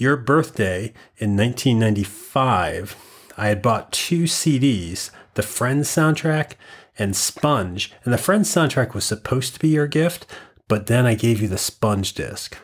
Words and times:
your 0.00 0.16
birthday 0.16 0.94
in 1.18 1.36
1995, 1.36 2.96
I 3.36 3.48
had 3.48 3.60
bought 3.60 3.92
two 3.92 4.24
CDs, 4.24 5.10
the 5.34 5.42
Friends 5.42 5.88
soundtrack 5.88 6.52
and 6.98 7.14
Sponge. 7.14 7.92
And 8.04 8.12
the 8.12 8.18
Friends 8.18 8.48
soundtrack 8.52 8.94
was 8.94 9.04
supposed 9.04 9.54
to 9.54 9.60
be 9.60 9.68
your 9.68 9.86
gift, 9.86 10.26
but 10.68 10.86
then 10.86 11.04
I 11.04 11.14
gave 11.14 11.42
you 11.42 11.48
the 11.48 11.58
Sponge 11.58 12.14
disc. 12.14 12.56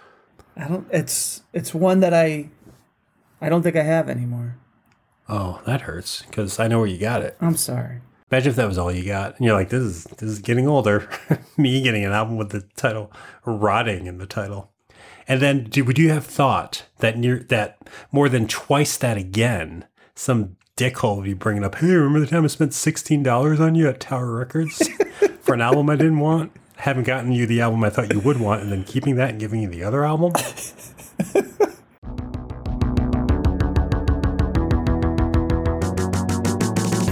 I 0.57 0.69
don't. 0.69 0.87
It's 0.91 1.43
it's 1.53 1.75
one 1.75 2.01
that 2.01 2.15
I, 2.15 2.49
I 3.43 3.51
don't 3.51 3.63
think 3.63 3.77
I 3.77 3.83
have 3.83 4.09
anymore. 4.09 4.57
Oh, 5.29 5.61
that 5.67 5.83
hurts 5.83 6.23
because 6.23 6.59
I 6.59 6.69
know 6.69 6.79
where 6.79 6.89
you 6.89 6.99
got 6.99 7.21
it. 7.21 7.37
I'm 7.41 7.57
sorry. 7.57 8.01
Imagine 8.31 8.51
if 8.51 8.57
that 8.57 8.69
was 8.69 8.79
all 8.79 8.91
you 8.91 9.05
got, 9.05 9.37
and 9.37 9.45
you're 9.45 9.55
like, 9.55 9.69
"This 9.69 9.83
is 9.83 10.05
this 10.05 10.31
is 10.31 10.39
getting 10.39 10.67
older." 10.67 11.09
Me 11.59 11.83
getting 11.83 12.05
an 12.05 12.13
album 12.13 12.37
with 12.37 12.51
the 12.51 12.63
title 12.77 13.13
"Rotting" 13.45 14.07
in 14.07 14.17
the 14.17 14.27
title, 14.27 14.73
and 15.29 15.43
then 15.43 15.65
do, 15.65 15.85
would 15.85 15.99
you 15.99 16.11
have 16.11 16.25
thought 16.25 16.85
that 16.99 17.19
near 17.19 17.41
that 17.49 17.79
more 18.13 18.29
than 18.29 18.47
twice 18.47 18.97
that 18.97 19.17
again, 19.17 19.85
some 20.15 20.57
dickhole 20.77 21.17
would 21.17 21.25
be 21.25 21.35
bringing 21.35 21.65
up, 21.65 21.77
"Hey, 21.77 21.89
remember 21.89 22.21
the 22.21 22.27
time 22.27 22.45
I 22.45 22.49
spent 22.49 22.75
sixteen 22.75 23.23
dollars 23.23 23.61
on 23.61 23.75
you 23.75 23.89
at 23.89 24.01
Tower 24.01 24.33
Records 24.33 24.89
for 25.41 25.55
an 25.55 25.61
album 25.61 25.91
I 25.91 25.97
didn't 25.97 26.21
want? 26.21 26.53
Haven't 26.77 27.05
gotten 27.05 27.33
you 27.33 27.47
the 27.47 27.61
album 27.61 27.83
I 27.83 27.91
thought 27.91 28.13
you 28.13 28.21
would 28.21 28.39
want, 28.39 28.63
and 28.63 28.71
then 28.71 28.85
keeping 28.85 29.17
that 29.17 29.31
and 29.31 29.41
giving 29.41 29.61
you 29.61 29.69
the 29.69 29.83
other 29.83 30.05
album." 30.05 30.33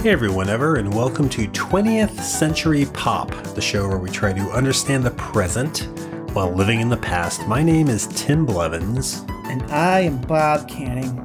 Hey 0.05 0.11
everyone, 0.11 0.49
ever, 0.49 0.75
and 0.75 0.93
welcome 0.93 1.27
to 1.29 1.47
20th 1.47 2.19
Century 2.21 2.85
Pop, 2.93 3.31
the 3.55 3.61
show 3.61 3.87
where 3.87 3.97
we 3.97 4.11
try 4.11 4.33
to 4.33 4.41
understand 4.51 5.03
the 5.03 5.09
present 5.09 5.87
while 6.35 6.51
living 6.53 6.81
in 6.81 6.89
the 6.89 6.97
past. 6.97 7.47
My 7.47 7.63
name 7.63 7.87
is 7.87 8.07
Tim 8.07 8.45
Blevins. 8.45 9.23
And 9.45 9.63
I 9.71 10.01
am 10.01 10.19
Bob 10.19 10.67
Canning. 10.67 11.17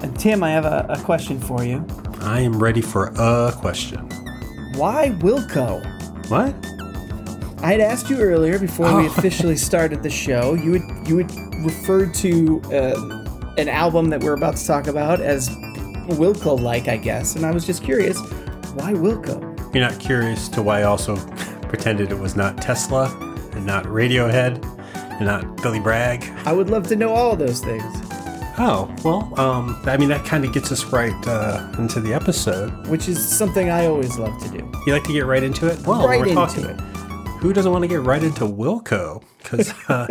And 0.00 0.16
Tim, 0.18 0.44
I 0.44 0.50
have 0.52 0.64
a, 0.64 0.86
a 0.88 0.98
question 1.00 1.40
for 1.40 1.64
you. 1.64 1.84
I 2.20 2.38
am 2.40 2.56
ready 2.62 2.80
for 2.80 3.08
a 3.16 3.52
question. 3.56 3.98
Why 4.76 5.10
Wilco? 5.18 5.82
What? 6.30 6.54
I 7.64 7.72
had 7.72 7.80
asked 7.80 8.08
you 8.08 8.18
earlier 8.20 8.60
before 8.60 8.86
we 8.96 9.06
Oh. 9.06 9.06
officially 9.18 9.56
started 9.56 10.04
the 10.04 10.10
show. 10.10 10.54
You 10.54 10.70
would 10.70 11.08
you 11.08 11.16
would 11.16 11.30
referred 11.64 12.14
to 12.14 12.62
uh, 12.72 13.24
an 13.58 13.68
album 13.68 14.08
that 14.10 14.22
we're 14.22 14.34
about 14.34 14.54
to 14.56 14.64
talk 14.64 14.86
about 14.86 15.20
as 15.20 15.48
Wilco 16.10 16.60
like, 16.60 16.86
I 16.86 16.96
guess. 16.96 17.34
And 17.34 17.44
I 17.44 17.50
was 17.50 17.66
just 17.66 17.82
curious, 17.82 18.20
why 18.74 18.92
Wilco? 18.92 19.42
You're 19.74 19.82
not 19.88 19.98
curious 19.98 20.48
to 20.50 20.62
why 20.62 20.80
I 20.80 20.82
also 20.84 21.16
pretended 21.62 22.12
it 22.12 22.18
was 22.18 22.36
not 22.36 22.56
Tesla 22.62 23.08
and 23.58 23.66
not 23.66 23.84
Radiohead 23.84 24.64
and 25.18 25.26
not 25.26 25.60
Billy 25.62 25.80
Bragg? 25.80 26.24
I 26.46 26.52
would 26.54 26.70
love 26.70 26.86
to 26.88 26.96
know 26.96 27.10
all 27.12 27.32
of 27.32 27.38
those 27.38 27.60
things. 27.60 27.84
Oh, 28.60 28.92
well, 29.04 29.38
um, 29.38 29.78
I 29.84 29.96
mean, 29.96 30.08
that 30.08 30.24
kind 30.24 30.44
of 30.44 30.52
gets 30.52 30.72
us 30.72 30.84
right 30.86 31.14
uh, 31.28 31.70
into 31.78 32.00
the 32.00 32.12
episode. 32.14 32.70
Which 32.88 33.08
is 33.08 33.24
something 33.24 33.70
I 33.70 33.86
always 33.86 34.18
love 34.18 34.40
to 34.42 34.48
do. 34.48 34.68
You 34.86 34.92
like 34.94 35.04
to 35.04 35.12
get 35.12 35.26
right 35.26 35.42
into 35.42 35.68
it? 35.68 35.78
Well, 35.86 36.08
Right 36.08 36.18
we're 36.18 36.26
into 36.28 36.34
talking. 36.34 36.64
it. 36.64 36.80
Who 37.40 37.52
doesn't 37.52 37.70
want 37.70 37.82
to 37.82 37.88
get 37.88 38.00
right 38.00 38.22
into 38.22 38.40
Wilco? 38.46 39.22
Because, 39.40 39.72
uh, 39.88 40.08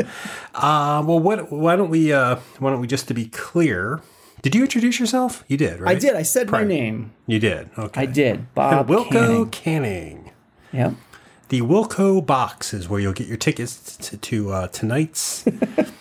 uh, 0.56 1.04
well, 1.06 1.20
what? 1.20 1.52
Why 1.52 1.76
don't 1.76 1.90
we? 1.90 2.14
Uh, 2.14 2.38
why 2.60 2.72
don't 2.72 2.80
we 2.80 2.88
just 2.88 3.08
to 3.10 3.14
be 3.14 3.26
clear? 3.28 4.02
Did 4.44 4.56
you 4.56 4.62
introduce 4.62 4.98
yourself? 4.98 5.44
You 5.50 5.58
did, 5.58 5.82
right? 5.82 5.98
I 5.98 6.00
did. 6.00 6.16
I 6.16 6.22
said 6.22 6.48
Prior. 6.48 6.62
my 6.62 6.68
name. 6.70 7.12
You 7.26 7.40
did. 7.40 7.70
Okay. 7.78 8.02
I 8.02 8.06
did. 8.06 8.54
Bob 8.54 8.88
Wilco 8.88 9.12
Canning. 9.12 9.50
Canning. 9.50 10.32
Yep. 10.72 10.94
The 11.50 11.62
Wilco 11.62 12.26
box 12.26 12.74
is 12.74 12.90
where 12.90 13.00
you'll 13.00 13.14
get 13.14 13.28
your 13.28 13.38
tickets 13.38 13.98
to, 13.98 14.18
to 14.18 14.52
uh, 14.52 14.68
tonight's 14.68 15.46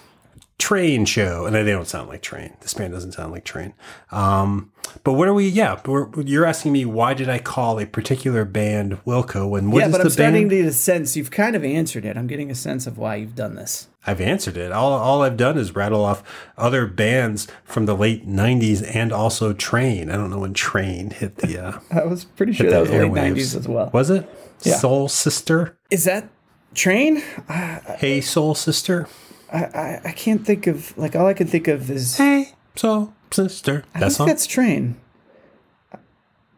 train 0.59 1.05
show. 1.05 1.47
And 1.47 1.55
they 1.55 1.65
don't 1.65 1.87
sound 1.87 2.09
like 2.09 2.23
train. 2.23 2.57
This 2.61 2.75
band 2.75 2.93
doesn't 2.93 3.13
sound 3.13 3.33
like 3.33 3.45
train. 3.45 3.75
Um, 4.11 4.73
but 5.05 5.13
what 5.13 5.29
are 5.29 5.35
we? 5.35 5.49
Yeah, 5.49 5.81
we're, 5.85 6.09
you're 6.23 6.47
asking 6.47 6.73
me 6.73 6.85
why 6.85 7.15
did 7.15 7.29
I 7.29 7.39
call 7.39 7.79
a 7.79 7.87
particular 7.87 8.45
band 8.45 8.99
Wilco? 9.05 9.59
And 9.59 9.73
what 9.73 9.81
yeah, 9.81 9.87
is 9.87 9.93
but 9.93 9.99
the 9.99 10.05
I'm 10.05 10.11
starting 10.11 10.43
band? 10.43 10.51
to 10.51 10.57
get 10.57 10.67
a 10.67 10.73
sense. 10.73 11.17
You've 11.17 11.31
kind 11.31 11.55
of 11.55 11.65
answered 11.65 12.05
it. 12.05 12.17
I'm 12.17 12.27
getting 12.27 12.51
a 12.51 12.55
sense 12.55 12.87
of 12.87 12.99
why 12.99 13.17
you've 13.17 13.35
done 13.35 13.55
this. 13.55 13.89
I've 14.07 14.21
answered 14.21 14.57
it. 14.57 14.71
All, 14.73 14.93
all 14.93 15.23
I've 15.23 15.37
done 15.37 15.59
is 15.59 15.75
rattle 15.75 16.05
off 16.05 16.23
other 16.57 16.87
bands 16.87 17.49
from 17.65 17.87
the 17.87 17.97
late 17.97 18.27
90s 18.27 18.89
and 18.95 19.13
also 19.13 19.53
Train. 19.53 20.11
I 20.11 20.17
don't 20.17 20.31
know 20.31 20.39
when 20.39 20.55
Train 20.55 21.11
hit 21.11 21.37
the, 21.39 21.59
uh, 21.59 21.81
I 21.91 22.05
was 22.05 22.25
pretty 22.25 22.53
sure 22.53 22.71
that 22.71 22.75
the 22.77 22.81
was 22.83 22.91
the 22.91 22.99
late 22.99 23.11
airwaves. 23.11 23.35
90s 23.37 23.57
as 23.57 23.69
well. 23.69 23.91
Was 23.93 24.11
it? 24.11 24.29
Yeah. 24.63 24.77
Soul 24.77 25.09
Sister? 25.09 25.77
Is 25.91 26.05
that 26.05 26.29
Train? 26.75 27.23
Hey, 27.99 28.21
Soul 28.21 28.55
Sister? 28.55 29.09
I, 29.53 29.65
I, 29.65 30.01
I 30.07 30.13
can't 30.13 30.45
think 30.47 30.67
of, 30.67 30.97
like, 30.99 31.15
all 31.17 31.27
I 31.27 31.35
can 31.35 31.47
think 31.47 31.69
of 31.69 31.91
is. 31.91 32.17
Hey, 32.17 32.51
Soul 32.75 33.13
Sister. 33.31 33.85
I 33.95 34.01
That 34.01 34.07
think 34.07 34.13
song? 34.17 34.27
that's 34.29 34.47
Train. 34.47 34.97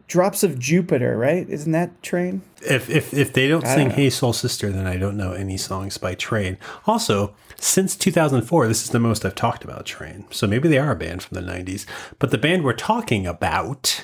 Drops 0.09 0.43
of 0.43 0.59
Jupiter, 0.59 1.17
right? 1.19 1.49
Isn't 1.49 1.73
that 1.73 2.03
Train? 2.03 2.41
If, 2.63 2.89
if, 2.89 3.13
if 3.13 3.33
they 3.35 3.47
don't 3.47 3.65
I 3.65 3.75
sing 3.75 3.89
don't. 3.89 3.97
Hey 3.97 4.11
Soul 4.11 4.33
Sister, 4.33 4.73
then 4.73 4.87
I 4.87 4.97
don't 4.97 5.19
know 5.19 5.33
any 5.33 5.59
songs 5.59 5.99
by 5.99 6.15
Train. 6.15 6.57
Also, 6.87 7.35
since 7.57 7.95
2004, 7.95 8.67
this 8.69 8.85
is 8.85 8.91
the 8.91 8.99
most 8.99 9.25
I've 9.25 9.35
talked 9.35 9.65
about 9.65 9.85
Train. 9.85 10.25
So 10.31 10.47
maybe 10.47 10.67
they 10.69 10.79
are 10.79 10.93
a 10.93 10.97
band 10.97 11.23
from 11.23 11.35
the 11.35 11.53
90s. 11.53 11.85
But 12.19 12.31
the 12.31 12.39
band 12.39 12.65
we're 12.65 12.73
talking 12.73 13.27
about, 13.27 14.03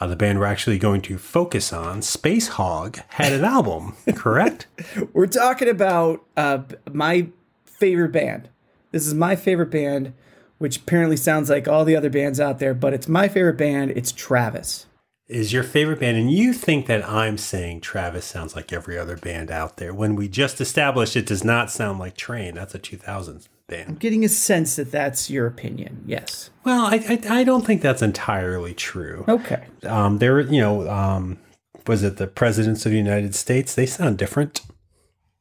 uh, 0.00 0.08
the 0.08 0.16
band 0.16 0.40
we're 0.40 0.46
actually 0.46 0.78
going 0.78 1.02
to 1.02 1.18
focus 1.18 1.72
on, 1.72 2.00
Spacehog, 2.00 3.00
had 3.10 3.32
an 3.32 3.44
album, 3.44 3.94
correct? 4.16 4.66
We're 5.12 5.26
talking 5.26 5.68
about 5.68 6.24
uh, 6.36 6.62
my 6.92 7.28
favorite 7.64 8.12
band. 8.12 8.48
This 8.90 9.06
is 9.06 9.14
my 9.14 9.36
favorite 9.36 9.70
band, 9.70 10.14
which 10.60 10.76
apparently 10.76 11.16
sounds 11.16 11.48
like 11.48 11.66
all 11.66 11.86
the 11.86 11.96
other 11.96 12.10
bands 12.10 12.38
out 12.38 12.58
there, 12.58 12.74
but 12.74 12.92
it's 12.92 13.08
my 13.08 13.28
favorite 13.28 13.56
band. 13.56 13.90
It's 13.92 14.12
Travis. 14.12 14.84
is 15.26 15.54
your 15.54 15.62
favorite 15.62 16.00
band, 16.00 16.18
and 16.18 16.30
you 16.30 16.52
think 16.52 16.84
that 16.86 17.08
I'm 17.08 17.38
saying 17.38 17.80
Travis 17.80 18.26
sounds 18.26 18.54
like 18.54 18.70
every 18.70 18.98
other 18.98 19.16
band 19.16 19.50
out 19.50 19.78
there 19.78 19.94
when 19.94 20.16
we 20.16 20.28
just 20.28 20.60
established 20.60 21.16
it 21.16 21.24
does 21.24 21.42
not 21.42 21.70
sound 21.70 21.98
like 21.98 22.14
Train. 22.14 22.56
That's 22.56 22.74
a 22.74 22.78
2000s 22.78 23.48
band. 23.68 23.88
I'm 23.88 23.94
getting 23.94 24.22
a 24.22 24.28
sense 24.28 24.76
that 24.76 24.90
that's 24.90 25.30
your 25.30 25.46
opinion. 25.46 26.02
Yes. 26.04 26.50
Well, 26.64 26.84
I, 26.86 26.96
I, 27.08 27.40
I 27.40 27.44
don't 27.44 27.64
think 27.64 27.80
that's 27.80 28.02
entirely 28.02 28.74
true. 28.74 29.24
Okay. 29.28 29.64
Um, 29.84 30.18
there, 30.18 30.40
you 30.40 30.60
know, 30.60 30.86
um, 30.90 31.38
was 31.86 32.02
it 32.02 32.18
the 32.18 32.26
presidents 32.26 32.84
of 32.84 32.92
the 32.92 32.98
United 32.98 33.34
States? 33.34 33.74
They 33.74 33.86
sound 33.86 34.18
different. 34.18 34.60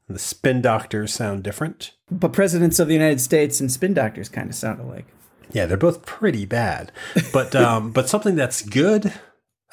The 0.08 0.18
spin 0.20 0.62
doctors 0.62 1.14
sound 1.14 1.44
different. 1.44 1.92
But 2.12 2.34
presidents 2.34 2.80
of 2.80 2.88
the 2.88 2.94
United 2.94 3.22
States 3.22 3.60
and 3.60 3.72
spin 3.72 3.94
doctors 3.94 4.30
kind 4.30 4.50
of 4.50 4.56
sound 4.56 4.80
alike. 4.80 5.06
Yeah, 5.52 5.66
they're 5.66 5.78
both 5.78 6.06
pretty 6.06 6.46
bad, 6.46 6.92
but 7.34 7.56
um, 7.56 7.92
but 7.92 8.08
something 8.08 8.36
that's 8.36 8.62
good 8.62 9.14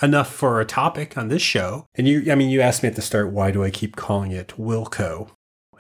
enough 0.03 0.33
for 0.33 0.61
a 0.61 0.67
topic 0.67 1.17
on 1.17 1.29
this 1.29 1.43
show. 1.43 1.87
And 1.95 2.07
you, 2.07 2.31
I 2.31 2.35
mean, 2.35 2.51
you 2.51 2.61
asked 2.61 2.83
me 2.83 2.89
at 2.89 2.97
the 2.97 3.03
start, 3.03 3.33
why 3.33 3.51
do 3.51 3.65
I 3.65 3.71
keep 3.71 3.97
calling 3.97 4.31
it 4.31 4.55
Wilco? 4.59 5.31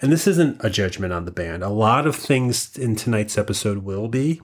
And 0.02 0.12
this 0.12 0.26
isn't 0.26 0.62
a 0.62 0.70
judgment 0.70 1.12
on 1.12 1.24
the 1.24 1.30
band. 1.30 1.62
A 1.62 1.68
lot 1.68 2.06
of 2.06 2.16
things 2.16 2.76
in 2.76 2.96
tonight's 2.96 3.38
episode 3.38 3.78
will 3.78 4.08
be, 4.08 4.42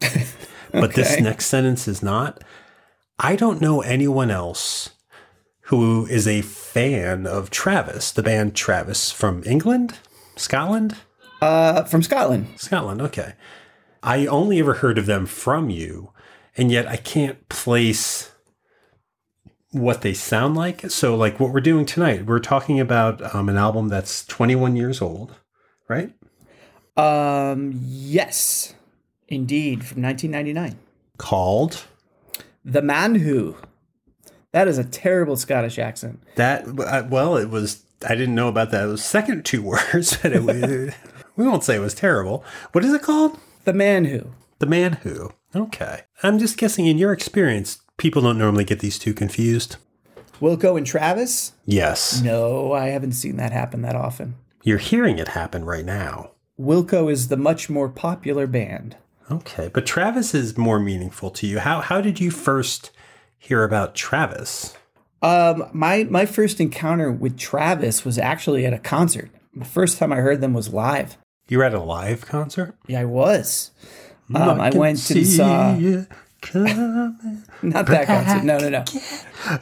but 0.72 0.94
this 0.94 1.18
next 1.20 1.46
sentence 1.46 1.88
is 1.88 2.02
not. 2.02 2.42
I 3.18 3.36
don't 3.36 3.60
know 3.60 3.80
anyone 3.80 4.30
else 4.30 4.90
who 5.68 6.04
is 6.06 6.28
a 6.28 6.42
fan 6.42 7.26
of 7.26 7.48
Travis, 7.48 8.10
the 8.12 8.22
band 8.22 8.54
Travis 8.54 9.10
from 9.10 9.42
England, 9.46 9.98
Scotland. 10.36 10.96
Uh, 11.44 11.84
from 11.84 12.02
Scotland. 12.02 12.46
Scotland, 12.56 13.02
okay. 13.02 13.34
I 14.02 14.26
only 14.26 14.58
ever 14.60 14.74
heard 14.74 14.96
of 14.96 15.04
them 15.04 15.26
from 15.26 15.68
you, 15.68 16.10
and 16.56 16.72
yet 16.72 16.86
I 16.88 16.96
can't 16.96 17.46
place 17.50 18.30
what 19.70 20.00
they 20.00 20.14
sound 20.14 20.54
like. 20.54 20.90
So, 20.90 21.14
like 21.14 21.38
what 21.38 21.52
we're 21.52 21.60
doing 21.60 21.84
tonight, 21.84 22.24
we're 22.24 22.38
talking 22.38 22.80
about 22.80 23.34
um, 23.34 23.48
an 23.50 23.56
album 23.58 23.88
that's 23.88 24.24
21 24.24 24.74
years 24.76 25.02
old, 25.02 25.34
right? 25.86 26.12
Um, 26.96 27.72
yes, 27.82 28.74
indeed, 29.28 29.84
from 29.84 30.00
1999. 30.02 30.78
Called 31.18 31.84
The 32.64 32.80
Man 32.82 33.16
Who. 33.16 33.56
That 34.52 34.66
is 34.66 34.78
a 34.78 34.84
terrible 34.84 35.36
Scottish 35.36 35.78
accent. 35.78 36.22
that. 36.36 36.64
uh, 36.66 37.06
Well, 37.10 37.36
it 37.36 37.50
was. 37.50 37.82
I 38.06 38.14
didn't 38.14 38.34
know 38.34 38.48
about 38.48 38.70
that. 38.70 38.84
It 38.84 38.88
was 38.88 39.04
second 39.04 39.44
two 39.44 39.62
words, 39.74 40.16
but 40.22 40.32
it 40.32 40.42
was. 40.42 40.94
We 41.36 41.46
won't 41.46 41.64
say 41.64 41.76
it 41.76 41.80
was 41.80 41.94
terrible. 41.94 42.44
What 42.72 42.84
is 42.84 42.92
it 42.92 43.02
called? 43.02 43.38
The 43.64 43.72
Man 43.72 44.04
Who. 44.04 44.32
The 44.58 44.66
Man 44.66 44.94
Who. 45.02 45.32
Okay. 45.54 46.02
I'm 46.22 46.38
just 46.38 46.56
guessing. 46.56 46.86
In 46.86 46.98
your 46.98 47.12
experience, 47.12 47.78
people 47.96 48.22
don't 48.22 48.38
normally 48.38 48.64
get 48.64 48.80
these 48.80 48.98
two 48.98 49.14
confused. 49.14 49.76
Wilco 50.40 50.76
and 50.76 50.86
Travis? 50.86 51.52
Yes. 51.64 52.20
No, 52.22 52.72
I 52.72 52.88
haven't 52.88 53.12
seen 53.12 53.36
that 53.36 53.52
happen 53.52 53.82
that 53.82 53.96
often. 53.96 54.34
You're 54.62 54.78
hearing 54.78 55.18
it 55.18 55.28
happen 55.28 55.64
right 55.64 55.84
now. 55.84 56.32
Wilco 56.58 57.10
is 57.10 57.28
the 57.28 57.36
much 57.36 57.68
more 57.70 57.88
popular 57.88 58.46
band. 58.46 58.96
Okay, 59.30 59.70
but 59.72 59.86
Travis 59.86 60.34
is 60.34 60.58
more 60.58 60.78
meaningful 60.78 61.30
to 61.30 61.46
you. 61.46 61.58
How 61.60 61.80
how 61.80 62.00
did 62.00 62.20
you 62.20 62.30
first 62.30 62.90
hear 63.38 63.64
about 63.64 63.94
Travis? 63.94 64.76
Um, 65.22 65.68
my 65.72 66.04
my 66.04 66.26
first 66.26 66.60
encounter 66.60 67.10
with 67.10 67.38
Travis 67.38 68.04
was 68.04 68.18
actually 68.18 68.66
at 68.66 68.74
a 68.74 68.78
concert. 68.78 69.30
The 69.54 69.64
first 69.64 69.98
time 69.98 70.12
I 70.12 70.16
heard 70.16 70.40
them 70.40 70.52
was 70.52 70.72
live. 70.72 71.16
You 71.48 71.58
were 71.58 71.64
at 71.64 71.74
a 71.74 71.80
live 71.80 72.26
concert? 72.26 72.74
Yeah, 72.86 73.00
I 73.02 73.04
was. 73.04 73.70
Um, 74.34 74.60
I, 74.60 74.70
went 74.70 75.10
and 75.10 75.26
saw 75.26 75.74
not 77.62 77.86
that 77.86 78.06
concert. 78.06 78.44
No, 78.44 78.58
no, 78.58 78.68
no. 78.70 78.84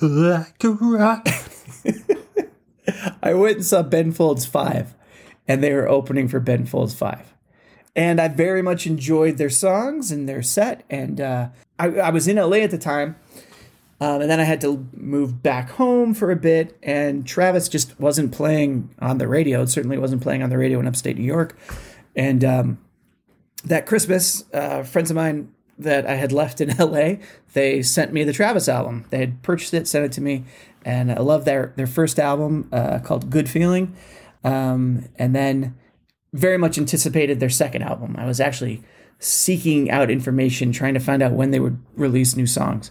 Like 0.00 0.62
a 0.62 0.70
rock. 0.70 1.28
I 3.22 3.34
went 3.34 3.56
and 3.56 3.66
saw 3.66 3.82
Ben 3.82 4.12
Folds 4.12 4.46
Five, 4.46 4.94
and 5.48 5.62
they 5.62 5.72
were 5.72 5.88
opening 5.88 6.28
for 6.28 6.38
Ben 6.38 6.64
Folds 6.64 6.94
Five, 6.94 7.34
and 7.96 8.20
I 8.20 8.28
very 8.28 8.62
much 8.62 8.86
enjoyed 8.86 9.36
their 9.36 9.50
songs 9.50 10.12
and 10.12 10.28
their 10.28 10.42
set. 10.42 10.84
And 10.88 11.20
uh, 11.20 11.48
I, 11.78 11.88
I 11.88 12.10
was 12.10 12.28
in 12.28 12.36
LA 12.36 12.58
at 12.58 12.70
the 12.70 12.78
time, 12.78 13.16
um, 14.02 14.20
and 14.20 14.28
then 14.28 14.40
I 14.40 14.42
had 14.42 14.60
to 14.62 14.84
move 14.94 15.44
back 15.44 15.70
home 15.70 16.12
for 16.12 16.32
a 16.32 16.36
bit, 16.36 16.76
and 16.82 17.24
Travis 17.24 17.68
just 17.68 18.00
wasn't 18.00 18.32
playing 18.32 18.92
on 18.98 19.18
the 19.18 19.28
radio. 19.28 19.62
It 19.62 19.68
certainly 19.68 19.96
wasn't 19.96 20.22
playing 20.22 20.42
on 20.42 20.50
the 20.50 20.58
radio 20.58 20.80
in 20.80 20.88
upstate 20.88 21.16
New 21.16 21.22
York. 21.22 21.56
And 22.16 22.44
um, 22.44 22.78
that 23.64 23.86
Christmas, 23.86 24.44
uh, 24.52 24.82
friends 24.82 25.12
of 25.12 25.14
mine 25.14 25.54
that 25.78 26.04
I 26.04 26.16
had 26.16 26.32
left 26.32 26.60
in 26.60 26.76
LA, 26.78 27.18
they 27.52 27.80
sent 27.80 28.12
me 28.12 28.24
the 28.24 28.32
Travis 28.32 28.68
album. 28.68 29.04
They 29.10 29.18
had 29.18 29.40
purchased 29.44 29.72
it, 29.72 29.86
sent 29.86 30.04
it 30.04 30.10
to 30.12 30.20
me, 30.20 30.46
and 30.84 31.12
I 31.12 31.20
love 31.20 31.44
their 31.44 31.72
their 31.76 31.86
first 31.86 32.18
album 32.18 32.70
uh, 32.72 32.98
called 32.98 33.30
Good 33.30 33.48
Feeling, 33.48 33.94
um, 34.42 35.08
and 35.14 35.32
then 35.32 35.76
very 36.32 36.58
much 36.58 36.76
anticipated 36.76 37.38
their 37.38 37.48
second 37.48 37.82
album. 37.82 38.16
I 38.18 38.26
was 38.26 38.40
actually 38.40 38.82
seeking 39.20 39.92
out 39.92 40.10
information, 40.10 40.72
trying 40.72 40.94
to 40.94 41.00
find 41.00 41.22
out 41.22 41.34
when 41.34 41.52
they 41.52 41.60
would 41.60 41.80
release 41.94 42.34
new 42.34 42.48
songs. 42.48 42.90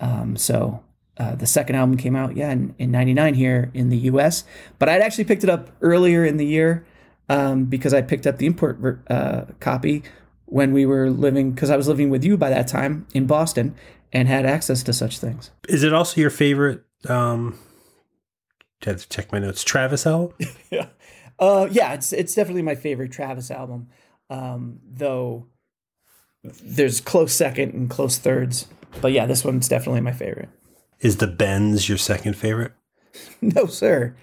Um, 0.00 0.36
so 0.36 0.82
uh, 1.18 1.34
the 1.34 1.46
second 1.46 1.76
album 1.76 1.96
came 1.96 2.14
out, 2.14 2.36
yeah, 2.36 2.50
in, 2.50 2.74
in 2.78 2.90
99 2.90 3.34
here 3.34 3.70
in 3.74 3.88
the 3.88 3.98
US. 3.98 4.44
But 4.78 4.88
I'd 4.88 5.02
actually 5.02 5.24
picked 5.24 5.44
it 5.44 5.50
up 5.50 5.70
earlier 5.80 6.24
in 6.24 6.36
the 6.36 6.46
year 6.46 6.86
um, 7.28 7.64
because 7.64 7.92
I 7.92 8.02
picked 8.02 8.26
up 8.26 8.38
the 8.38 8.46
import 8.46 8.78
ver- 8.78 9.02
uh, 9.08 9.52
copy 9.60 10.02
when 10.46 10.72
we 10.72 10.86
were 10.86 11.10
living, 11.10 11.52
because 11.52 11.70
I 11.70 11.76
was 11.76 11.88
living 11.88 12.08
with 12.10 12.24
you 12.24 12.36
by 12.36 12.50
that 12.50 12.68
time 12.68 13.06
in 13.12 13.26
Boston 13.26 13.74
and 14.12 14.28
had 14.28 14.46
access 14.46 14.82
to 14.84 14.92
such 14.92 15.18
things. 15.18 15.50
Is 15.68 15.82
it 15.82 15.92
also 15.92 16.20
your 16.20 16.30
favorite? 16.30 16.84
Um, 17.08 17.58
I 18.86 18.90
have 18.90 19.02
to 19.02 19.08
check 19.08 19.32
my 19.32 19.38
notes. 19.38 19.64
Travis 19.64 20.06
album. 20.06 20.34
yeah. 20.70 20.86
Uh, 21.38 21.68
yeah, 21.70 21.92
it's 21.94 22.12
it's 22.12 22.34
definitely 22.34 22.62
my 22.62 22.74
favorite 22.74 23.12
Travis 23.12 23.50
album. 23.50 23.88
Um, 24.30 24.80
though 24.84 25.46
there's 26.42 27.00
close 27.00 27.32
second 27.32 27.74
and 27.74 27.90
close 27.90 28.18
thirds. 28.18 28.66
But 29.00 29.12
yeah, 29.12 29.26
this 29.26 29.44
one's 29.44 29.68
definitely 29.68 30.00
my 30.00 30.12
favorite. 30.12 30.48
Is 31.00 31.18
the 31.18 31.26
Benz 31.26 31.88
your 31.88 31.98
second 31.98 32.34
favorite? 32.34 32.72
No, 33.40 33.66
sir. 33.66 34.14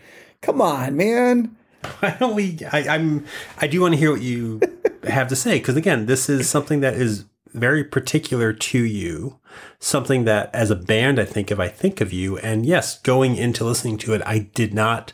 Come 0.42 0.62
on, 0.62 0.96
man. 0.96 1.56
Why 2.00 2.16
don't 2.20 2.36
we? 2.36 2.60
I, 2.72 2.96
I'm. 2.96 3.26
I 3.58 3.68
do 3.68 3.82
want 3.82 3.94
to 3.94 4.00
hear 4.00 4.12
what 4.12 4.22
you 4.22 4.62
have 5.04 5.28
to 5.30 5.36
say 5.36 5.58
because 5.58 5.76
again, 5.76 6.06
this 6.06 6.30
is 6.30 6.50
something 6.50 6.82
that 6.82 6.96
is 6.96 7.26
very 7.54 7.84
particular 7.84 8.52
to 8.54 8.84
you. 8.84 9.40
Something 9.80 10.26
that, 10.26 10.54
as 10.54 10.70
a 10.70 10.76
band, 10.76 11.20
I 11.20 11.26
think 11.26 11.50
if 11.50 11.60
I 11.60 11.70
think 11.70 12.02
of 12.02 12.12
you, 12.12 12.38
and 12.40 12.66
yes, 12.66 13.00
going 13.00 13.38
into 13.38 13.64
listening 13.64 13.98
to 14.00 14.14
it, 14.14 14.22
I 14.26 14.40
did 14.40 14.74
not 14.74 15.14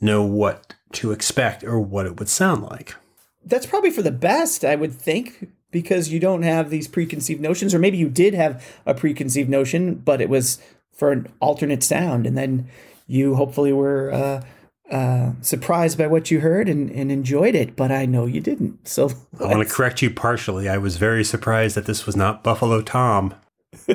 know 0.00 0.22
what 0.22 0.74
to 0.92 1.12
expect 1.12 1.62
or 1.64 1.80
what 1.80 2.06
it 2.06 2.18
would 2.18 2.28
sound 2.28 2.64
like. 2.64 2.96
That's 3.44 3.66
probably 3.66 3.90
for 3.90 4.02
the 4.02 4.10
best, 4.10 4.64
I 4.64 4.74
would 4.74 4.92
think, 4.92 5.48
because 5.70 6.10
you 6.10 6.20
don't 6.20 6.42
have 6.42 6.70
these 6.70 6.88
preconceived 6.88 7.40
notions, 7.40 7.74
or 7.74 7.78
maybe 7.78 7.98
you 7.98 8.08
did 8.08 8.34
have 8.34 8.64
a 8.86 8.94
preconceived 8.94 9.48
notion, 9.50 9.94
but 9.96 10.20
it 10.20 10.28
was 10.28 10.58
for 10.92 11.12
an 11.12 11.28
alternate 11.40 11.82
sound, 11.82 12.26
and 12.26 12.36
then 12.36 12.68
you 13.06 13.34
hopefully 13.34 13.72
were 13.72 14.12
uh, 14.12 14.42
uh, 14.90 15.32
surprised 15.40 15.98
by 15.98 16.06
what 16.06 16.30
you 16.30 16.40
heard 16.40 16.68
and, 16.68 16.90
and 16.90 17.10
enjoyed 17.10 17.54
it. 17.54 17.76
But 17.76 17.90
I 17.90 18.06
know 18.06 18.26
you 18.26 18.40
didn't. 18.40 18.86
So 18.88 19.10
I 19.40 19.46
want 19.46 19.66
to 19.66 19.74
correct 19.74 20.02
you 20.02 20.10
partially. 20.10 20.68
I 20.68 20.78
was 20.78 20.96
very 20.96 21.24
surprised 21.24 21.76
that 21.76 21.86
this 21.86 22.06
was 22.06 22.16
not 22.16 22.42
Buffalo 22.42 22.82
Tom. 22.82 23.34
uh, 23.88 23.94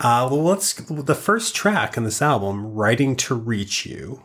well, 0.00 0.42
let's 0.42 0.74
the 0.74 1.14
first 1.14 1.54
track 1.54 1.96
on 1.98 2.04
this 2.04 2.22
album, 2.22 2.74
"Writing 2.74 3.16
to 3.16 3.34
Reach 3.34 3.86
You," 3.86 4.22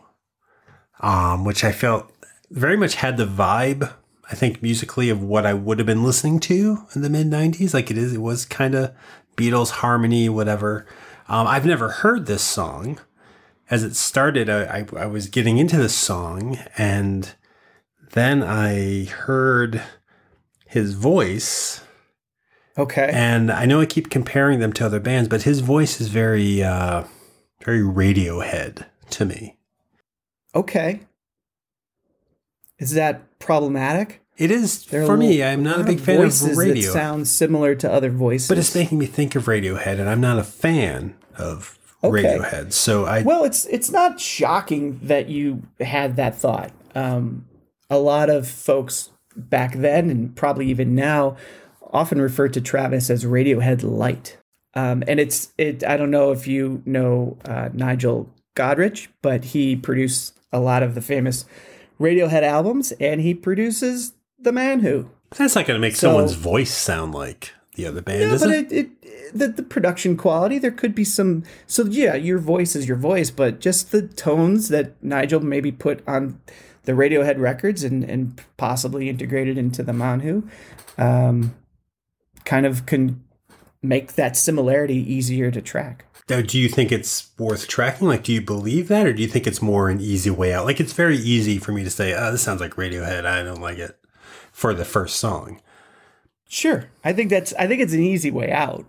um, 1.00 1.44
which 1.44 1.64
I 1.64 1.72
felt 1.72 2.12
very 2.50 2.76
much 2.76 2.96
had 2.96 3.16
the 3.16 3.26
vibe. 3.26 3.92
I 4.30 4.34
think 4.34 4.62
musically 4.62 5.08
of 5.08 5.22
what 5.22 5.46
I 5.46 5.54
would 5.54 5.78
have 5.78 5.86
been 5.86 6.04
listening 6.04 6.38
to 6.40 6.86
in 6.94 7.02
the 7.02 7.10
mid 7.10 7.28
'90s. 7.28 7.72
Like 7.74 7.90
it 7.90 7.98
is, 7.98 8.12
it 8.12 8.20
was 8.20 8.44
kind 8.44 8.74
of 8.74 8.94
Beatles 9.36 9.70
harmony, 9.70 10.28
whatever. 10.28 10.86
Um, 11.28 11.46
I've 11.46 11.66
never 11.66 11.88
heard 11.88 12.26
this 12.26 12.42
song. 12.42 12.98
As 13.70 13.84
it 13.84 13.94
started, 13.94 14.48
I, 14.48 14.78
I, 14.78 14.86
I 14.96 15.06
was 15.06 15.28
getting 15.28 15.58
into 15.58 15.76
this 15.76 15.94
song, 15.94 16.58
and 16.78 17.34
then 18.12 18.42
I 18.42 19.04
heard 19.04 19.82
his 20.66 20.94
voice. 20.94 21.82
okay, 22.78 23.10
And 23.12 23.50
I 23.50 23.66
know 23.66 23.80
I 23.80 23.86
keep 23.86 24.08
comparing 24.08 24.58
them 24.60 24.72
to 24.74 24.86
other 24.86 25.00
bands, 25.00 25.28
but 25.28 25.42
his 25.42 25.60
voice 25.60 26.00
is 26.00 26.08
very, 26.08 26.62
uh, 26.62 27.04
very 27.62 27.80
Radiohead 27.80 28.86
to 29.10 29.24
me. 29.26 29.58
okay. 30.54 31.00
Is 32.78 32.92
that 32.92 33.22
problematic? 33.38 34.22
It 34.36 34.50
is 34.52 34.84
There 34.86 35.04
for 35.04 35.14
lo- 35.14 35.18
me. 35.18 35.42
I'm 35.42 35.62
not 35.64 35.80
a 35.80 35.84
big 35.84 35.98
fan 36.00 36.20
of 36.20 36.56
radio, 36.56 36.86
That 36.86 36.92
sound 36.92 37.26
similar 37.28 37.74
to 37.74 37.90
other 37.92 38.10
voices, 38.10 38.48
but 38.48 38.56
it's 38.58 38.74
making 38.74 38.98
me 38.98 39.06
think 39.06 39.34
of 39.34 39.46
Radiohead, 39.46 39.98
and 39.98 40.08
I'm 40.08 40.20
not 40.20 40.38
a 40.38 40.44
fan 40.44 41.14
of 41.36 41.76
Okay. 42.04 42.22
Radiohead. 42.22 42.72
So 42.72 43.04
I 43.06 43.22
Well, 43.22 43.42
it's 43.44 43.66
it's 43.66 43.90
not 43.90 44.20
shocking 44.20 45.00
that 45.02 45.28
you 45.28 45.62
had 45.80 46.14
that 46.16 46.36
thought. 46.36 46.70
Um, 46.94 47.46
a 47.90 47.98
lot 47.98 48.30
of 48.30 48.46
folks 48.46 49.10
back 49.36 49.74
then, 49.74 50.08
and 50.08 50.36
probably 50.36 50.68
even 50.68 50.94
now, 50.94 51.36
often 51.92 52.20
refer 52.20 52.48
to 52.48 52.60
Travis 52.60 53.10
as 53.10 53.24
Radiohead 53.24 53.82
light. 53.82 54.36
Um, 54.74 55.02
and 55.08 55.18
it's 55.18 55.52
it. 55.58 55.82
I 55.82 55.96
don't 55.96 56.12
know 56.12 56.30
if 56.30 56.46
you 56.46 56.80
know 56.86 57.36
uh, 57.44 57.70
Nigel 57.72 58.32
Godrich, 58.54 59.08
but 59.20 59.46
he 59.46 59.74
produced 59.74 60.38
a 60.52 60.60
lot 60.60 60.84
of 60.84 60.94
the 60.94 61.00
famous 61.00 61.44
Radiohead 62.00 62.42
albums, 62.42 62.92
and 62.92 63.20
he 63.20 63.34
produces 63.34 64.12
The 64.38 64.52
Man 64.52 64.80
Who. 64.80 65.10
that's 65.36 65.54
not 65.54 65.66
going 65.66 65.76
to 65.76 65.80
make 65.80 65.96
So- 65.96 66.08
someone's 66.08 66.34
voice 66.34 66.72
sound 66.74 67.14
like 67.14 67.52
the 67.74 67.86
other 67.86 68.02
band, 68.02 68.20
Yeah, 68.22 68.32
is 68.34 68.42
but 68.42 68.50
it? 68.50 68.72
it, 68.72 68.90
it 69.02 69.38
the, 69.38 69.48
the 69.48 69.62
production 69.62 70.16
quality 70.16 70.58
there 70.58 70.70
could 70.72 70.94
be 70.94 71.04
some 71.04 71.44
so 71.66 71.84
yeah 71.84 72.14
your 72.14 72.38
voice 72.38 72.74
is 72.74 72.88
your 72.88 72.96
voice 72.96 73.30
but 73.30 73.60
just 73.60 73.92
the 73.92 74.02
tones 74.02 74.68
that 74.70 75.00
nigel 75.02 75.38
maybe 75.40 75.70
put 75.70 76.02
on 76.08 76.40
the 76.84 76.92
radiohead 76.92 77.38
records 77.38 77.84
and 77.84 78.02
and 78.04 78.40
possibly 78.56 79.08
integrated 79.10 79.58
into 79.58 79.82
the 79.82 79.92
Man 79.92 80.20
Who 80.20 80.48
um, 80.96 81.54
kind 82.46 82.64
of 82.66 82.86
can 82.86 83.22
make 83.82 84.14
that 84.14 84.36
similarity 84.36 84.96
easier 84.96 85.50
to 85.50 85.60
track 85.60 86.04
Now, 86.28 86.42
do 86.42 86.58
you 86.58 86.68
think 86.68 86.92
it's 86.92 87.30
worth 87.38 87.68
tracking? 87.68 88.06
Like, 88.06 88.24
do 88.24 88.32
you 88.32 88.42
believe 88.42 88.88
that, 88.88 89.06
or 89.06 89.12
do 89.12 89.22
you 89.22 89.28
think 89.28 89.46
it's 89.46 89.62
more 89.62 89.88
an 89.88 90.00
easy 90.00 90.30
way 90.30 90.52
out? 90.52 90.66
Like, 90.66 90.80
it's 90.80 90.92
very 90.92 91.16
easy 91.16 91.58
for 91.58 91.72
me 91.72 91.84
to 91.84 91.90
say, 91.90 92.14
"Oh, 92.14 92.32
this 92.32 92.42
sounds 92.42 92.60
like 92.60 92.74
Radiohead. 92.74 93.24
I 93.24 93.42
don't 93.42 93.62
like 93.62 93.78
it." 93.78 93.98
For 94.52 94.74
the 94.74 94.84
first 94.84 95.20
song, 95.20 95.60
sure 96.48 96.88
i 97.04 97.12
think 97.12 97.28
that's 97.28 97.52
i 97.58 97.66
think 97.66 97.80
it's 97.80 97.92
an 97.92 98.02
easy 98.02 98.30
way 98.30 98.50
out 98.50 98.86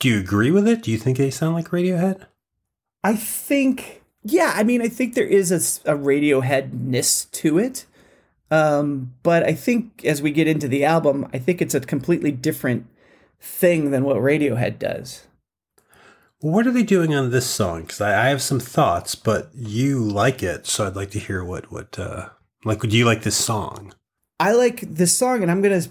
do 0.00 0.08
you 0.08 0.18
agree 0.18 0.50
with 0.50 0.66
it? 0.66 0.82
Do 0.82 0.90
you 0.90 0.96
think 0.96 1.18
they 1.18 1.30
sound 1.30 1.54
like 1.54 1.68
Radiohead? 1.68 2.26
I 3.04 3.14
think, 3.14 4.02
yeah, 4.22 4.54
I 4.56 4.64
mean, 4.64 4.80
I 4.80 4.88
think 4.88 5.14
there 5.14 5.26
is 5.26 5.52
a, 5.52 5.94
Radiohead-ness 5.94 7.26
to 7.26 7.58
it. 7.58 7.84
Um, 8.50 9.12
but 9.22 9.44
I 9.44 9.52
think 9.52 10.02
as 10.04 10.22
we 10.22 10.32
get 10.32 10.48
into 10.48 10.68
the 10.68 10.86
album, 10.86 11.28
I 11.34 11.38
think 11.38 11.60
it's 11.60 11.74
a 11.74 11.80
completely 11.80 12.32
different 12.32 12.86
thing 13.40 13.90
than 13.90 14.04
what 14.04 14.16
Radiohead 14.16 14.78
does. 14.78 15.26
What 16.40 16.66
are 16.66 16.72
they 16.72 16.82
doing 16.82 17.14
on 17.14 17.30
this 17.30 17.46
song? 17.46 17.82
Because 17.82 18.00
I, 18.00 18.26
I 18.26 18.28
have 18.28 18.40
some 18.40 18.60
thoughts, 18.60 19.14
but 19.14 19.50
you 19.54 20.02
like 20.02 20.42
it, 20.42 20.66
so 20.66 20.86
I'd 20.86 20.96
like 20.96 21.10
to 21.10 21.18
hear 21.18 21.44
what 21.44 21.70
what 21.70 21.98
uh 21.98 22.30
like. 22.64 22.80
Do 22.80 22.96
you 22.96 23.04
like 23.04 23.22
this 23.22 23.36
song? 23.36 23.92
I 24.38 24.52
like 24.52 24.80
this 24.80 25.14
song, 25.14 25.42
and 25.42 25.50
I'm 25.50 25.62
to 25.62 25.88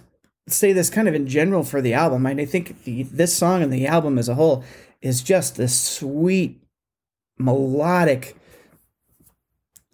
say 0.47 0.73
this 0.73 0.89
kind 0.89 1.07
of 1.07 1.13
in 1.13 1.27
general 1.27 1.63
for 1.63 1.81
the 1.81 1.93
album. 1.93 2.25
And 2.25 2.41
I 2.41 2.45
think 2.45 2.83
the, 2.83 3.03
this 3.03 3.35
song 3.35 3.61
and 3.61 3.71
the 3.71 3.85
album 3.85 4.17
as 4.17 4.27
a 4.27 4.35
whole 4.35 4.63
is 5.01 5.21
just 5.21 5.55
this 5.55 5.79
sweet, 5.79 6.59
melodic, 7.37 8.35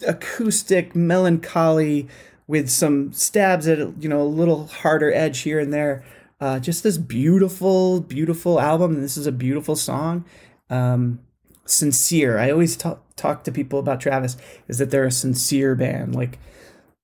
acoustic, 0.07 0.95
melancholy 0.95 2.07
with 2.47 2.69
some 2.69 3.11
stabs 3.11 3.67
at 3.67 3.79
you 4.01 4.07
know 4.07 4.21
a 4.21 4.23
little 4.23 4.67
harder 4.67 5.13
edge 5.13 5.39
here 5.39 5.59
and 5.59 5.73
there. 5.73 6.05
Uh, 6.39 6.59
just 6.59 6.83
this 6.83 6.97
beautiful, 6.97 8.01
beautiful 8.01 8.59
album. 8.59 8.95
And 8.95 9.03
this 9.03 9.17
is 9.17 9.27
a 9.27 9.31
beautiful 9.31 9.75
song. 9.75 10.25
Um, 10.69 11.19
sincere. 11.65 12.37
I 12.37 12.51
always 12.51 12.75
talk 12.75 13.03
talk 13.15 13.43
to 13.45 13.51
people 13.51 13.79
about 13.79 14.01
Travis 14.01 14.37
is 14.67 14.77
that 14.77 14.91
they're 14.91 15.05
a 15.05 15.11
sincere 15.11 15.75
band. 15.75 16.15
Like 16.15 16.39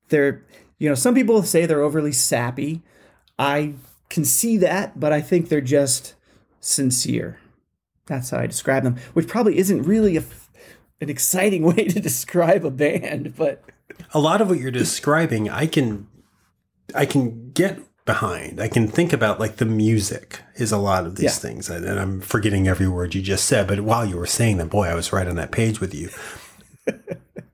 they're 0.10 0.46
you 0.78 0.90
know 0.90 0.96
some 0.96 1.16
people 1.16 1.42
say 1.44 1.66
they're 1.66 1.82
overly 1.82 2.12
sappy. 2.12 2.82
I 3.40 3.76
can 4.10 4.26
see 4.26 4.58
that, 4.58 5.00
but 5.00 5.12
I 5.12 5.22
think 5.22 5.50
they're 5.50 5.62
just 5.62 6.14
sincere. 6.60 7.40
That's 8.06 8.30
how 8.30 8.40
I 8.40 8.48
describe 8.48 8.84
them, 8.84 8.98
which 9.14 9.28
probably 9.28 9.58
isn't 9.58 9.84
really 9.84 10.18
a, 10.18 10.24
an 11.00 11.10
exciting 11.10 11.64
way 11.76 11.88
to 11.88 12.00
describe 12.00 12.66
a 12.66 12.72
band, 12.72 13.36
but 13.36 13.64
A 14.14 14.20
lot 14.20 14.42
of 14.42 14.50
what 14.50 14.60
you're 14.60 14.72
describing, 14.72 15.50
I 15.50 15.66
can 15.66 16.08
I 16.94 17.06
can 17.06 17.52
get 17.52 17.80
behind. 18.06 18.60
I 18.60 18.68
can 18.68 18.88
think 18.88 19.14
about 19.14 19.40
like 19.40 19.58
the 19.58 19.66
music 19.66 20.40
is 20.56 20.72
a 20.72 20.78
lot 20.78 21.06
of 21.06 21.16
these 21.16 21.26
Yeah. 21.26 21.32
things, 21.50 21.70
and 21.70 21.88
I'm 21.88 22.22
forgetting 22.22 22.68
every 22.68 22.88
word 22.88 23.16
you 23.16 23.22
just 23.22 23.46
said. 23.46 23.68
But 23.68 23.82
while 23.82 24.06
you 24.06 24.18
were 24.18 24.26
saying 24.26 24.58
them, 24.58 24.68
boy, 24.70 24.88
I 24.88 24.96
was 24.96 25.14
right 25.14 25.28
on 25.28 25.36
that 25.36 25.52
page 25.52 25.80
with 25.80 25.94
you. 25.94 26.10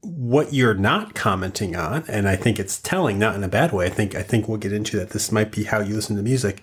what 0.01 0.53
you're 0.53 0.73
not 0.73 1.13
commenting 1.15 1.75
on, 1.75 2.03
and 2.07 2.27
I 2.27 2.35
think 2.35 2.59
it's 2.59 2.79
telling, 2.79 3.19
not 3.19 3.35
in 3.35 3.43
a 3.43 3.47
bad 3.49 3.71
way. 3.71 3.85
I 3.85 3.89
think 3.89 4.15
I 4.15 4.23
think 4.23 4.47
we'll 4.47 4.57
get 4.57 4.73
into 4.73 4.97
that. 4.97 5.11
This 5.11 5.31
might 5.31 5.51
be 5.51 5.65
how 5.65 5.79
you 5.79 5.95
listen 5.95 6.15
to 6.15 6.23
music. 6.23 6.61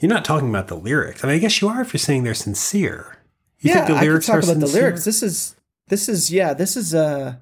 You're 0.00 0.10
not 0.10 0.24
talking 0.24 0.48
about 0.50 0.68
the 0.68 0.76
lyrics. 0.76 1.22
I 1.24 1.28
mean, 1.28 1.36
I 1.36 1.38
guess 1.38 1.62
you 1.62 1.68
are 1.68 1.80
if 1.80 1.92
you're 1.94 1.98
saying 1.98 2.24
they're 2.24 2.34
sincere. 2.34 3.18
You 3.60 3.70
yeah, 3.70 3.86
think 3.86 3.98
the 3.98 4.04
lyrics 4.04 4.28
I 4.28 4.32
could 4.34 4.38
are 4.38 4.42
talk 4.42 4.56
about 4.56 4.66
the 4.66 4.72
lyrics. 4.72 5.04
This 5.04 5.22
is 5.22 5.56
this 5.88 6.08
is 6.08 6.30
yeah, 6.30 6.52
this 6.52 6.76
is 6.76 6.92
a. 6.94 7.40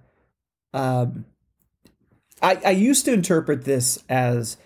Um, 0.75 1.25
I 2.41 2.59
I 2.65 2.71
used 2.71 3.05
to 3.07 3.13
interpret 3.13 3.65
this 3.65 4.03
as 4.09 4.57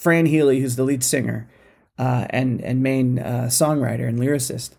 Fran 0.00 0.24
Healy, 0.24 0.60
who's 0.60 0.76
the 0.76 0.84
lead 0.84 1.04
singer, 1.04 1.46
uh, 1.98 2.26
and 2.30 2.62
and 2.62 2.82
main 2.82 3.18
uh, 3.18 3.48
songwriter 3.50 4.08
and 4.08 4.18
lyricist. 4.18 4.70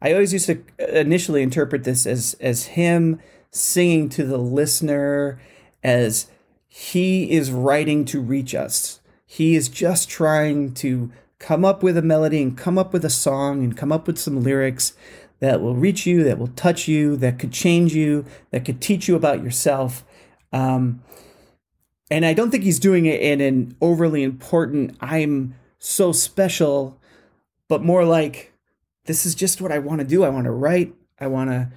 I 0.00 0.14
always 0.14 0.32
used 0.32 0.46
to 0.46 0.64
initially 0.98 1.42
interpret 1.42 1.84
this 1.84 2.06
as 2.06 2.34
as 2.40 2.64
him 2.64 3.20
singing 3.50 4.08
to 4.08 4.24
the 4.24 4.38
listener, 4.38 5.38
as 5.84 6.28
he 6.66 7.30
is 7.30 7.50
writing 7.50 8.06
to 8.06 8.22
reach 8.22 8.54
us. 8.54 9.00
He 9.26 9.54
is 9.54 9.68
just 9.68 10.08
trying 10.08 10.72
to 10.74 11.12
come 11.38 11.62
up 11.62 11.82
with 11.82 11.98
a 11.98 12.02
melody 12.02 12.40
and 12.40 12.56
come 12.56 12.78
up 12.78 12.94
with 12.94 13.04
a 13.04 13.10
song 13.10 13.62
and 13.62 13.76
come 13.76 13.92
up 13.92 14.06
with 14.06 14.18
some 14.18 14.42
lyrics 14.42 14.94
that 15.40 15.60
will 15.60 15.76
reach 15.76 16.06
you, 16.06 16.24
that 16.24 16.38
will 16.38 16.48
touch 16.48 16.88
you, 16.88 17.16
that 17.18 17.38
could 17.38 17.52
change 17.52 17.94
you, 17.94 18.24
that 18.50 18.64
could 18.64 18.80
teach 18.80 19.08
you 19.08 19.14
about 19.14 19.42
yourself. 19.42 20.04
Um, 20.54 21.02
and 22.10 22.26
I 22.26 22.34
don't 22.34 22.50
think 22.50 22.64
he's 22.64 22.80
doing 22.80 23.06
it 23.06 23.20
in 23.20 23.40
an 23.40 23.76
overly 23.80 24.22
important, 24.22 24.96
I'm 25.00 25.54
so 25.78 26.12
special, 26.12 26.98
but 27.68 27.82
more 27.82 28.04
like, 28.04 28.52
this 29.04 29.24
is 29.24 29.34
just 29.34 29.60
what 29.60 29.72
I 29.72 29.78
want 29.78 30.00
to 30.00 30.06
do. 30.06 30.24
I 30.24 30.28
want 30.28 30.44
to 30.44 30.50
write. 30.50 30.94
I 31.18 31.26
want 31.26 31.50
to 31.50 31.68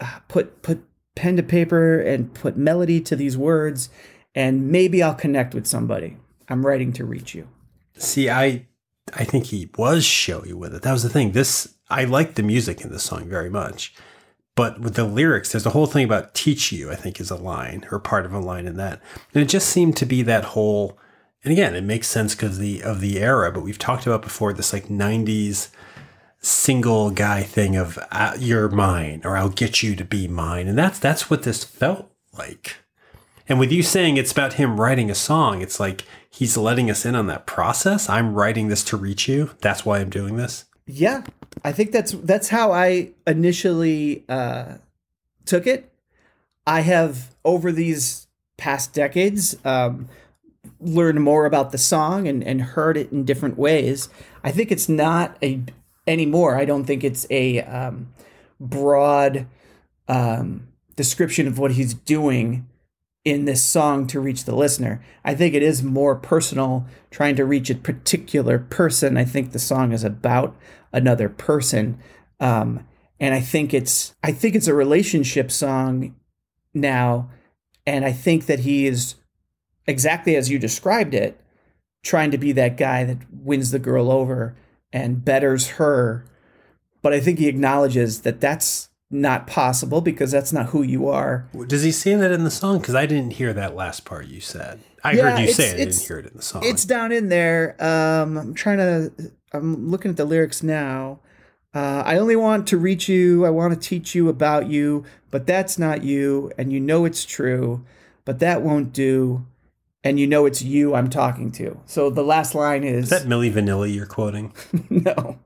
uh, 0.00 0.18
put 0.28 0.62
put 0.62 0.84
pen 1.14 1.36
to 1.36 1.42
paper 1.42 2.00
and 2.00 2.32
put 2.32 2.56
melody 2.56 3.00
to 3.00 3.16
these 3.16 3.36
words, 3.36 3.88
and 4.34 4.70
maybe 4.70 5.02
I'll 5.02 5.14
connect 5.14 5.54
with 5.54 5.66
somebody. 5.66 6.16
I'm 6.48 6.64
writing 6.64 6.92
to 6.94 7.04
reach 7.04 7.34
you. 7.34 7.48
See, 7.96 8.30
I 8.30 8.66
I 9.14 9.24
think 9.24 9.46
he 9.46 9.70
was 9.76 10.04
showy 10.04 10.52
with 10.52 10.74
it. 10.74 10.82
That 10.82 10.92
was 10.92 11.02
the 11.02 11.08
thing. 11.08 11.32
This 11.32 11.74
I 11.90 12.04
like 12.04 12.34
the 12.34 12.42
music 12.42 12.80
in 12.80 12.90
this 12.90 13.02
song 13.02 13.28
very 13.28 13.50
much. 13.50 13.94
But 14.62 14.78
with 14.78 14.94
the 14.94 15.02
lyrics, 15.02 15.50
there's 15.50 15.66
a 15.66 15.70
whole 15.70 15.86
thing 15.86 16.04
about 16.04 16.34
teach 16.34 16.70
you, 16.70 16.88
I 16.88 16.94
think 16.94 17.18
is 17.18 17.32
a 17.32 17.36
line 17.36 17.84
or 17.90 17.98
part 17.98 18.24
of 18.24 18.32
a 18.32 18.38
line 18.38 18.68
in 18.68 18.76
that. 18.76 19.00
And 19.34 19.42
it 19.42 19.48
just 19.48 19.68
seemed 19.68 19.96
to 19.96 20.06
be 20.06 20.22
that 20.22 20.44
whole 20.44 20.96
and 21.42 21.50
again, 21.50 21.74
it 21.74 21.82
makes 21.82 22.06
sense 22.06 22.36
because 22.36 22.58
the 22.58 22.80
of 22.84 23.00
the 23.00 23.18
era, 23.18 23.50
but 23.50 23.64
we've 23.64 23.76
talked 23.76 24.06
about 24.06 24.22
before 24.22 24.52
this 24.52 24.72
like 24.72 24.86
90s 24.86 25.70
single 26.38 27.10
guy 27.10 27.42
thing 27.42 27.74
of 27.74 27.98
uh, 28.12 28.36
you're 28.38 28.68
mine 28.68 29.22
or 29.24 29.36
I'll 29.36 29.48
get 29.48 29.82
you 29.82 29.96
to 29.96 30.04
be 30.04 30.28
mine. 30.28 30.68
And 30.68 30.78
that's 30.78 31.00
that's 31.00 31.28
what 31.28 31.42
this 31.42 31.64
felt 31.64 32.12
like. 32.32 32.76
And 33.48 33.58
with 33.58 33.72
you 33.72 33.82
saying 33.82 34.16
it's 34.16 34.30
about 34.30 34.52
him 34.52 34.80
writing 34.80 35.10
a 35.10 35.16
song, 35.16 35.60
it's 35.60 35.80
like 35.80 36.04
he's 36.30 36.56
letting 36.56 36.88
us 36.88 37.04
in 37.04 37.16
on 37.16 37.26
that 37.26 37.46
process. 37.46 38.08
I'm 38.08 38.32
writing 38.32 38.68
this 38.68 38.84
to 38.84 38.96
reach 38.96 39.26
you. 39.26 39.50
That's 39.60 39.84
why 39.84 39.98
I'm 39.98 40.08
doing 40.08 40.36
this. 40.36 40.66
Yeah, 40.86 41.24
I 41.64 41.72
think 41.72 41.92
that's 41.92 42.12
that's 42.12 42.48
how 42.48 42.72
I 42.72 43.10
initially 43.26 44.24
uh, 44.28 44.76
took 45.44 45.66
it. 45.66 45.92
I 46.66 46.80
have 46.80 47.34
over 47.44 47.72
these 47.72 48.26
past 48.56 48.94
decades 48.94 49.56
um, 49.64 50.08
learned 50.80 51.22
more 51.22 51.46
about 51.46 51.72
the 51.72 51.78
song 51.78 52.28
and, 52.28 52.42
and 52.44 52.62
heard 52.62 52.96
it 52.96 53.10
in 53.12 53.24
different 53.24 53.58
ways. 53.58 54.08
I 54.44 54.52
think 54.52 54.70
it's 54.70 54.88
not 54.88 55.36
a 55.42 55.62
anymore. 56.06 56.56
I 56.56 56.64
don't 56.64 56.84
think 56.84 57.04
it's 57.04 57.26
a 57.30 57.60
um, 57.62 58.12
broad 58.60 59.46
um, 60.08 60.68
description 60.96 61.46
of 61.46 61.58
what 61.58 61.72
he's 61.72 61.94
doing 61.94 62.68
in 63.24 63.44
this 63.44 63.62
song 63.62 64.06
to 64.08 64.20
reach 64.20 64.44
the 64.44 64.54
listener. 64.54 65.02
I 65.24 65.34
think 65.34 65.54
it 65.54 65.62
is 65.62 65.82
more 65.82 66.16
personal, 66.16 66.86
trying 67.10 67.36
to 67.36 67.44
reach 67.44 67.70
a 67.70 67.76
particular 67.76 68.58
person. 68.58 69.16
I 69.16 69.24
think 69.24 69.52
the 69.52 69.60
song 69.60 69.92
is 69.92 70.02
about 70.02 70.56
another 70.92 71.28
person, 71.28 71.98
um, 72.40 72.86
and 73.20 73.34
I 73.34 73.40
think 73.40 73.72
it's 73.72 74.14
I 74.22 74.32
think 74.32 74.54
it's 74.54 74.66
a 74.66 74.74
relationship 74.74 75.50
song 75.50 76.14
now, 76.74 77.30
and 77.86 78.04
I 78.04 78.12
think 78.12 78.46
that 78.46 78.60
he 78.60 78.86
is 78.86 79.16
exactly 79.86 80.36
as 80.36 80.50
you 80.50 80.58
described 80.58 81.14
it, 81.14 81.40
trying 82.02 82.30
to 82.30 82.38
be 82.38 82.52
that 82.52 82.76
guy 82.76 83.04
that 83.04 83.18
wins 83.32 83.70
the 83.70 83.78
girl 83.78 84.10
over 84.10 84.56
and 84.92 85.24
betters 85.24 85.68
her. 85.70 86.24
But 87.00 87.12
I 87.12 87.20
think 87.20 87.38
he 87.38 87.48
acknowledges 87.48 88.22
that 88.22 88.40
that's 88.40 88.88
not 89.10 89.46
possible 89.46 90.00
because 90.00 90.30
that's 90.30 90.52
not 90.52 90.66
who 90.66 90.82
you 90.82 91.08
are. 91.08 91.48
Does 91.66 91.82
he 91.82 91.92
say 91.92 92.14
that 92.14 92.32
in 92.32 92.44
the 92.44 92.50
song? 92.50 92.78
Because 92.78 92.94
I 92.94 93.06
didn't 93.06 93.32
hear 93.34 93.52
that 93.52 93.74
last 93.76 94.04
part 94.04 94.26
you 94.26 94.40
said. 94.40 94.80
I 95.04 95.12
Yeah, 95.12 95.30
heard 95.30 95.40
you 95.40 95.52
say 95.52 95.68
it. 95.68 95.74
I 95.74 95.76
didn't 95.84 96.00
hear 96.00 96.18
it 96.18 96.26
in 96.26 96.36
the 96.36 96.42
song. 96.42 96.62
It's 96.64 96.84
down 96.84 97.12
in 97.12 97.28
there. 97.28 97.76
Um, 97.82 98.38
I'm 98.38 98.54
trying 98.54 98.78
to. 98.78 99.12
I'm 99.52 99.90
looking 99.90 100.10
at 100.10 100.16
the 100.16 100.24
lyrics 100.24 100.62
now. 100.62 101.20
Uh, 101.74 102.02
I 102.04 102.18
only 102.18 102.36
want 102.36 102.66
to 102.68 102.76
reach 102.76 103.08
you. 103.08 103.46
I 103.46 103.50
want 103.50 103.72
to 103.72 103.88
teach 103.88 104.14
you 104.14 104.28
about 104.28 104.68
you, 104.68 105.04
but 105.30 105.46
that's 105.46 105.78
not 105.78 106.02
you, 106.04 106.52
and 106.58 106.72
you 106.72 106.80
know 106.80 107.04
it's 107.04 107.24
true, 107.24 107.84
but 108.24 108.40
that 108.40 108.62
won't 108.62 108.92
do, 108.92 109.46
and 110.04 110.20
you 110.20 110.26
know 110.26 110.44
it's 110.44 110.62
you 110.62 110.94
I'm 110.94 111.08
talking 111.08 111.50
to. 111.52 111.80
So 111.86 112.10
the 112.10 112.24
last 112.24 112.54
line 112.54 112.84
is, 112.84 113.10
Is 113.10 113.22
that 113.22 113.28
Milli 113.28 113.50
Vanilli 113.50 113.94
you're 113.94 114.06
quoting? 114.06 114.52
no. 114.90 115.38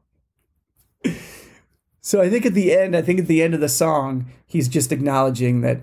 So 2.01 2.21
I 2.21 2.29
think 2.29 2.47
at 2.47 2.55
the 2.55 2.73
end, 2.77 2.97
I 2.97 3.03
think 3.03 3.21
at 3.21 3.27
the 3.27 3.43
end 3.43 3.55
of 3.55 3.61
the 3.61 3.69
song, 3.69 4.27
he's 4.47 4.69
just 4.69 4.93
acknowledging 4.93 5.61
that 5.61 5.81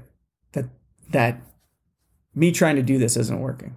that 0.51 0.65
that 1.09 1.41
me 2.35 2.51
trying 2.51 2.75
to 2.75 2.83
do 2.83 2.97
this 2.97 3.15
isn't 3.15 3.39
working, 3.39 3.75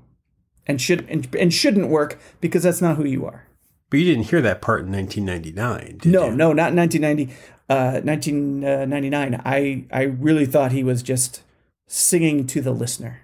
and 0.67 0.81
should 0.81 1.09
and, 1.09 1.33
and 1.37 1.55
shouldn't 1.55 1.89
work 1.89 2.19
because 2.41 2.65
that's 2.65 2.83
not 2.83 2.97
who 2.97 3.05
you 3.05 3.25
are. 3.25 3.46
But 3.97 4.01
you 4.05 4.15
didn't 4.15 4.29
hear 4.29 4.43
that 4.43 4.61
part 4.61 4.81
in 4.85 4.93
1999, 4.93 5.99
did 6.03 6.13
No, 6.13 6.27
you? 6.27 6.37
no, 6.37 6.53
not 6.53 6.75
1990, 6.75 7.33
uh, 7.71 8.01
1999. 8.05 9.41
I 9.45 9.85
I 9.91 10.03
really 10.03 10.45
thought 10.45 10.73
he 10.73 10.85
was 10.85 11.03
just 11.03 11.43
singing 11.87 12.47
to 12.49 12.61
the 12.61 12.73
listener. 12.73 13.23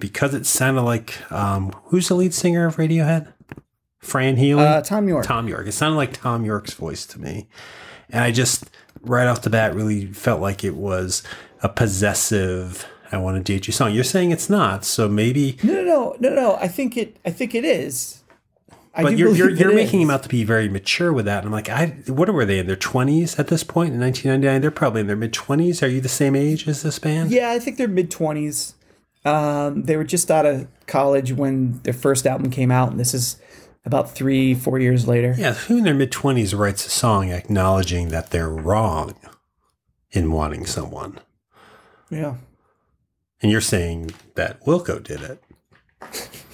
Because 0.00 0.34
it 0.34 0.44
sounded 0.44 0.82
like 0.82 1.30
um, 1.30 1.72
who's 1.84 2.08
the 2.08 2.14
lead 2.16 2.34
singer 2.34 2.66
of 2.66 2.76
Radiohead? 2.76 3.32
Fran 4.00 4.36
Healy. 4.38 4.64
Uh, 4.64 4.80
Thom 4.82 5.06
Yorke. 5.08 5.24
Thom 5.24 5.46
Yorke. 5.46 5.68
It 5.68 5.72
sounded 5.72 5.96
like 5.96 6.14
Thom 6.16 6.44
Yorke's 6.44 6.74
voice 6.74 7.06
to 7.06 7.20
me. 7.20 7.46
And 8.10 8.24
I 8.24 8.32
just, 8.32 8.64
right 9.02 9.28
off 9.28 9.42
the 9.42 9.50
bat, 9.50 9.72
really 9.72 10.06
felt 10.06 10.40
like 10.40 10.64
it 10.64 10.74
was 10.74 11.22
a 11.62 11.68
possessive, 11.68 12.84
I 13.12 13.18
want 13.18 13.36
to 13.36 13.52
date 13.52 13.68
you 13.68 13.72
song. 13.72 13.94
You're 13.94 14.02
saying 14.02 14.32
it's 14.32 14.50
not. 14.50 14.84
So 14.84 15.08
maybe, 15.08 15.56
No, 15.62 15.74
no, 15.74 15.82
no, 15.84 16.16
no, 16.18 16.34
no. 16.34 16.54
I 16.56 16.66
think 16.66 16.96
it. 16.96 17.16
I 17.24 17.30
think 17.30 17.54
it 17.54 17.64
is. 17.64 18.21
I 18.94 19.02
but 19.02 19.16
you're, 19.16 19.34
you're, 19.34 19.50
you're 19.50 19.74
making 19.74 20.02
him 20.02 20.10
out 20.10 20.22
to 20.24 20.28
be 20.28 20.44
very 20.44 20.68
mature 20.68 21.12
with 21.12 21.24
that. 21.24 21.38
And 21.38 21.46
I'm 21.46 21.52
like, 21.52 21.70
I, 21.70 21.86
what 22.08 22.28
were 22.28 22.44
they 22.44 22.58
in 22.58 22.66
their 22.66 22.76
20s 22.76 23.38
at 23.38 23.48
this 23.48 23.64
point 23.64 23.94
in 23.94 24.00
1999? 24.00 24.60
They're 24.60 24.70
probably 24.70 25.00
in 25.00 25.06
their 25.06 25.16
mid 25.16 25.32
20s. 25.32 25.82
Are 25.82 25.86
you 25.86 26.02
the 26.02 26.10
same 26.10 26.36
age 26.36 26.68
as 26.68 26.82
this 26.82 26.98
band? 26.98 27.30
Yeah, 27.30 27.50
I 27.52 27.58
think 27.58 27.78
they're 27.78 27.88
mid 27.88 28.10
twenties. 28.10 28.74
Um, 29.24 29.84
they 29.84 29.96
were 29.96 30.04
just 30.04 30.30
out 30.30 30.44
of 30.44 30.66
college 30.86 31.32
when 31.32 31.80
their 31.84 31.94
first 31.94 32.26
album 32.26 32.50
came 32.50 32.70
out, 32.70 32.90
and 32.90 32.98
this 32.98 33.14
is 33.14 33.36
about 33.84 34.10
three, 34.10 34.54
four 34.54 34.78
years 34.78 35.08
later. 35.08 35.34
Yeah, 35.38 35.54
who 35.54 35.78
in 35.78 35.84
their 35.84 35.94
mid 35.94 36.12
20s 36.12 36.58
writes 36.58 36.86
a 36.86 36.90
song 36.90 37.30
acknowledging 37.30 38.08
that 38.08 38.30
they're 38.30 38.50
wrong 38.50 39.14
in 40.10 40.32
wanting 40.32 40.66
someone? 40.66 41.18
Yeah. 42.10 42.36
And 43.40 43.50
you're 43.50 43.60
saying 43.60 44.10
that 44.34 44.62
Wilco 44.64 45.02
did 45.02 45.22
it. 45.22 45.42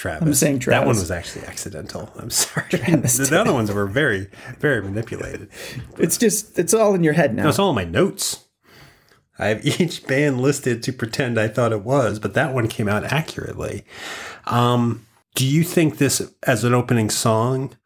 Travis. 0.00 0.26
I'm 0.26 0.32
saying 0.32 0.60
That 0.60 0.86
one 0.86 0.96
was 0.96 1.10
actually 1.10 1.44
accidental. 1.44 2.10
I'm 2.16 2.30
sorry. 2.30 2.70
Travis 2.70 3.18
the, 3.18 3.24
the 3.26 3.38
other 3.38 3.52
ones 3.52 3.70
were 3.70 3.86
very, 3.86 4.30
very 4.58 4.80
manipulated. 4.80 5.50
It's 5.98 6.16
just 6.16 6.58
it's 6.58 6.72
all 6.72 6.94
in 6.94 7.04
your 7.04 7.12
head 7.12 7.34
now. 7.34 7.46
It's 7.50 7.58
all 7.58 7.68
in 7.68 7.76
my 7.76 7.84
notes. 7.84 8.46
I 9.38 9.48
have 9.48 9.66
each 9.66 10.06
band 10.06 10.40
listed 10.40 10.82
to 10.84 10.92
pretend 10.94 11.38
I 11.38 11.48
thought 11.48 11.72
it 11.72 11.84
was, 11.84 12.18
but 12.18 12.32
that 12.32 12.54
one 12.54 12.66
came 12.66 12.88
out 12.88 13.04
accurately. 13.04 13.84
Um, 14.46 15.06
do 15.34 15.46
you 15.46 15.64
think 15.64 15.98
this, 15.98 16.32
as 16.44 16.64
an 16.64 16.72
opening 16.72 17.10
song, 17.10 17.76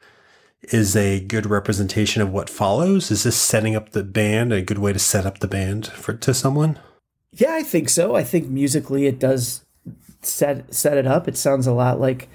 is 0.62 0.94
a 0.94 1.18
good 1.18 1.46
representation 1.46 2.22
of 2.22 2.32
what 2.32 2.48
follows? 2.48 3.10
Is 3.10 3.24
this 3.24 3.36
setting 3.36 3.74
up 3.74 3.90
the 3.90 4.04
band 4.04 4.52
a 4.52 4.62
good 4.62 4.78
way 4.78 4.92
to 4.92 5.00
set 5.00 5.26
up 5.26 5.40
the 5.40 5.48
band 5.48 5.88
for 5.88 6.14
to 6.14 6.32
someone? 6.32 6.78
Yeah, 7.32 7.54
I 7.54 7.64
think 7.64 7.88
so. 7.88 8.14
I 8.14 8.22
think 8.22 8.48
musically 8.48 9.06
it 9.06 9.18
does 9.18 9.63
set 10.26 10.72
set 10.74 10.96
it 10.96 11.06
up. 11.06 11.28
It 11.28 11.36
sounds 11.36 11.66
a 11.66 11.72
lot 11.72 12.00
like 12.00 12.28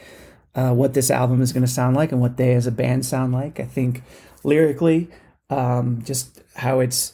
uh, 0.55 0.73
what 0.73 0.93
this 0.93 1.11
album 1.11 1.41
is 1.41 1.53
going 1.53 1.65
to 1.65 1.71
sound 1.71 1.95
like 1.95 2.11
and 2.11 2.21
what 2.21 2.37
they 2.37 2.53
as 2.53 2.67
a 2.67 2.71
band 2.71 3.05
sound 3.05 3.33
like. 3.33 3.59
I 3.59 3.65
think 3.65 4.03
lyrically, 4.43 5.09
um, 5.49 6.01
just 6.03 6.41
how 6.55 6.79
it's 6.79 7.13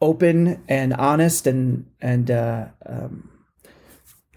open 0.00 0.62
and 0.68 0.92
honest 0.94 1.46
and 1.46 1.86
and 2.00 2.30
uh, 2.30 2.66
um, 2.86 3.30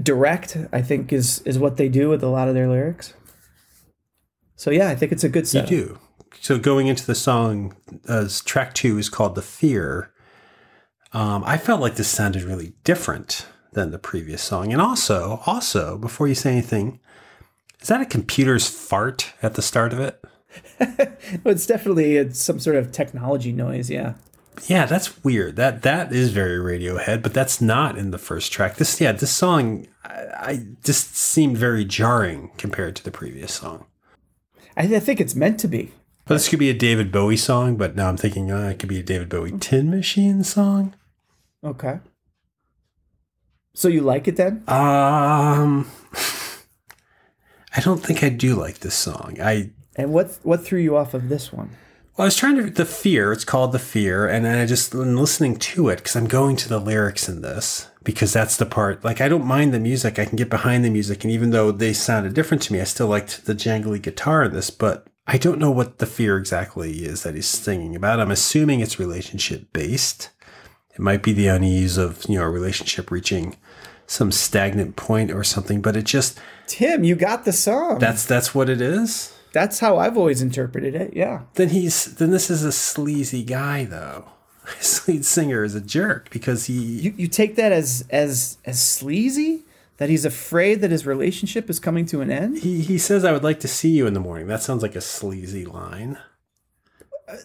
direct. 0.02 0.58
I 0.72 0.82
think 0.82 1.12
is 1.12 1.42
is 1.42 1.58
what 1.60 1.78
they 1.78 1.90
do 1.90 2.10
with 2.10 2.24
a 2.24 2.30
lot 2.30 2.48
of 2.48 2.54
their 2.54 2.68
lyrics. 2.68 3.14
So 4.56 4.72
yeah, 4.72 4.90
I 4.90 4.96
think 4.96 5.12
it's 5.12 5.24
a 5.24 5.30
good 5.30 5.44
You 5.44 5.62
setup. 5.62 5.70
do. 5.70 6.00
So 6.42 6.60
going 6.60 6.88
into 6.88 7.06
the 7.06 7.16
song, 7.16 7.76
as 8.08 8.42
track 8.42 8.74
two 8.74 8.98
is 8.98 9.10
called 9.10 9.36
"The 9.36 9.42
Fear." 9.42 10.12
Um, 11.14 11.44
I 11.46 11.58
felt 11.58 11.80
like 11.80 11.96
this 11.96 12.10
sounded 12.10 12.44
really 12.44 12.74
different 12.84 13.48
than 13.78 13.92
the 13.92 14.00
previous 14.00 14.42
song, 14.42 14.74
and 14.74 14.82
also, 14.82 15.42
also 15.46 16.00
before 16.00 16.28
you 16.28 16.34
say 16.34 16.52
anything, 16.52 17.00
is 17.80 17.88
that 17.90 18.02
a 18.02 18.06
computer's 18.06 18.68
fart 18.68 19.34
at 19.44 19.54
the 19.54 19.62
start 19.62 19.94
of 19.94 20.00
it? 20.00 20.20
Well, 21.44 21.54
it's 21.54 21.68
definitely 21.68 22.16
it's 22.16 22.40
some 22.40 22.58
sort 22.60 22.78
of 22.78 22.92
technology 22.92 23.52
noise. 23.52 23.90
Yeah. 23.90 24.14
Yeah, 24.66 24.86
that's 24.86 25.24
weird. 25.24 25.58
That 25.58 25.82
that 25.84 26.14
is 26.14 26.32
very 26.32 26.58
Radiohead, 26.58 27.22
but 27.22 27.34
that's 27.34 27.62
not 27.62 27.98
in 27.98 28.12
the 28.12 28.18
first 28.18 28.52
track. 28.52 28.78
This, 28.78 29.00
yeah, 29.00 29.12
this 29.12 29.32
song, 29.32 29.88
I, 30.04 30.26
I 30.40 30.66
just 30.84 31.16
seemed 31.16 31.58
very 31.58 31.84
jarring 31.86 32.52
compared 32.58 32.96
to 32.96 33.04
the 33.04 33.12
previous 33.12 33.54
song. 33.54 33.86
I, 34.78 34.96
I 34.96 35.00
think 35.00 35.20
it's 35.20 35.36
meant 35.36 35.60
to 35.60 35.68
be. 35.68 35.92
But 36.26 36.36
this 36.36 36.50
could 36.50 36.60
be 36.60 36.70
a 36.70 36.74
David 36.74 37.12
Bowie 37.12 37.38
song, 37.38 37.76
but 37.76 37.96
now 37.96 38.10
I'm 38.10 38.18
thinking 38.18 38.52
uh, 38.52 38.70
it 38.70 38.80
could 38.80 38.90
be 38.90 39.00
a 39.00 39.04
David 39.04 39.30
Bowie 39.30 39.52
Tin 39.60 39.92
Machine 39.92 40.44
song. 40.44 40.96
Okay. 41.64 42.00
So 43.78 43.90
you 43.90 44.02
like 44.02 44.28
it 44.28 44.38
then? 44.38 44.64
Um, 44.68 45.88
I 47.76 47.80
don't 47.82 48.04
think 48.04 48.24
I 48.24 48.30
do 48.30 48.56
like 48.56 48.80
this 48.80 48.96
song. 48.96 49.38
I 49.40 49.70
And 49.96 50.12
what 50.12 50.40
what 50.42 50.66
threw 50.66 50.80
you 50.80 50.98
off 50.98 51.14
of 51.14 51.30
this 51.30 51.54
one? 51.54 51.70
well, 52.18 52.24
I 52.24 52.26
was 52.26 52.36
trying 52.36 52.56
to 52.56 52.72
the 52.72 52.86
fear. 52.86 53.32
It's 53.32 53.46
called 53.46 53.74
the 53.74 53.78
fear, 53.78 54.28
and 54.28 54.44
then 54.44 54.58
I 54.58 54.66
just 54.66 54.96
am 54.96 55.16
listening 55.16 55.58
to 55.58 55.90
it 55.90 55.98
because 55.98 56.16
I'm 56.16 56.26
going 56.26 56.56
to 56.56 56.68
the 56.68 56.80
lyrics 56.80 57.30
in 57.30 57.44
this 57.44 57.88
because 58.04 58.34
that's 58.34 58.58
the 58.58 58.66
part. 58.66 59.04
Like 59.04 59.22
I 59.22 59.30
don't 59.30 59.46
mind 59.46 59.76
the 59.76 59.80
music. 59.80 60.18
I 60.18 60.26
can 60.26 60.38
get 60.38 60.50
behind 60.50 60.84
the 60.84 60.90
music, 60.90 61.24
and 61.24 61.32
even 61.32 61.52
though 61.52 61.72
they 61.72 61.94
sounded 61.94 62.34
different 62.34 62.64
to 62.64 62.74
me, 62.74 62.82
I 62.82 62.86
still 62.86 63.08
liked 63.08 63.46
the 63.46 63.54
jangly 63.54 64.02
guitar 64.02 64.46
in 64.46 64.54
this. 64.54 64.72
But 64.72 65.06
I 65.28 65.38
don't 65.38 65.60
know 65.60 65.70
what 65.70 66.00
the 66.00 66.08
fear 66.08 66.36
exactly 66.36 67.06
is 67.06 67.22
that 67.22 67.36
he's 67.36 67.46
singing 67.46 67.96
about. 67.96 68.20
I'm 68.20 68.32
assuming 68.32 68.80
it's 68.80 68.98
relationship 68.98 69.72
based. 69.72 70.32
It 70.96 71.00
might 71.00 71.22
be 71.22 71.32
the 71.32 71.46
unease 71.46 71.98
of 71.98 72.26
you 72.28 72.40
know 72.40 72.46
a 72.46 72.50
relationship 72.50 73.12
reaching 73.12 73.56
some 74.08 74.32
stagnant 74.32 74.96
point 74.96 75.32
or 75.32 75.44
something. 75.44 75.82
But 75.82 75.96
it 75.96 76.06
just 76.06 76.40
Tim, 76.66 77.04
you 77.04 77.16
got 77.16 77.46
the 77.46 77.54
song. 77.54 78.00
that's 78.00 78.26
that's 78.26 78.56
what 78.56 78.70
it 78.70 78.82
is. 78.82 79.34
That's 79.54 79.80
how 79.80 79.98
I've 79.98 80.18
always 80.18 80.42
interpreted 80.42 80.96
it. 80.96 81.16
Yeah. 81.16 81.42
Then 81.54 81.70
he's 81.70 82.16
then 82.16 82.32
this 82.32 82.50
is 82.50 82.64
a 82.64 82.72
sleazy 82.72 83.44
guy 83.44 83.84
though. 83.86 84.26
His 84.78 85.08
lead 85.08 85.26
singer 85.26 85.64
is 85.64 85.76
a 85.76 85.82
jerk 85.82 86.30
because 86.32 86.66
he 86.66 86.74
You 86.74 87.14
you 87.16 87.28
take 87.28 87.56
that 87.56 87.72
as 87.72 88.06
as 88.10 88.58
as 88.66 88.82
sleazy 88.82 89.64
that 89.98 90.10
he's 90.10 90.26
afraid 90.26 90.82
that 90.82 90.92
his 90.92 91.08
relationship 91.08 91.70
is 91.72 91.80
coming 91.80 92.06
to 92.08 92.22
an 92.22 92.30
end. 92.30 92.60
he 92.60 92.82
he 92.82 92.98
says 92.98 93.24
I 93.26 93.32
would 93.32 93.44
like 93.44 93.60
to 93.62 93.68
see 93.68 93.90
you 93.90 94.06
in 94.08 94.14
the 94.14 94.20
morning. 94.20 94.48
That 94.48 94.62
sounds 94.62 94.84
like 94.84 94.96
a 94.96 95.02
sleazy 95.02 95.66
line. 95.66 96.18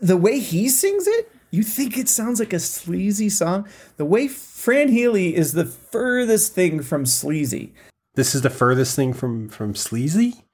The 0.01 0.17
way 0.17 0.39
he 0.39 0.69
sings 0.69 1.07
it, 1.09 1.32
you 1.53 1.63
think 1.63 1.97
it 1.97 2.09
sounds 2.09 2.41
like 2.41 2.53
a 2.53 2.59
sleazy 2.59 3.29
song. 3.29 3.69
The 3.99 4.05
way 4.05 4.27
Fran 4.27 4.89
Healy 4.89 5.37
is 5.37 5.53
the 5.53 5.67
furthest 5.67 6.55
thing 6.55 6.83
from 6.83 7.07
sleazy. 7.07 7.73
This 8.15 8.35
is 8.35 8.43
the 8.43 8.51
furthest 8.51 8.97
thing 8.97 9.13
from 9.13 9.49
from 9.49 9.75
sleazy. 9.77 10.45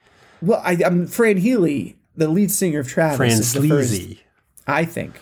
Well, 0.42 0.60
I, 0.64 0.76
I'm 0.84 1.06
Fran 1.06 1.38
Healy, 1.38 1.96
the 2.16 2.28
lead 2.28 2.50
singer 2.50 2.80
of 2.80 2.88
Travis. 2.88 3.16
Fran 3.16 3.30
first- 3.38 3.52
sleazy 3.52 4.20
I 4.66 4.84
think 4.84 5.18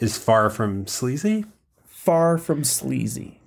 is 0.00 0.18
far 0.18 0.50
from 0.50 0.86
sleazy. 0.88 1.44
far 1.86 2.36
from 2.36 2.64
sleazy. 2.64 3.38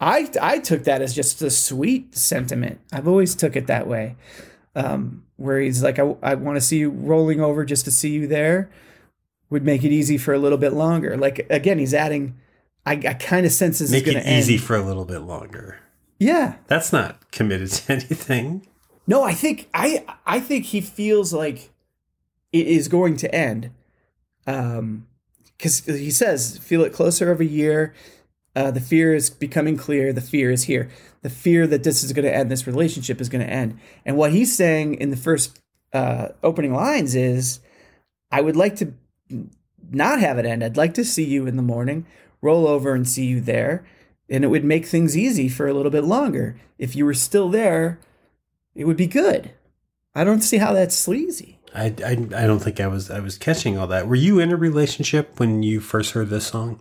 I 0.00 0.30
I 0.40 0.58
took 0.58 0.84
that 0.84 1.02
as 1.02 1.14
just 1.14 1.42
a 1.42 1.50
sweet 1.50 2.14
sentiment. 2.16 2.80
I've 2.92 3.08
always 3.08 3.34
took 3.34 3.54
it 3.56 3.66
that 3.66 3.86
way, 3.86 4.16
um, 4.74 5.24
where 5.36 5.60
he's 5.60 5.82
like, 5.82 5.98
I, 5.98 6.14
I 6.22 6.34
want 6.34 6.56
to 6.56 6.60
see 6.60 6.78
you 6.78 6.90
rolling 6.90 7.40
over 7.40 7.64
just 7.64 7.84
to 7.86 7.90
see 7.90 8.10
you 8.10 8.26
there, 8.26 8.70
would 9.50 9.64
make 9.64 9.84
it 9.84 9.90
easy 9.92 10.16
for 10.16 10.32
a 10.32 10.38
little 10.38 10.58
bit 10.58 10.72
longer. 10.72 11.16
Like 11.16 11.46
again, 11.50 11.78
he's 11.78 11.94
adding. 11.94 12.36
I, 12.86 12.92
I 12.92 13.14
kind 13.14 13.44
of 13.44 13.52
sense 13.52 13.78
this 13.78 13.90
Make 13.90 14.04
is 14.04 14.08
it 14.08 14.12
going 14.14 14.24
to 14.24 14.30
end. 14.30 14.38
easy 14.38 14.56
for 14.56 14.74
a 14.74 14.82
little 14.82 15.04
bit 15.04 15.18
longer. 15.20 15.78
Yeah. 16.18 16.56
That's 16.66 16.92
not 16.92 17.30
committed 17.30 17.70
to 17.70 17.92
anything. 17.92 18.66
No, 19.06 19.22
I 19.22 19.34
think 19.34 19.68
I 19.74 20.04
I 20.24 20.40
think 20.40 20.66
he 20.66 20.80
feels 20.80 21.32
like 21.32 21.70
it 22.52 22.66
is 22.66 22.88
going 22.88 23.16
to 23.18 23.34
end. 23.34 23.70
Um 24.46 25.06
because 25.58 25.84
he 25.84 26.10
says, 26.10 26.56
feel 26.56 26.82
it 26.82 26.92
closer 26.94 27.28
every 27.30 27.46
year. 27.46 27.92
Uh, 28.56 28.70
the 28.70 28.80
fear 28.80 29.14
is 29.14 29.28
becoming 29.28 29.76
clear. 29.76 30.10
The 30.10 30.22
fear 30.22 30.50
is 30.50 30.62
here. 30.64 30.88
The 31.20 31.28
fear 31.28 31.66
that 31.66 31.84
this 31.84 32.02
is 32.02 32.14
going 32.14 32.24
to 32.24 32.34
end, 32.34 32.50
this 32.50 32.66
relationship 32.66 33.20
is 33.20 33.28
going 33.28 33.46
to 33.46 33.52
end. 33.52 33.78
And 34.06 34.16
what 34.16 34.32
he's 34.32 34.56
saying 34.56 34.94
in 34.94 35.10
the 35.10 35.18
first 35.18 35.60
uh, 35.92 36.28
opening 36.42 36.72
lines 36.72 37.14
is, 37.14 37.60
I 38.32 38.40
would 38.40 38.56
like 38.56 38.74
to 38.76 38.94
not 39.90 40.20
have 40.20 40.38
it 40.38 40.46
end. 40.46 40.62
I'd 40.62 40.76
like 40.76 40.94
to 40.94 41.04
see 41.04 41.24
you 41.24 41.46
in 41.46 41.56
the 41.56 41.62
morning, 41.62 42.06
roll 42.40 42.66
over 42.66 42.94
and 42.94 43.08
see 43.08 43.26
you 43.26 43.40
there. 43.40 43.84
And 44.28 44.44
it 44.44 44.48
would 44.48 44.64
make 44.64 44.86
things 44.86 45.16
easy 45.16 45.48
for 45.48 45.66
a 45.66 45.74
little 45.74 45.90
bit 45.90 46.04
longer. 46.04 46.56
If 46.78 46.94
you 46.94 47.04
were 47.04 47.14
still 47.14 47.48
there, 47.48 47.98
it 48.74 48.84
would 48.84 48.96
be 48.96 49.06
good. 49.06 49.50
I 50.14 50.24
don't 50.24 50.42
see 50.42 50.58
how 50.58 50.72
that's 50.72 50.94
sleazy. 50.94 51.58
I, 51.74 51.94
I, 52.04 52.10
I 52.12 52.46
don't 52.46 52.60
think 52.60 52.80
I 52.80 52.86
was 52.88 53.10
I 53.10 53.20
was 53.20 53.38
catching 53.38 53.78
all 53.78 53.86
that. 53.88 54.08
Were 54.08 54.16
you 54.16 54.40
in 54.40 54.50
a 54.50 54.56
relationship 54.56 55.38
when 55.38 55.62
you 55.62 55.80
first 55.80 56.12
heard 56.12 56.28
this 56.28 56.46
song? 56.46 56.80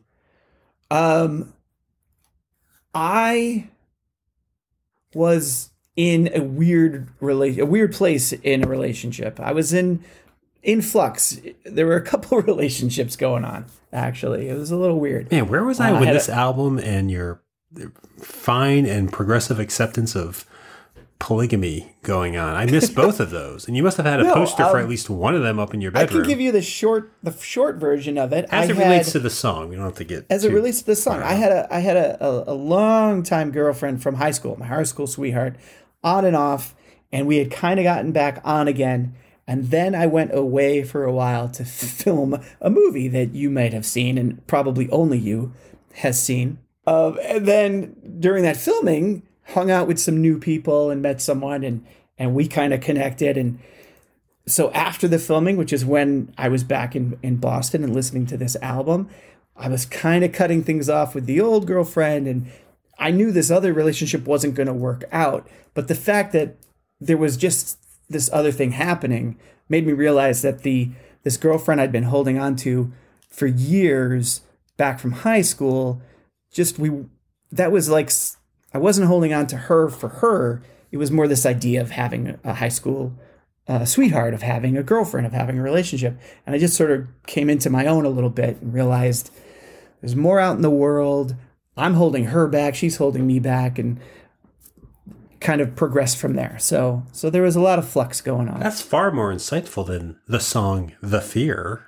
Um, 0.89 1.53
I 2.93 3.69
was 5.13 5.69
in 5.95 6.29
a 6.33 6.41
weird 6.41 7.09
rela- 7.19 7.59
a 7.59 7.65
weird 7.65 7.93
place 7.93 8.31
in 8.31 8.63
a 8.63 8.67
relationship. 8.67 9.39
I 9.39 9.51
was 9.51 9.73
in 9.73 10.03
in 10.63 10.81
flux. 10.81 11.39
There 11.65 11.85
were 11.85 11.95
a 11.95 12.01
couple 12.01 12.41
relationships 12.41 13.15
going 13.15 13.45
on. 13.45 13.65
Actually, 13.93 14.49
it 14.49 14.57
was 14.57 14.71
a 14.71 14.75
little 14.77 14.99
weird. 14.99 15.31
Man, 15.31 15.47
where 15.47 15.63
was 15.63 15.79
I 15.79 15.91
Uh, 15.91 15.99
with 15.99 16.07
had 16.07 16.15
this 16.15 16.29
a- 16.29 16.33
album 16.33 16.77
and 16.79 17.09
your 17.09 17.41
fine 18.19 18.85
and 18.85 19.11
progressive 19.11 19.59
acceptance 19.59 20.15
of 20.15 20.45
polygamy 21.19 21.95
going 22.03 22.37
on? 22.37 22.55
I 22.55 22.65
missed 22.65 22.95
both 23.03 23.19
of 23.19 23.29
those, 23.31 23.67
and 23.67 23.75
you 23.75 23.83
must 23.83 23.97
have 23.97 24.05
had 24.05 24.19
a 24.19 24.23
No, 24.23 24.33
poster 24.33 24.63
for 24.65 24.77
um, 24.77 24.83
at 24.83 24.89
least 24.89 25.09
one 25.09 25.35
of 25.35 25.43
them 25.43 25.59
up 25.59 25.73
in 25.73 25.81
your 25.81 25.91
bedroom. 25.91 26.21
I 26.21 26.23
can 26.23 26.29
give 26.29 26.39
you 26.39 26.51
the 26.51 26.61
short 26.61 27.11
the 27.23 27.31
short 27.33 27.77
version 27.77 28.17
of 28.17 28.31
it. 28.33 28.45
as 28.51 28.69
I 28.69 28.71
it 28.71 28.75
had- 28.77 28.83
relates 28.89 29.11
to 29.13 29.19
the 29.19 29.29
song, 29.29 29.69
we 29.69 29.75
don't 29.75 29.85
have 29.85 29.95
to 29.95 30.03
get 30.03 30.25
as 30.29 30.45
it 30.45 30.51
relates 30.53 30.79
to 30.79 30.85
the 30.85 30.95
song, 30.95 31.21
I 31.23 31.33
had 31.33 31.51
a 31.51 31.67
I 31.73 31.79
had 31.79 31.97
a, 31.97 32.23
a, 32.23 32.53
a 32.53 32.55
long 32.55 33.23
time 33.23 33.51
girlfriend 33.51 34.01
from 34.01 34.15
high 34.15 34.31
school, 34.31 34.55
my 34.57 34.65
high 34.67 34.83
school 34.83 35.07
sweetheart, 35.07 35.55
on 36.03 36.25
and 36.25 36.35
off, 36.35 36.75
and 37.11 37.27
we 37.27 37.37
had 37.37 37.51
kind 37.51 37.79
of 37.79 37.83
gotten 37.83 38.11
back 38.11 38.41
on 38.43 38.67
again. 38.67 39.15
And 39.49 39.71
then 39.71 39.95
I 39.95 40.05
went 40.05 40.31
away 40.31 40.83
for 40.83 41.05
a 41.05 41.12
while 41.12 41.49
to 41.49 41.65
film 41.65 42.39
a 42.62 42.69
movie 42.69 43.07
that 43.07 43.33
you 43.33 43.49
might 43.49 43.73
have 43.73 43.85
seen, 43.85 44.19
and 44.19 44.45
probably 44.45 44.88
only 44.91 45.17
you 45.17 45.53
has 45.95 46.21
seen. 46.21 46.59
Uh, 46.85 47.13
and 47.23 47.47
then 47.47 47.95
during 48.19 48.43
that 48.43 48.57
filming, 48.57 49.23
hung 49.47 49.71
out 49.71 49.88
with 49.88 49.99
some 49.99 50.21
new 50.21 50.38
people 50.38 50.91
and 50.91 51.01
met 51.01 51.19
someone, 51.19 51.63
and 51.63 51.83
and 52.19 52.35
we 52.35 52.47
kind 52.47 52.75
of 52.75 52.81
connected. 52.81 53.38
And 53.38 53.57
so 54.45 54.69
after 54.69 55.07
the 55.07 55.17
filming, 55.17 55.57
which 55.57 55.73
is 55.73 55.83
when 55.83 56.31
I 56.38 56.47
was 56.47 56.63
back 56.63 56.95
in, 56.95 57.17
in 57.23 57.38
Boston 57.38 57.83
and 57.83 57.95
listening 57.95 58.27
to 58.27 58.38
this 58.38 58.55
album, 58.62 59.09
I 59.55 59.67
was 59.67 59.83
kind 59.83 60.23
of 60.23 60.31
cutting 60.31 60.63
things 60.63 60.89
off 60.89 61.15
with 61.15 61.25
the 61.25 61.41
old 61.41 61.65
girlfriend 61.65 62.27
and 62.27 62.51
I 62.99 63.12
knew 63.12 63.31
this 63.31 63.49
other 63.49 63.73
relationship 63.73 64.27
wasn't 64.27 64.55
going 64.55 64.67
to 64.67 64.73
work 64.73 65.05
out. 65.12 65.47
But 65.73 65.88
the 65.88 65.95
fact 65.95 66.33
that 66.33 66.57
there 66.99 67.17
was 67.17 67.38
just 67.38 67.79
this 68.09 68.29
other 68.33 68.51
thing 68.51 68.71
happening 68.71 69.37
made 69.67 69.85
me 69.85 69.93
realize 69.93 70.41
that 70.41 70.63
the 70.63 70.91
this 71.23 71.37
girlfriend 71.37 71.81
I'd 71.81 71.91
been 71.91 72.03
holding 72.03 72.39
on 72.39 72.55
to 72.57 72.91
for 73.29 73.45
years 73.45 74.41
back 74.77 74.99
from 74.99 75.11
high 75.11 75.41
school, 75.41 76.01
just 76.51 76.79
we 76.79 77.05
that 77.51 77.71
was 77.71 77.89
like 77.89 78.11
I 78.73 78.77
wasn't 78.77 79.07
holding 79.07 79.33
on 79.33 79.47
to 79.47 79.57
her 79.57 79.89
for 79.89 80.09
her. 80.09 80.61
It 80.91 80.97
was 80.97 81.11
more 81.11 81.27
this 81.27 81.45
idea 81.45 81.81
of 81.81 81.91
having 81.91 82.39
a 82.43 82.55
high 82.55 82.69
school 82.69 83.13
uh, 83.67 83.85
sweetheart, 83.85 84.33
of 84.33 84.41
having 84.41 84.75
a 84.75 84.83
girlfriend, 84.83 85.27
of 85.27 85.33
having 85.33 85.59
a 85.59 85.63
relationship. 85.63 86.19
And 86.45 86.55
I 86.55 86.59
just 86.59 86.75
sort 86.75 86.89
of 86.89 87.07
came 87.27 87.49
into 87.49 87.69
my 87.69 87.85
own 87.85 88.03
a 88.03 88.09
little 88.09 88.31
bit 88.31 88.59
and 88.61 88.73
realized 88.73 89.31
there's 90.01 90.15
more 90.15 90.39
out 90.39 90.55
in 90.55 90.63
the 90.63 90.69
world. 90.71 91.35
I'm 91.77 91.93
holding 91.93 92.25
her 92.25 92.47
back, 92.47 92.75
she's 92.75 92.97
holding 92.97 93.27
me 93.27 93.39
back, 93.39 93.77
and 93.77 93.99
kind 95.39 95.62
of 95.62 95.75
progressed 95.75 96.17
from 96.17 96.36
there. 96.36 96.58
So, 96.60 97.04
so 97.12 97.30
there 97.30 97.43
was 97.43 97.56
a 97.56 97.62
lot 97.62 97.80
of 97.80 97.88
flux 97.88 98.21
going 98.21 98.49
on. 98.49 98.60
That's 98.60 98.82
far 98.82 99.12
more 99.12 99.32
insightful 99.34 99.86
than 99.86 100.19
the 100.28 100.39
song 100.39 100.93
"The 101.02 101.21
Fear." 101.21 101.86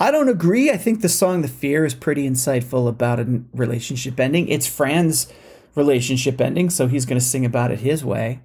I 0.00 0.10
don't 0.12 0.28
agree. 0.28 0.70
I 0.70 0.76
think 0.76 1.00
the 1.00 1.08
song 1.08 1.42
"The 1.42 1.48
Fear" 1.48 1.84
is 1.84 1.94
pretty 1.94 2.28
insightful 2.28 2.88
about 2.88 3.20
a 3.20 3.42
relationship 3.52 4.18
ending. 4.20 4.48
It's 4.48 4.66
Fran's 4.66 5.32
relationship 5.74 6.40
ending, 6.40 6.70
so 6.70 6.86
he's 6.86 7.06
going 7.06 7.18
to 7.18 7.24
sing 7.24 7.44
about 7.44 7.70
it 7.70 7.80
his 7.80 8.04
way. 8.04 8.40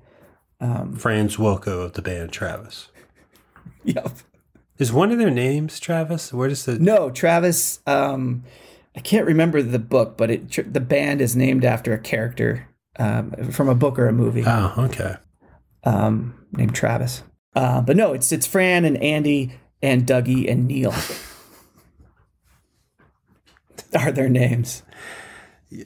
Franz 0.96 1.36
Wilco 1.36 1.84
of 1.84 1.93
the 1.93 2.02
band 2.02 2.32
Travis. 2.32 2.89
Yep. 3.86 4.12
Is 4.78 4.93
one 4.93 5.12
of 5.12 5.17
their 5.17 5.30
names 5.30 5.78
Travis? 5.78 6.32
Where 6.32 6.48
does 6.48 6.63
the 6.63 6.80
No, 6.80 7.10
Travis. 7.10 7.80
Um, 7.86 8.46
I 8.96 9.02
can't 9.02 9.26
remember 9.26 9.62
the 9.62 9.78
book, 9.80 10.15
but 10.17 10.32
it 10.32 10.74
the 10.74 10.80
band 10.80 11.19
is 11.19 11.36
named 11.36 11.65
after 11.65 11.93
a 11.93 12.00
character 12.00 12.69
um, 12.99 13.32
from 13.51 13.69
a 13.69 13.75
book 13.75 13.97
or 13.99 14.08
a 14.08 14.13
movie 14.13 14.43
Oh, 14.45 14.73
okay. 14.77 15.15
um, 15.84 16.45
named 16.51 16.75
Travis. 16.75 17.23
Uh, 17.56 17.82
but 17.82 17.95
no, 17.95 18.13
it's 18.13 18.32
it's 18.32 18.47
Fran 18.47 18.86
and 18.86 18.97
Andy 18.97 19.53
and 19.82 20.06
Dougie 20.08 20.49
and 20.51 20.67
Neil 20.67 20.93
are 23.97 24.12
their 24.12 24.29
names. 24.29 24.84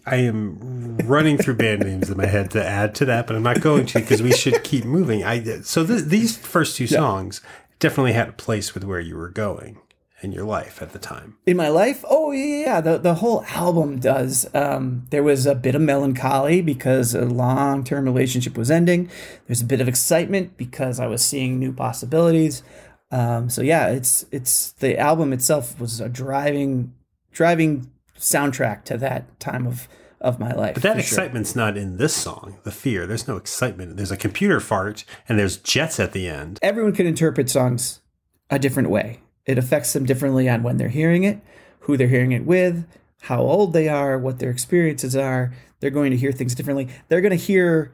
I 0.06 0.17
am 0.17 0.98
running 1.06 1.38
through 1.38 1.56
band 1.56 1.82
names 1.84 2.10
in 2.10 2.17
my 2.17 2.26
head 2.26 2.52
to 2.52 2.65
add 2.65 2.93
to 2.96 3.06
that, 3.06 3.26
but 3.26 3.36
I'm 3.38 3.43
not 3.43 3.62
going 3.62 3.86
to 3.88 4.00
because 4.00 4.22
we 4.22 4.34
should 4.34 4.63
keep 4.63 4.84
moving. 4.84 5.24
I 5.24 5.62
so 5.62 5.86
th- 5.86 6.04
these 6.04 6.38
first 6.38 6.76
two 6.76 6.88
songs 6.88 7.41
definitely 7.80 8.13
had 8.13 8.28
a 8.30 8.34
place 8.34 8.74
with 8.74 8.84
where 8.84 9.00
you 9.00 9.15
were 9.15 9.30
going 9.30 9.78
in 10.21 10.32
your 10.32 10.45
life 10.45 10.82
at 10.82 10.93
the 10.93 10.99
time. 10.99 11.38
In 11.45 11.58
my 11.58 11.69
life, 11.69 12.03
oh 12.10 12.32
yeah. 12.32 12.82
The 12.82 12.97
the 12.97 13.15
whole 13.15 13.43
album 13.49 13.99
does. 13.99 14.47
Um, 14.53 15.06
there 15.12 15.23
was 15.23 15.45
a 15.45 15.56
bit 15.56 15.75
of 15.75 15.82
melancholy 15.82 16.62
because 16.62 17.13
a 17.13 17.25
long 17.25 17.84
term 17.84 18.06
relationship 18.06 18.58
was 18.58 18.71
ending. 18.71 19.10
There's 19.45 19.62
a 19.62 19.65
bit 19.65 19.82
of 19.82 19.88
excitement 19.88 20.58
because 20.58 20.99
I 20.99 21.08
was 21.08 21.23
seeing 21.23 21.60
new 21.60 21.71
possibilities. 21.71 22.63
Um, 23.12 23.49
so 23.49 23.62
yeah, 23.62 23.88
it's 23.88 24.25
it's 24.32 24.71
the 24.73 24.97
album 24.97 25.34
itself 25.34 25.80
was 25.80 26.01
a 26.01 26.10
driving 26.10 26.93
driving 27.32 27.91
soundtrack 28.17 28.84
to 28.86 28.97
that 28.97 29.39
time 29.39 29.67
of 29.67 29.88
of 30.19 30.39
my 30.39 30.51
life. 30.51 30.73
But 30.73 30.84
that 30.84 30.95
for 30.95 31.03
sure. 31.03 31.19
excitement's 31.19 31.56
not 31.56 31.77
in 31.77 31.97
this 31.97 32.13
song, 32.13 32.58
The 32.63 32.71
Fear. 32.71 33.06
There's 33.06 33.27
no 33.27 33.38
excitement. 33.38 33.97
There's 33.97 34.12
a 34.12 34.17
computer 34.17 34.60
fart 34.60 35.06
and 35.30 35.38
there's 35.38 35.58
jets 35.58 35.99
at 35.99 36.12
the 36.12 36.27
end. 36.27 36.58
everyone 36.63 36.93
can 36.93 37.06
interpret 37.06 37.51
songs 37.51 38.01
a 38.49 38.58
different 38.58 38.89
way. 38.89 39.19
It 39.48 39.58
affects 39.58 39.94
them 39.94 40.06
differently 40.06 40.48
on 40.48 40.62
when 40.62 40.78
they're 40.78 40.90
hearing 40.90 41.24
it, 41.24 41.40
who 41.82 41.98
they're 41.98 42.08
hearing 42.10 42.34
it 42.34 42.46
with, 42.46 42.86
how 43.22 43.42
old 43.42 43.74
they 43.74 43.88
are, 43.90 44.20
what 44.20 44.38
their 44.40 44.52
experiences 44.52 45.16
are. 45.16 45.54
They're 45.80 45.90
going 45.90 46.12
to 46.12 46.18
hear 46.18 46.32
things 46.32 46.54
differently. 46.54 46.90
They're 47.08 47.22
going 47.22 47.32
to 47.32 47.44
hear 47.44 47.92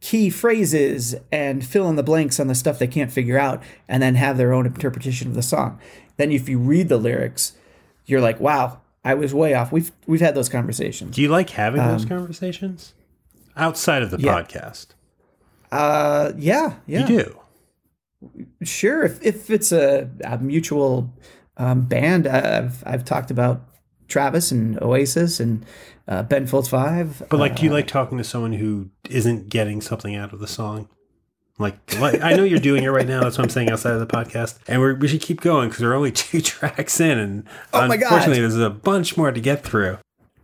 key 0.00 0.30
phrases 0.30 1.14
and 1.32 1.64
fill 1.64 1.88
in 1.88 1.96
the 1.96 2.02
blanks 2.02 2.38
on 2.38 2.46
the 2.46 2.54
stuff 2.54 2.78
they 2.78 2.86
can't 2.86 3.10
figure 3.10 3.38
out 3.38 3.62
and 3.88 4.02
then 4.02 4.14
have 4.14 4.36
their 4.36 4.52
own 4.52 4.66
interpretation 4.66 5.28
of 5.28 5.34
the 5.34 5.42
song. 5.42 5.78
Then 6.16 6.30
if 6.30 6.48
you 6.48 6.58
read 6.58 6.88
the 6.88 6.96
lyrics, 6.98 7.52
you're 8.06 8.20
like, 8.20 8.38
"Wow, 8.38 8.80
I 9.04 9.14
was 9.14 9.34
way 9.34 9.54
off." 9.54 9.72
We've 9.72 9.90
we've 10.06 10.20
had 10.20 10.34
those 10.34 10.48
conversations. 10.50 11.16
Do 11.16 11.22
you 11.22 11.28
like 11.28 11.50
having 11.50 11.80
those 11.82 12.04
conversations 12.04 12.92
outside 13.56 14.02
of 14.02 14.10
the 14.10 14.18
Um, 14.18 14.22
yeah. 14.24 14.42
podcast? 14.42 14.86
Uh 15.72 16.32
yeah, 16.36 16.74
yeah. 16.86 17.00
You 17.00 17.06
do. 17.24 17.40
Sure, 18.62 19.04
if, 19.04 19.22
if 19.24 19.50
it's 19.50 19.72
a, 19.72 20.08
a 20.24 20.38
mutual 20.38 21.12
um, 21.56 21.82
band, 21.82 22.26
I've 22.26 22.82
I've 22.86 23.04
talked 23.04 23.30
about 23.30 23.62
Travis 24.08 24.50
and 24.50 24.80
Oasis 24.82 25.40
and 25.40 25.64
uh, 26.08 26.22
Ben 26.22 26.46
Folds 26.46 26.68
Five. 26.68 27.22
But 27.30 27.38
like, 27.40 27.56
do 27.56 27.64
you 27.64 27.70
like 27.70 27.86
talking 27.86 28.18
to 28.18 28.24
someone 28.24 28.52
who 28.52 28.90
isn't 29.08 29.48
getting 29.48 29.80
something 29.80 30.14
out 30.14 30.32
of 30.32 30.40
the 30.40 30.46
song? 30.46 30.88
Like, 31.58 31.76
like 32.00 32.20
I 32.20 32.34
know 32.34 32.42
you're 32.42 32.58
doing 32.58 32.82
it 32.82 32.88
right 32.88 33.06
now. 33.06 33.22
That's 33.22 33.38
what 33.38 33.44
I'm 33.44 33.50
saying 33.50 33.70
outside 33.70 33.92
of 33.92 34.00
the 34.00 34.06
podcast, 34.06 34.58
and 34.66 34.80
we're, 34.80 34.94
we 34.94 35.06
should 35.06 35.20
keep 35.20 35.40
going 35.40 35.68
because 35.68 35.84
we're 35.84 35.94
only 35.94 36.10
two 36.12 36.40
tracks 36.40 37.00
in, 37.00 37.16
and 37.18 37.44
Oh 37.72 37.86
my 37.86 37.96
God. 37.96 38.04
unfortunately, 38.06 38.40
there's 38.40 38.56
a 38.56 38.70
bunch 38.70 39.16
more 39.16 39.30
to 39.30 39.40
get 39.40 39.62
through. 39.62 39.98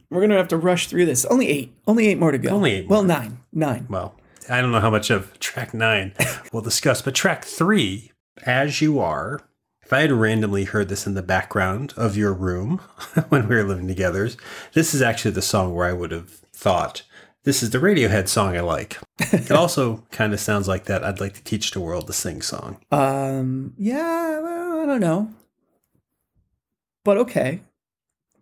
We're 0.08 0.20
gonna 0.20 0.36
have 0.36 0.48
to 0.48 0.56
rush 0.56 0.86
through 0.88 1.06
this. 1.06 1.24
Only 1.24 1.48
eight. 1.48 1.74
Only 1.86 2.06
eight 2.08 2.18
more 2.18 2.30
to 2.32 2.38
go. 2.38 2.50
Only 2.50 2.72
eight 2.72 2.88
Well, 2.88 3.02
nine. 3.02 3.38
Nine. 3.52 3.86
Well, 3.88 4.14
I 4.50 4.60
don't 4.60 4.72
know 4.72 4.80
how 4.80 4.90
much 4.90 5.10
of 5.10 5.38
track 5.38 5.72
nine 5.72 6.12
we'll 6.52 6.62
discuss, 6.62 7.00
but 7.02 7.14
track 7.14 7.44
three, 7.44 8.10
As 8.44 8.80
You 8.80 8.98
Are, 8.98 9.40
if 9.82 9.92
I 9.92 10.00
had 10.00 10.12
randomly 10.12 10.64
heard 10.64 10.88
this 10.88 11.06
in 11.06 11.14
the 11.14 11.22
background 11.22 11.94
of 11.96 12.16
your 12.16 12.32
room 12.32 12.78
when 13.28 13.48
we 13.48 13.56
were 13.56 13.64
living 13.64 13.88
together, 13.88 14.28
this 14.72 14.94
is 14.94 15.02
actually 15.02 15.32
the 15.32 15.42
song 15.42 15.74
where 15.74 15.88
I 15.88 15.92
would 15.92 16.10
have 16.10 16.30
thought, 16.52 17.02
this 17.44 17.62
is 17.62 17.70
the 17.70 17.78
Radiohead 17.78 18.28
song 18.28 18.56
I 18.56 18.60
like. 18.60 18.98
It 19.18 19.50
also 19.50 20.04
kind 20.10 20.32
of 20.32 20.40
sounds 20.40 20.68
like 20.68 20.84
that 20.84 21.02
I'd 21.02 21.20
like 21.20 21.34
to 21.34 21.44
teach 21.44 21.70
the 21.70 21.80
world 21.80 22.06
to 22.06 22.12
sing 22.12 22.42
song. 22.42 22.78
Um. 22.90 23.74
Yeah. 23.78 24.40
Well, 24.40 24.80
I 24.82 24.86
don't 24.86 25.00
know. 25.00 25.32
But 27.02 27.16
okay. 27.18 27.62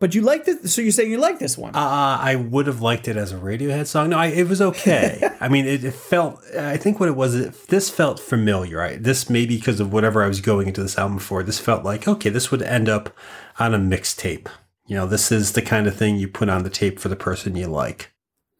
But 0.01 0.15
you 0.15 0.23
like 0.23 0.45
this? 0.45 0.73
So 0.75 0.81
you're 0.81 0.93
saying 0.93 1.11
you 1.11 1.19
like 1.19 1.39
this 1.41 1.59
one? 1.59 1.75
Uh, 1.75 2.19
I 2.21 2.37
would 2.37 2.67
have 2.69 2.81
liked 2.81 3.09
it 3.09 3.17
as 3.17 3.33
a 3.33 3.37
Radiohead 3.37 3.87
song. 3.87 4.11
No, 4.11 4.19
I, 4.19 4.27
it 4.27 4.49
was 4.49 4.63
okay. 4.63 5.29
I 5.41 5.49
mean, 5.49 5.67
it, 5.67 5.83
it 5.85 5.95
felt. 5.95 6.41
I 6.57 6.77
think 6.77 7.01
what 7.01 7.09
it 7.09 7.17
was, 7.17 7.35
it, 7.35 7.69
this 7.69 7.91
felt 7.91 8.21
familiar. 8.21 8.79
Right? 8.79 9.03
This 9.03 9.29
maybe 9.29 9.57
because 9.57 9.81
of 9.81 9.93
whatever 9.93 10.23
I 10.23 10.29
was 10.29 10.41
going 10.41 10.69
into 10.69 10.83
this 10.83 10.97
album 10.97 11.19
for. 11.19 11.43
This 11.43 11.59
felt 11.59 11.85
like 11.85 12.07
okay, 12.07 12.31
this 12.31 12.51
would 12.51 12.63
end 12.63 12.89
up 12.89 13.11
on 13.59 13.75
a 13.75 13.79
mixtape. 13.79 14.47
You 14.87 14.97
know, 14.97 15.07
this 15.07 15.31
is 15.33 15.53
the 15.53 15.63
kind 15.63 15.87
of 15.87 15.97
thing 15.97 16.17
you 16.17 16.29
put 16.29 16.49
on 16.49 16.63
the 16.63 16.71
tape 16.71 16.99
for 16.99 17.09
the 17.09 17.17
person 17.17 17.57
you 17.57 17.67
like. 17.67 18.13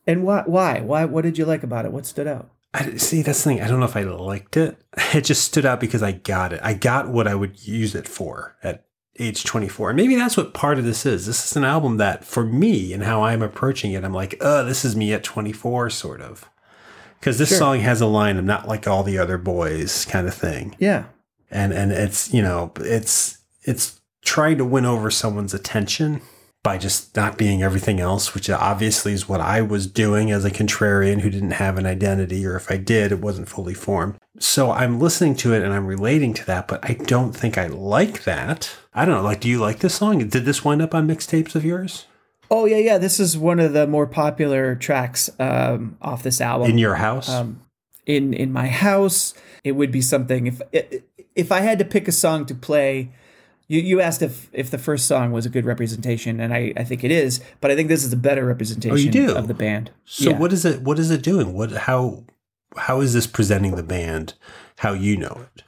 and 0.07 0.25
why? 0.25 0.43
Why? 0.45 0.81
Why? 0.81 1.05
What 1.05 1.23
did 1.23 1.39
you 1.39 1.45
like 1.45 1.63
about 1.63 1.85
it? 1.85 1.93
What 1.93 2.05
stood 2.05 2.27
out? 2.27 2.51
I, 2.75 2.97
see, 2.97 3.23
that's 3.23 3.43
the 3.43 3.51
thing. 3.51 3.63
I 3.63 3.69
don't 3.69 3.81
know 3.81 3.87
if 3.87 3.97
I 3.97 4.03
liked 4.03 4.57
it. 4.57 4.77
It 5.15 5.23
just 5.25 5.45
stood 5.45 5.65
out 5.65 5.81
because 5.81 6.03
I 6.03 6.13
got 6.13 6.53
it. 6.53 6.61
I 6.63 6.75
got 6.75 7.09
what 7.09 7.27
I 7.27 7.35
would 7.35 7.67
use 7.67 7.95
it 7.95 8.07
for 8.07 8.57
at 8.63 8.85
age 9.19 9.45
24. 9.45 9.91
And 9.91 9.97
maybe 9.97 10.15
that's 10.17 10.37
what 10.37 10.55
part 10.55 10.79
of 10.79 10.85
this 10.85 11.05
is. 11.07 11.27
This 11.27 11.45
is 11.51 11.57
an 11.57 11.65
album 11.65 11.97
that, 11.99 12.25
for 12.25 12.45
me 12.45 12.93
and 12.93 13.03
how 13.03 13.23
I'm 13.23 13.43
approaching 13.43 13.93
it, 13.93 14.05
I'm 14.05 14.13
like, 14.15 14.37
oh, 14.41 14.65
this 14.65 14.85
is 14.85 14.97
me 14.97 15.13
at 15.13 15.25
24, 15.25 15.91
sort 15.91 16.21
of. 16.21 16.49
Because 17.19 17.39
this 17.39 17.49
Sure. 17.51 17.59
song 17.59 17.81
has 17.81 18.01
a 18.01 18.07
line 18.07 18.37
of 18.37 18.45
not 18.45 18.69
like 18.69 18.87
all 18.87 19.03
the 19.03 19.19
other 19.19 19.39
boys 19.39 20.05
kind 20.05 20.27
of 20.29 20.35
thing. 20.35 20.77
Yeah. 20.79 21.05
And 21.51 21.73
and 21.73 21.91
it's, 21.93 22.33
you 22.33 22.43
know, 22.43 22.73
it's 22.77 23.39
it's 23.63 24.01
trying 24.25 24.59
to 24.59 24.65
win 24.65 24.85
over 24.85 25.11
someone's 25.11 25.55
attention 25.55 26.21
by 26.63 26.77
just 26.77 27.17
not 27.17 27.39
being 27.39 27.63
everything 27.63 27.99
else, 28.01 28.35
which 28.35 28.51
obviously 28.51 29.13
is 29.13 29.29
what 29.29 29.41
I 29.41 29.63
was 29.63 29.87
doing 29.87 30.31
as 30.31 30.45
a 30.45 30.51
contrarian 30.51 31.21
who 31.21 31.31
didn't 31.31 31.53
have 31.53 31.79
an 31.79 31.87
identity, 31.87 32.45
or 32.45 32.57
if 32.57 32.71
I 32.71 32.77
did, 32.77 33.13
it 33.13 33.21
wasn't 33.21 33.49
fully 33.49 33.75
formed. 33.75 34.17
So 34.39 34.71
I'm 34.73 34.99
listening 35.01 35.35
to 35.37 35.55
it 35.55 35.63
and 35.63 35.73
I'm 35.73 35.87
relating 35.87 36.35
to 36.35 36.45
that, 36.47 36.69
but 36.69 36.81
I 36.85 36.95
don't 36.95 37.33
think 37.33 37.57
I 37.57 37.69
like 37.69 38.25
that. 38.25 38.71
I 38.99 39.05
don't 39.05 39.15
know. 39.17 39.23
Like, 39.23 39.41
do 39.41 39.49
you 39.49 39.59
like 39.61 39.79
this 39.79 39.95
song? 39.95 40.27
Did 40.27 40.45
this 40.45 40.65
wind 40.65 40.83
up 40.83 40.95
on 40.95 41.07
mixtapes 41.07 41.55
of 41.55 41.65
yours 41.65 42.07
Oh 42.51 42.65
yeah, 42.65 42.79
yeah. 42.79 42.99
This 42.99 43.21
is 43.21 43.37
one 43.37 43.61
of 43.61 43.73
the 43.73 43.87
more 43.87 44.07
popular 44.07 44.75
tracks 44.75 45.29
um, 45.39 45.97
off 46.01 46.23
this 46.23 46.41
album. 46.41 46.71
in 46.71 46.79
your 46.79 46.95
house? 46.95 47.29
um, 47.29 47.63
in 48.07 48.33
in 48.33 48.53
my 48.53 48.69
house. 48.69 49.35
It 49.65 49.73
would 49.73 49.93
be 49.93 50.01
something 50.01 50.47
if 50.47 50.63
if 51.35 51.53
I 51.53 51.61
had 51.61 51.79
to 51.79 51.85
pick 51.85 52.09
a 52.09 52.13
song 52.13 52.47
to 52.47 52.55
play. 52.55 53.11
You, 53.71 53.81
you 53.81 54.01
asked 54.01 54.23
if, 54.23 54.49
if 54.55 54.71
the 54.71 54.79
first 54.79 55.07
song 55.07 55.31
was 55.31 55.45
a 55.45 55.51
good 55.51 55.67
representation, 55.67 56.41
and 56.41 56.55
I, 56.55 56.73
I 56.75 56.85
think 56.85 57.05
it 57.05 57.11
is, 57.11 57.43
but 57.61 57.71
I 57.71 57.77
think 57.77 57.91
this 57.91 58.03
is 58.03 58.15
a 58.15 58.17
better 58.17 58.47
representation 58.47 58.97
Oh, 58.97 58.99
you 58.99 59.11
do? 59.11 59.37
of 59.37 59.47
the 59.47 59.53
band. 59.53 59.91
so 60.07 60.31
yeah. 60.31 60.39
what 60.39 60.55
is 60.55 60.65
it? 60.65 60.81
What 60.81 60.99
is 60.99 61.11
it 61.11 61.23
doing? 61.23 61.53
What? 61.53 61.73
How? 61.73 62.25
How 62.79 63.01
is 63.01 63.13
this 63.13 63.27
presenting 63.27 63.77
the 63.77 63.83
band? 63.83 64.35
How 64.79 64.95
you 64.95 65.19
know 65.19 65.45
it? 65.55 65.65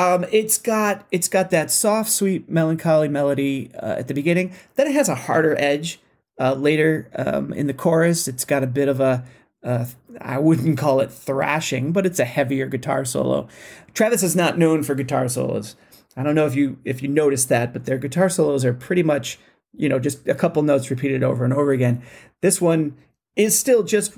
Um, 0.00 0.24
it's 0.32 0.56
got 0.56 1.04
it's 1.10 1.28
got 1.28 1.50
that 1.50 1.70
soft, 1.70 2.08
sweet, 2.08 2.48
melancholy 2.48 3.08
melody 3.08 3.70
uh, 3.74 3.96
at 3.98 4.08
the 4.08 4.14
beginning. 4.14 4.54
Then 4.76 4.86
it 4.86 4.94
has 4.94 5.10
a 5.10 5.14
harder 5.14 5.54
edge 5.58 6.00
uh, 6.40 6.54
later 6.54 7.10
um, 7.14 7.52
in 7.52 7.66
the 7.66 7.74
chorus. 7.74 8.26
It's 8.26 8.46
got 8.46 8.64
a 8.64 8.66
bit 8.66 8.88
of 8.88 8.98
a 8.98 9.24
uh, 9.62 9.84
I 10.18 10.38
wouldn't 10.38 10.78
call 10.78 11.00
it 11.00 11.12
thrashing, 11.12 11.92
but 11.92 12.06
it's 12.06 12.18
a 12.18 12.24
heavier 12.24 12.66
guitar 12.66 13.04
solo. 13.04 13.46
Travis 13.92 14.22
is 14.22 14.34
not 14.34 14.56
known 14.56 14.82
for 14.84 14.94
guitar 14.94 15.28
solos. 15.28 15.76
I 16.16 16.22
don't 16.22 16.34
know 16.34 16.46
if 16.46 16.54
you 16.54 16.78
if 16.82 17.02
you 17.02 17.08
noticed 17.08 17.50
that, 17.50 17.74
but 17.74 17.84
their 17.84 17.98
guitar 17.98 18.30
solos 18.30 18.64
are 18.64 18.72
pretty 18.72 19.02
much 19.02 19.38
you 19.76 19.90
know 19.90 19.98
just 19.98 20.26
a 20.26 20.34
couple 20.34 20.62
notes 20.62 20.90
repeated 20.90 21.22
over 21.22 21.44
and 21.44 21.52
over 21.52 21.72
again. 21.72 22.02
This 22.40 22.58
one 22.58 22.96
is 23.36 23.58
still 23.58 23.82
just 23.82 24.16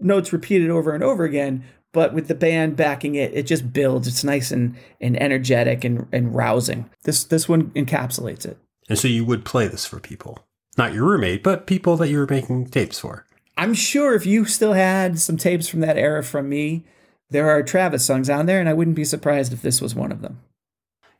notes 0.00 0.32
repeated 0.32 0.70
over 0.70 0.92
and 0.92 1.04
over 1.04 1.22
again, 1.22 1.64
but 1.92 2.12
with 2.12 2.28
the 2.28 2.34
band 2.34 2.76
backing 2.76 3.14
it, 3.14 3.32
it 3.34 3.46
just 3.46 3.72
builds. 3.72 4.06
It's 4.06 4.24
nice 4.24 4.50
and, 4.50 4.76
and 5.00 5.20
energetic 5.20 5.84
and, 5.84 6.06
and 6.12 6.34
rousing. 6.34 6.88
This 7.04 7.24
this 7.24 7.48
one 7.48 7.70
encapsulates 7.70 8.46
it. 8.46 8.58
And 8.88 8.98
so 8.98 9.08
you 9.08 9.24
would 9.24 9.44
play 9.44 9.68
this 9.68 9.86
for 9.86 10.00
people, 10.00 10.44
not 10.76 10.92
your 10.92 11.04
roommate, 11.04 11.42
but 11.42 11.66
people 11.66 11.96
that 11.96 12.08
you 12.08 12.18
were 12.18 12.26
making 12.28 12.66
tapes 12.66 12.98
for. 12.98 13.26
I'm 13.56 13.74
sure 13.74 14.14
if 14.14 14.26
you 14.26 14.44
still 14.46 14.72
had 14.72 15.18
some 15.20 15.36
tapes 15.36 15.68
from 15.68 15.80
that 15.80 15.98
era 15.98 16.24
from 16.24 16.48
me, 16.48 16.84
there 17.28 17.48
are 17.48 17.62
Travis 17.62 18.04
songs 18.04 18.30
on 18.30 18.46
there, 18.46 18.58
and 18.58 18.68
I 18.68 18.72
wouldn't 18.72 18.96
be 18.96 19.04
surprised 19.04 19.52
if 19.52 19.62
this 19.62 19.80
was 19.80 19.94
one 19.94 20.10
of 20.10 20.22
them. 20.22 20.40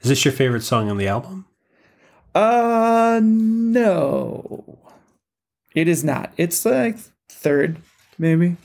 Is 0.00 0.08
this 0.08 0.24
your 0.24 0.32
favorite 0.32 0.62
song 0.62 0.90
on 0.90 0.96
the 0.96 1.06
album? 1.06 1.46
Uh, 2.34 3.20
no, 3.22 4.78
it 5.74 5.86
is 5.86 6.02
not. 6.02 6.32
It's 6.36 6.64
like 6.64 6.96
third, 7.28 7.80
maybe 8.18 8.56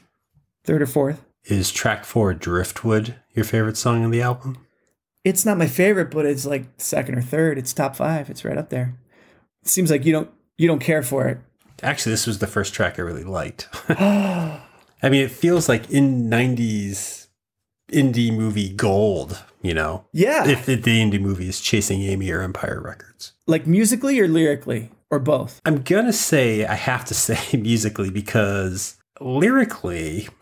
third 0.63 0.81
or 0.81 0.87
fourth. 0.87 1.23
Is 1.47 1.71
track 1.71 2.05
four 2.05 2.33
Driftwood 2.33 3.15
your 3.33 3.45
favorite 3.45 3.77
song 3.77 4.03
on 4.03 4.11
the 4.11 4.21
album? 4.21 4.57
It's 5.23 5.45
not 5.45 5.57
my 5.57 5.67
favorite, 5.67 6.11
but 6.11 6.25
it's 6.25 6.45
like 6.45 6.65
second 6.77 7.15
or 7.17 7.21
third. 7.21 7.57
It's 7.57 7.73
top 7.73 7.95
five. 7.95 8.29
It's 8.29 8.45
right 8.45 8.57
up 8.57 8.69
there. 8.69 8.97
It 9.63 9.67
seems 9.69 9.91
like 9.91 10.05
you 10.05 10.11
don't 10.13 10.29
you 10.57 10.67
don't 10.67 10.79
care 10.79 11.03
for 11.03 11.27
it. 11.27 11.39
Actually, 11.83 12.13
this 12.13 12.25
was 12.27 12.39
the 12.39 12.47
first 12.47 12.73
track 12.73 12.97
I 12.97 13.01
really 13.03 13.23
liked. 13.23 13.67
I 13.89 14.59
mean, 15.03 15.21
it 15.23 15.31
feels 15.31 15.67
like 15.67 15.89
in 15.91 16.29
90s 16.29 17.27
indie 17.91 18.35
movie 18.35 18.69
gold, 18.69 19.43
you 19.61 19.73
know? 19.73 20.05
Yeah, 20.13 20.47
If 20.47 20.65
the 20.65 20.75
the 20.75 20.99
indie 21.01 21.19
movie 21.19 21.47
is 21.49 21.59
chasing 21.61 22.01
Amy 22.01 22.31
or 22.31 22.41
Empire 22.41 22.81
Records. 22.83 23.33
like 23.45 23.67
musically 23.67 24.19
or 24.19 24.27
lyrically 24.27 24.89
or 25.11 25.19
both. 25.19 25.61
I'm 25.65 25.81
going 25.83 26.05
to 26.05 26.13
say, 26.13 26.65
I 26.65 26.75
have 26.75 27.05
to 27.05 27.13
say 27.25 27.57
musically 27.57 28.09
because 28.09 28.95
lyrically, 29.19 30.29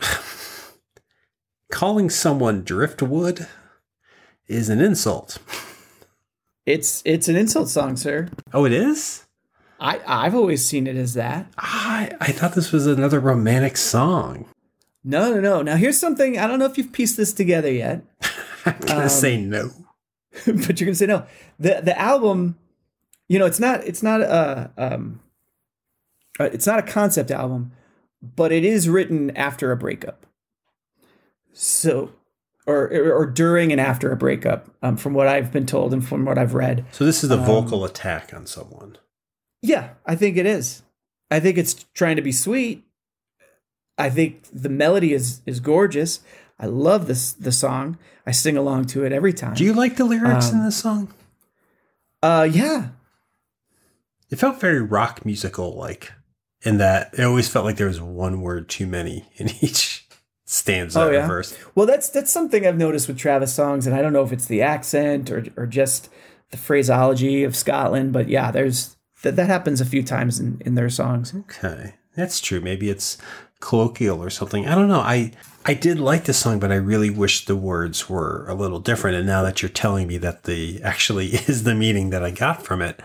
calling 1.73 2.07
someone 2.07 2.61
driftwood 2.63 3.47
is 4.47 4.69
an 4.69 4.79
insult. 4.79 5.39
It's 6.67 7.01
it's 7.03 7.27
an 7.27 7.35
insult 7.35 7.67
song, 7.67 7.97
sir. 7.97 8.29
Oh, 8.53 8.63
it 8.65 8.71
is? 8.71 9.25
I 9.79 9.99
I've 10.05 10.35
always 10.35 10.63
seen 10.63 10.85
it 10.85 10.95
as 10.95 11.15
that. 11.15 11.47
I 11.57 12.11
I 12.21 12.31
thought 12.31 12.53
this 12.53 12.71
was 12.71 12.85
another 12.85 13.19
romantic 13.19 13.75
song. 13.75 14.45
No, 15.03 15.33
no, 15.33 15.41
no. 15.41 15.61
Now 15.63 15.75
here's 15.75 15.97
something. 15.97 16.37
I 16.37 16.45
don't 16.45 16.59
know 16.59 16.65
if 16.65 16.77
you've 16.77 16.93
pieced 16.93 17.17
this 17.17 17.33
together 17.33 17.71
yet, 17.71 18.05
I'm 18.65 18.79
gonna 18.79 19.09
say 19.09 19.41
no. 19.41 19.71
but 20.45 20.79
you're 20.79 20.85
gonna 20.85 20.95
say 20.95 21.07
no. 21.07 21.25
the 21.59 21.81
The 21.83 21.99
album, 21.99 22.55
you 23.27 23.39
know, 23.39 23.47
it's 23.47 23.59
not 23.59 23.83
it's 23.83 24.03
not 24.03 24.21
a 24.21 24.69
um, 24.77 25.21
uh, 26.39 26.45
it's 26.45 26.67
not 26.67 26.77
a 26.77 26.83
concept 26.83 27.31
album, 27.31 27.71
but 28.21 28.51
it 28.51 28.63
is 28.63 28.87
written 28.87 29.35
after 29.35 29.71
a 29.71 29.75
breakup. 29.77 30.27
So, 31.53 32.11
or 32.65 32.87
or 32.89 33.25
during 33.25 33.71
and 33.71 33.79
after 33.79 34.11
a 34.11 34.15
breakup, 34.15 34.69
um, 34.81 34.97
from 34.97 35.13
what 35.13 35.27
I've 35.27 35.51
been 35.51 35.65
told 35.65 35.93
and 35.93 36.05
from 36.05 36.25
what 36.25 36.37
I've 36.37 36.53
read. 36.53 36.85
So 36.91 37.05
this 37.05 37.23
is 37.23 37.31
a 37.31 37.37
vocal 37.37 37.85
attack 37.85 38.33
on 38.33 38.45
someone. 38.45 38.97
Yeah, 39.61 39.91
I 40.05 40.15
think 40.15 40.37
it 40.37 40.45
is. 40.45 40.83
I 41.31 41.39
think 41.39 41.57
it's 41.57 41.85
trying 41.93 42.15
to 42.17 42.21
be 42.21 42.31
sweet. 42.31 42.83
I 43.97 44.09
think 44.09 44.43
the 44.51 44.69
melody 44.69 45.13
is 45.13 45.41
is 45.45 45.59
gorgeous. 45.59 46.21
I 46.59 46.65
love 46.65 47.07
this 47.07 47.33
the 47.33 47.51
song. 47.51 47.97
I 48.25 48.31
sing 48.31 48.57
along 48.57 48.85
to 48.87 49.03
it 49.03 49.11
every 49.11 49.33
time. 49.33 49.53
Do 49.53 49.63
you 49.63 49.73
like 49.73 49.97
the 49.97 50.05
lyrics 50.05 50.51
in 50.51 50.63
this 50.63 50.77
song? 50.77 51.13
uh 52.21 52.47
yeah. 52.49 52.89
It 54.29 54.37
felt 54.37 54.59
very 54.59 54.81
rock 54.81 55.25
musical 55.25 55.75
like 55.75 56.11
in 56.61 56.77
that 56.77 57.13
it 57.13 57.23
always 57.23 57.49
felt 57.49 57.65
like 57.65 57.75
there 57.77 57.87
was 57.87 58.01
one 58.01 58.41
word 58.41 58.69
too 58.69 58.87
many 58.87 59.25
in 59.35 59.49
each 59.61 60.02
stanza 60.53 61.01
Oh, 61.01 61.09
yeah? 61.09 61.27
verse. 61.27 61.57
Well, 61.75 61.85
that's 61.85 62.09
that's 62.09 62.31
something 62.31 62.65
I've 62.65 62.77
noticed 62.77 63.07
with 63.07 63.17
Travis 63.17 63.53
songs, 63.53 63.87
and 63.87 63.95
I 63.95 64.01
don't 64.01 64.13
know 64.13 64.23
if 64.23 64.31
it's 64.31 64.45
the 64.45 64.61
accent 64.61 65.31
or 65.31 65.45
or 65.57 65.65
just 65.65 66.09
the 66.51 66.57
phraseology 66.57 67.43
of 67.43 67.55
Scotland, 67.55 68.13
but 68.13 68.29
yeah, 68.29 68.51
there's 68.51 68.95
that 69.23 69.35
that 69.35 69.47
happens 69.47 69.81
a 69.81 69.85
few 69.85 70.03
times 70.03 70.39
in 70.39 70.61
in 70.65 70.75
their 70.75 70.89
songs. 70.89 71.33
Okay. 71.35 71.95
That's 72.15 72.39
true. 72.39 72.61
Maybe 72.61 72.89
it's 72.91 73.17
colloquial 73.59 74.21
or 74.21 74.29
something. 74.29 74.67
I 74.67 74.75
don't 74.75 74.87
know. 74.89 74.99
I 74.99 75.31
I 75.65 75.73
did 75.73 75.97
like 75.99 76.25
the 76.25 76.33
song, 76.33 76.59
but 76.59 76.71
I 76.71 76.75
really 76.75 77.09
wish 77.09 77.45
the 77.45 77.55
words 77.55 78.07
were 78.09 78.45
a 78.47 78.53
little 78.53 78.79
different. 78.79 79.17
And 79.17 79.25
now 79.25 79.41
that 79.41 79.61
you're 79.61 79.69
telling 79.69 80.07
me 80.07 80.17
that 80.19 80.43
the 80.43 80.79
actually 80.83 81.27
is 81.47 81.63
the 81.63 81.73
meaning 81.73 82.11
that 82.11 82.23
I 82.23 82.29
got 82.29 82.61
from 82.63 82.81
it, 82.83 82.99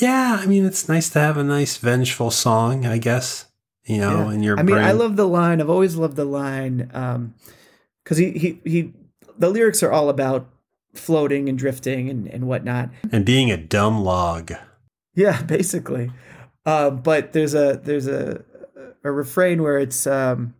yeah, 0.00 0.38
I 0.40 0.46
mean 0.46 0.64
it's 0.64 0.88
nice 0.88 1.08
to 1.10 1.18
have 1.18 1.36
a 1.36 1.42
nice 1.44 1.76
vengeful 1.78 2.30
song, 2.30 2.86
I 2.86 2.98
guess. 2.98 3.45
You 3.86 3.98
know, 3.98 4.28
Yeah. 4.28 4.34
in 4.34 4.42
your 4.42 4.58
I 4.58 4.62
mean, 4.62 4.74
brain. 4.76 4.84
I 4.86 4.92
love 4.92 5.16
the 5.16 5.28
line. 5.28 5.60
I've 5.60 5.70
always 5.70 5.96
loved 5.96 6.16
the 6.16 6.24
line 6.24 6.88
because 8.04 8.18
he, 8.18 8.32
he 8.32 8.60
he 8.64 8.92
the 9.38 9.48
lyrics 9.50 9.82
are 9.82 9.92
all 9.92 10.08
about 10.08 10.48
floating 10.94 11.48
and 11.48 11.58
drifting 11.58 12.08
and 12.10 12.26
and 12.28 12.46
whatnot. 12.48 12.90
and 13.12 13.24
being 13.24 13.50
a 13.50 13.56
dumb 13.56 14.02
log. 14.02 14.52
Yeah, 15.14 15.42
basically. 15.46 16.10
Uh, 16.64 16.90
but 16.90 17.32
there's 17.32 17.54
a 17.54 17.80
there's 17.82 18.06
a 18.08 18.44
a 19.04 19.12
refrain 19.12 19.62
where 19.62 19.78
it's 19.78 20.04
um, 20.06 20.54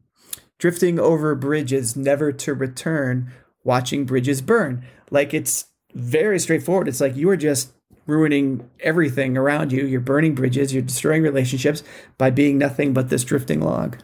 drifting 0.59 1.01
over 1.01 1.35
bridges, 1.35 1.97
never 1.97 2.31
to 2.33 2.55
return, 2.55 3.33
watching 3.65 4.05
bridges 4.05 4.41
burn. 4.41 4.85
Like 5.11 5.35
it's 5.35 5.67
very 5.95 6.39
straightforward. 6.39 6.87
It's 6.87 7.01
like 7.01 7.17
you 7.17 7.29
are 7.31 7.37
just 7.37 7.73
ruining 8.07 8.69
everything 8.81 9.37
around 9.37 9.73
you. 9.73 9.85
You're 9.85 10.01
burning 10.01 10.35
bridges. 10.35 10.73
You're 10.73 10.83
destroying 10.83 11.23
relationships 11.23 11.83
by 12.19 12.31
being 12.31 12.59
nothing 12.59 12.93
but 12.93 13.09
this 13.09 13.25
drifting 13.25 13.61
log. 13.61 13.99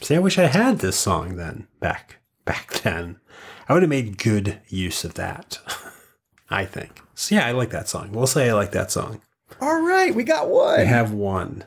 See, 0.00 0.14
I 0.14 0.20
wish 0.20 0.38
I 0.38 0.46
had 0.46 0.78
this 0.78 0.96
song 0.96 1.36
then 1.36 1.66
back 1.80 2.18
back 2.44 2.80
then. 2.82 3.18
I 3.68 3.72
would 3.72 3.82
have 3.82 3.90
made 3.90 4.18
good 4.18 4.60
use 4.68 5.04
of 5.04 5.14
that. 5.14 5.58
I 6.50 6.64
think. 6.64 7.00
So 7.14 7.34
yeah, 7.34 7.46
I 7.46 7.52
like 7.52 7.70
that 7.70 7.88
song. 7.88 8.12
We'll 8.12 8.26
say 8.26 8.48
I 8.48 8.52
like 8.52 8.72
that 8.72 8.90
song. 8.92 9.20
All 9.60 9.80
right, 9.80 10.14
we 10.14 10.22
got 10.22 10.48
one. 10.48 10.80
I 10.80 10.84
have 10.84 11.12
one, 11.12 11.64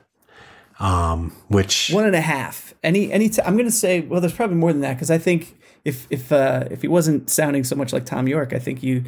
um, 0.79 1.33
which 1.47 1.89
one 1.91 2.05
and 2.05 2.15
a 2.15 2.21
half. 2.21 2.73
Any 2.83 3.11
any 3.11 3.29
t- 3.29 3.41
I'm 3.41 3.55
going 3.55 3.65
to 3.65 3.71
say 3.71 4.01
well 4.01 4.21
there's 4.21 4.33
probably 4.33 4.55
more 4.55 4.71
than 4.71 4.81
that 4.81 4.93
because 4.93 5.11
I 5.11 5.17
think 5.17 5.57
if 5.83 6.07
if 6.09 6.31
uh 6.31 6.65
if 6.71 6.81
he 6.81 6.87
wasn't 6.87 7.29
sounding 7.29 7.63
so 7.63 7.75
much 7.75 7.91
like 7.91 8.05
Thom 8.05 8.27
Yorke, 8.27 8.53
I 8.53 8.59
think 8.59 8.83
you 8.83 9.03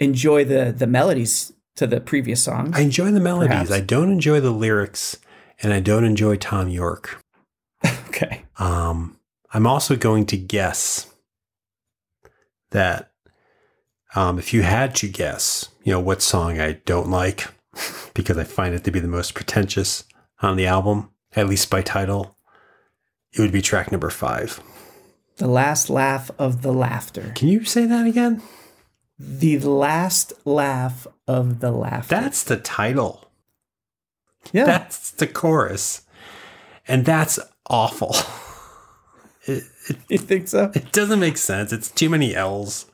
enjoy 0.00 0.44
the 0.44 0.74
the 0.76 0.86
melodies 0.86 1.52
to 1.78 1.86
the 1.86 2.00
previous 2.00 2.42
songs. 2.42 2.76
I 2.76 2.80
enjoy 2.80 3.12
the 3.12 3.20
melodies. 3.20 3.48
Perhaps. 3.48 3.70
I 3.70 3.80
don't 3.80 4.10
enjoy 4.10 4.40
the 4.40 4.50
lyrics, 4.50 5.16
and 5.62 5.72
I 5.72 5.78
don't 5.78 6.04
enjoy 6.04 6.36
Thom 6.36 6.68
Yorke. 6.68 7.22
okay. 8.08 8.42
Um, 8.58 9.18
I'm 9.52 9.66
also 9.66 9.94
going 9.96 10.26
to 10.26 10.36
guess 10.36 11.12
that 12.72 13.12
um, 14.16 14.40
if 14.40 14.52
you 14.52 14.62
had 14.62 14.94
to 14.96 15.08
guess, 15.08 15.68
you 15.84 15.92
know, 15.92 16.00
what 16.00 16.20
song 16.20 16.60
I 16.60 16.72
don't 16.84 17.10
like, 17.10 17.46
because 18.14 18.36
I 18.36 18.44
find 18.44 18.74
it 18.74 18.82
to 18.84 18.90
be 18.90 19.00
the 19.00 19.06
most 19.06 19.34
pretentious 19.34 20.02
on 20.42 20.56
the 20.56 20.66
album, 20.66 21.10
at 21.36 21.48
least 21.48 21.70
by 21.70 21.82
title, 21.82 22.36
it 23.32 23.40
would 23.40 23.52
be 23.52 23.62
track 23.62 23.92
number 23.92 24.10
five. 24.10 24.60
The 25.36 25.46
last 25.46 25.88
laugh 25.88 26.32
of 26.40 26.62
the 26.62 26.72
laughter. 26.72 27.32
Can 27.36 27.46
you 27.46 27.64
say 27.64 27.86
that 27.86 28.06
again? 28.06 28.42
The 29.16 29.60
last 29.60 30.32
laugh 30.44 31.06
of 31.28 31.60
the 31.60 31.70
laughter. 31.70 32.16
That's 32.16 32.42
the 32.42 32.56
title. 32.56 33.30
yeah. 34.52 34.64
That's 34.64 35.12
the 35.12 35.26
chorus. 35.28 36.02
And 36.88 37.04
that's 37.04 37.38
awful. 37.70 38.14
It, 39.50 39.64
it, 39.88 39.96
you 40.10 40.18
think 40.18 40.46
so? 40.46 40.70
it 40.74 40.92
doesn't 40.92 41.20
make 41.20 41.38
sense. 41.38 41.72
It's 41.72 41.90
too 41.90 42.10
many 42.10 42.34
L's. 42.34 42.84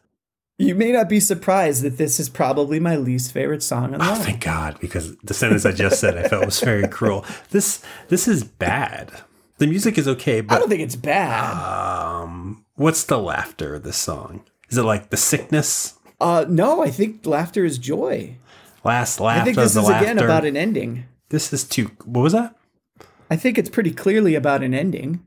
You 0.57 0.77
may 0.77 0.93
not 0.93 1.09
be 1.09 1.19
surprised 1.19 1.83
that 1.83 1.99
this 1.99 2.21
is 2.21 2.29
probably 2.29 2.79
my 2.79 2.95
least 2.95 3.33
favorite 3.33 3.61
song 3.61 3.93
on 3.93 3.99
the 3.99 4.09
Oh, 4.09 4.15
thank 4.15 4.41
God, 4.45 4.79
because 4.81 5.17
the 5.17 5.35
sentence 5.35 5.67
I 5.67 5.73
just 5.73 5.99
said 5.99 6.17
I 6.17 6.29
felt 6.29 6.45
was 6.47 6.61
very 6.61 6.87
cruel. 6.99 7.25
This 7.51 7.83
this 8.07 8.29
is 8.29 8.45
bad. 8.45 9.11
The 9.59 9.67
music 9.67 9.99
is 9.99 10.07
okay, 10.07 10.43
but 10.43 10.55
I 10.55 10.59
don't 10.61 10.69
think 10.69 10.83
it's 10.83 10.95
bad. 10.95 11.55
um, 12.23 12.65
what's 12.77 13.03
the 13.03 13.19
laughter 13.19 13.75
of 13.75 13.83
this 13.83 13.97
song? 13.97 14.45
Is 14.71 14.79
it 14.79 14.85
like 14.85 15.11
the 15.11 15.17
sickness? 15.17 15.95
Uh, 16.25 16.47
no, 16.49 16.83
I 16.83 16.91
think 16.91 17.27
laughter 17.27 17.67
is 17.67 17.77
joy. 17.77 18.37
Last 18.83 19.21
laugh. 19.21 19.43
I 19.43 19.45
think 19.45 19.57
this 19.59 19.77
is 19.77 19.87
again 19.87 20.19
about 20.19 20.47
an 20.47 20.57
ending. 20.57 21.05
This 21.29 21.53
is 21.53 21.65
too. 21.65 21.91
What 22.07 22.23
was 22.23 22.33
that? 22.33 22.57
I 23.31 23.37
think 23.37 23.59
it's 23.59 23.69
pretty 23.69 23.91
clearly 23.91 24.35
about 24.35 24.63
an 24.63 24.73
ending. 24.73 25.23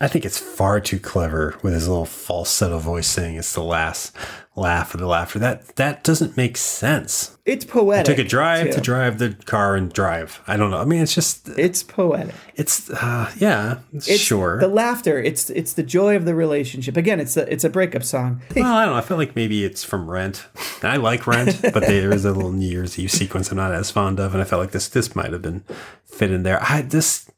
I 0.00 0.08
think 0.08 0.24
it's 0.24 0.38
far 0.38 0.80
too 0.80 0.98
clever 0.98 1.56
with 1.62 1.72
his 1.72 1.88
little 1.88 2.04
falsetto 2.04 2.78
voice 2.78 3.06
saying 3.06 3.36
it's 3.36 3.52
the 3.54 3.62
last 3.62 4.14
laugh 4.56 4.92
of 4.94 5.00
the 5.00 5.06
laughter. 5.06 5.38
That 5.38 5.76
that 5.76 6.02
doesn't 6.04 6.36
make 6.36 6.56
sense. 6.56 7.36
It's 7.46 7.64
poetic. 7.64 8.10
I 8.10 8.14
Took 8.14 8.24
a 8.24 8.28
drive 8.28 8.66
too. 8.66 8.72
to 8.72 8.80
drive 8.80 9.18
the 9.18 9.34
car 9.44 9.76
and 9.76 9.92
drive. 9.92 10.40
I 10.46 10.56
don't 10.56 10.70
know. 10.70 10.78
I 10.78 10.84
mean, 10.84 11.00
it's 11.00 11.14
just 11.14 11.48
It's 11.56 11.82
poetic. 11.82 12.34
it's 12.56 12.90
uh, 12.90 13.30
yeah, 13.38 13.78
it's 13.92 14.08
sure. 14.18 14.58
The 14.58 14.68
laughter. 14.68 15.18
It's 15.22 15.48
it's 15.50 15.74
the 15.74 15.82
joy 15.84 16.16
of 16.16 16.24
the 16.24 16.34
relationship. 16.34 16.96
Again, 16.96 17.20
it's 17.20 17.36
a 17.36 17.50
it's 17.52 17.64
a 17.64 17.70
breakup 17.70 18.02
song. 18.02 18.42
Well, 18.56 18.72
I 18.74 18.84
don't 18.84 18.94
know. 18.94 18.98
I 18.98 19.02
feel 19.02 19.16
like 19.16 19.36
maybe 19.36 19.64
it's 19.64 19.84
from 19.84 20.10
Rent. 20.10 20.46
I 20.82 20.96
like 20.96 21.26
Rent, 21.26 21.60
but 21.62 21.80
there 21.86 22.12
is 22.12 22.24
a 22.24 22.32
little 22.32 22.52
New 22.52 22.68
Year's 22.68 22.98
Eve 22.98 23.10
sequence 23.12 23.50
I'm 23.50 23.56
not 23.58 23.72
as 23.72 23.90
fond 23.90 24.18
of, 24.20 24.32
and 24.34 24.40
I 24.42 24.44
felt 24.44 24.60
like 24.60 24.72
this 24.72 24.88
this 24.88 25.14
might 25.14 25.32
have 25.32 25.42
been 25.42 25.64
fit 26.04 26.30
in 26.32 26.42
there. 26.42 26.60
I 26.62 26.82
this 26.82 27.30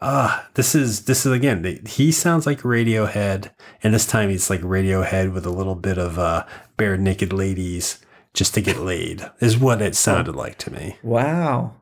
uh 0.00 0.44
this 0.54 0.74
is 0.74 1.04
this 1.04 1.26
is 1.26 1.32
again 1.32 1.80
he 1.86 2.12
sounds 2.12 2.46
like 2.46 2.60
Radiohead, 2.60 3.50
and 3.82 3.94
this 3.94 4.06
time 4.06 4.30
he's 4.30 4.50
like 4.50 4.60
Radiohead 4.60 5.32
with 5.32 5.44
a 5.46 5.50
little 5.50 5.74
bit 5.74 5.98
of 5.98 6.18
uh 6.18 6.44
Barenaked 6.76 7.32
Ladies 7.32 7.98
just 8.34 8.54
to 8.54 8.60
get 8.60 8.78
laid 8.78 9.28
is 9.40 9.58
what 9.58 9.82
it 9.82 9.96
sounded 9.96 10.36
like 10.36 10.58
to 10.58 10.72
me. 10.72 10.96
Wow. 11.02 11.74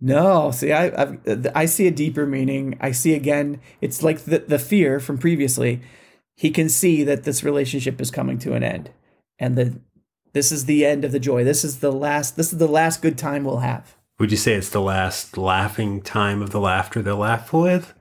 No, 0.00 0.50
see, 0.50 0.72
I 0.72 1.02
I've, 1.02 1.46
I 1.54 1.64
see 1.64 1.86
a 1.86 1.90
deeper 1.90 2.26
meaning. 2.26 2.76
I 2.80 2.92
see 2.92 3.14
again. 3.14 3.60
It's 3.80 4.02
like 4.02 4.20
the 4.20 4.40
the 4.40 4.58
fear 4.58 5.00
from 5.00 5.16
previously. 5.16 5.80
He 6.34 6.50
can 6.50 6.68
see 6.68 7.02
that 7.04 7.24
this 7.24 7.42
relationship 7.42 7.98
is 8.00 8.10
coming 8.10 8.38
to 8.40 8.52
an 8.52 8.62
end, 8.62 8.90
and 9.38 9.56
the 9.56 9.80
this 10.34 10.52
is 10.52 10.66
the 10.66 10.84
end 10.84 11.06
of 11.06 11.12
the 11.12 11.18
joy. 11.18 11.44
This 11.44 11.64
is 11.64 11.78
the 11.78 11.92
last. 11.92 12.36
This 12.36 12.52
is 12.52 12.58
the 12.58 12.68
last 12.68 13.00
good 13.00 13.16
time 13.16 13.44
we'll 13.44 13.60
have. 13.60 13.95
Would 14.18 14.30
you 14.30 14.36
say 14.36 14.54
it's 14.54 14.70
the 14.70 14.80
last 14.80 15.36
laughing 15.36 16.00
time 16.00 16.40
of 16.42 16.50
the 16.50 16.60
laughter 16.60 17.02
they'll 17.02 17.16
laugh 17.16 17.52
with? 17.52 17.92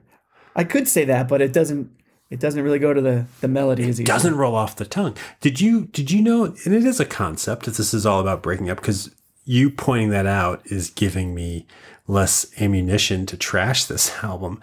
I 0.55 0.63
could 0.63 0.87
say 0.87 1.03
that, 1.05 1.27
but 1.27 1.41
it 1.41 1.51
doesn't. 1.51 1.91
It 2.31 2.39
doesn't 2.39 2.63
really 2.63 2.79
go 2.79 2.93
to 2.93 3.01
the 3.01 3.25
the 3.41 3.47
melody 3.47 3.83
as 3.83 3.89
easy. 3.89 4.03
doesn't 4.03 4.35
roll 4.35 4.55
off 4.55 4.75
the 4.75 4.85
tongue. 4.85 5.15
Did 5.41 5.61
you 5.61 5.85
did 5.85 6.09
you 6.11 6.21
know 6.21 6.45
and 6.45 6.73
it 6.73 6.83
is 6.85 6.99
a 6.99 7.05
concept 7.05 7.65
that 7.65 7.75
this 7.75 7.93
is 7.93 8.05
all 8.05 8.19
about 8.19 8.41
breaking 8.41 8.69
up 8.69 8.77
because 8.77 9.13
you 9.43 9.69
pointing 9.69 10.09
that 10.09 10.25
out 10.25 10.61
is 10.65 10.89
giving 10.89 11.35
me 11.35 11.67
less 12.07 12.47
ammunition 12.59 13.25
to 13.27 13.37
trash 13.37 13.85
this 13.85 14.11
album. 14.23 14.59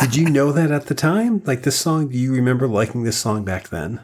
did 0.00 0.16
you 0.16 0.28
know 0.28 0.50
that 0.52 0.70
at 0.72 0.86
the 0.86 0.94
time? 0.94 1.42
Like 1.44 1.62
this 1.62 1.78
song, 1.78 2.08
do 2.08 2.18
you 2.18 2.32
remember 2.32 2.66
liking 2.66 3.04
this 3.04 3.16
song 3.16 3.44
back 3.44 3.68
then? 3.68 4.00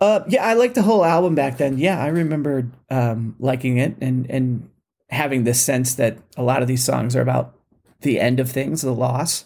Uh, 0.00 0.20
yeah, 0.28 0.46
I 0.46 0.54
liked 0.54 0.76
the 0.76 0.82
whole 0.82 1.04
album 1.04 1.34
back 1.34 1.58
then. 1.58 1.76
Yeah, 1.76 2.02
I 2.02 2.06
remember 2.08 2.68
um, 2.88 3.36
liking 3.38 3.78
it 3.78 3.96
and 4.00 4.30
and 4.30 4.70
having 5.10 5.44
this 5.44 5.60
sense 5.60 5.94
that 5.94 6.18
a 6.36 6.42
lot 6.42 6.62
of 6.62 6.68
these 6.68 6.84
songs 6.84 7.16
are 7.16 7.22
about 7.22 7.54
the 8.02 8.20
end 8.20 8.40
of 8.40 8.50
things, 8.50 8.82
the 8.82 8.92
loss. 8.92 9.44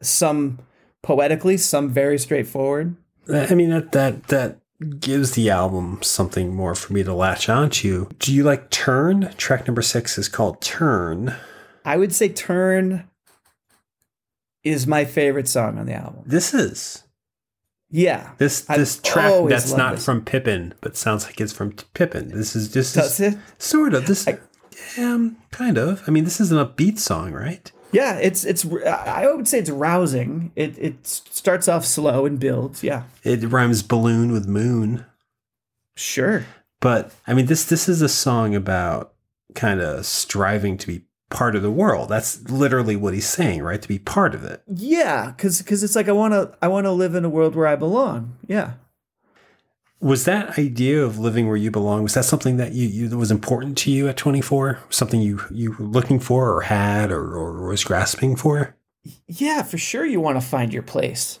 Some 0.00 0.58
poetically, 1.02 1.56
some 1.56 1.88
very 1.90 2.18
straightforward. 2.18 2.96
Uh, 3.28 3.46
I 3.48 3.54
mean 3.54 3.70
that 3.70 3.92
that 3.92 4.24
that 4.28 4.58
gives 4.98 5.32
the 5.32 5.48
album 5.48 6.00
something 6.02 6.54
more 6.54 6.74
for 6.74 6.92
me 6.92 7.04
to 7.04 7.14
latch 7.14 7.48
onto. 7.48 8.08
Do 8.18 8.34
you 8.34 8.42
like 8.42 8.70
Turn? 8.70 9.32
Track 9.36 9.68
number 9.68 9.82
six 9.82 10.18
is 10.18 10.28
called 10.28 10.60
Turn. 10.60 11.34
I 11.84 11.96
would 11.96 12.12
say 12.14 12.28
Turn 12.28 13.08
is 14.64 14.86
my 14.86 15.04
favorite 15.04 15.48
song 15.48 15.78
on 15.78 15.86
the 15.86 15.94
album. 15.94 16.22
This 16.26 16.54
is. 16.54 17.04
Yeah. 17.90 18.30
This 18.38 18.64
I've 18.68 18.78
this 18.78 18.98
track 19.00 19.48
that's 19.48 19.72
not 19.72 19.96
this. 19.96 20.04
from 20.04 20.24
Pippin, 20.24 20.74
but 20.80 20.96
sounds 20.96 21.26
like 21.26 21.40
it's 21.40 21.52
from 21.52 21.72
Pippin. 21.94 22.28
This 22.30 22.56
is 22.56 22.68
just 22.72 22.94
Does 22.94 23.20
it? 23.20 23.36
sort 23.58 23.94
of 23.94 24.06
this. 24.06 24.26
I- 24.26 24.38
um, 24.98 25.36
kind 25.50 25.78
of. 25.78 26.02
I 26.06 26.10
mean, 26.10 26.24
this 26.24 26.40
is 26.40 26.52
an 26.52 26.58
upbeat 26.58 26.98
song, 26.98 27.32
right? 27.32 27.70
Yeah, 27.92 28.16
it's 28.16 28.44
it's 28.44 28.66
I 28.86 29.30
would 29.30 29.46
say 29.46 29.58
it's 29.58 29.70
rousing. 29.70 30.50
It 30.56 30.78
it 30.78 31.06
starts 31.06 31.68
off 31.68 31.84
slow 31.84 32.24
and 32.24 32.38
builds. 32.40 32.82
Yeah. 32.82 33.04
It 33.22 33.44
rhymes 33.50 33.82
balloon 33.82 34.32
with 34.32 34.48
moon. 34.48 35.04
Sure. 35.94 36.44
But 36.80 37.12
I 37.26 37.34
mean, 37.34 37.46
this 37.46 37.64
this 37.64 37.88
is 37.88 38.00
a 38.00 38.08
song 38.08 38.54
about 38.54 39.12
kind 39.54 39.80
of 39.80 40.06
striving 40.06 40.78
to 40.78 40.86
be 40.86 41.04
part 41.28 41.54
of 41.54 41.62
the 41.62 41.70
world. 41.70 42.08
That's 42.08 42.42
literally 42.50 42.96
what 42.96 43.12
he's 43.14 43.28
saying, 43.28 43.62
right? 43.62 43.80
To 43.80 43.88
be 43.88 43.98
part 43.98 44.34
of 44.34 44.42
it. 44.42 44.62
Yeah, 44.66 45.32
cuz 45.32 45.60
cuz 45.60 45.82
it's 45.82 45.94
like 45.94 46.08
I 46.08 46.12
want 46.12 46.32
to 46.32 46.52
I 46.62 46.68
want 46.68 46.86
to 46.86 46.92
live 46.92 47.14
in 47.14 47.26
a 47.26 47.30
world 47.30 47.54
where 47.54 47.66
I 47.66 47.76
belong. 47.76 48.36
Yeah. 48.46 48.72
Was 50.02 50.24
that 50.24 50.58
idea 50.58 51.00
of 51.00 51.20
living 51.20 51.46
where 51.46 51.56
you 51.56 51.70
belong? 51.70 52.02
Was 52.02 52.14
that 52.14 52.24
something 52.24 52.56
that 52.56 52.72
you, 52.72 52.88
you 52.88 53.06
that 53.06 53.16
was 53.16 53.30
important 53.30 53.78
to 53.78 53.90
you 53.92 54.08
at 54.08 54.16
24? 54.16 54.80
Something 54.90 55.22
you 55.22 55.40
you 55.48 55.76
were 55.78 55.84
looking 55.84 56.18
for, 56.18 56.52
or 56.52 56.62
had, 56.62 57.12
or, 57.12 57.36
or 57.36 57.68
was 57.68 57.84
grasping 57.84 58.34
for? 58.34 58.76
Yeah, 59.28 59.62
for 59.62 59.78
sure 59.78 60.04
you 60.04 60.20
want 60.20 60.40
to 60.40 60.46
find 60.46 60.72
your 60.72 60.82
place. 60.82 61.38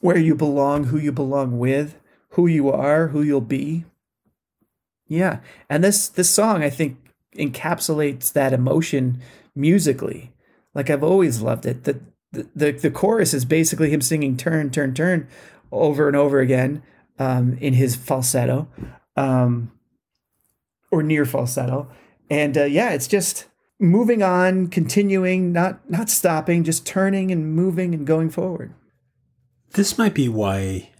Where 0.00 0.18
you 0.18 0.34
belong, 0.34 0.84
who 0.84 0.98
you 0.98 1.10
belong 1.10 1.58
with, 1.58 1.98
who 2.30 2.46
you 2.46 2.70
are, 2.70 3.08
who 3.08 3.22
you'll 3.22 3.40
be. 3.40 3.86
Yeah. 5.06 5.40
And 5.70 5.82
this 5.82 6.06
this 6.06 6.28
song 6.28 6.62
I 6.62 6.68
think 6.68 6.98
encapsulates 7.34 8.30
that 8.34 8.52
emotion 8.52 9.22
musically. 9.54 10.32
Like 10.74 10.90
I've 10.90 11.02
always 11.02 11.40
loved 11.40 11.64
it. 11.64 11.84
The 11.84 11.98
the 12.30 12.46
the, 12.54 12.72
the 12.72 12.90
chorus 12.90 13.32
is 13.32 13.46
basically 13.46 13.88
him 13.88 14.02
singing 14.02 14.36
turn 14.36 14.70
turn 14.70 14.92
turn 14.92 15.28
over 15.72 16.08
and 16.08 16.16
over 16.16 16.40
again 16.40 16.82
um, 17.18 17.56
in 17.60 17.74
his 17.74 17.96
falsetto 17.96 18.68
um, 19.16 19.72
or 20.90 21.02
near 21.02 21.24
falsetto. 21.24 21.90
And 22.30 22.56
uh, 22.56 22.64
yeah, 22.64 22.90
it's 22.90 23.08
just 23.08 23.46
moving 23.78 24.22
on, 24.22 24.68
continuing, 24.68 25.52
not 25.52 25.88
not 25.90 26.10
stopping, 26.10 26.64
just 26.64 26.86
turning 26.86 27.30
and 27.30 27.54
moving 27.54 27.94
and 27.94 28.06
going 28.06 28.30
forward. 28.30 28.72
This 29.72 29.98
might 29.98 30.14
be 30.14 30.28
why, 30.28 30.90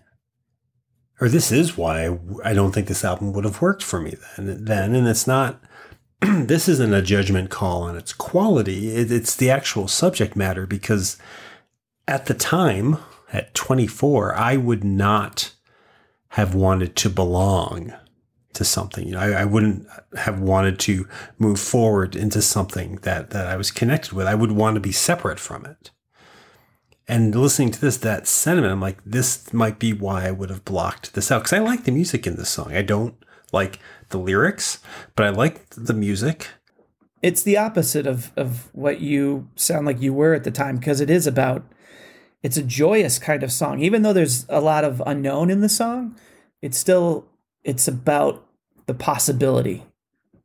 or 1.20 1.28
this 1.28 1.50
is 1.50 1.76
why 1.76 2.18
I 2.44 2.54
don't 2.54 2.72
think 2.72 2.88
this 2.88 3.04
album 3.04 3.32
would 3.32 3.44
have 3.44 3.62
worked 3.62 3.82
for 3.82 4.00
me 4.00 4.16
then. 4.36 4.64
Then, 4.64 4.94
and 4.94 5.06
it's 5.06 5.26
not. 5.26 5.62
this 6.20 6.68
isn't 6.68 6.94
a 6.94 7.00
judgment 7.00 7.48
call 7.48 7.82
on 7.82 7.96
its 7.96 8.12
quality. 8.12 8.90
It, 8.90 9.12
it's 9.12 9.36
the 9.36 9.50
actual 9.50 9.86
subject 9.86 10.34
matter 10.34 10.66
because 10.66 11.16
at 12.08 12.26
the 12.26 12.34
time, 12.34 12.96
at 13.32 13.54
24, 13.54 14.34
I 14.34 14.56
would 14.56 14.82
not 14.82 15.52
have 16.30 16.54
wanted 16.54 16.96
to 16.96 17.10
belong 17.10 17.92
to 18.54 18.64
something. 18.64 19.06
You 19.06 19.12
know, 19.12 19.20
I, 19.20 19.42
I 19.42 19.44
wouldn't 19.44 19.86
have 20.16 20.40
wanted 20.40 20.78
to 20.80 21.08
move 21.38 21.60
forward 21.60 22.16
into 22.16 22.42
something 22.42 22.96
that 23.02 23.30
that 23.30 23.46
I 23.46 23.56
was 23.56 23.70
connected 23.70 24.12
with. 24.12 24.26
I 24.26 24.34
would 24.34 24.52
want 24.52 24.74
to 24.74 24.80
be 24.80 24.92
separate 24.92 25.40
from 25.40 25.64
it. 25.64 25.90
And 27.10 27.34
listening 27.34 27.70
to 27.70 27.80
this, 27.80 27.96
that 27.98 28.26
sentiment, 28.26 28.70
I'm 28.70 28.82
like, 28.82 28.98
this 29.04 29.50
might 29.54 29.78
be 29.78 29.94
why 29.94 30.26
I 30.26 30.30
would 30.30 30.50
have 30.50 30.66
blocked 30.66 31.14
this 31.14 31.32
out. 31.32 31.38
Because 31.38 31.54
I 31.54 31.60
like 31.60 31.84
the 31.84 31.92
music 31.92 32.26
in 32.26 32.36
this 32.36 32.50
song. 32.50 32.74
I 32.74 32.82
don't 32.82 33.14
like 33.50 33.78
the 34.10 34.18
lyrics, 34.18 34.80
but 35.16 35.24
I 35.24 35.30
like 35.30 35.70
the 35.70 35.94
music. 35.94 36.48
It's 37.22 37.42
the 37.42 37.56
opposite 37.56 38.06
of 38.06 38.30
of 38.36 38.68
what 38.74 39.00
you 39.00 39.48
sound 39.56 39.86
like 39.86 40.00
you 40.00 40.12
were 40.12 40.34
at 40.34 40.44
the 40.44 40.50
time 40.50 40.76
because 40.76 41.00
it 41.00 41.10
is 41.10 41.26
about 41.26 41.64
it's 42.42 42.56
a 42.56 42.62
joyous 42.62 43.18
kind 43.18 43.42
of 43.42 43.52
song. 43.52 43.80
Even 43.80 44.02
though 44.02 44.12
there's 44.12 44.46
a 44.48 44.60
lot 44.60 44.84
of 44.84 45.02
unknown 45.06 45.50
in 45.50 45.60
the 45.60 45.68
song, 45.68 46.16
it's 46.62 46.78
still 46.78 47.26
it's 47.64 47.88
about 47.88 48.46
the 48.86 48.94
possibility 48.94 49.84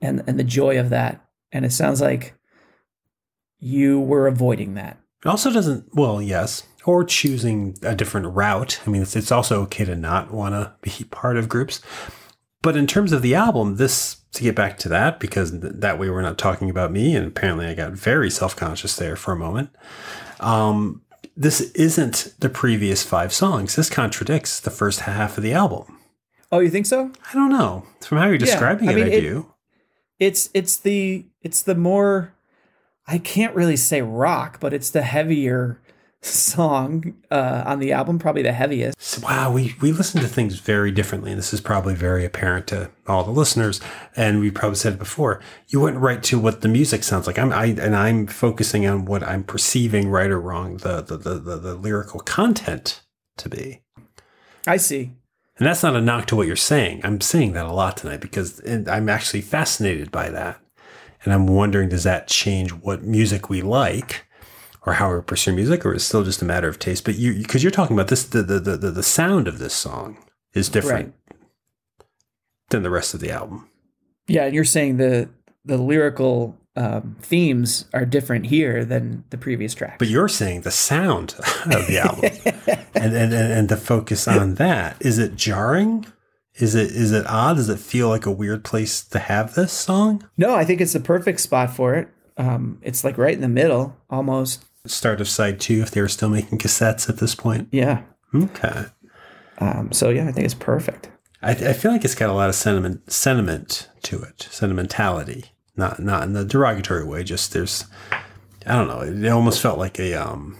and 0.01 0.23
and 0.27 0.39
the 0.39 0.43
joy 0.43 0.79
of 0.79 0.89
that. 0.89 1.23
And 1.51 1.65
it 1.65 1.71
sounds 1.71 2.01
like 2.01 2.33
you 3.59 3.99
were 3.99 4.27
avoiding 4.27 4.73
that. 4.73 4.97
It 5.23 5.29
also 5.29 5.51
doesn't, 5.51 5.95
well, 5.95 6.21
yes, 6.21 6.63
or 6.85 7.05
choosing 7.05 7.77
a 7.81 7.95
different 7.95 8.27
route. 8.35 8.81
I 8.85 8.89
mean, 8.89 9.01
it's, 9.01 9.15
it's 9.15 9.31
also 9.31 9.61
okay 9.63 9.85
to 9.85 9.95
not 9.95 10.31
want 10.31 10.53
to 10.53 10.73
be 10.81 11.05
part 11.05 11.37
of 11.37 11.47
groups. 11.47 11.79
But 12.61 12.75
in 12.75 12.87
terms 12.87 13.13
of 13.13 13.21
the 13.21 13.35
album, 13.35 13.77
this, 13.77 14.17
to 14.33 14.43
get 14.43 14.55
back 14.55 14.77
to 14.79 14.89
that, 14.89 15.19
because 15.19 15.51
th- 15.51 15.73
that 15.75 15.97
way 15.97 16.09
we're 16.09 16.21
not 16.21 16.37
talking 16.37 16.69
about 16.69 16.91
me, 16.91 17.15
and 17.15 17.25
apparently 17.25 17.67
I 17.67 17.73
got 17.73 17.93
very 17.93 18.29
self 18.29 18.55
conscious 18.55 18.97
there 18.97 19.15
for 19.15 19.31
a 19.31 19.37
moment. 19.37 19.69
Um, 20.41 21.02
this 21.35 21.61
isn't 21.71 22.33
the 22.39 22.49
previous 22.49 23.03
five 23.03 23.33
songs. 23.33 23.75
This 23.75 23.89
contradicts 23.89 24.59
the 24.59 24.69
first 24.69 25.01
half 25.01 25.37
of 25.37 25.43
the 25.43 25.53
album. 25.53 25.99
Oh, 26.51 26.59
you 26.59 26.69
think 26.69 26.85
so? 26.85 27.11
I 27.29 27.33
don't 27.33 27.49
know. 27.51 27.85
From 28.01 28.19
how 28.19 28.27
you're 28.27 28.37
describing 28.37 28.89
I 28.89 28.93
it, 28.93 28.97
I 28.97 29.07
it- 29.07 29.21
do. 29.21 29.49
It's 30.19 30.49
it's 30.53 30.77
the 30.77 31.25
it's 31.41 31.61
the 31.63 31.75
more 31.75 32.33
I 33.07 33.17
can't 33.17 33.55
really 33.55 33.75
say 33.75 34.01
rock, 34.01 34.59
but 34.59 34.71
it's 34.73 34.89
the 34.91 35.01
heavier 35.01 35.81
song 36.25 37.15
uh, 37.31 37.63
on 37.65 37.79
the 37.79 37.91
album, 37.91 38.19
probably 38.19 38.41
the 38.41 38.53
heaviest. 38.53 39.01
So, 39.01 39.21
wow, 39.21 39.51
we, 39.51 39.75
we 39.81 39.91
listen 39.91 40.21
to 40.21 40.27
things 40.27 40.59
very 40.59 40.91
differently, 40.91 41.31
and 41.31 41.37
this 41.37 41.53
is 41.53 41.61
probably 41.61 41.95
very 41.95 42.25
apparent 42.25 42.67
to 42.67 42.89
all 43.07 43.23
the 43.23 43.31
listeners. 43.31 43.81
And 44.15 44.39
we 44.39 44.51
probably 44.51 44.75
said 44.75 44.93
it 44.93 44.99
before. 44.99 45.41
You 45.67 45.81
went 45.81 45.97
right 45.97 46.23
to 46.23 46.39
what 46.39 46.61
the 46.61 46.67
music 46.67 47.03
sounds 47.03 47.27
like. 47.27 47.37
I'm 47.37 47.51
I 47.51 47.65
and 47.65 47.95
I'm 47.95 48.27
focusing 48.27 48.85
on 48.85 49.05
what 49.05 49.23
I'm 49.23 49.43
perceiving, 49.43 50.09
right 50.09 50.29
or 50.29 50.39
wrong, 50.39 50.77
the 50.77 51.01
the 51.01 51.17
the, 51.17 51.39
the, 51.39 51.57
the 51.57 51.75
lyrical 51.75 52.19
content 52.19 53.01
to 53.37 53.49
be. 53.49 53.81
I 54.65 54.77
see. 54.77 55.11
And 55.57 55.67
that's 55.67 55.83
not 55.83 55.95
a 55.95 56.01
knock 56.01 56.25
to 56.27 56.35
what 56.35 56.47
you're 56.47 56.55
saying. 56.55 57.01
I'm 57.03 57.21
saying 57.21 57.53
that 57.53 57.65
a 57.65 57.71
lot 57.71 57.97
tonight 57.97 58.21
because 58.21 58.59
I'm 58.65 59.07
actually 59.07 59.41
fascinated 59.41 60.11
by 60.11 60.29
that. 60.29 60.59
And 61.23 61.33
I'm 61.33 61.47
wondering, 61.47 61.89
does 61.89 62.03
that 62.03 62.27
change 62.27 62.73
what 62.73 63.03
music 63.03 63.49
we 63.49 63.61
like 63.61 64.25
or 64.85 64.93
how 64.93 65.13
we 65.13 65.21
pursue 65.21 65.53
music, 65.53 65.85
or 65.85 65.93
it's 65.93 66.03
still 66.03 66.23
just 66.23 66.41
a 66.41 66.45
matter 66.45 66.67
of 66.67 66.79
taste? 66.79 67.05
But 67.05 67.15
you, 67.15 67.33
because 67.35 67.63
you're 67.63 67.71
talking 67.71 67.95
about 67.95 68.09
this, 68.09 68.23
the, 68.23 68.43
the, 68.43 68.59
the, 68.59 68.91
the, 68.91 69.03
sound 69.03 69.47
of 69.47 69.59
this 69.59 69.73
song 69.73 70.17
is 70.53 70.69
different 70.69 71.13
than 72.69 72.83
the 72.83 72.89
rest 72.89 73.13
of 73.13 73.19
the 73.19 73.31
album. 73.31 73.69
Yeah, 74.27 74.45
and 74.45 74.55
you're 74.55 74.65
saying 74.65 74.97
the 74.97 75.29
the 75.65 75.77
lyrical 75.77 76.57
um, 76.75 77.15
themes 77.21 77.85
are 77.93 78.05
different 78.05 78.47
here 78.47 78.83
than 78.83 79.23
the 79.29 79.37
previous 79.37 79.73
track. 79.73 79.99
But 79.99 80.07
you're 80.07 80.27
saying 80.27 80.61
the 80.61 80.71
sound 80.71 81.35
of 81.65 81.87
the 81.87 81.99
album 81.99 82.31
and, 82.95 83.13
and, 83.15 83.33
and, 83.33 83.53
and 83.53 83.69
the 83.69 83.77
focus 83.77 84.27
on 84.27 84.55
that. 84.55 84.97
Is 84.99 85.19
it 85.19 85.35
jarring? 85.35 86.05
Is 86.55 86.75
it 86.75 86.91
is 86.91 87.11
it 87.11 87.25
odd? 87.27 87.57
Does 87.57 87.69
it 87.69 87.79
feel 87.79 88.09
like 88.09 88.25
a 88.25 88.31
weird 88.31 88.63
place 88.63 89.03
to 89.05 89.19
have 89.19 89.53
this 89.55 89.71
song? 89.71 90.27
no, 90.37 90.55
I 90.55 90.65
think 90.65 90.81
it's 90.81 90.93
the 90.93 90.99
perfect 90.99 91.39
spot 91.39 91.75
for 91.75 91.95
it. 91.95 92.09
Um, 92.37 92.79
it's 92.81 93.03
like 93.03 93.17
right 93.17 93.33
in 93.33 93.41
the 93.41 93.47
middle, 93.47 93.95
almost. 94.09 94.65
Start 94.85 95.21
of 95.21 95.29
side 95.29 95.59
two, 95.61 95.81
if 95.81 95.91
they 95.91 96.01
were 96.01 96.09
still 96.09 96.29
making 96.29 96.57
cassettes 96.59 97.07
at 97.09 97.17
this 97.17 97.35
point. 97.35 97.69
Yeah. 97.71 98.03
Okay. 98.35 98.85
Um, 99.59 99.91
so 99.93 100.09
yeah, 100.09 100.27
I 100.27 100.31
think 100.31 100.45
it's 100.45 100.53
perfect. 100.53 101.09
I, 101.41 101.51
I 101.51 101.73
feel 101.73 101.91
like 101.91 102.03
it's 102.03 102.15
got 102.15 102.29
a 102.29 102.33
lot 102.33 102.49
of 102.49 102.55
sentiment 102.55 103.11
sentiment 103.11 103.89
to 104.03 104.21
it, 104.21 104.47
sentimentality. 104.51 105.45
Not 105.77 105.99
not 105.99 106.23
in 106.23 106.33
the 106.33 106.43
derogatory 106.43 107.05
way. 107.05 107.23
Just 107.23 107.53
there's, 107.53 107.85
I 108.65 108.73
don't 108.73 108.87
know. 108.87 109.01
It 109.01 109.29
almost 109.31 109.61
felt 109.61 109.79
like 109.79 109.99
a 109.99 110.15
um, 110.15 110.57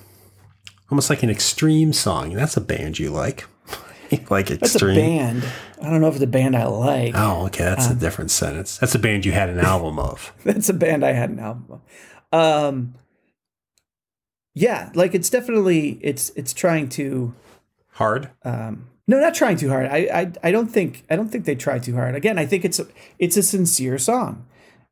almost 0.89 1.09
like 1.09 1.23
an 1.23 1.29
extreme 1.29 1.91
song. 1.91 2.31
And 2.31 2.39
that's 2.39 2.55
a 2.55 2.61
band 2.61 2.99
you 2.99 3.09
like, 3.09 3.45
like 4.29 4.51
extreme. 4.51 4.97
a 4.97 5.01
band. 5.01 5.43
I 5.81 5.89
don't 5.89 5.99
know 5.99 6.07
if 6.07 6.15
it's 6.15 6.23
a 6.23 6.27
band 6.27 6.55
I 6.55 6.65
like. 6.67 7.13
Oh, 7.15 7.47
okay. 7.47 7.63
That's 7.63 7.87
a 7.87 7.95
different 7.95 8.31
sentence. 8.31 8.77
That's 8.77 8.95
a 8.95 8.99
band 8.99 9.25
you 9.25 9.31
had 9.33 9.49
an 9.49 9.59
album 9.73 9.99
of. 9.99 10.31
That's 10.45 10.69
a 10.69 10.73
band 10.73 11.03
I 11.03 11.11
had 11.11 11.29
an 11.29 11.39
album 11.39 11.81
of. 12.31 12.31
Um, 12.31 12.95
yeah, 14.53 14.91
like 14.93 15.15
it's 15.15 15.29
definitely 15.29 15.99
it's 16.01 16.29
it's 16.35 16.53
trying 16.53 16.89
to 16.89 17.33
Hard. 17.93 18.31
um, 18.43 18.87
no, 19.07 19.19
not 19.19 19.35
trying 19.35 19.57
too 19.57 19.69
hard. 19.69 19.87
I, 19.87 19.97
I 20.13 20.31
I 20.43 20.51
don't 20.51 20.67
think 20.67 21.03
I 21.09 21.15
don't 21.15 21.29
think 21.29 21.45
they 21.45 21.55
try 21.55 21.77
too 21.79 21.95
hard. 21.95 22.15
Again, 22.15 22.39
I 22.39 22.45
think 22.45 22.63
it's 22.63 22.79
a, 22.79 22.87
it's 23.19 23.37
a 23.37 23.43
sincere 23.43 23.97
song. 23.97 24.45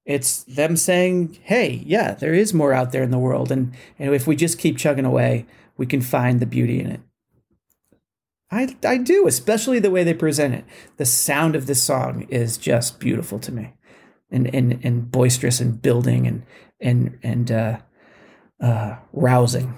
It's 0.06 0.44
them 0.44 0.76
saying, 0.76 1.40
"Hey, 1.44 1.84
yeah, 1.86 2.14
there 2.16 2.34
is 2.34 2.54
more 2.54 2.74
out 2.74 2.92
there 2.92 3.04
in 3.04 3.12
the 3.12 3.20
world, 3.20 3.52
and 3.52 3.74
and 3.98 4.14
if 4.14 4.28
we 4.28 4.36
just 4.36 4.60
keep 4.60 4.78
chugging 4.78 5.06
away, 5.06 5.46
we 5.78 5.86
can 5.86 6.02
find 6.02 6.40
the 6.40 6.46
beauty 6.46 6.82
in 6.82 6.88
it." 6.88 7.00
I 8.52 8.76
I 8.84 8.98
do, 8.98 9.28
especially 9.28 9.80
the 9.80 9.92
way 9.92 10.04
they 10.04 10.14
present 10.14 10.56
it. 10.56 10.66
The 10.98 11.06
sound 11.06 11.56
of 11.56 11.68
this 11.68 11.82
song 11.82 12.28
is 12.30 12.58
just 12.58 13.00
beautiful 13.00 13.40
to 13.40 13.52
me, 13.52 13.74
and 14.30 14.54
and 14.54 14.80
and 14.84 15.10
boisterous 15.10 15.62
and 15.62 15.82
building 15.82 16.28
and 16.28 16.44
and 16.82 17.18
and 17.24 17.52
uh, 17.52 17.78
uh, 18.62 18.96
rousing, 19.14 19.76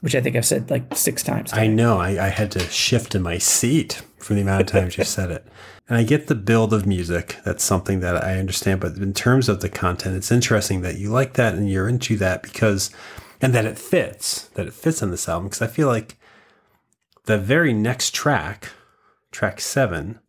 which 0.00 0.14
I 0.14 0.20
think 0.20 0.36
I've 0.36 0.46
said 0.46 0.70
like 0.70 0.94
six 0.94 1.22
times. 1.22 1.52
I 1.52 1.66
know. 1.66 1.98
I, 1.98 2.26
I 2.26 2.28
had 2.28 2.50
to 2.52 2.60
shift 2.60 3.14
in 3.14 3.22
my 3.22 3.38
seat 3.38 4.02
from 4.18 4.36
the 4.36 4.42
amount 4.42 4.62
of 4.62 4.66
times 4.68 4.98
you 4.98 5.04
said 5.04 5.30
it. 5.30 5.46
And 5.88 5.98
I 5.98 6.04
get 6.04 6.28
the 6.28 6.36
build 6.36 6.72
of 6.72 6.86
music. 6.86 7.38
That's 7.44 7.64
something 7.64 8.00
that 8.00 8.22
I 8.22 8.38
understand. 8.38 8.80
But 8.80 8.96
in 8.96 9.12
terms 9.12 9.48
of 9.48 9.60
the 9.60 9.68
content, 9.68 10.14
it's 10.14 10.30
interesting 10.30 10.82
that 10.82 10.98
you 10.98 11.10
like 11.10 11.34
that 11.34 11.54
and 11.54 11.68
you're 11.68 11.88
into 11.88 12.16
that 12.18 12.42
because, 12.42 12.90
and 13.40 13.52
that 13.54 13.64
it 13.64 13.76
fits, 13.76 14.48
that 14.54 14.68
it 14.68 14.74
fits 14.74 15.02
on 15.02 15.10
this 15.10 15.28
album. 15.28 15.48
Because 15.48 15.62
I 15.62 15.66
feel 15.66 15.88
like 15.88 16.16
the 17.24 17.38
very 17.38 17.72
next 17.72 18.14
track, 18.14 18.68
track 19.32 19.60
seven, 19.60 20.20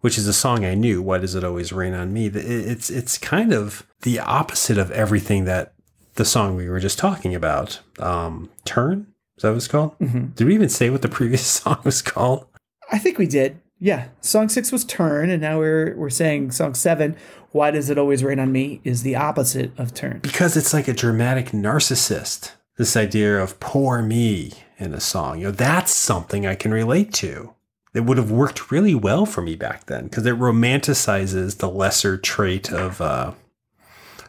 which 0.00 0.16
is 0.16 0.28
a 0.28 0.32
song 0.32 0.64
I 0.64 0.74
knew, 0.74 1.02
Why 1.02 1.18
Does 1.18 1.34
It 1.34 1.44
Always 1.44 1.72
Rain 1.72 1.94
on 1.94 2.12
Me? 2.12 2.26
It's, 2.26 2.88
it's 2.88 3.18
kind 3.18 3.52
of 3.52 3.86
the 4.02 4.20
opposite 4.20 4.78
of 4.78 4.90
everything 4.92 5.44
that 5.46 5.73
the 6.14 6.24
song 6.24 6.56
we 6.56 6.68
were 6.68 6.80
just 6.80 6.98
talking 6.98 7.34
about. 7.34 7.80
Um, 7.98 8.50
Turn? 8.64 9.06
Is 9.36 9.42
that 9.42 9.50
what 9.50 9.56
it's 9.56 9.68
called? 9.68 9.98
Mm-hmm. 9.98 10.26
Did 10.28 10.46
we 10.46 10.54
even 10.54 10.68
say 10.68 10.90
what 10.90 11.02
the 11.02 11.08
previous 11.08 11.46
song 11.46 11.78
was 11.84 12.02
called? 12.02 12.46
I 12.90 12.98
think 12.98 13.18
we 13.18 13.26
did. 13.26 13.60
Yeah. 13.78 14.08
Song 14.20 14.48
six 14.48 14.70
was 14.70 14.84
Turn, 14.84 15.30
and 15.30 15.42
now 15.42 15.58
we're 15.58 15.94
we're 15.96 16.10
saying 16.10 16.52
song 16.52 16.74
seven, 16.74 17.16
Why 17.50 17.70
Does 17.70 17.90
It 17.90 17.98
Always 17.98 18.22
Rain 18.22 18.38
on 18.38 18.52
Me, 18.52 18.80
is 18.84 19.02
the 19.02 19.16
opposite 19.16 19.72
of 19.78 19.92
Turn. 19.94 20.20
Because 20.20 20.56
it's 20.56 20.72
like 20.72 20.88
a 20.88 20.92
dramatic 20.92 21.46
narcissist. 21.48 22.52
This 22.76 22.96
idea 22.96 23.40
of 23.40 23.60
poor 23.60 24.02
me 24.02 24.52
in 24.78 24.94
a 24.94 25.00
song. 25.00 25.38
You 25.38 25.46
know, 25.46 25.50
that's 25.52 25.92
something 25.92 26.46
I 26.46 26.54
can 26.54 26.72
relate 26.72 27.12
to. 27.14 27.54
It 27.94 28.04
would 28.04 28.18
have 28.18 28.32
worked 28.32 28.72
really 28.72 28.94
well 28.94 29.24
for 29.26 29.42
me 29.42 29.54
back 29.54 29.86
then 29.86 30.04
because 30.04 30.26
it 30.26 30.36
romanticizes 30.36 31.58
the 31.58 31.68
lesser 31.68 32.16
trait 32.16 32.72
of 32.72 33.00
uh 33.00 33.32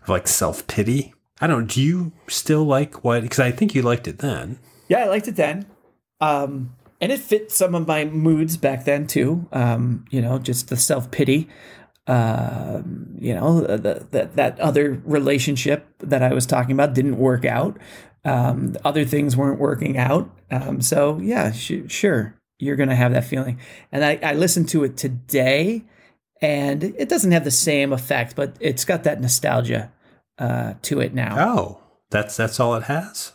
of 0.03 0.09
like 0.09 0.27
self 0.27 0.67
pity. 0.67 1.14
I 1.41 1.47
don't. 1.47 1.69
Do 1.69 1.81
you 1.81 2.13
still 2.27 2.63
like 2.63 3.03
what? 3.03 3.21
Because 3.21 3.39
I 3.39 3.51
think 3.51 3.75
you 3.75 3.81
liked 3.81 4.07
it 4.07 4.19
then. 4.19 4.59
Yeah, 4.87 4.99
I 4.99 5.07
liked 5.07 5.27
it 5.27 5.35
then. 5.35 5.65
Um, 6.21 6.75
and 7.01 7.11
it 7.11 7.19
fit 7.19 7.51
some 7.51 7.75
of 7.75 7.87
my 7.87 8.05
moods 8.05 8.57
back 8.57 8.85
then 8.85 9.05
too. 9.05 9.47
Um, 9.51 10.05
you 10.09 10.21
know, 10.21 10.39
just 10.39 10.69
the 10.69 10.77
self 10.77 11.11
pity. 11.11 11.49
Uh, 12.07 12.83
you 13.19 13.33
know, 13.33 13.61
the, 13.61 14.29
that 14.35 14.59
other 14.59 15.01
relationship 15.05 15.87
that 15.99 16.21
I 16.21 16.33
was 16.33 16.45
talking 16.45 16.71
about 16.71 16.93
didn't 16.93 17.17
work 17.17 17.45
out. 17.45 17.77
Um, 18.23 18.75
other 18.85 19.05
things 19.05 19.35
weren't 19.35 19.59
working 19.59 19.97
out. 19.97 20.29
Um, 20.51 20.81
so 20.81 21.19
yeah, 21.19 21.51
sh- 21.51 21.87
sure, 21.87 22.39
you're 22.59 22.75
gonna 22.75 22.95
have 22.95 23.11
that 23.13 23.25
feeling. 23.25 23.59
And 23.91 24.05
I, 24.05 24.19
I 24.21 24.33
listened 24.33 24.69
to 24.69 24.83
it 24.83 24.97
today, 24.97 25.83
and 26.41 26.83
it 26.83 27.09
doesn't 27.09 27.31
have 27.31 27.43
the 27.43 27.51
same 27.51 27.91
effect, 27.91 28.35
but 28.35 28.55
it's 28.59 28.85
got 28.85 29.03
that 29.03 29.19
nostalgia 29.19 29.91
uh, 30.37 30.73
to 30.83 30.99
it 30.99 31.13
now. 31.13 31.35
Oh, 31.37 31.81
that's 32.09 32.37
that's 32.37 32.59
all 32.59 32.75
it 32.75 32.83
has. 32.83 33.33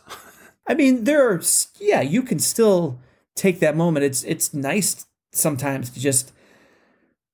I 0.67 0.73
mean, 0.73 1.03
there 1.03 1.29
are 1.29 1.41
yeah, 1.79 2.01
you 2.01 2.23
can 2.23 2.39
still 2.39 2.99
take 3.35 3.59
that 3.59 3.75
moment. 3.75 4.05
It's 4.05 4.23
it's 4.23 4.53
nice 4.53 5.05
sometimes 5.33 5.89
to 5.91 5.99
just 5.99 6.31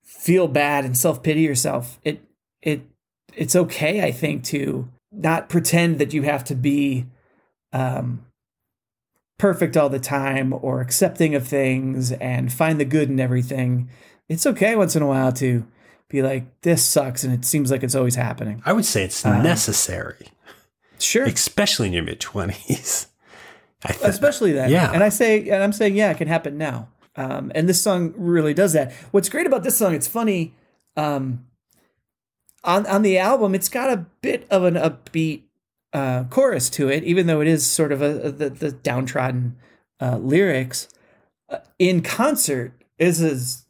feel 0.04 0.48
bad 0.48 0.86
and 0.86 0.98
self 0.98 1.22
pity 1.24 1.42
yourself. 1.42 2.00
It 2.04 2.22
it 2.62 2.82
it's 3.36 3.56
okay, 3.56 4.04
I 4.04 4.12
think, 4.12 4.44
to 4.46 4.90
not 5.12 5.50
pretend 5.50 6.00
that 6.00 6.14
you 6.14 6.24
have 6.24 6.44
to 6.46 6.56
be 6.56 7.06
um, 7.72 8.26
perfect 9.38 9.78
all 9.78 9.90
the 9.90 10.00
time 10.00 10.54
or 10.54 10.82
accepting 10.82 11.36
of 11.36 11.48
things 11.48 12.12
and 12.14 12.52
find 12.52 12.80
the 12.80 12.86
good 12.86 13.10
in 13.10 13.20
everything. 13.20 13.90
It's 14.28 14.46
okay 14.46 14.76
once 14.76 14.96
in 14.96 15.02
a 15.02 15.08
while 15.08 15.32
to 15.34 15.66
be 16.10 16.22
like, 16.22 16.62
this 16.62 16.86
sucks, 16.86 17.24
and 17.24 17.34
it 17.34 17.46
seems 17.46 17.72
like 17.72 17.84
it's 17.84 17.96
always 17.96 18.16
happening. 18.16 18.62
I 18.66 18.74
would 18.74 18.86
say 18.86 19.04
it's 19.04 19.26
um, 19.26 19.44
necessary. 19.44 20.28
Sure. 21.00 21.26
Especially 21.26 21.88
in 21.88 21.94
your 21.94 22.04
mid 22.04 22.20
20s. 22.20 23.08
Th- 23.86 24.00
Especially 24.04 24.52
then. 24.52 24.72
Yeah. 24.72 24.92
And 24.92 25.04
I 25.04 25.10
say, 25.10 25.50
and 25.50 25.64
I'm 25.64 25.74
saying, 25.74 25.96
yeah, 25.96 26.12
it 26.12 26.18
can 26.18 26.28
happen 26.28 26.58
now. 26.58 26.88
Um, 27.16 27.52
and 27.56 27.68
this 27.68 27.82
song 27.82 28.14
really 28.16 28.54
does 28.54 28.74
that. 28.74 28.92
What's 29.12 29.30
great 29.30 29.48
about 29.48 29.64
this 29.64 29.78
song, 29.78 29.94
it's 29.94 30.08
funny. 30.08 30.54
Um, 30.96 31.46
on 32.64 32.86
on 32.88 33.02
the 33.02 33.18
album, 33.18 33.56
it's 33.56 33.70
got 33.70 33.92
a 33.92 34.06
bit 34.22 34.48
of 34.50 34.64
an 34.64 34.76
upbeat 34.76 35.44
uh, 35.94 36.26
chorus 36.30 36.70
to 36.72 36.90
it, 36.90 37.04
even 37.04 37.28
though 37.28 37.42
it 37.42 37.48
is 37.48 37.66
sort 37.66 37.92
of 37.92 38.02
a, 38.02 38.22
a 38.22 38.32
the, 38.32 38.50
the 38.50 38.72
downtrodden 38.72 39.58
uh, 40.02 40.18
lyrics. 40.18 40.90
Uh, 41.50 41.60
in 41.80 42.02
concert, 42.02 42.74
is 43.00 43.22
is 43.22 43.66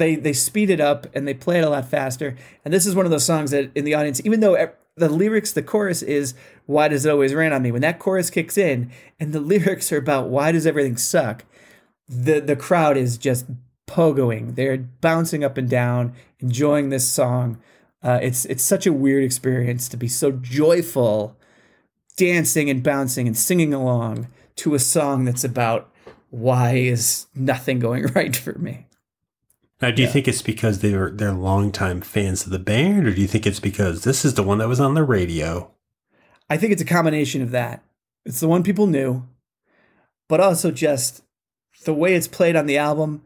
they 0.00 0.16
they 0.16 0.32
speed 0.32 0.70
it 0.70 0.80
up 0.80 1.06
and 1.14 1.28
they 1.28 1.34
play 1.34 1.58
it 1.58 1.64
a 1.64 1.70
lot 1.70 1.88
faster. 1.88 2.36
And 2.64 2.74
this 2.74 2.86
is 2.86 2.94
one 2.94 3.04
of 3.04 3.12
those 3.12 3.24
songs 3.24 3.52
that 3.52 3.70
in 3.74 3.84
the 3.84 3.94
audience, 3.94 4.20
even 4.24 4.40
though 4.40 4.72
the 4.96 5.08
lyrics, 5.08 5.52
the 5.52 5.62
chorus 5.62 6.02
is 6.02 6.34
"Why 6.66 6.88
does 6.88 7.06
it 7.06 7.10
always 7.10 7.34
rain 7.34 7.52
on 7.52 7.62
me?" 7.62 7.70
When 7.70 7.82
that 7.82 7.98
chorus 7.98 8.30
kicks 8.30 8.58
in, 8.58 8.90
and 9.20 9.32
the 9.32 9.40
lyrics 9.52 9.92
are 9.92 9.98
about 9.98 10.28
"Why 10.28 10.50
does 10.50 10.66
everything 10.66 10.96
suck?" 10.96 11.44
the 12.10 12.40
the 12.40 12.56
crowd 12.56 12.96
is 12.96 13.16
just 13.16 13.46
pogoing. 13.86 14.56
They're 14.56 14.78
bouncing 14.78 15.44
up 15.44 15.56
and 15.56 15.70
down, 15.70 16.14
enjoying 16.40 16.90
this 16.90 17.08
song. 17.08 17.58
Uh, 18.02 18.18
it's 18.22 18.44
it's 18.46 18.62
such 18.62 18.86
a 18.86 18.92
weird 18.92 19.22
experience 19.22 19.88
to 19.88 19.96
be 19.96 20.08
so 20.08 20.32
joyful, 20.32 21.36
dancing 22.16 22.68
and 22.68 22.82
bouncing 22.82 23.26
and 23.26 23.36
singing 23.36 23.72
along 23.72 24.28
to 24.56 24.74
a 24.74 24.78
song 24.78 25.24
that's 25.24 25.44
about 25.44 25.90
why 26.30 26.74
is 26.74 27.26
nothing 27.34 27.78
going 27.78 28.06
right 28.14 28.34
for 28.34 28.58
me. 28.58 28.86
Now, 29.80 29.90
do 29.90 30.02
you 30.02 30.08
yeah. 30.08 30.12
think 30.12 30.28
it's 30.28 30.42
because 30.42 30.80
they're 30.80 31.10
they're 31.10 31.32
longtime 31.32 32.02
fans 32.02 32.44
of 32.44 32.52
the 32.52 32.58
band, 32.58 33.06
or 33.06 33.14
do 33.14 33.20
you 33.20 33.28
think 33.28 33.46
it's 33.46 33.60
because 33.60 34.04
this 34.04 34.24
is 34.24 34.34
the 34.34 34.42
one 34.42 34.58
that 34.58 34.68
was 34.68 34.80
on 34.80 34.94
the 34.94 35.02
radio? 35.02 35.70
I 36.50 36.56
think 36.56 36.72
it's 36.72 36.82
a 36.82 36.86
combination 36.86 37.40
of 37.42 37.50
that. 37.52 37.82
It's 38.26 38.40
the 38.40 38.48
one 38.48 38.62
people 38.62 38.86
knew, 38.86 39.26
but 40.28 40.40
also 40.40 40.70
just 40.70 41.22
the 41.84 41.94
way 41.94 42.14
it's 42.14 42.28
played 42.28 42.56
on 42.56 42.66
the 42.66 42.76
album. 42.76 43.22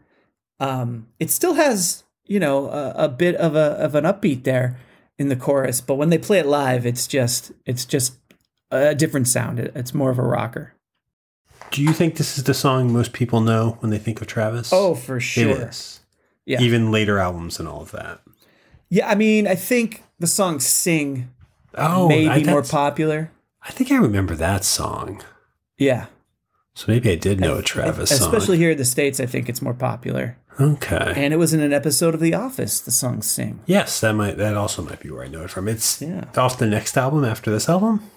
Um, 0.61 1.09
it 1.18 1.30
still 1.30 1.55
has 1.55 2.05
you 2.26 2.38
know 2.38 2.68
a, 2.68 2.90
a 3.05 3.09
bit 3.09 3.34
of 3.36 3.57
a 3.57 3.72
of 3.72 3.96
an 3.96 4.05
upbeat 4.05 4.44
there 4.44 4.78
in 5.18 5.28
the 5.28 5.36
chorus, 5.36 5.80
but 5.80 5.96
when 5.96 6.11
they 6.11 6.18
play 6.18 6.38
it 6.38 6.46
live, 6.46 6.86
it's 6.86 7.09
just 7.09 7.50
it's 7.66 7.84
just 7.84 8.14
a 8.70 8.94
different 8.94 9.26
sound. 9.26 9.59
It, 9.59 9.72
it's 9.74 9.92
more 9.92 10.11
of 10.11 10.18
a 10.18 10.22
rocker. 10.22 10.74
Do 11.72 11.82
you 11.82 11.92
think 11.92 12.16
this 12.16 12.38
is 12.38 12.44
the 12.44 12.55
song 12.55 12.92
most 12.92 13.12
people 13.12 13.40
know 13.40 13.76
when 13.80 13.90
they 13.90 13.98
think 13.98 14.20
of 14.20 14.28
Travis? 14.28 14.70
Oh, 14.72 14.94
for 14.94 15.18
sure. 15.18 15.50
It 15.50 15.59
is. 15.59 16.00
Yeah. 16.47 16.61
Even 16.61 16.90
later 16.90 17.18
albums 17.18 17.59
and 17.59 17.68
all 17.68 17.80
of 17.80 17.90
that. 17.92 18.20
Yeah, 18.90 19.09
I 19.09 19.14
mean, 19.14 19.47
I 19.47 19.55
think 19.55 20.05
the 20.18 20.26
song 20.26 20.61
"Sing" 20.61 21.30
oh, 21.74 22.09
may 22.09 22.42
be 22.42 22.45
more 22.49 22.62
popular. 22.62 23.30
I 23.62 23.70
think 23.70 23.90
I 23.90 23.97
remember 23.97 24.34
that 24.34 24.64
song. 24.64 25.22
Yeah. 25.78 26.07
So 26.74 26.86
maybe 26.88 27.11
I 27.11 27.14
did 27.14 27.40
know 27.40 27.57
a 27.57 27.62
Travis 27.62 28.11
Especially 28.11 28.18
song. 28.18 28.34
Especially 28.34 28.59
here 28.59 28.70
in 28.72 28.78
the 28.78 28.84
States, 28.84 29.20
I 29.20 29.26
think 29.26 29.49
it's 29.49 29.62
more 29.62 29.74
popular. 29.74 30.36
Okay. 30.61 31.14
And 31.16 31.32
it 31.32 31.36
was 31.36 31.55
in 31.55 31.61
an 31.61 31.72
episode 31.72 32.14
of 32.14 32.20
The 32.20 32.34
Office, 32.34 32.80
the 32.80 32.90
song 32.90 33.22
Sing. 33.22 33.61
Yes, 33.66 34.01
that 34.01 34.12
might 34.12 34.36
that 34.36 34.57
also 34.57 34.82
might 34.82 35.01
be 35.01 35.11
where 35.11 35.24
I 35.24 35.28
know 35.28 35.45
it 35.45 35.51
from. 35.51 35.68
It's 35.68 36.03
yeah. 36.03 36.26
off 36.36 36.59
the 36.59 36.66
next 36.66 36.97
album 36.97 37.24
after 37.24 37.51
this 37.51 37.68
album? 37.68 38.09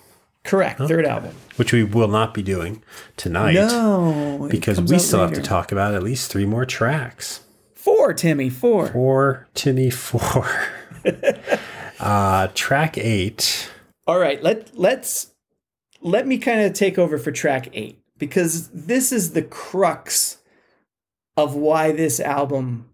Correct, 0.43 0.79
okay. 0.79 0.87
third 0.87 1.05
album. 1.05 1.35
Which 1.55 1.73
we 1.73 1.83
will 1.83 2.07
not 2.07 2.33
be 2.33 2.41
doing 2.41 2.83
tonight. 3.15 3.53
No. 3.53 4.47
Because 4.49 4.79
we 4.79 4.97
still 4.99 5.19
later. 5.19 5.35
have 5.35 5.43
to 5.43 5.47
talk 5.47 5.71
about 5.71 5.93
at 5.93 6.03
least 6.03 6.31
three 6.31 6.45
more 6.45 6.65
tracks. 6.65 7.41
Four, 7.87 8.13
Timmy, 8.13 8.49
four. 8.49 8.89
Four, 8.89 9.47
Timmy, 9.53 9.89
four. 9.89 10.45
uh, 12.01 12.49
track 12.53 12.97
eight. 12.97 13.71
All 14.05 14.19
right, 14.19 14.43
let 14.43 14.77
let's 14.77 15.31
let 16.01 16.27
me 16.27 16.37
kind 16.37 16.63
of 16.63 16.73
take 16.73 16.99
over 16.99 17.17
for 17.17 17.31
track 17.31 17.69
eight 17.71 18.01
because 18.17 18.67
this 18.71 19.13
is 19.13 19.31
the 19.31 19.41
crux 19.41 20.39
of 21.37 21.55
why 21.55 21.93
this 21.93 22.19
album 22.19 22.89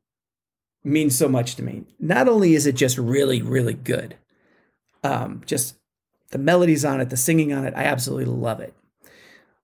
means 0.84 1.18
so 1.18 1.28
much 1.28 1.56
to 1.56 1.64
me. 1.64 1.86
Not 2.00 2.30
only 2.30 2.54
is 2.54 2.68
it 2.68 2.76
just 2.76 3.00
really, 3.00 3.42
really 3.42 3.74
good, 3.74 4.18
um, 5.04 5.42
just 5.48 5.76
the 6.30 6.38
melodies 6.38 6.86
on 6.86 7.02
it, 7.02 7.10
the 7.10 7.18
singing 7.18 7.52
on 7.52 7.66
it, 7.66 7.74
I 7.76 7.86
absolutely 7.86 8.32
love 8.32 8.60
it. 8.60 8.76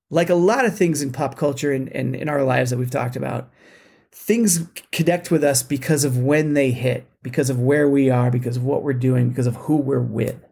Like 0.10 0.32
a 0.32 0.36
lot 0.36 0.66
of 0.66 0.76
things 0.76 1.04
in 1.04 1.12
pop 1.12 1.38
culture 1.38 1.72
and, 1.72 1.88
and 1.90 2.16
in 2.16 2.30
our 2.30 2.42
lives 2.42 2.72
that 2.72 2.78
we've 2.78 2.90
talked 2.90 3.16
about, 3.16 3.52
things 4.12 4.68
connect 4.92 5.32
with 5.32 5.44
us 5.44 5.64
because 5.64 6.04
of 6.04 6.18
when 6.18 6.54
they 6.54 6.72
hit, 6.72 7.08
because 7.22 7.50
of 7.50 7.60
where 7.60 7.88
we 7.88 8.10
are, 8.10 8.32
because 8.32 8.58
of 8.58 8.64
what 8.64 8.84
we're 8.84 8.94
doing, 8.94 9.30
because 9.30 9.48
of 9.48 9.56
who 9.56 9.78
we're 9.78 10.00
with. 10.00 10.44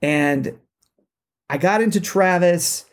And 0.00 0.58
I 1.48 1.58
got 1.58 1.82
into 1.82 2.00
Travis 2.00 2.86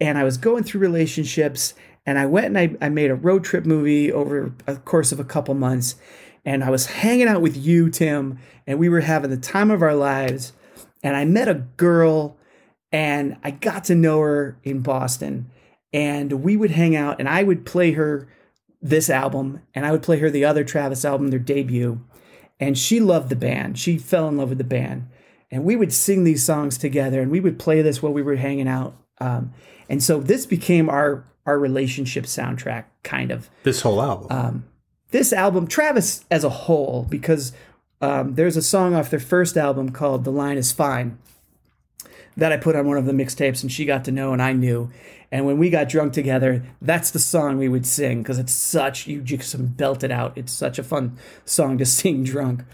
and 0.00 0.18
I 0.18 0.24
was 0.24 0.36
going 0.36 0.64
through 0.64 0.80
relationships 0.80 1.74
and 2.04 2.18
I 2.18 2.26
went 2.26 2.46
and 2.46 2.58
I, 2.58 2.76
I 2.80 2.88
made 2.88 3.10
a 3.10 3.16
road 3.16 3.44
trip 3.44 3.66
movie 3.66 4.12
over 4.12 4.54
a 4.66 4.76
course 4.76 5.12
of 5.12 5.20
a 5.20 5.24
couple 5.24 5.54
months. 5.54 5.96
And 6.44 6.62
I 6.62 6.70
was 6.70 6.86
hanging 6.86 7.26
out 7.26 7.42
with 7.42 7.56
you, 7.56 7.90
Tim, 7.90 8.38
and 8.66 8.78
we 8.78 8.88
were 8.88 9.00
having 9.00 9.30
the 9.30 9.36
time 9.36 9.70
of 9.70 9.82
our 9.82 9.94
lives. 9.94 10.52
And 11.02 11.16
I 11.16 11.24
met 11.24 11.48
a 11.48 11.54
girl 11.54 12.36
and 12.92 13.36
I 13.42 13.50
got 13.50 13.84
to 13.84 13.94
know 13.94 14.20
her 14.20 14.56
in 14.62 14.80
Boston. 14.80 15.50
And 15.92 16.44
we 16.44 16.56
would 16.56 16.70
hang 16.70 16.94
out 16.94 17.18
and 17.18 17.28
I 17.28 17.42
would 17.42 17.66
play 17.66 17.92
her 17.92 18.28
this 18.88 19.10
album 19.10 19.60
and 19.74 19.84
I 19.84 19.92
would 19.92 20.02
play 20.02 20.18
her 20.18 20.30
the 20.30 20.44
other 20.44 20.64
Travis 20.64 21.04
album, 21.04 21.28
their 21.28 21.38
debut. 21.38 22.00
And 22.58 22.78
she 22.78 23.00
loved 23.00 23.28
the 23.28 23.36
band. 23.36 23.78
She 23.78 23.98
fell 23.98 24.28
in 24.28 24.36
love 24.36 24.50
with 24.50 24.58
the 24.58 24.64
band. 24.64 25.08
And 25.50 25.64
we 25.64 25.76
would 25.76 25.92
sing 25.92 26.24
these 26.24 26.44
songs 26.44 26.78
together 26.78 27.20
and 27.20 27.30
we 27.30 27.40
would 27.40 27.58
play 27.58 27.82
this 27.82 28.02
while 28.02 28.12
we 28.12 28.22
were 28.22 28.36
hanging 28.36 28.68
out. 28.68 28.96
Um, 29.18 29.52
and 29.88 30.02
so 30.02 30.20
this 30.20 30.46
became 30.46 30.88
our 30.88 31.24
our 31.46 31.58
relationship 31.58 32.24
soundtrack, 32.24 32.86
kind 33.04 33.30
of. 33.30 33.48
This 33.62 33.82
whole 33.82 34.02
album. 34.02 34.26
Um, 34.30 34.64
this 35.12 35.32
album, 35.32 35.68
Travis 35.68 36.24
as 36.28 36.42
a 36.42 36.50
whole, 36.50 37.06
because 37.08 37.52
um, 38.00 38.34
there's 38.34 38.56
a 38.56 38.62
song 38.62 38.94
off 38.94 39.10
their 39.10 39.20
first 39.20 39.56
album 39.56 39.90
called 39.90 40.24
"The 40.24 40.32
Line 40.32 40.58
Is 40.58 40.72
Fine" 40.72 41.18
that 42.36 42.52
I 42.52 42.56
put 42.56 42.76
on 42.76 42.86
one 42.86 42.98
of 42.98 43.06
the 43.06 43.12
mixtapes, 43.12 43.62
and 43.62 43.72
she 43.72 43.84
got 43.84 44.04
to 44.04 44.12
know, 44.12 44.32
and 44.32 44.42
I 44.42 44.52
knew. 44.52 44.90
And 45.32 45.46
when 45.46 45.58
we 45.58 45.70
got 45.70 45.88
drunk 45.88 46.12
together, 46.12 46.62
that's 46.80 47.10
the 47.10 47.18
song 47.18 47.58
we 47.58 47.68
would 47.68 47.86
sing 47.86 48.22
because 48.22 48.38
it's 48.38 48.52
such 48.52 49.06
you 49.06 49.20
just 49.22 49.76
belt 49.76 50.04
it 50.04 50.10
out. 50.10 50.36
It's 50.36 50.52
such 50.52 50.78
a 50.78 50.84
fun 50.84 51.18
song 51.44 51.78
to 51.78 51.86
sing 51.86 52.24
drunk. 52.24 52.64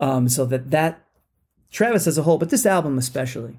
Um, 0.00 0.28
so 0.28 0.46
that 0.46 0.70
that 0.70 1.04
Travis 1.70 2.06
as 2.06 2.18
a 2.18 2.22
whole, 2.22 2.38
but 2.38 2.50
this 2.50 2.66
album 2.66 2.98
especially. 2.98 3.58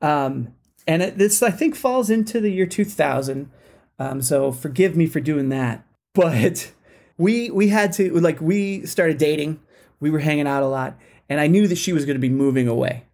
Um, 0.00 0.54
and 0.86 1.02
it, 1.02 1.18
this 1.18 1.42
I 1.42 1.50
think 1.50 1.76
falls 1.76 2.10
into 2.10 2.40
the 2.40 2.50
year 2.50 2.66
2000. 2.66 3.50
Um, 3.98 4.20
so 4.20 4.50
forgive 4.50 4.96
me 4.96 5.06
for 5.06 5.20
doing 5.20 5.48
that, 5.50 5.86
but 6.14 6.72
we 7.16 7.50
we 7.50 7.68
had 7.68 7.92
to 7.94 8.12
like 8.20 8.40
we 8.40 8.84
started 8.86 9.18
dating. 9.18 9.60
We 10.00 10.10
were 10.10 10.18
hanging 10.18 10.48
out 10.48 10.64
a 10.64 10.68
lot, 10.68 10.98
and 11.28 11.40
I 11.40 11.46
knew 11.46 11.68
that 11.68 11.78
she 11.78 11.92
was 11.92 12.04
going 12.04 12.16
to 12.16 12.20
be 12.20 12.28
moving 12.28 12.66
away, 12.66 13.04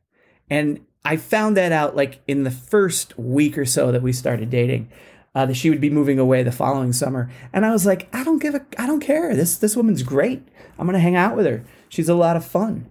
and 0.48 0.80
I 1.04 1.16
found 1.16 1.56
that 1.56 1.72
out 1.72 1.96
like 1.96 2.20
in 2.26 2.44
the 2.44 2.50
first 2.50 3.18
week 3.18 3.56
or 3.56 3.64
so 3.64 3.92
that 3.92 4.02
we 4.02 4.12
started 4.12 4.50
dating. 4.50 4.90
Uh, 5.34 5.46
that 5.46 5.54
she 5.54 5.70
would 5.70 5.80
be 5.80 5.90
moving 5.90 6.18
away 6.18 6.42
the 6.42 6.50
following 6.50 6.92
summer, 6.92 7.30
and 7.52 7.64
I 7.64 7.70
was 7.70 7.86
like, 7.86 8.08
I 8.12 8.24
don't 8.24 8.40
give 8.40 8.56
a, 8.56 8.66
I 8.76 8.86
don't 8.86 8.98
care. 8.98 9.36
This 9.36 9.56
this 9.58 9.76
woman's 9.76 10.02
great. 10.02 10.42
I'm 10.78 10.86
gonna 10.86 10.98
hang 10.98 11.14
out 11.14 11.36
with 11.36 11.46
her. 11.46 11.62
She's 11.88 12.08
a 12.08 12.14
lot 12.14 12.34
of 12.34 12.44
fun. 12.44 12.90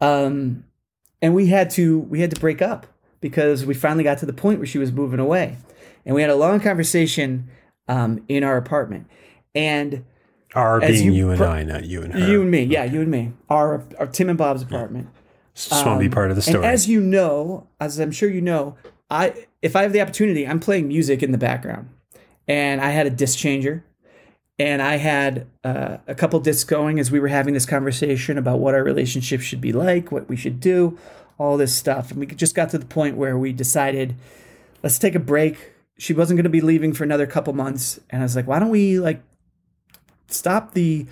Um, 0.00 0.64
and 1.22 1.34
we 1.34 1.46
had 1.46 1.70
to 1.70 2.00
we 2.00 2.20
had 2.20 2.34
to 2.34 2.40
break 2.40 2.60
up 2.60 2.86
because 3.20 3.64
we 3.64 3.72
finally 3.72 4.04
got 4.04 4.18
to 4.18 4.26
the 4.26 4.32
point 4.34 4.58
where 4.58 4.66
she 4.66 4.78
was 4.78 4.92
moving 4.92 5.20
away, 5.20 5.56
and 6.04 6.14
we 6.14 6.20
had 6.20 6.30
a 6.30 6.36
long 6.36 6.60
conversation 6.60 7.48
um, 7.88 8.22
in 8.28 8.44
our 8.44 8.58
apartment. 8.58 9.06
And 9.54 10.04
Our 10.54 10.80
being 10.80 11.04
you 11.04 11.12
you, 11.12 11.30
and 11.30 11.38
pro- 11.38 11.48
I, 11.48 11.62
not 11.62 11.84
you 11.86 12.02
and 12.02 12.12
her. 12.12 12.28
you 12.28 12.42
and 12.42 12.50
me, 12.50 12.64
yeah, 12.64 12.84
you 12.84 13.00
and 13.00 13.10
me, 13.10 13.32
our, 13.48 13.84
our 13.98 14.06
Tim 14.06 14.28
and 14.28 14.36
Bob's 14.36 14.60
apartment. 14.62 15.08
To 15.56 15.98
be 15.98 16.08
part 16.08 16.30
of 16.30 16.36
the 16.36 16.40
And 16.40 16.54
story. 16.56 16.66
as 16.66 16.86
you 16.86 17.00
know, 17.00 17.66
as 17.80 17.98
I'm 17.98 18.12
sure 18.12 18.28
you 18.28 18.42
know, 18.42 18.76
I 19.10 19.46
if 19.62 19.74
I 19.74 19.82
have 19.82 19.92
the 19.92 20.02
opportunity, 20.02 20.46
I'm 20.46 20.60
playing 20.60 20.86
music 20.86 21.22
in 21.22 21.32
the 21.32 21.38
background, 21.38 21.88
and 22.46 22.80
I 22.80 22.90
had 22.90 23.06
a 23.06 23.10
disc 23.10 23.38
changer, 23.38 23.82
and 24.58 24.82
I 24.82 24.96
had 24.96 25.46
uh, 25.64 25.96
a 26.06 26.14
couple 26.14 26.38
discs 26.40 26.64
going 26.64 26.98
as 26.98 27.10
we 27.10 27.18
were 27.20 27.28
having 27.28 27.54
this 27.54 27.64
conversation 27.64 28.36
about 28.36 28.58
what 28.58 28.74
our 28.74 28.84
relationship 28.84 29.40
should 29.40 29.62
be 29.62 29.72
like, 29.72 30.12
what 30.12 30.28
we 30.28 30.36
should 30.36 30.60
do, 30.60 30.98
all 31.38 31.56
this 31.56 31.74
stuff, 31.74 32.10
and 32.10 32.20
we 32.20 32.26
just 32.26 32.54
got 32.54 32.68
to 32.70 32.78
the 32.78 32.86
point 32.86 33.16
where 33.16 33.38
we 33.38 33.52
decided, 33.52 34.14
let's 34.82 34.98
take 34.98 35.14
a 35.14 35.20
break. 35.20 35.72
She 35.98 36.12
wasn't 36.12 36.36
going 36.36 36.44
to 36.44 36.50
be 36.50 36.60
leaving 36.60 36.92
for 36.92 37.04
another 37.04 37.26
couple 37.26 37.54
months, 37.54 37.98
and 38.10 38.20
I 38.20 38.24
was 38.26 38.36
like, 38.36 38.46
why 38.46 38.58
don't 38.58 38.68
we 38.68 39.00
like 39.00 39.22
stop 40.28 40.74
the 40.74 41.06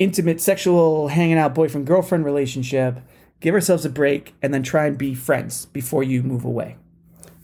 intimate 0.00 0.40
sexual 0.40 1.08
hanging 1.08 1.38
out 1.38 1.54
boyfriend 1.54 1.86
girlfriend 1.86 2.24
relationship 2.24 2.98
give 3.40 3.54
ourselves 3.54 3.84
a 3.84 3.90
break 3.90 4.34
and 4.42 4.52
then 4.52 4.62
try 4.62 4.86
and 4.86 4.98
be 4.98 5.14
friends 5.14 5.66
before 5.66 6.02
you 6.02 6.22
move 6.22 6.44
away 6.44 6.76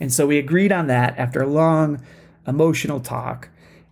and 0.01 0.13
so 0.13 0.27
we 0.27 0.39
agreed 0.39 0.73
on 0.73 0.87
that 0.87 1.17
after 1.19 1.41
a 1.41 1.47
long 1.47 2.03
emotional 2.47 3.01
talk 3.01 3.49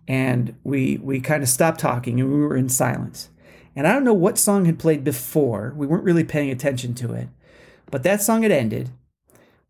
and 0.09 0.55
we 0.65 0.99
we 0.99 1.21
kind 1.21 1.43
of 1.43 1.49
stopped 1.49 1.81
talking 1.81 2.21
and 2.21 2.31
we 2.31 2.39
were 2.39 2.57
in 2.57 2.69
silence 2.69 3.29
and 3.75 3.87
i 3.87 3.93
don't 3.93 4.05
know 4.05 4.13
what 4.13 4.39
song 4.39 4.65
had 4.65 4.79
played 4.79 5.05
before 5.05 5.73
we 5.77 5.87
weren't 5.87 6.05
really 6.05 6.25
paying 6.25 6.51
attention 6.51 6.95
to 6.95 7.13
it 7.13 7.29
but 7.91 8.03
that 8.03 8.23
song 8.23 8.43
had 8.43 8.53
ended 8.53 8.91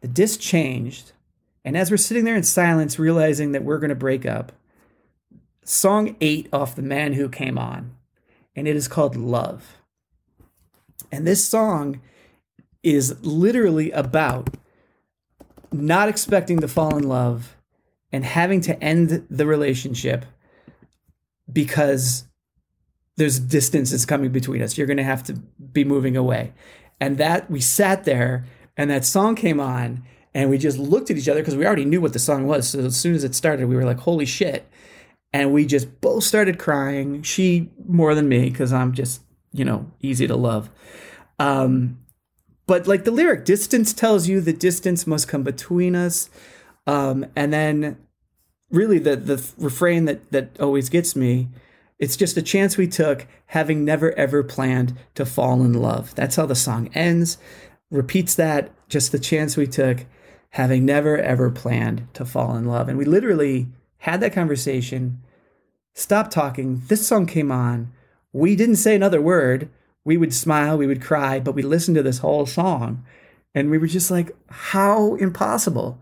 the 0.01 0.09
disc 0.09 0.41
changed 0.41 1.12
and 1.64 1.76
as 1.76 1.91
we're 1.91 1.97
sitting 1.97 2.24
there 2.24 2.37
in 2.37 2.43
silence 2.43 2.99
realizing 2.99 3.53
that 3.53 3.64
we're 3.64 3.78
going 3.78 3.89
to 3.89 3.95
break 3.95 4.26
up 4.26 4.53
song 5.64 6.16
8 6.20 6.49
off 6.53 6.74
the 6.74 6.83
man 6.83 7.12
who 7.12 7.28
came 7.28 7.57
on 7.57 7.95
and 8.55 8.68
it 8.68 8.76
is 8.76 8.89
called 8.89 9.16
Love. 9.16 9.78
And 11.11 11.26
this 11.26 11.45
song 11.45 12.01
is 12.83 13.16
literally 13.22 13.91
about 13.93 14.51
not 15.72 16.09
expecting 16.09 16.61
to 16.61 16.68
fall 16.68 16.97
in 16.97 17.09
love 17.09 17.57
and 18.11 18.24
having 18.24 18.61
to 18.61 18.83
end 18.83 19.26
the 19.30 19.47
relationship 19.47 20.26
because 21.51 22.24
there's 23.16 23.39
distance 23.39 23.91
that's 23.91 24.05
coming 24.05 24.30
between 24.30 24.62
us. 24.62 24.76
You're 24.76 24.87
going 24.87 24.97
to 24.97 25.05
have 25.05 25.22
to 25.24 25.35
be 25.35 25.85
moving 25.85 26.16
away. 26.16 26.53
And 27.01 27.18
that 27.18 27.51
we 27.51 27.61
sat 27.61 28.05
there 28.05 28.45
and 28.76 28.91
that 28.91 29.05
song 29.05 29.35
came 29.35 29.61
on 29.61 30.05
and 30.35 30.51
we 30.51 30.59
just 30.59 30.78
looked 30.78 31.11
at 31.11 31.16
each 31.16 31.28
other 31.28 31.41
because 31.41 31.57
we 31.57 31.66
already 31.66 31.85
knew 31.85 32.01
what 32.01 32.12
the 32.12 32.18
song 32.18 32.47
was. 32.47 32.68
So 32.68 32.80
as 32.80 32.97
soon 32.97 33.14
as 33.14 33.24
it 33.24 33.35
started, 33.35 33.68
we 33.68 33.76
were 33.76 33.85
like, 33.85 33.99
holy 33.99 34.26
shit 34.26 34.66
and 35.33 35.53
we 35.53 35.64
just 35.64 36.01
both 36.01 36.24
started 36.24 36.59
crying. 36.59 37.22
She 37.22 37.70
more 37.87 38.14
than 38.14 38.28
me 38.28 38.51
because 38.51 38.72
I'm 38.72 38.93
just 38.93 39.22
you 39.53 39.64
know 39.64 39.91
easy 40.01 40.26
to 40.26 40.37
love. 40.37 40.70
Um, 41.39 41.99
but 42.66 42.86
like 42.86 43.04
the 43.04 43.10
lyric, 43.10 43.44
distance 43.44 43.92
tells 43.92 44.28
you 44.28 44.40
the 44.40 44.52
distance 44.52 45.06
must 45.06 45.28
come 45.28 45.42
between 45.42 45.94
us, 45.96 46.30
um, 46.86 47.26
and 47.34 47.52
then 47.52 47.96
really 48.70 48.98
the 48.98 49.16
the 49.16 49.52
refrain 49.58 50.04
that 50.06 50.30
that 50.30 50.60
always 50.60 50.88
gets 50.88 51.16
me. 51.16 51.48
It's 51.98 52.16
just 52.16 52.36
a 52.36 52.42
chance 52.42 52.76
we 52.76 52.88
took, 52.88 53.26
having 53.46 53.84
never 53.84 54.12
ever 54.12 54.42
planned 54.42 54.96
to 55.14 55.24
fall 55.24 55.62
in 55.62 55.72
love. 55.74 56.14
That's 56.14 56.36
how 56.36 56.46
the 56.46 56.54
song 56.54 56.88
ends. 56.94 57.38
Repeats 57.90 58.34
that, 58.36 58.70
just 58.88 59.12
the 59.12 59.18
chance 59.18 59.56
we 59.56 59.66
took, 59.66 60.06
having 60.50 60.84
never 60.84 61.18
ever 61.18 61.50
planned 61.50 62.08
to 62.14 62.24
fall 62.24 62.56
in 62.56 62.64
love. 62.64 62.88
And 62.88 62.98
we 62.98 63.04
literally 63.04 63.68
had 63.98 64.20
that 64.20 64.32
conversation, 64.32 65.20
stopped 65.94 66.32
talking. 66.32 66.82
This 66.88 67.06
song 67.06 67.26
came 67.26 67.52
on. 67.52 67.92
We 68.32 68.56
didn't 68.56 68.76
say 68.76 68.94
another 68.94 69.20
word. 69.20 69.70
We 70.05 70.16
would 70.16 70.34
smile, 70.34 70.76
we 70.76 70.86
would 70.86 71.03
cry, 71.03 71.38
but 71.40 71.55
we 71.55 71.62
listened 71.62 71.96
to 71.96 72.03
this 72.03 72.18
whole 72.18 72.46
song 72.46 73.05
and 73.55 73.70
we 73.70 73.78
were 73.78 73.86
just 73.86 74.11
like, 74.11 74.34
how 74.48 75.14
impossible 75.16 75.98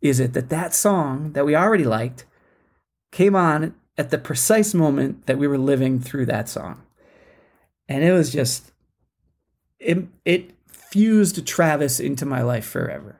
is 0.00 0.20
it 0.20 0.32
that 0.34 0.50
that 0.50 0.74
song 0.74 1.32
that 1.32 1.44
we 1.44 1.56
already 1.56 1.84
liked 1.84 2.24
came 3.10 3.34
on 3.34 3.74
at 3.98 4.10
the 4.10 4.18
precise 4.18 4.72
moment 4.72 5.26
that 5.26 5.38
we 5.38 5.48
were 5.48 5.58
living 5.58 5.98
through 5.98 6.26
that 6.26 6.48
song? 6.48 6.82
And 7.88 8.04
it 8.04 8.12
was 8.12 8.30
just, 8.30 8.72
it, 9.78 10.06
it 10.24 10.52
fused 10.66 11.44
Travis 11.46 11.98
into 11.98 12.26
my 12.26 12.42
life 12.42 12.64
forever. 12.64 13.16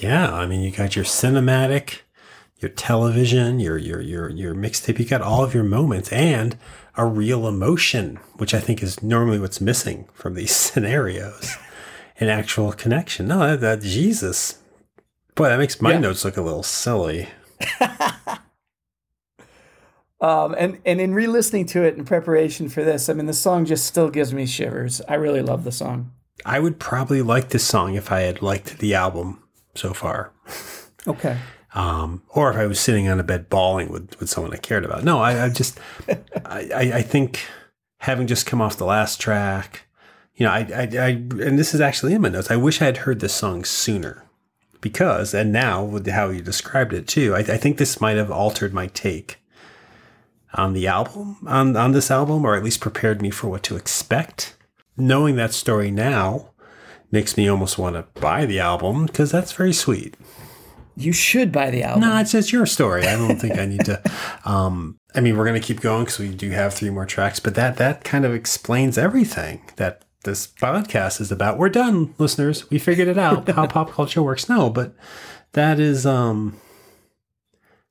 Yeah, 0.00 0.32
I 0.32 0.46
mean, 0.46 0.60
you 0.60 0.70
got 0.70 0.94
your 0.96 1.04
cinematic, 1.04 2.00
your 2.60 2.68
television, 2.70 3.60
your 3.60 3.78
your 3.78 4.00
your 4.00 4.30
your 4.30 4.54
mixtape. 4.54 4.98
You 4.98 5.04
got 5.04 5.22
all 5.22 5.44
of 5.44 5.54
your 5.54 5.64
moments 5.64 6.12
and 6.12 6.56
a 6.98 7.06
real 7.06 7.46
emotion, 7.48 8.16
which 8.36 8.52
I 8.52 8.60
think 8.60 8.82
is 8.82 9.02
normally 9.02 9.38
what's 9.38 9.60
missing 9.60 10.08
from 10.12 10.34
these 10.34 10.54
scenarios. 10.56 11.56
An 12.20 12.28
actual 12.28 12.72
connection. 12.72 13.28
No, 13.28 13.38
that, 13.38 13.60
that 13.60 13.80
Jesus, 13.82 14.58
boy, 15.36 15.48
that 15.48 15.58
makes 15.58 15.80
my 15.80 15.92
Yeah. 15.92 16.00
notes 16.00 16.24
look 16.24 16.36
a 16.36 16.42
little 16.42 16.64
silly. 16.64 17.28
Um, 20.20 20.56
and 20.58 20.78
and 20.84 21.00
in 21.00 21.14
re-listening 21.14 21.66
to 21.66 21.84
it 21.84 21.96
in 21.96 22.04
preparation 22.04 22.68
for 22.68 22.82
this, 22.82 23.08
I 23.08 23.12
mean, 23.12 23.26
the 23.26 23.32
song 23.32 23.64
just 23.64 23.86
still 23.86 24.10
gives 24.10 24.34
me 24.34 24.46
shivers. 24.46 25.00
I 25.08 25.14
really 25.14 25.42
love 25.42 25.62
the 25.62 25.70
song. 25.70 26.10
I 26.44 26.58
would 26.58 26.80
probably 26.80 27.22
like 27.22 27.50
this 27.50 27.64
song 27.64 27.94
if 27.94 28.10
I 28.10 28.22
had 28.22 28.42
liked 28.42 28.78
the 28.78 28.94
album 28.94 29.44
so 29.76 29.94
far. 29.94 30.32
Okay. 31.06 31.38
Um, 31.78 32.22
or 32.30 32.50
if 32.50 32.56
I 32.56 32.66
was 32.66 32.80
sitting 32.80 33.08
on 33.08 33.20
a 33.20 33.22
bed 33.22 33.48
bawling 33.48 33.92
with, 33.92 34.18
with 34.18 34.28
someone 34.28 34.52
I 34.52 34.56
cared 34.56 34.84
about. 34.84 35.04
No, 35.04 35.20
I, 35.20 35.44
I 35.44 35.48
just, 35.48 35.78
I, 36.44 36.90
I, 36.92 37.02
think 37.02 37.46
having 38.00 38.26
just 38.26 38.46
come 38.46 38.60
off 38.60 38.76
the 38.76 38.84
last 38.84 39.20
track, 39.20 39.86
you 40.34 40.44
know, 40.44 40.50
I, 40.50 40.66
I, 40.74 40.88
I, 40.98 41.08
and 41.10 41.56
this 41.56 41.74
is 41.74 41.80
actually 41.80 42.14
in 42.14 42.22
my 42.22 42.30
notes. 42.30 42.50
I 42.50 42.56
wish 42.56 42.82
I 42.82 42.86
had 42.86 42.96
heard 42.98 43.20
this 43.20 43.32
song 43.32 43.64
sooner 43.64 44.24
because, 44.80 45.32
and 45.32 45.52
now 45.52 45.84
with 45.84 46.04
how 46.08 46.30
you 46.30 46.42
described 46.42 46.92
it 46.92 47.06
too, 47.06 47.36
I, 47.36 47.40
I 47.40 47.56
think 47.56 47.78
this 47.78 48.00
might 48.00 48.16
have 48.16 48.32
altered 48.32 48.74
my 48.74 48.88
take 48.88 49.38
on 50.54 50.72
the 50.72 50.88
album, 50.88 51.36
on, 51.46 51.76
on 51.76 51.92
this 51.92 52.10
album, 52.10 52.44
or 52.44 52.56
at 52.56 52.64
least 52.64 52.80
prepared 52.80 53.22
me 53.22 53.30
for 53.30 53.46
what 53.46 53.62
to 53.62 53.76
expect. 53.76 54.56
Knowing 54.96 55.36
that 55.36 55.52
story 55.52 55.92
now 55.92 56.50
makes 57.12 57.36
me 57.36 57.46
almost 57.46 57.78
want 57.78 57.94
to 57.94 58.20
buy 58.20 58.46
the 58.46 58.58
album 58.58 59.06
because 59.06 59.30
that's 59.30 59.52
very 59.52 59.72
sweet. 59.72 60.16
You 60.98 61.12
should 61.12 61.52
buy 61.52 61.70
the 61.70 61.84
album. 61.84 62.02
No, 62.02 62.18
it's 62.18 62.32
just 62.32 62.52
your 62.52 62.66
story. 62.66 63.06
I 63.06 63.16
don't 63.16 63.38
think 63.38 63.58
I 63.58 63.66
need 63.66 63.84
to. 63.86 64.02
Um, 64.44 64.98
I 65.14 65.20
mean, 65.20 65.36
we're 65.36 65.44
going 65.44 65.60
to 65.60 65.66
keep 65.66 65.80
going 65.80 66.04
because 66.04 66.18
we 66.18 66.30
do 66.34 66.48
have 66.50 66.72
three 66.72 66.88
more 66.88 67.04
tracks, 67.04 67.38
but 67.38 67.54
that 67.56 67.76
that 67.76 68.02
kind 68.02 68.24
of 68.24 68.32
explains 68.32 68.96
everything 68.96 69.60
that 69.76 70.04
this 70.24 70.46
podcast 70.46 71.20
is 71.20 71.30
about. 71.30 71.58
We're 71.58 71.68
done, 71.68 72.14
listeners. 72.16 72.70
We 72.70 72.78
figured 72.78 73.08
it 73.08 73.18
out 73.18 73.46
how 73.50 73.66
pop 73.66 73.90
culture 73.90 74.22
works. 74.22 74.48
No, 74.48 74.70
but 74.70 74.94
that 75.52 75.78
is 75.78 76.06
um, 76.06 76.58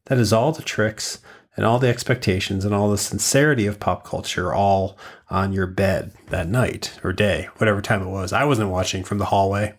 that 0.06 0.18
is 0.18 0.34
all 0.34 0.52
the 0.52 0.64
tricks 0.64 1.20
and 1.56 1.66
all 1.66 1.80
the 1.80 1.90
expectations 1.90 2.66
and 2.66 2.74
all 2.74 2.90
the 2.90 2.98
sincerity 2.98 3.66
of 3.68 3.80
pop 3.80 4.04
culture 4.04 4.54
all 4.54 4.98
on 5.30 5.54
your 5.54 5.68
bed 5.68 6.14
that 6.28 6.48
night 6.48 7.00
or 7.04 7.14
day, 7.14 7.50
whatever 7.58 7.82
time 7.82 8.02
it 8.02 8.10
was. 8.10 8.34
I 8.34 8.46
wasn't 8.46 8.70
watching 8.70 9.04
from 9.04 9.18
the 9.18 9.26
hallway. 9.26 9.76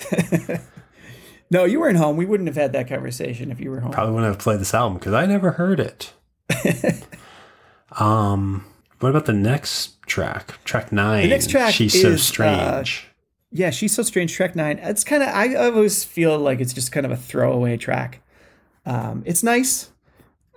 No, 1.52 1.64
you 1.64 1.80
weren't 1.80 1.98
home. 1.98 2.16
We 2.16 2.24
wouldn't 2.24 2.48
have 2.48 2.56
had 2.56 2.72
that 2.72 2.88
conversation 2.88 3.52
if 3.52 3.60
you 3.60 3.70
were 3.70 3.80
home. 3.80 3.92
Probably 3.92 4.14
wouldn't 4.14 4.32
have 4.32 4.42
played 4.42 4.58
this 4.58 4.72
album 4.72 4.98
because 4.98 5.12
I 5.12 5.26
never 5.26 5.52
heard 5.52 5.78
it. 5.80 6.12
Um, 7.98 8.64
what 9.00 9.10
about 9.10 9.26
the 9.26 9.32
next 9.32 10.00
track? 10.06 10.62
Track 10.64 10.92
nine. 10.92 11.24
The 11.24 11.28
next 11.28 11.50
track 11.50 11.74
She's 11.74 12.00
so 12.00 12.08
is, 12.08 12.20
uh, 12.20 12.22
strange. 12.22 13.08
Yeah, 13.50 13.70
she's 13.70 13.94
so 13.94 14.02
strange. 14.02 14.32
Track 14.34 14.56
nine. 14.56 14.78
It's 14.78 15.04
kind 15.04 15.22
of. 15.22 15.28
I 15.28 15.54
always 15.54 16.04
feel 16.04 16.38
like 16.38 16.60
it's 16.60 16.72
just 16.72 16.92
kind 16.92 17.04
of 17.04 17.12
a 17.12 17.16
throwaway 17.16 17.76
track. 17.76 18.22
Um, 18.86 19.22
it's 19.26 19.42
nice, 19.42 19.90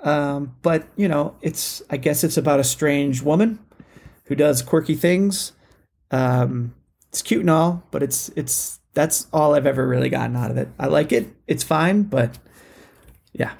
um, 0.03 0.55
but 0.61 0.87
you 0.95 1.07
know, 1.07 1.35
it's. 1.41 1.81
I 1.89 1.97
guess 1.97 2.23
it's 2.23 2.37
about 2.37 2.59
a 2.59 2.63
strange 2.63 3.21
woman 3.21 3.59
who 4.25 4.35
does 4.35 4.61
quirky 4.61 4.95
things. 4.95 5.51
Um, 6.11 6.73
it's 7.09 7.21
cute 7.21 7.41
and 7.41 7.49
all, 7.49 7.83
but 7.91 8.01
it's 8.01 8.29
it's 8.37 8.79
that's 8.95 9.27
all 9.31 9.53
I've 9.53 9.67
ever 9.67 9.85
really 9.87 10.09
gotten 10.09 10.35
out 10.35 10.49
of 10.49 10.57
it. 10.57 10.69
I 10.79 10.87
like 10.87 11.11
it. 11.11 11.27
It's 11.45 11.63
fine, 11.63 12.03
but 12.03 12.39
yeah. 13.33 13.53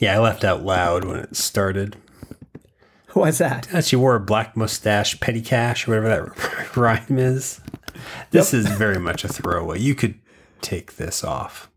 yeah, 0.00 0.16
I 0.16 0.18
laughed 0.18 0.42
out 0.42 0.64
loud 0.64 1.04
when 1.04 1.20
it 1.20 1.36
started. 1.36 1.96
What's 3.12 3.38
that? 3.38 3.68
That 3.70 3.84
she 3.84 3.94
wore 3.94 4.16
a 4.16 4.20
black 4.20 4.56
mustache, 4.56 5.20
petty 5.20 5.42
cash, 5.42 5.86
or 5.86 6.00
whatever 6.00 6.34
that 6.34 6.76
rhyme 6.76 7.18
is. 7.18 7.60
This 8.30 8.52
is 8.54 8.66
very 8.66 8.98
much 8.98 9.22
a 9.22 9.28
throwaway. 9.28 9.78
You 9.78 9.94
could 9.94 10.18
take 10.62 10.96
this 10.96 11.22
off. 11.22 11.70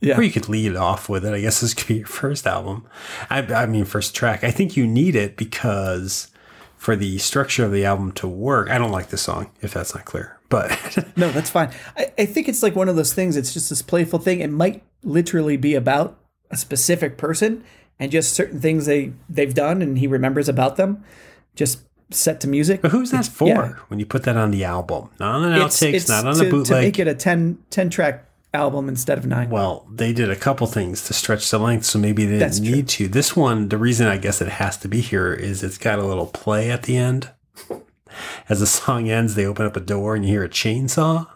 Yeah. 0.00 0.18
Or 0.18 0.22
you 0.22 0.30
could 0.30 0.50
lead 0.50 0.72
it 0.72 0.76
off 0.76 1.08
with 1.08 1.24
it. 1.24 1.32
I 1.32 1.40
guess 1.40 1.62
this 1.62 1.72
could 1.72 1.88
be 1.88 1.94
your 1.96 2.06
first 2.06 2.46
album. 2.46 2.86
I, 3.30 3.38
I 3.40 3.64
mean, 3.64 3.86
first 3.86 4.14
track. 4.14 4.44
I 4.44 4.50
think 4.50 4.76
you 4.76 4.86
need 4.86 5.16
it 5.16 5.38
because 5.38 6.28
for 6.76 6.94
the 6.96 7.16
structure 7.16 7.64
of 7.64 7.72
the 7.72 7.86
album 7.86 8.12
to 8.12 8.28
work, 8.28 8.68
I 8.68 8.76
don't 8.76 8.92
like 8.92 9.08
the 9.08 9.16
song, 9.16 9.50
if 9.62 9.72
that's 9.72 9.94
not 9.94 10.04
clear. 10.04 10.35
But 10.48 10.70
No, 11.16 11.30
that's 11.30 11.50
fine. 11.50 11.70
I, 11.96 12.12
I 12.18 12.26
think 12.26 12.48
it's 12.48 12.62
like 12.62 12.76
one 12.76 12.88
of 12.88 12.96
those 12.96 13.12
things. 13.12 13.36
It's 13.36 13.52
just 13.52 13.70
this 13.70 13.82
playful 13.82 14.18
thing. 14.18 14.40
It 14.40 14.50
might 14.50 14.82
literally 15.02 15.56
be 15.56 15.74
about 15.74 16.18
a 16.50 16.56
specific 16.56 17.16
person 17.18 17.64
and 17.98 18.12
just 18.12 18.32
certain 18.32 18.60
things 18.60 18.86
they 18.86 19.12
they've 19.28 19.54
done, 19.54 19.82
and 19.82 19.98
he 19.98 20.06
remembers 20.06 20.48
about 20.48 20.76
them, 20.76 21.02
just 21.54 21.80
set 22.10 22.40
to 22.40 22.48
music. 22.48 22.82
but 22.82 22.90
who's 22.92 23.10
that 23.10 23.26
for 23.26 23.48
yeah. 23.48 23.72
when 23.88 23.98
you 23.98 24.06
put 24.06 24.22
that 24.24 24.36
on 24.36 24.50
the 24.50 24.64
album? 24.64 25.10
Not 25.18 25.36
on 25.36 25.52
an 25.52 25.62
It's, 25.62 25.80
outtakes, 25.80 25.94
it's 25.94 26.08
not 26.08 26.26
on 26.26 26.36
to, 26.36 26.60
a 26.60 26.64
to 26.64 26.72
make 26.74 26.98
it 26.98 27.08
a 27.08 27.14
10, 27.14 27.58
10 27.70 27.90
track 27.90 28.24
album 28.54 28.88
instead 28.88 29.18
of 29.18 29.26
nine. 29.26 29.50
Well, 29.50 29.86
they 29.92 30.12
did 30.12 30.30
a 30.30 30.36
couple 30.36 30.66
things 30.66 31.04
to 31.06 31.14
stretch 31.14 31.50
the 31.50 31.58
length, 31.58 31.84
so 31.84 31.98
maybe 31.98 32.24
they 32.24 32.38
didn't 32.38 32.62
need 32.62 32.88
to. 32.88 33.08
This 33.08 33.34
one, 33.36 33.68
the 33.68 33.78
reason 33.78 34.06
I 34.06 34.18
guess 34.18 34.40
it 34.40 34.48
has 34.48 34.76
to 34.78 34.88
be 34.88 35.00
here 35.00 35.32
is 35.32 35.62
it's 35.62 35.78
got 35.78 35.98
a 35.98 36.04
little 36.04 36.26
play 36.26 36.70
at 36.70 36.84
the 36.84 36.96
end. 36.96 37.30
As 38.48 38.60
the 38.60 38.66
song 38.66 39.08
ends, 39.10 39.34
they 39.34 39.44
open 39.46 39.66
up 39.66 39.76
a 39.76 39.80
door 39.80 40.14
and 40.14 40.24
you 40.24 40.30
hear 40.32 40.44
a 40.44 40.48
chainsaw. 40.48 41.26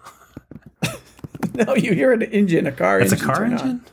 no, 1.54 1.74
you 1.74 1.92
hear 1.94 2.12
an 2.12 2.22
engine, 2.22 2.66
a 2.66 2.72
car 2.72 3.00
It's 3.00 3.12
a 3.12 3.16
car 3.16 3.44
on. 3.44 3.52
engine. 3.52 3.84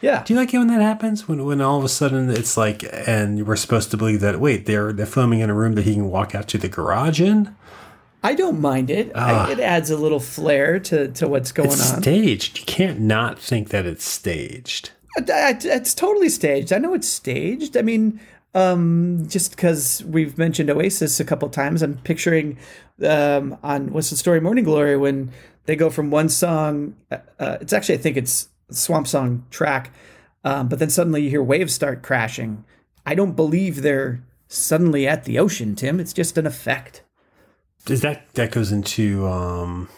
Yeah. 0.00 0.22
Do 0.24 0.32
you 0.32 0.40
like 0.40 0.54
it 0.54 0.58
when 0.58 0.68
that 0.68 0.80
happens? 0.80 1.28
When 1.28 1.44
when 1.44 1.60
all 1.60 1.78
of 1.78 1.84
a 1.84 1.88
sudden 1.88 2.30
it's 2.30 2.56
like, 2.56 2.84
and 3.06 3.46
we're 3.46 3.56
supposed 3.56 3.90
to 3.90 3.96
believe 3.98 4.20
that 4.20 4.40
wait, 4.40 4.64
they're 4.66 4.92
they're 4.94 5.04
filming 5.06 5.40
in 5.40 5.50
a 5.50 5.54
room 5.54 5.74
that 5.74 5.84
he 5.84 5.94
can 5.94 6.08
walk 6.08 6.34
out 6.34 6.48
to 6.48 6.58
the 6.58 6.68
garage 6.68 7.20
in. 7.20 7.54
I 8.22 8.34
don't 8.34 8.60
mind 8.60 8.90
it. 8.90 9.12
I, 9.14 9.50
it 9.52 9.60
adds 9.60 9.88
a 9.90 9.96
little 9.96 10.20
flair 10.20 10.78
to, 10.80 11.08
to 11.08 11.26
what's 11.26 11.52
going 11.52 11.70
Ah. 11.70 11.72
It's 11.72 11.92
on. 11.94 12.02
staged. 12.02 12.58
You 12.60 12.66
can't 12.66 13.00
not 13.00 13.38
think 13.38 13.70
that 13.70 13.86
it's 13.86 14.04
staged. 14.04 14.90
I- 15.16 15.58
It's 15.64 15.94
totally 15.94 16.28
staged. 16.28 16.70
I 16.72 16.78
know 16.78 16.92
it's 16.94 17.08
staged. 17.08 17.76
I 17.78 17.82
mean, 17.82 18.20
um, 18.54 19.26
just 19.28 19.52
because 19.52 20.02
we've 20.04 20.36
mentioned 20.36 20.70
Oasis 20.70 21.20
a 21.20 21.24
couple 21.24 21.48
times, 21.48 21.82
I'm 21.82 21.96
picturing 21.98 22.58
um, 23.04 23.56
on 23.62 23.92
What's 23.92 24.10
the 24.10 24.16
Story 24.16 24.40
Morning 24.40 24.64
Glory 24.64 24.96
when 24.96 25.30
they 25.66 25.76
go 25.76 25.90
from 25.90 26.10
one 26.10 26.28
song. 26.28 26.96
Uh, 27.10 27.18
uh, 27.38 27.58
it's 27.60 27.72
actually, 27.72 27.96
I 27.96 27.98
think 27.98 28.16
it's 28.16 28.48
Swamp 28.70 29.06
Song 29.06 29.44
track, 29.50 29.92
um, 30.44 30.68
but 30.68 30.78
then 30.78 30.90
suddenly 30.90 31.22
you 31.22 31.30
hear 31.30 31.42
waves 31.42 31.74
start 31.74 32.02
crashing. 32.02 32.64
I 33.06 33.14
don't 33.14 33.36
believe 33.36 33.82
they're 33.82 34.22
suddenly 34.48 35.06
at 35.06 35.24
the 35.24 35.38
ocean, 35.38 35.74
Tim. 35.74 36.00
It's 36.00 36.12
just 36.12 36.36
an 36.36 36.46
effect. 36.46 37.02
Is 37.88 38.02
that 38.02 38.34
that 38.34 38.50
goes 38.50 38.72
into 38.72 39.26
um 39.26 39.88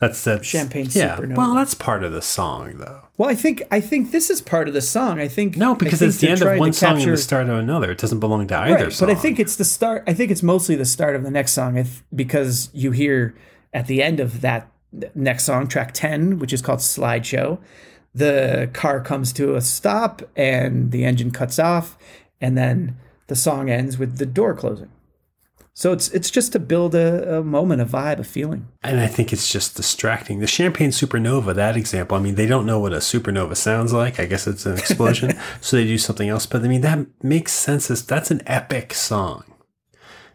that's 0.00 0.24
that 0.24 0.46
Champagne 0.46 0.88
yeah. 0.92 1.16
Supernova. 1.16 1.36
Well, 1.36 1.54
that's 1.54 1.74
part 1.74 2.02
of 2.02 2.12
the 2.12 2.22
song 2.22 2.78
though. 2.78 3.02
Well, 3.18 3.28
I 3.28 3.34
think 3.34 3.62
I 3.70 3.80
think 3.80 4.12
this 4.12 4.30
is 4.30 4.40
part 4.40 4.66
of 4.66 4.72
the 4.72 4.80
song. 4.80 5.20
I 5.20 5.28
think 5.28 5.58
No, 5.58 5.74
because 5.74 6.00
it's 6.00 6.16
the 6.16 6.30
end 6.30 6.40
of 6.40 6.58
one 6.58 6.72
song 6.72 7.02
and 7.02 7.12
the 7.12 7.16
start 7.18 7.50
of 7.50 7.58
another. 7.58 7.90
It 7.92 7.98
doesn't 7.98 8.18
belong 8.18 8.46
to 8.46 8.56
either 8.56 8.84
right, 8.84 8.92
song. 8.92 9.08
But 9.08 9.16
I 9.16 9.20
think 9.20 9.38
it's 9.38 9.56
the 9.56 9.64
start. 9.64 10.02
I 10.06 10.14
think 10.14 10.30
it's 10.30 10.42
mostly 10.42 10.74
the 10.74 10.86
start 10.86 11.16
of 11.16 11.22
the 11.22 11.30
next 11.30 11.52
song, 11.52 11.76
if, 11.76 12.02
because 12.14 12.70
you 12.72 12.92
hear 12.92 13.34
at 13.74 13.88
the 13.88 14.02
end 14.02 14.20
of 14.20 14.40
that 14.40 14.70
next 15.14 15.44
song, 15.44 15.68
track 15.68 15.92
ten, 15.92 16.38
which 16.38 16.54
is 16.54 16.62
called 16.62 16.78
"Slideshow," 16.78 17.58
the 18.14 18.70
car 18.72 19.02
comes 19.02 19.34
to 19.34 19.54
a 19.54 19.60
stop 19.60 20.22
and 20.34 20.92
the 20.92 21.04
engine 21.04 21.30
cuts 21.30 21.58
off, 21.58 21.98
and 22.40 22.56
then 22.56 22.96
the 23.26 23.36
song 23.36 23.68
ends 23.68 23.98
with 23.98 24.16
the 24.16 24.24
door 24.24 24.54
closing. 24.54 24.90
So 25.80 25.94
it's 25.94 26.10
it's 26.10 26.30
just 26.30 26.52
to 26.52 26.58
build 26.58 26.94
a, 26.94 27.38
a 27.38 27.42
moment, 27.42 27.80
a 27.80 27.86
vibe, 27.86 28.18
a 28.18 28.24
feeling. 28.24 28.68
and 28.82 29.00
I 29.00 29.06
think 29.06 29.32
it's 29.32 29.50
just 29.50 29.76
distracting. 29.78 30.40
The 30.40 30.46
Champagne 30.46 30.90
Supernova, 30.90 31.54
that 31.54 31.74
example. 31.74 32.18
I 32.18 32.20
mean, 32.20 32.34
they 32.34 32.44
don't 32.44 32.66
know 32.66 32.78
what 32.78 32.92
a 32.92 32.96
supernova 32.96 33.56
sounds 33.56 33.90
like. 33.90 34.20
I 34.20 34.26
guess 34.26 34.46
it's 34.46 34.66
an 34.66 34.76
explosion, 34.76 35.38
so 35.62 35.78
they 35.78 35.84
do 35.84 35.96
something 35.96 36.28
else. 36.28 36.44
But 36.44 36.64
I 36.64 36.68
mean, 36.68 36.82
that 36.82 37.06
makes 37.22 37.52
sense. 37.52 37.90
As, 37.90 38.04
that's 38.04 38.30
an 38.30 38.42
epic 38.44 38.92
song. 38.92 39.44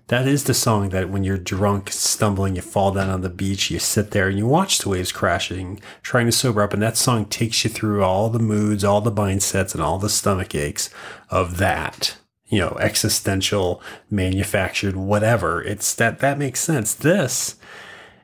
That 0.08 0.28
is 0.28 0.46
the 0.46 0.56
song 0.56 0.90
that 0.90 1.12
when 1.12 1.24
you're 1.24 1.38
drunk, 1.38 1.92
stumbling, 1.92 2.56
you 2.56 2.64
fall 2.64 2.92
down 2.92 3.12
on 3.12 3.22
the 3.22 3.30
beach, 3.30 3.70
you 3.70 3.78
sit 3.78 4.10
there 4.10 4.28
and 4.28 4.40
you 4.40 4.48
watch 4.48 4.80
the 4.80 4.90
waves 4.90 5.12
crashing, 5.12 5.80
trying 6.02 6.26
to 6.26 6.32
sober 6.32 6.64
up. 6.64 6.74
And 6.74 6.82
that 6.82 6.98
song 6.98 7.26
takes 7.26 7.64
you 7.64 7.70
through 7.70 8.04
all 8.04 8.32
the 8.32 8.40
moods, 8.40 8.84
all 8.84 9.00
the 9.00 9.12
mindsets, 9.12 9.76
and 9.76 9.84
all 9.84 10.00
the 10.00 10.10
stomach 10.10 10.56
aches 10.56 10.90
of 11.30 11.58
that. 11.58 12.18
You 12.48 12.60
know, 12.60 12.78
existential, 12.80 13.82
manufactured, 14.10 14.96
whatever. 14.96 15.64
It's 15.64 15.94
that 15.96 16.20
that 16.20 16.38
makes 16.38 16.60
sense. 16.60 16.94
This, 16.94 17.56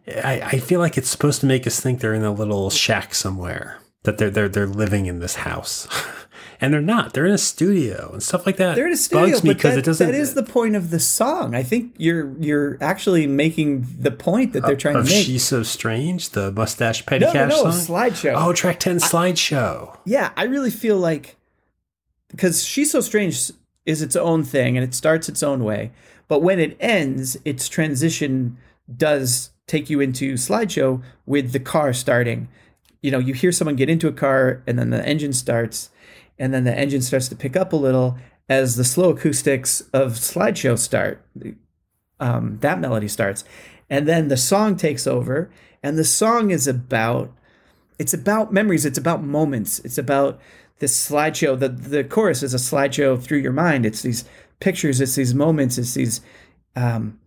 I, 0.08 0.42
I 0.42 0.60
feel 0.60 0.80
like 0.80 0.98
it's 0.98 1.10
supposed 1.10 1.40
to 1.42 1.48
make 1.48 1.66
us 1.66 1.80
think 1.80 2.00
they're 2.00 2.14
in 2.14 2.24
a 2.24 2.32
little 2.32 2.70
shack 2.70 3.16
somewhere. 3.16 3.80
That 4.04 4.18
they're 4.20 4.30
they're 4.30 4.50
they're 4.50 4.68
living 4.68 5.06
in 5.08 5.20
this 5.20 5.36
house. 5.38 5.88
And 6.64 6.72
they're 6.72 6.80
not. 6.80 7.14
They're 7.14 7.26
in 7.26 7.34
a 7.34 7.40
studio 7.40 8.12
and 8.14 8.22
stuff 8.22 8.46
like 8.46 8.58
that. 8.58 8.76
They're 8.76 8.86
in 8.86 8.94
a 8.94 8.98
studio, 8.98 9.32
bugs 9.32 9.44
me 9.44 9.52
because 9.52 9.74
that, 9.74 9.80
it 9.80 9.86
doesn't. 9.86 10.12
that 10.12 10.16
is 10.16 10.36
the 10.36 10.44
point 10.44 10.76
of 10.76 10.92
the 10.92 11.00
song. 11.00 11.56
I 11.56 11.64
think 11.64 11.96
you're 11.98 12.38
you're 12.40 12.78
actually 12.82 13.26
making 13.26 13.88
the 13.98 14.12
point 14.12 14.54
that 14.54 14.62
they're 14.62 14.76
trying 14.76 14.94
to 14.94 15.04
make. 15.04 15.26
She's 15.26 15.44
So 15.44 15.64
Strange, 15.64 16.30
the 16.30 16.52
Mustache 16.52 17.04
Petty 17.08 17.26
no, 17.26 17.34
no, 17.34 17.48
no, 17.48 17.72
song. 17.72 17.72
slideshow. 17.72 18.34
Oh, 18.38 18.54
track 18.54 18.80
10 18.80 18.98
slideshow. 18.98 19.98
yeah, 20.06 20.34
I 20.38 20.44
really 20.44 20.70
feel 20.70 20.98
like 20.98 21.36
because 22.30 22.64
she's 22.64 22.92
so 22.92 23.02
strange 23.02 23.52
is 23.86 24.02
its 24.02 24.16
own 24.16 24.44
thing 24.44 24.78
and 24.78 24.84
it 24.84 24.94
starts 24.94 25.30
its 25.30 25.44
own 25.44 25.64
way, 25.64 25.92
but 26.28 26.42
when 26.42 26.60
it 26.60 26.78
ends, 26.80 27.38
its 27.44 27.68
transition 27.68 28.58
does 28.96 29.52
take 29.68 29.90
you 29.90 30.00
into 30.00 30.34
slideshow 30.34 31.02
with 31.26 31.52
the 31.52 31.60
car 31.60 31.94
starting. 31.94 32.48
You 33.02 33.12
know, 33.12 33.20
you 33.20 33.34
hear 33.34 33.52
someone 33.52 33.76
get 33.76 33.90
into 33.90 34.08
a 34.08 34.14
car 34.14 34.62
and 34.68 34.78
then 34.78 34.90
the 34.90 35.06
engine 35.06 35.34
starts, 35.34 35.90
and 36.38 36.54
then 36.54 36.64
the 36.64 36.78
engine 36.78 37.02
starts 37.02 37.28
to 37.30 37.36
pick 37.36 37.56
up 37.56 37.74
a 37.74 37.78
little 37.78 38.18
as 38.50 38.76
the 38.76 38.84
slow 38.84 39.12
acoustics 39.12 39.82
of 39.94 40.14
slideshow 40.14 40.78
start. 40.78 41.26
Um, 42.20 42.60
that 42.62 42.80
melody 42.80 43.08
starts, 43.08 43.44
and 43.90 44.08
then 44.08 44.28
the 44.28 44.38
song 44.38 44.76
takes 44.76 45.08
over, 45.08 45.50
and 45.82 45.98
the 45.98 46.04
song 46.04 46.52
is 46.52 46.68
about 46.68 47.32
it's 47.98 48.14
about 48.14 48.52
memories 48.52 48.86
it's 48.86 48.98
about 48.98 49.24
moments 49.24 49.78
it's 49.80 49.98
about 49.98 50.40
this 50.82 51.10
slideshow 51.10 51.58
the 51.58 51.70
the 51.70 52.04
chorus 52.04 52.42
is 52.42 52.54
a 52.54 52.58
slideshow 52.58 53.22
through 53.22 53.38
your 53.38 53.54
mind 53.54 53.86
it's 53.86 54.02
these 54.02 54.26
pictures 54.60 55.00
it's 55.00 55.16
these 55.16 55.34
moments 55.34 55.78
it's 55.78 55.94
these 55.94 56.22
um, 56.76 57.20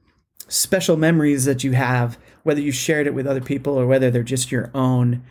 special 0.49 0.97
memories 0.97 1.45
that 1.45 1.63
you 1.63 1.73
have 1.73 2.19
whether 2.43 2.61
you 2.61 2.73
shared 2.73 3.07
it 3.07 3.15
with 3.15 3.27
other 3.27 3.41
people 3.41 3.79
or 3.79 3.87
whether 3.87 4.11
they're 4.11 4.23
just 4.23 4.51
your 4.53 4.71
own 4.75 5.23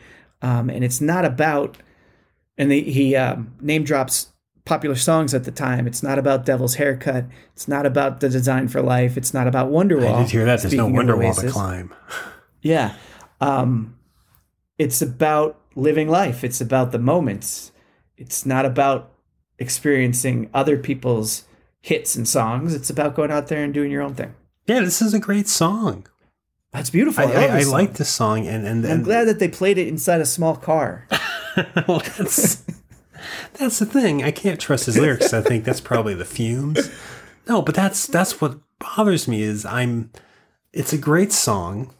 um, 0.41 0.69
and 0.69 0.83
it's 0.83 1.01
not 1.01 1.25
about 1.25 1.77
and 2.57 2.71
he, 2.71 2.81
he 2.83 3.15
um, 3.15 3.53
name 3.59 3.83
drops 3.83 4.31
popular 4.65 4.95
songs 4.95 5.33
at 5.33 5.43
the 5.43 5.51
time 5.51 5.85
it's 5.85 6.01
not 6.01 6.17
about 6.17 6.45
devil's 6.45 6.75
haircut 6.75 7.25
it's 7.53 7.67
not 7.67 7.85
about 7.85 8.21
the 8.21 8.29
design 8.29 8.69
for 8.69 8.81
life 8.81 9.17
it's 9.17 9.33
not 9.33 9.47
about 9.47 9.69
wonderwall 9.69 10.15
I 10.15 10.21
did 10.21 10.31
hear 10.31 10.45
that. 10.45 10.61
There's 10.61 10.73
no 10.73 10.85
speaking 10.85 10.91
of 10.91 10.93
wonder 10.93 11.17
wall 11.17 11.33
to 11.33 11.49
climb. 11.49 11.93
Yeah. 12.61 12.95
Um, 13.41 13.97
it's 14.77 15.01
about 15.01 15.59
living 15.75 16.07
life. 16.07 16.45
It's 16.45 16.61
about 16.61 16.93
the 16.93 16.97
moments. 16.99 17.72
It's 18.23 18.45
not 18.45 18.65
about 18.65 19.11
experiencing 19.59 20.49
other 20.53 20.77
people's 20.77 21.43
hits 21.81 22.15
and 22.15 22.25
songs. 22.25 22.73
It's 22.73 22.89
about 22.89 23.15
going 23.15 23.31
out 23.31 23.47
there 23.47 23.63
and 23.63 23.73
doing 23.73 23.91
your 23.91 24.01
own 24.01 24.15
thing. 24.15 24.33
Yeah, 24.65 24.79
this 24.79 25.01
is 25.01 25.13
a 25.13 25.19
great 25.19 25.49
song. 25.49 26.07
That's 26.71 26.89
beautiful. 26.89 27.25
I, 27.25 27.31
I, 27.31 27.45
I, 27.45 27.59
I 27.59 27.63
like 27.63 27.95
this 27.95 28.09
song, 28.09 28.47
and 28.47 28.65
and, 28.65 28.85
I'm 28.85 29.03
glad 29.03 29.25
that 29.25 29.39
they 29.39 29.49
played 29.49 29.77
it 29.77 29.89
inside 29.89 30.21
a 30.21 30.25
small 30.25 30.55
car. 30.55 31.07
well, 31.87 31.99
that's 31.99 32.63
that's 33.53 33.79
the 33.79 33.85
thing. 33.85 34.23
I 34.23 34.31
can't 34.31 34.59
trust 34.59 34.85
his 34.85 34.97
lyrics. 34.97 35.33
I 35.33 35.41
think 35.41 35.65
that's 35.65 35.81
probably 35.81 36.13
the 36.13 36.25
fumes. 36.25 36.89
No, 37.47 37.61
but 37.61 37.75
that's 37.75 38.07
that's 38.07 38.39
what 38.39 38.57
bothers 38.79 39.27
me 39.27 39.41
is 39.41 39.65
I'm. 39.65 40.11
It's 40.71 40.93
a 40.93 40.97
great 40.97 41.33
song. 41.33 41.93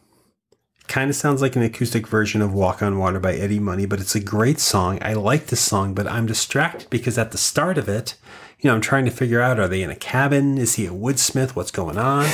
Kind 0.88 1.10
of 1.10 1.16
sounds 1.16 1.40
like 1.40 1.56
an 1.56 1.62
acoustic 1.62 2.06
version 2.06 2.42
of 2.42 2.52
Walk 2.52 2.82
on 2.82 2.98
Water 2.98 3.18
by 3.18 3.34
Eddie 3.34 3.58
Money, 3.58 3.86
but 3.86 4.00
it's 4.00 4.14
a 4.14 4.20
great 4.20 4.60
song. 4.60 4.98
I 5.02 5.14
like 5.14 5.46
this 5.46 5.60
song, 5.60 5.94
but 5.94 6.06
I'm 6.06 6.26
distracted 6.26 6.90
because 6.90 7.18
at 7.18 7.32
the 7.32 7.38
start 7.38 7.78
of 7.78 7.88
it, 7.88 8.16
you 8.60 8.68
know, 8.68 8.74
I'm 8.74 8.80
trying 8.80 9.04
to 9.04 9.10
figure 9.10 9.40
out 9.40 9.60
are 9.60 9.68
they 9.68 9.82
in 9.82 9.90
a 9.90 9.96
cabin? 9.96 10.58
Is 10.58 10.76
he 10.76 10.86
a 10.86 10.90
woodsmith? 10.90 11.50
What's 11.50 11.70
going 11.70 11.98
on? 11.98 12.26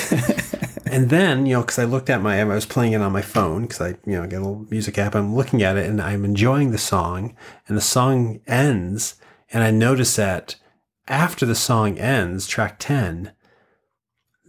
and 0.87 1.11
then, 1.11 1.47
you 1.47 1.55
know, 1.55 1.61
because 1.63 1.79
I 1.79 1.85
looked 1.85 2.11
at 2.11 2.23
my, 2.23 2.41
I 2.41 2.45
was 2.45 2.67
playing 2.67 2.93
it 2.93 3.01
on 3.01 3.13
my 3.13 3.23
phone 3.23 3.63
because 3.63 3.81
I, 3.81 3.89
you 4.07 4.21
know, 4.21 4.27
get 4.27 4.41
a 4.41 4.45
little 4.45 4.67
music 4.71 4.99
app. 4.99 5.15
I'm 5.15 5.35
looking 5.35 5.63
at 5.63 5.77
it 5.77 5.89
and 5.89 6.01
I'm 6.01 6.25
enjoying 6.25 6.71
the 6.71 6.79
song, 6.79 7.37
and 7.67 7.77
the 7.77 7.83
song 7.83 8.41
ends, 8.47 9.17
and 9.53 9.65
I 9.65 9.71
notice 9.71 10.17
that 10.17 10.57
after 11.09 11.45
the 11.45 11.57
song 11.57 11.99
ends, 11.99 12.47
track 12.47 12.77
10, 12.79 13.33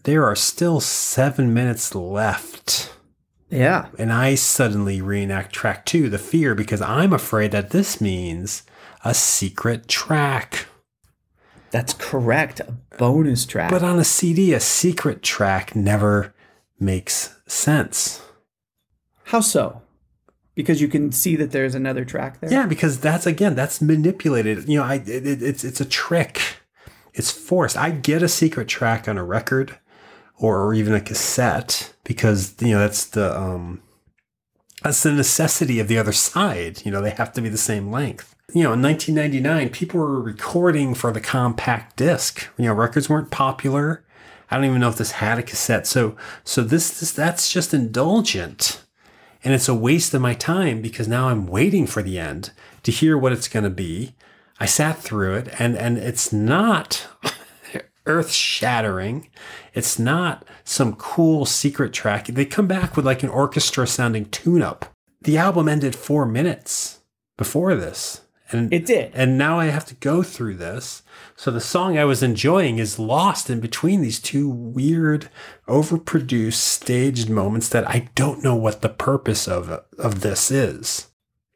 there 0.03 0.23
are 0.25 0.35
still 0.35 0.79
seven 0.79 1.53
minutes 1.53 1.95
left. 1.95 2.93
Yeah. 3.51 3.89
And 3.99 4.11
I 4.11 4.35
suddenly 4.35 5.01
reenact 5.01 5.53
track 5.53 5.85
two, 5.85 6.09
The 6.09 6.17
Fear, 6.17 6.55
because 6.55 6.81
I'm 6.81 7.13
afraid 7.13 7.51
that 7.51 7.71
this 7.71 7.99
means 8.01 8.63
a 9.03 9.13
secret 9.13 9.87
track. 9.87 10.67
That's 11.69 11.93
correct. 11.93 12.61
A 12.61 12.73
bonus 12.97 13.45
track. 13.45 13.69
But 13.69 13.83
on 13.83 13.99
a 13.99 14.03
CD, 14.03 14.53
a 14.53 14.59
secret 14.59 15.21
track 15.21 15.75
never 15.75 16.33
makes 16.79 17.35
sense. 17.45 18.21
How 19.25 19.41
so? 19.41 19.81
Because 20.55 20.81
you 20.81 20.87
can 20.87 21.11
see 21.11 21.35
that 21.37 21.51
there's 21.51 21.75
another 21.75 22.03
track 22.03 22.39
there. 22.39 22.51
Yeah, 22.51 22.65
because 22.65 22.99
that's 22.99 23.25
again, 23.25 23.55
that's 23.55 23.81
manipulated. 23.81 24.67
You 24.67 24.79
know, 24.79 24.83
I 24.83 24.95
it, 24.95 25.25
it, 25.25 25.41
it's 25.41 25.63
it's 25.63 25.79
a 25.79 25.85
trick. 25.85 26.41
It's 27.13 27.31
forced. 27.31 27.77
I 27.77 27.91
get 27.91 28.23
a 28.23 28.27
secret 28.27 28.67
track 28.67 29.07
on 29.07 29.17
a 29.17 29.23
record 29.23 29.79
or, 30.37 30.59
or 30.61 30.73
even 30.73 30.93
a 30.93 31.01
cassette 31.01 31.93
because 32.03 32.55
you 32.59 32.71
know 32.71 32.79
that's 32.79 33.05
the 33.05 33.37
um 33.37 33.81
that's 34.83 35.03
the 35.03 35.11
necessity 35.11 35.79
of 35.79 35.87
the 35.87 35.97
other 35.97 36.11
side. 36.11 36.81
You 36.85 36.91
know, 36.91 37.01
they 37.01 37.11
have 37.11 37.33
to 37.33 37.41
be 37.41 37.49
the 37.49 37.57
same 37.57 37.91
length. 37.91 38.35
You 38.53 38.63
know, 38.63 38.73
in 38.73 38.81
1999, 38.81 39.69
people 39.69 39.99
were 39.99 40.19
recording 40.19 40.93
for 40.93 41.11
the 41.11 41.21
compact 41.21 41.97
disc. 41.97 42.47
You 42.57 42.65
know, 42.65 42.73
records 42.73 43.09
weren't 43.09 43.31
popular. 43.31 44.03
I 44.49 44.55
don't 44.55 44.65
even 44.65 44.81
know 44.81 44.89
if 44.89 44.97
this 44.97 45.11
had 45.11 45.39
a 45.39 45.43
cassette. 45.43 45.87
So, 45.87 46.17
so 46.43 46.61
this, 46.61 46.99
this 46.99 47.13
that's 47.13 47.51
just 47.51 47.73
indulgent, 47.73 48.83
and 49.43 49.53
it's 49.53 49.69
a 49.69 49.75
waste 49.75 50.13
of 50.13 50.21
my 50.21 50.33
time 50.33 50.81
because 50.81 51.07
now 51.07 51.29
I'm 51.29 51.47
waiting 51.47 51.87
for 51.87 52.01
the 52.03 52.19
end 52.19 52.51
to 52.83 52.91
hear 52.91 53.17
what 53.17 53.31
it's 53.31 53.47
going 53.47 53.63
to 53.63 53.69
be. 53.69 54.15
I 54.59 54.65
sat 54.65 54.97
through 54.97 55.35
it, 55.35 55.55
and 55.59 55.77
and 55.77 55.97
it's 55.97 56.33
not 56.33 57.07
earth 58.05 58.31
shattering. 58.31 59.29
It's 59.73 59.99
not 59.99 60.45
some 60.63 60.95
cool 60.95 61.45
secret 61.45 61.93
track. 61.93 62.27
They 62.27 62.45
come 62.45 62.67
back 62.67 62.95
with 62.95 63.05
like 63.05 63.23
an 63.23 63.29
orchestra 63.29 63.87
sounding 63.87 64.25
tune 64.25 64.61
up. 64.61 64.85
The 65.21 65.37
album 65.37 65.67
ended 65.67 65.95
four 65.95 66.25
minutes 66.25 66.99
before 67.37 67.75
this. 67.75 68.21
And 68.51 68.73
It 68.73 68.85
did. 68.85 69.11
And 69.13 69.37
now 69.37 69.59
I 69.59 69.65
have 69.67 69.85
to 69.85 69.95
go 69.95 70.23
through 70.23 70.55
this. 70.55 71.03
So 71.35 71.51
the 71.51 71.61
song 71.61 71.97
I 71.97 72.05
was 72.05 72.21
enjoying 72.21 72.79
is 72.79 72.99
lost 72.99 73.49
in 73.49 73.59
between 73.59 74.01
these 74.01 74.19
two 74.19 74.49
weird, 74.49 75.29
overproduced, 75.67 76.53
staged 76.53 77.29
moments 77.29 77.69
that 77.69 77.87
I 77.87 78.09
don't 78.13 78.43
know 78.43 78.55
what 78.55 78.81
the 78.81 78.89
purpose 78.89 79.47
of, 79.47 79.69
of 79.97 80.21
this 80.21 80.51
is. 80.51 81.07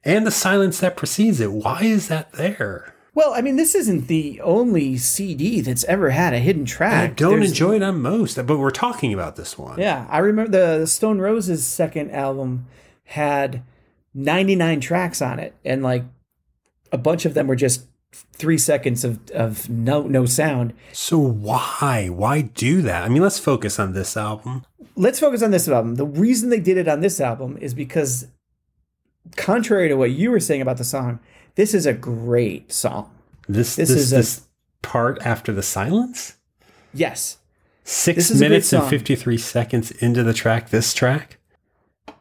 And 0.03 0.25
the 0.25 0.31
silence 0.31 0.79
that 0.79 0.95
precedes 0.95 1.39
it. 1.39 1.51
Why 1.51 1.81
is 1.81 2.07
that 2.07 2.31
there? 2.33 2.94
Well, 3.16 3.34
I 3.34 3.41
mean, 3.41 3.55
this 3.55 3.74
isn't 3.76 4.07
the 4.07 4.39
only 4.41 4.97
CD 4.97 5.61
that's 5.61 5.86
ever 5.86 6.09
had 6.11 6.34
a 6.34 6.39
hidden 6.39 6.66
track. 6.66 7.11
I 7.11 7.13
don't 7.13 7.32
There's- 7.39 7.47
enjoy 7.49 7.78
it 7.78 7.82
on 7.84 8.01
most, 8.01 8.36
but 8.45 8.57
we're 8.59 8.70
talking 8.72 9.13
about 9.13 9.38
this 9.38 9.57
one. 9.57 9.80
Yeah, 9.80 10.05
I 10.09 10.20
remember 10.20 10.51
the 10.80 10.86
Stone 10.86 11.20
Roses' 11.20 11.66
second 11.66 12.11
album 12.11 12.68
had 13.05 13.63
99 14.13 14.82
tracks 14.82 15.22
on 15.22 15.39
it, 15.39 15.55
and 15.63 15.82
like 15.82 16.03
a 16.91 16.97
bunch 16.97 17.26
of 17.26 17.34
them 17.34 17.47
were 17.47 17.55
just 17.55 17.86
three 18.34 18.57
seconds 18.57 19.03
of, 19.03 19.20
of 19.32 19.70
no 19.70 20.03
no 20.03 20.26
sound. 20.26 20.74
So 20.93 21.18
why? 21.18 22.07
Why 22.09 22.41
do 22.41 22.82
that? 22.82 23.03
I 23.03 23.09
mean, 23.09 23.22
let's 23.22 23.39
focus 23.39 23.80
on 23.80 23.93
this 23.93 24.16
album. 24.18 24.66
Let's 24.97 25.20
focus 25.20 25.41
on 25.41 25.51
this 25.51 25.68
album. 25.68 25.95
The 25.95 26.05
reason 26.05 26.49
they 26.49 26.59
did 26.59 26.78
it 26.78 26.88
on 26.88 26.99
this 27.01 27.20
album 27.20 27.57
is 27.59 27.74
because, 27.74 28.28
contrary 29.36 29.88
to 29.89 29.95
what 29.95 30.11
you 30.11 30.32
were 30.32 30.39
saying 30.39 30.61
about 30.61 30.78
the 30.78 30.84
song, 30.86 31.20
this 31.56 31.74
is 31.74 31.86
a 31.86 31.93
great 31.93 32.72
song. 32.72 33.12
This 33.47 33.76
This 33.76 33.89
this 33.89 33.97
is 33.97 34.10
this, 34.10 34.38
a- 34.39 34.41
part 34.88 35.20
after 35.26 35.51
the 35.51 35.64
silence. 35.64 36.36
Yes, 36.93 37.38
Six 37.84 38.16
This 38.16 38.32
is 38.32 38.38
a 38.38 38.39
great 38.43 38.49
minutes 38.49 38.74
and 38.74 38.88
fifty 38.89 39.16
three 39.16 39.38
seconds 39.38 39.91
into 39.91 40.24
the 40.24 40.34
track. 40.34 40.70
This 40.70 40.93
track. 40.93 41.38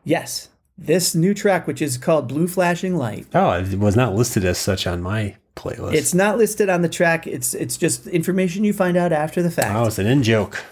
yes. 0.04 0.48
This 0.76 1.14
new 1.14 1.34
track, 1.34 1.68
which 1.68 1.80
is 1.80 1.96
called 1.96 2.26
Blue 2.26 2.48
Flashing 2.48 2.96
Light, 2.96 3.28
Oh, 3.32 3.52
it 3.52 3.78
was 3.78 3.94
not 3.94 4.16
listed 4.16 4.44
as 4.44 4.58
such 4.58 4.88
on 4.88 5.00
my 5.00 5.36
playlist. 5.54 5.94
it's 5.94 6.12
not 6.12 6.36
listed 6.36 6.68
on 6.68 6.82
the 6.82 6.88
track. 6.88 7.28
It's 7.28 7.54
it's 7.54 7.76
just 7.76 8.08
information 8.08 8.64
you 8.64 8.72
find 8.72 8.96
out 8.96 9.12
after 9.12 9.40
the 9.40 9.52
fact. 9.52 9.74
oh, 9.76 9.84
it's 9.86 10.00
an 10.00 10.06
in 10.08 10.24
joke. 10.24 10.64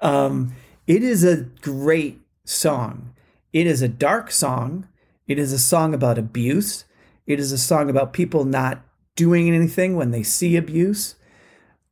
Um, 0.00 0.54
it 0.86 1.02
is 1.02 1.22
a 1.22 1.36
great 1.60 2.20
song. 2.44 3.14
It 3.52 3.66
is 3.66 3.82
a 3.82 3.88
dark 3.88 4.30
song. 4.30 4.88
It 5.28 5.38
is 5.38 5.52
a 5.52 5.58
song 5.58 5.92
about 5.94 6.16
abuse. 6.18 6.84
It 7.26 7.40
is 7.40 7.52
a 7.52 7.58
song 7.58 7.88
about 7.88 8.12
people 8.12 8.44
not 8.44 8.82
doing 9.16 9.48
anything 9.48 9.96
when 9.96 10.10
they 10.10 10.22
see 10.22 10.56
abuse. 10.56 11.14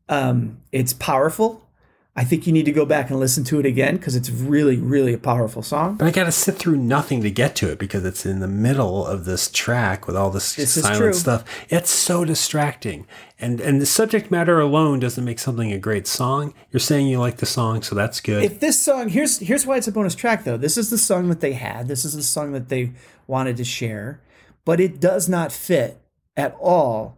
Um, 0.09 0.61
it's 0.73 0.93
powerful. 0.93 1.63
I 2.15 2.25
think 2.25 2.47
you 2.47 2.53
need 2.53 2.67
to 2.67 2.73
go 2.73 2.85
back 2.85 3.09
and 3.09 3.19
listen 3.19 3.43
to 3.45 3.59
it 3.59 3.65
again 3.65 3.97
because 3.97 4.15
it's 4.15 4.29
really, 4.29 4.77
really 4.77 5.15
a 5.15 5.19
powerful 5.19 5.63
song. 5.63 5.97
But 5.97 6.09
I 6.09 6.11
got 6.11 6.25
to 6.25 6.33
sit 6.33 6.57
through 6.57 6.77
nothing 6.77 7.23
to 7.23 7.31
get 7.31 7.57
to 7.57 7.71
it 7.71 7.79
because 7.79 8.05
it's 8.05 8.27
in 8.27 8.41
the 8.41 8.49
middle 8.49 9.07
of 9.07 9.25
this 9.25 9.51
track 9.51 10.07
with 10.07 10.15
all 10.15 10.29
this, 10.31 10.55
This 10.55 10.75
silent 10.75 11.15
stuff. 11.15 11.43
It's 11.71 11.89
so 11.89 12.27
distracting, 12.27 13.07
and 13.41 13.63
and 13.63 13.81
the 13.81 13.87
subject 13.87 14.31
matter 14.31 14.61
alone 14.61 15.01
doesn't 15.01 15.25
make 15.25 15.39
something 15.39 15.73
a 15.73 15.79
great 15.79 16.07
song. 16.07 16.53
You're 16.71 16.81
saying 16.81 17.07
you 17.07 17.19
like 17.19 17.39
the 17.39 17.47
song, 17.47 17.81
so 17.81 17.95
that's 17.95 18.21
good. 18.21 18.45
If 18.45 18.61
this 18.61 18.79
song 18.79 19.09
here's 19.09 19.39
here's 19.39 19.65
why 19.65 19.79
it's 19.79 19.89
a 19.89 19.93
bonus 19.93 20.15
track 20.15 20.45
though. 20.45 20.59
This 20.59 20.77
is 20.77 20.91
the 20.91 20.99
song 20.99 21.31
that 21.31 21.41
they 21.41 21.55
had. 21.55 21.89
This 21.89 22.05
is 22.05 22.13
the 22.13 22.23
song 22.23 22.53
that 22.53 22.69
they 22.69 22.93
wanted 23.27 23.57
to 23.57 23.65
share, 23.65 24.21
but 24.65 24.81
it 24.81 25.01
does 25.01 25.29
not 25.29 25.53
fit 25.53 26.01
at 26.37 26.57
all 26.61 27.17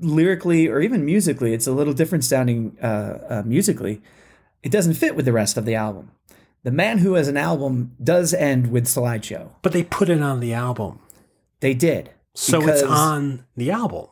lyrically 0.00 0.68
or 0.68 0.80
even 0.80 1.04
musically. 1.04 1.52
It's 1.54 1.66
a 1.66 1.72
little 1.72 1.92
different 1.94 2.24
sounding 2.24 2.76
uh, 2.82 3.18
uh, 3.28 3.42
musically. 3.44 4.00
It 4.62 4.72
doesn't 4.72 4.94
fit 4.94 5.16
with 5.16 5.24
the 5.24 5.32
rest 5.32 5.56
of 5.56 5.64
the 5.64 5.74
album. 5.74 6.10
The 6.64 6.70
Man 6.70 6.98
Who 6.98 7.14
Has 7.14 7.28
an 7.28 7.36
Album 7.36 7.96
does 8.02 8.32
end 8.32 8.70
with 8.70 8.84
slideshow. 8.86 9.50
but 9.62 9.72
they 9.72 9.82
put 9.82 10.08
it 10.08 10.22
on 10.22 10.40
the 10.40 10.52
album, 10.52 11.00
They 11.60 11.74
did. 11.74 12.10
so 12.34 12.66
it's 12.68 12.82
on 12.82 13.44
the 13.56 13.70
album. 13.72 14.06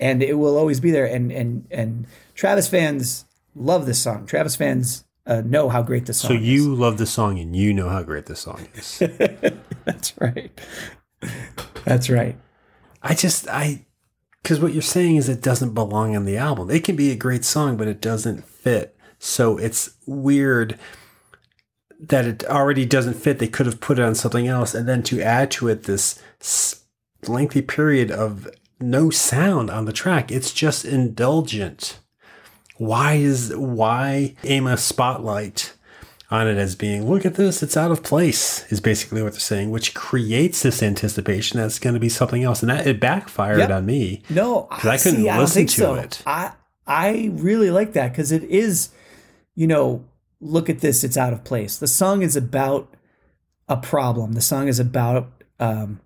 and 0.00 0.22
it 0.22 0.34
will 0.38 0.56
always 0.56 0.80
be 0.80 0.90
there. 0.90 1.04
And 1.06 1.30
and 1.30 1.66
and 1.70 2.06
Travis 2.34 2.68
fans 2.68 3.26
love 3.54 3.84
this 3.86 4.00
song. 4.02 4.24
Travis 4.26 4.56
fans 4.56 5.04
uh, 5.26 5.42
know 5.44 5.68
how 5.68 5.82
great 5.82 6.06
this 6.06 6.18
song 6.18 6.30
So 6.30 6.34
is. 6.34 6.40
So 6.40 6.44
you 6.44 6.74
love 6.74 6.96
the 6.98 7.06
song, 7.06 7.38
and 7.38 7.54
you 7.54 7.72
know 7.74 7.88
how 7.90 8.02
great 8.02 8.26
this 8.26 8.40
song 8.40 8.66
is. 8.74 8.98
That's 9.84 10.14
right. 10.18 10.58
That's 11.84 12.08
right. 12.10 12.36
I 13.02 13.14
just 13.14 13.48
I 13.48 13.84
because 14.42 14.60
what 14.60 14.72
you're 14.72 14.82
saying 14.82 15.16
is 15.16 15.28
it 15.28 15.42
doesn't 15.42 15.74
belong 15.74 16.14
on 16.14 16.24
the 16.24 16.36
album. 16.36 16.70
It 16.70 16.84
can 16.84 16.96
be 16.96 17.10
a 17.10 17.16
great 17.16 17.44
song, 17.44 17.76
but 17.76 17.88
it 17.88 18.00
doesn't 18.00 18.44
fit. 18.44 18.96
So 19.18 19.56
it's 19.56 19.90
weird 20.06 20.78
that 21.98 22.26
it 22.26 22.44
already 22.44 22.84
doesn't 22.84 23.14
fit. 23.14 23.38
They 23.38 23.48
could 23.48 23.66
have 23.66 23.80
put 23.80 23.98
it 23.98 24.04
on 24.04 24.14
something 24.14 24.46
else, 24.46 24.74
and 24.74 24.88
then 24.88 25.02
to 25.04 25.22
add 25.22 25.50
to 25.52 25.68
it 25.68 25.84
this 25.84 26.20
lengthy 27.26 27.62
period 27.62 28.10
of 28.10 28.48
no 28.80 29.08
sound 29.10 29.70
on 29.70 29.86
the 29.86 29.92
track. 29.92 30.30
It's 30.30 30.52
just 30.52 30.84
indulgent. 30.84 31.98
Why 32.76 33.14
is 33.14 33.54
why 33.56 34.34
aim 34.44 34.66
a 34.66 34.76
spotlight 34.76 35.74
on 36.30 36.48
it 36.48 36.56
as 36.56 36.74
being 36.74 37.08
look 37.08 37.24
at 37.26 37.34
this 37.34 37.62
it's 37.62 37.76
out 37.76 37.90
of 37.90 38.02
place 38.02 38.64
is 38.72 38.80
basically 38.80 39.22
what 39.22 39.32
they're 39.32 39.40
saying 39.40 39.70
which 39.70 39.94
creates 39.94 40.62
this 40.62 40.82
anticipation 40.82 41.60
that's 41.60 41.78
going 41.78 41.94
to 41.94 42.00
be 42.00 42.08
something 42.08 42.42
else 42.42 42.62
and 42.62 42.70
that 42.70 42.86
it 42.86 42.98
backfired 42.98 43.58
Yep. 43.58 43.70
on 43.70 43.86
me 43.86 44.22
No, 44.30 44.66
I 44.70 44.78
couldn't 44.96 44.98
see, 45.22 45.28
I 45.28 45.38
listen 45.38 45.54
think 45.54 45.70
to 45.70 45.76
so. 45.76 45.94
it. 45.94 46.22
I 46.26 46.52
I 46.86 47.30
really 47.34 47.70
like 47.70 47.92
that 47.94 48.12
because 48.12 48.30
it 48.32 48.42
is, 48.44 48.90
you 49.54 49.66
know, 49.66 50.04
look 50.40 50.68
at 50.68 50.80
this, 50.80 51.02
it's 51.04 51.16
out 51.16 51.32
of 51.32 51.42
place. 51.44 51.76
The 51.78 51.86
song 51.86 52.20
is 52.22 52.36
about 52.36 52.94
a 53.68 53.76
problem. 53.78 54.32
The 54.32 54.42
song 54.42 54.68
is 54.68 54.78
about 54.80 55.30
um, 55.58 56.00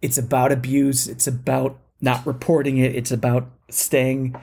it's 0.00 0.18
about 0.18 0.52
abuse. 0.52 1.08
It's 1.08 1.26
about 1.26 1.78
not 2.00 2.24
reporting 2.26 2.78
it. 2.78 2.94
It's 2.94 3.10
about 3.12 3.48
staying 3.70 4.36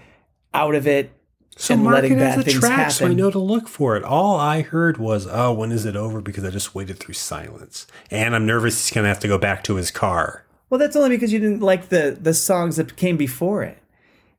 out 0.53 0.75
of 0.75 0.87
it. 0.87 1.11
So 1.59 1.73
and 1.73 1.83
mark 1.83 1.95
letting 1.95 2.13
it 2.13 2.21
as 2.21 2.35
bad 2.35 2.39
a 2.39 2.43
things 2.43 2.59
track 2.59 2.91
so 2.91 3.05
i 3.05 3.13
know 3.13 3.29
to 3.29 3.37
look 3.37 3.67
for 3.67 3.97
it 3.97 4.03
all 4.03 4.37
i 4.37 4.61
heard 4.61 4.97
was 4.97 5.27
oh 5.29 5.51
when 5.51 5.71
is 5.71 5.85
it 5.85 5.95
over 5.95 6.21
because 6.21 6.45
i 6.45 6.49
just 6.49 6.73
waited 6.73 6.97
through 6.97 7.13
silence 7.13 7.85
and 8.09 8.33
i'm 8.33 8.45
nervous 8.45 8.87
he's 8.87 8.93
going 8.95 9.03
to 9.03 9.09
have 9.09 9.19
to 9.19 9.27
go 9.27 9.37
back 9.37 9.63
to 9.63 9.75
his 9.75 9.91
car 9.91 10.45
Well, 10.69 10.79
that's 10.79 10.95
only 10.95 11.09
because 11.09 11.33
you 11.33 11.39
didn't 11.39 11.61
like 11.61 11.89
the 11.89 12.17
the 12.21 12.33
songs 12.33 12.75
that 12.77 12.95
came 12.95 13.17
before 13.17 13.63
it. 13.63 13.77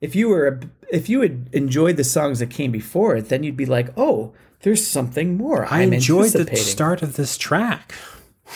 If 0.00 0.14
you 0.14 0.28
were 0.30 0.60
if 0.90 1.08
you 1.08 1.20
had 1.20 1.48
enjoyed 1.52 1.96
the 1.96 2.04
songs 2.04 2.38
that 2.38 2.50
came 2.50 2.70
before 2.70 3.16
it, 3.16 3.28
then 3.28 3.42
you'd 3.42 3.56
be 3.56 3.66
like, 3.66 3.88
"Oh, 3.96 4.32
there's 4.62 4.86
something 4.86 5.36
more. 5.36 5.66
I 5.66 5.82
I'm 5.82 5.92
enjoyed 5.92 6.32
the 6.32 6.56
start 6.56 7.02
of 7.02 7.16
this 7.16 7.36
track. 7.36 7.94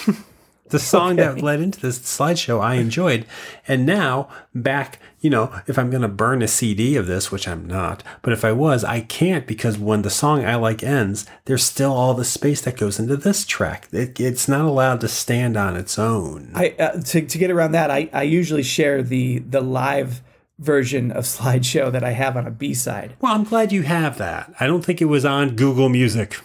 the 0.74 0.80
song 0.80 1.16
that 1.16 1.40
led 1.40 1.60
into 1.60 1.80
this 1.80 2.00
slideshow, 2.00 2.60
I 2.60 2.74
enjoyed. 2.74 3.26
And 3.68 3.86
now, 3.86 4.28
back, 4.52 4.98
you 5.20 5.30
know, 5.30 5.54
if 5.68 5.78
I'm 5.78 5.88
going 5.88 6.02
to 6.02 6.08
burn 6.08 6.42
a 6.42 6.48
CD 6.48 6.96
of 6.96 7.06
this, 7.06 7.30
which 7.30 7.46
I'm 7.46 7.64
not, 7.64 8.02
but 8.22 8.32
if 8.32 8.44
I 8.44 8.50
was, 8.50 8.82
I 8.82 9.00
can't 9.00 9.46
because 9.46 9.78
when 9.78 10.02
the 10.02 10.10
song 10.10 10.44
I 10.44 10.56
like 10.56 10.82
ends, 10.82 11.26
there's 11.44 11.62
still 11.62 11.92
all 11.92 12.14
the 12.14 12.24
space 12.24 12.60
that 12.62 12.76
goes 12.76 12.98
into 12.98 13.16
this 13.16 13.46
track. 13.46 13.86
It, 13.92 14.18
it's 14.18 14.48
not 14.48 14.64
allowed 14.64 15.00
to 15.02 15.08
stand 15.08 15.56
on 15.56 15.76
its 15.76 15.96
own. 15.96 16.50
I 16.54 16.74
uh, 16.78 17.00
to 17.00 17.22
to 17.24 17.38
get 17.38 17.52
around 17.52 17.72
that, 17.72 17.90
I 17.90 18.10
I 18.12 18.24
usually 18.24 18.64
share 18.64 19.00
the 19.00 19.38
the 19.38 19.60
live 19.60 20.22
version 20.58 21.12
of 21.12 21.24
slideshow 21.36 21.92
that 21.92 22.02
I 22.02 22.10
have 22.10 22.36
on 22.36 22.48
a 22.48 22.50
B 22.50 22.74
side. 22.74 23.14
Well, 23.20 23.32
I'm 23.32 23.44
glad 23.44 23.70
you 23.70 23.82
have 23.82 24.18
that. 24.18 24.52
I 24.58 24.66
don't 24.66 24.84
think 24.84 25.00
it 25.00 25.06
was 25.06 25.24
on 25.24 25.54
Google 25.54 25.88
Music, 25.88 26.36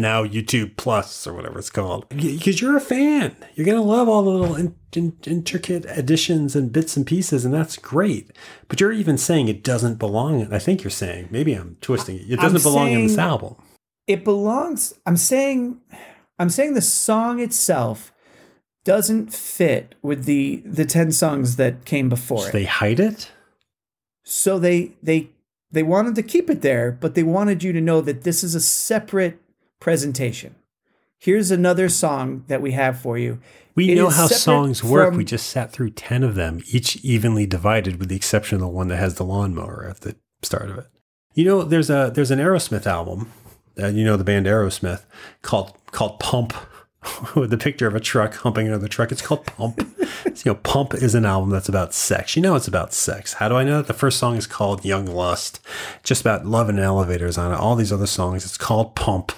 now 0.00 0.24
YouTube 0.24 0.76
Plus 0.76 1.26
or 1.26 1.32
whatever 1.34 1.58
it's 1.58 1.70
called, 1.70 2.08
because 2.08 2.60
you're 2.60 2.76
a 2.76 2.80
fan. 2.80 3.36
You're 3.54 3.66
gonna 3.66 3.82
love 3.82 4.08
all 4.08 4.22
the 4.22 4.30
little 4.30 4.54
in, 4.56 4.74
in, 4.94 5.16
intricate 5.26 5.84
additions 5.88 6.56
and 6.56 6.72
bits 6.72 6.96
and 6.96 7.06
pieces, 7.06 7.44
and 7.44 7.52
that's 7.54 7.76
great. 7.76 8.30
But 8.68 8.80
you're 8.80 8.92
even 8.92 9.18
saying 9.18 9.48
it 9.48 9.62
doesn't 9.62 9.98
belong. 9.98 10.52
I 10.52 10.58
think 10.58 10.82
you're 10.82 10.90
saying 10.90 11.28
maybe 11.30 11.52
I'm 11.54 11.76
twisting 11.80 12.16
it. 12.16 12.30
It 12.30 12.36
doesn't 12.40 12.56
I'm 12.58 12.62
belong 12.62 12.90
in 12.92 13.06
this 13.06 13.18
album. 13.18 13.56
It 14.06 14.24
belongs. 14.24 14.94
I'm 15.06 15.16
saying, 15.16 15.80
I'm 16.38 16.50
saying 16.50 16.74
the 16.74 16.80
song 16.80 17.38
itself 17.40 18.12
doesn't 18.84 19.32
fit 19.32 19.94
with 20.02 20.24
the 20.24 20.62
the 20.64 20.84
ten 20.86 21.12
songs 21.12 21.56
that 21.56 21.84
came 21.84 22.08
before 22.08 22.42
So 22.42 22.48
it. 22.48 22.52
they 22.52 22.64
hide 22.64 22.98
it. 22.98 23.30
so 24.24 24.58
they 24.58 24.92
they 25.02 25.30
they 25.72 25.82
wanted 25.84 26.16
to 26.16 26.22
keep 26.24 26.50
it 26.50 26.62
there, 26.62 26.90
but 26.90 27.14
they 27.14 27.22
wanted 27.22 27.62
you 27.62 27.72
to 27.72 27.80
know 27.80 28.00
that 28.00 28.22
this 28.24 28.42
is 28.42 28.56
a 28.56 28.60
separate 28.60 29.38
presentation. 29.80 30.54
Here's 31.18 31.50
another 31.50 31.88
song 31.88 32.44
that 32.48 32.62
we 32.62 32.72
have 32.72 32.98
for 32.98 33.18
you. 33.18 33.40
We 33.74 33.92
It 33.92 33.96
know 33.96 34.08
how 34.08 34.26
songs 34.26 34.82
work. 34.84 35.08
from- 35.08 35.16
We 35.18 35.24
just 35.24 35.48
sat 35.48 35.72
through 35.72 35.90
10 35.90 36.22
of 36.22 36.34
them, 36.34 36.62
each 36.70 36.96
evenly 37.04 37.46
divided, 37.46 37.98
with 37.98 38.08
the 38.08 38.16
exception 38.16 38.56
of 38.56 38.60
the 38.60 38.68
one 38.68 38.88
that 38.88 38.96
has 38.98 39.14
the 39.14 39.24
lawnmower 39.24 39.86
at 39.88 40.00
the 40.02 40.16
start 40.42 40.70
of 40.70 40.78
it. 40.78 40.86
You 41.34 41.44
know, 41.44 41.62
there's 41.62 41.90
a 41.90 42.10
there's 42.14 42.30
an 42.30 42.38
Aerosmith 42.40 42.86
album, 42.86 43.30
uh, 43.80 43.86
you 43.86 44.04
know 44.04 44.16
the 44.16 44.24
band 44.24 44.46
Aerosmith, 44.46 45.02
called 45.42 45.72
called 45.92 46.18
Pump, 46.18 46.52
with 47.34 47.50
the 47.50 47.58
picture 47.58 47.86
of 47.86 47.94
a 47.94 48.00
truck 48.00 48.34
humping 48.34 48.66
another 48.66 48.88
truck. 48.88 49.12
It's 49.12 49.22
called 49.22 49.46
Pump. 49.46 49.86
So, 50.34 50.48
you 50.48 50.52
know, 50.54 50.60
Pump 50.62 50.94
is 50.94 51.14
an 51.14 51.24
album 51.24 51.50
that's 51.50 51.68
about 51.68 51.92
sex. 51.94 52.36
You 52.36 52.42
know 52.42 52.54
it's 52.54 52.68
about 52.68 52.92
sex. 52.92 53.34
How 53.34 53.48
do 53.48 53.56
I 53.56 53.64
know 53.64 53.78
that? 53.78 53.86
The 53.86 53.94
first 53.94 54.18
song 54.18 54.36
is 54.36 54.46
called 54.46 54.84
Young 54.84 55.06
Lust, 55.06 55.60
just 56.02 56.20
about 56.20 56.46
love 56.46 56.68
and 56.68 56.78
elevators 56.78 57.36
on 57.36 57.52
it. 57.52 57.56
All 57.56 57.74
these 57.74 57.92
other 57.92 58.06
songs, 58.06 58.44
it's 58.44 58.56
called 58.56 58.94
Pump. 58.94 59.32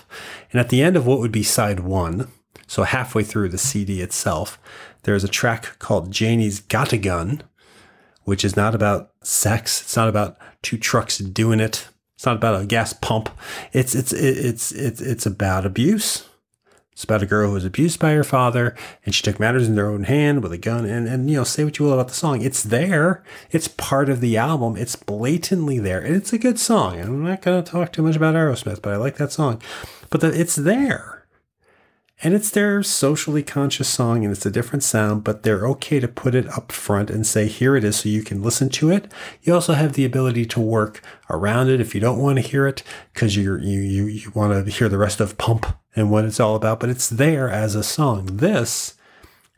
And 0.51 0.61
at 0.61 0.69
the 0.69 0.83
end 0.83 0.97
of 0.97 1.07
what 1.07 1.19
would 1.19 1.33
be 1.33 1.43
side 1.43 1.81
one, 1.81 2.29
so 2.67 2.83
halfway 2.83 3.23
through 3.23 3.49
the 3.49 3.59
CD 3.59 4.01
itself, 4.01 4.59
there's 5.05 5.25
a 5.25 5.29
track 5.29 5.79
called 5.79 6.11
Janie's 6.11 6.61
Got 6.61 6.93
a 6.93 6.99
Gun, 6.99 7.43
which 8.25 8.45
is 8.45 8.57
not 8.57 8.75
about 8.75 9.13
sex. 9.23 9.83
It's 9.83 9.97
not 9.97 10.09
about 10.09 10.37
two 10.63 10.79
trucks 10.79 11.19
doing 11.19 11.61
it. 11.61 11.89
It's 12.17 12.27
not 12.27 12.37
about 12.37 12.61
a 12.61 12.67
gas 12.67 12.93
pump. 12.93 13.31
It's 13.73 13.95
it's 13.95 14.13
it's 14.13 14.73
it's 14.73 15.01
it's 15.01 15.27
about 15.27 15.67
abuse. 15.67 16.29
It's 16.93 17.05
about 17.05 17.23
a 17.23 17.27
girl 17.27 17.49
who 17.49 17.55
was 17.55 17.65
abused 17.65 17.99
by 17.99 18.13
her 18.13 18.25
father, 18.25 18.77
and 19.05 19.15
she 19.15 19.23
took 19.23 19.41
matters 19.41 19.67
in 19.67 19.77
her 19.77 19.89
own 19.89 20.05
hand 20.05 20.43
with 20.43 20.53
a 20.53 20.59
gun. 20.59 20.85
And 20.85 21.09
and 21.09 21.31
you 21.31 21.37
know, 21.37 21.45
say 21.45 21.65
what 21.65 21.79
you 21.79 21.87
will 21.87 21.95
about 21.95 22.09
the 22.09 22.15
song, 22.15 22.43
it's 22.43 22.63
there. 22.63 23.23
It's 23.51 23.67
part 23.69 24.11
of 24.11 24.21
the 24.21 24.37
album. 24.37 24.77
It's 24.77 24.97
blatantly 24.97 25.79
there, 25.79 26.01
and 26.01 26.15
it's 26.15 26.33
a 26.33 26.39
good 26.39 26.59
song. 26.59 26.99
And 26.99 27.09
I'm 27.09 27.25
not 27.25 27.43
going 27.43 27.63
to 27.63 27.71
talk 27.71 27.93
too 27.93 28.03
much 28.03 28.17
about 28.17 28.35
Aerosmith, 28.35 28.83
but 28.83 28.93
I 28.93 28.97
like 28.97 29.17
that 29.17 29.33
song. 29.33 29.63
But 30.11 30.21
the, 30.21 30.39
it's 30.39 30.57
there. 30.57 31.22
And 32.25 32.35
it's 32.35 32.51
their 32.51 32.85
socially 32.85 33.43
conscious 33.43 33.89
song 33.89 34.25
and 34.25 34.33
it's 34.33 34.47
a 34.47 34.51
different 34.51 34.85
sound, 34.85 35.25
but 35.25 35.43
they're 35.43 35.67
okay 35.67 35.99
to 35.99 36.07
put 36.07 36.37
it 36.37 36.49
up 36.49 36.71
front 36.71 37.11
and 37.11 37.27
say, 37.27 37.49
here 37.49 37.75
it 37.75 37.83
is, 37.83 37.97
so 37.97 38.09
you 38.09 38.23
can 38.23 38.43
listen 38.43 38.69
to 38.71 38.91
it. 38.91 39.11
You 39.43 39.55
also 39.55 39.73
have 39.73 39.95
the 39.95 40.05
ability 40.05 40.47
to 40.47 40.61
work 40.61 41.03
around 41.29 41.69
it 41.69 41.81
if 41.81 41.97
you 41.97 42.01
don't 42.01 42.21
want 42.21 42.37
to 42.37 42.43
hear 42.43 42.69
it, 42.69 42.85
because 43.13 43.35
you 43.35 43.59
you 43.59 44.07
you 44.07 44.31
want 44.35 44.65
to 44.65 44.71
hear 44.71 44.89
the 44.89 44.99
rest 44.99 45.21
of 45.21 45.37
Pump 45.37 45.67
and 45.97 46.13
what 46.13 46.25
it's 46.25 46.39
all 46.39 46.55
about, 46.55 46.79
but 46.79 46.91
it's 46.91 47.09
there 47.09 47.49
as 47.49 47.75
a 47.75 47.83
song. 47.83 48.27
This 48.37 48.95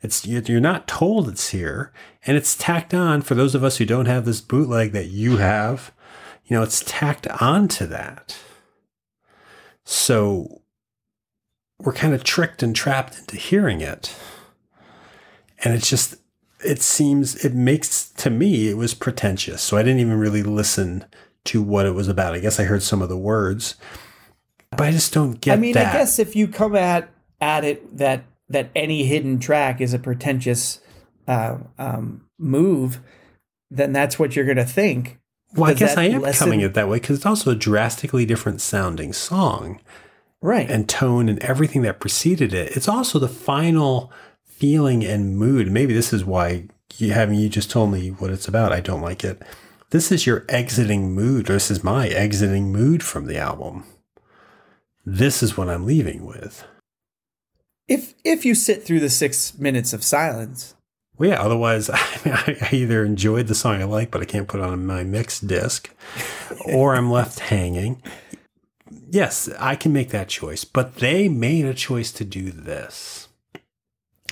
it's 0.00 0.26
you're 0.26 0.60
not 0.60 0.88
told 0.88 1.28
it's 1.28 1.50
here, 1.50 1.92
and 2.26 2.34
it's 2.36 2.56
tacked 2.56 2.94
on 2.94 3.20
for 3.20 3.34
those 3.34 3.54
of 3.54 3.62
us 3.62 3.76
who 3.76 3.84
don't 3.84 4.06
have 4.06 4.24
this 4.24 4.40
bootleg 4.40 4.92
that 4.92 5.08
you 5.08 5.36
have. 5.36 5.92
You 6.46 6.56
know, 6.56 6.62
it's 6.62 6.82
tacked 6.86 7.26
onto 7.42 7.86
that. 7.86 8.38
So 9.84 10.62
we're 11.84 11.92
kind 11.92 12.14
of 12.14 12.24
tricked 12.24 12.62
and 12.62 12.74
trapped 12.74 13.18
into 13.18 13.36
hearing 13.36 13.80
it. 13.80 14.14
And 15.62 15.74
it's 15.74 15.88
just, 15.88 16.16
it 16.64 16.80
seems, 16.80 17.44
it 17.44 17.54
makes, 17.54 18.10
to 18.12 18.30
me, 18.30 18.68
it 18.68 18.76
was 18.76 18.94
pretentious. 18.94 19.62
So 19.62 19.76
I 19.76 19.82
didn't 19.82 20.00
even 20.00 20.18
really 20.18 20.42
listen 20.42 21.04
to 21.44 21.62
what 21.62 21.86
it 21.86 21.92
was 21.92 22.08
about. 22.08 22.34
I 22.34 22.38
guess 22.38 22.58
I 22.58 22.64
heard 22.64 22.82
some 22.82 23.02
of 23.02 23.08
the 23.08 23.18
words, 23.18 23.76
but 24.70 24.82
I 24.82 24.90
just 24.90 25.12
don't 25.12 25.40
get 25.40 25.58
I 25.58 25.60
mean, 25.60 25.74
that. 25.74 25.94
I 25.94 25.98
guess 25.98 26.18
if 26.18 26.34
you 26.34 26.48
come 26.48 26.74
at 26.74 27.10
at 27.40 27.64
it 27.64 27.98
that 27.98 28.24
that 28.48 28.70
any 28.74 29.04
hidden 29.04 29.38
track 29.38 29.80
is 29.80 29.92
a 29.92 29.98
pretentious 29.98 30.80
uh, 31.26 31.58
um, 31.78 32.26
move, 32.38 33.00
then 33.70 33.92
that's 33.92 34.18
what 34.18 34.36
you're 34.36 34.44
going 34.44 34.56
to 34.56 34.64
think. 34.64 35.18
well, 35.54 35.70
I 35.70 35.74
guess 35.74 35.96
I 35.96 36.04
am 36.04 36.22
coming 36.32 36.62
at 36.62 36.70
it 36.70 36.74
that 36.74 36.88
way 36.88 36.98
because 36.98 37.16
it's 37.18 37.26
also 37.26 37.50
a 37.50 37.54
drastically 37.54 38.24
different 38.24 38.60
sounding 38.60 39.12
song. 39.12 39.80
Right. 40.44 40.70
and 40.70 40.86
tone 40.86 41.30
and 41.30 41.38
everything 41.38 41.80
that 41.82 42.00
preceded 42.00 42.52
it. 42.52 42.76
It's 42.76 42.86
also 42.86 43.18
the 43.18 43.28
final 43.28 44.12
feeling 44.44 45.02
and 45.02 45.38
mood. 45.38 45.70
Maybe 45.70 45.94
this 45.94 46.12
is 46.12 46.22
why 46.22 46.68
you 46.98 47.12
having 47.12 47.38
you 47.38 47.48
just 47.48 47.70
told 47.70 47.90
me 47.90 48.10
what 48.10 48.30
it's 48.30 48.46
about. 48.46 48.70
I 48.70 48.80
don't 48.80 49.00
like 49.00 49.24
it. 49.24 49.40
This 49.88 50.12
is 50.12 50.26
your 50.26 50.44
exiting 50.50 51.14
mood. 51.14 51.46
This 51.46 51.70
is 51.70 51.82
my 51.82 52.08
exiting 52.08 52.70
mood 52.70 53.02
from 53.02 53.24
the 53.24 53.38
album. 53.38 53.84
This 55.06 55.42
is 55.42 55.56
what 55.56 55.70
I'm 55.70 55.86
leaving 55.86 56.26
with. 56.26 56.62
if 57.88 58.12
if 58.22 58.44
you 58.44 58.54
sit 58.54 58.82
through 58.84 59.00
the 59.00 59.08
six 59.10 59.58
minutes 59.58 59.94
of 59.94 60.04
silence, 60.04 60.74
Well, 61.16 61.30
yeah. 61.30 61.40
Otherwise, 61.42 61.88
I, 61.92 62.18
mean, 62.24 62.34
I 62.34 62.68
either 62.70 63.02
enjoyed 63.02 63.46
the 63.46 63.54
song 63.54 63.80
I 63.80 63.84
like, 63.84 64.10
but 64.10 64.20
I 64.20 64.26
can't 64.26 64.48
put 64.48 64.60
it 64.60 64.66
on 64.66 64.84
my 64.84 65.04
mixed 65.04 65.46
disc, 65.46 65.90
or 66.66 66.94
I'm 66.94 67.10
left 67.10 67.38
hanging. 67.38 68.02
Yes, 69.10 69.48
I 69.58 69.76
can 69.76 69.92
make 69.92 70.10
that 70.10 70.28
choice, 70.28 70.64
but 70.64 70.96
they 70.96 71.28
made 71.28 71.64
a 71.64 71.74
choice 71.74 72.12
to 72.12 72.24
do 72.24 72.50
this. 72.50 73.28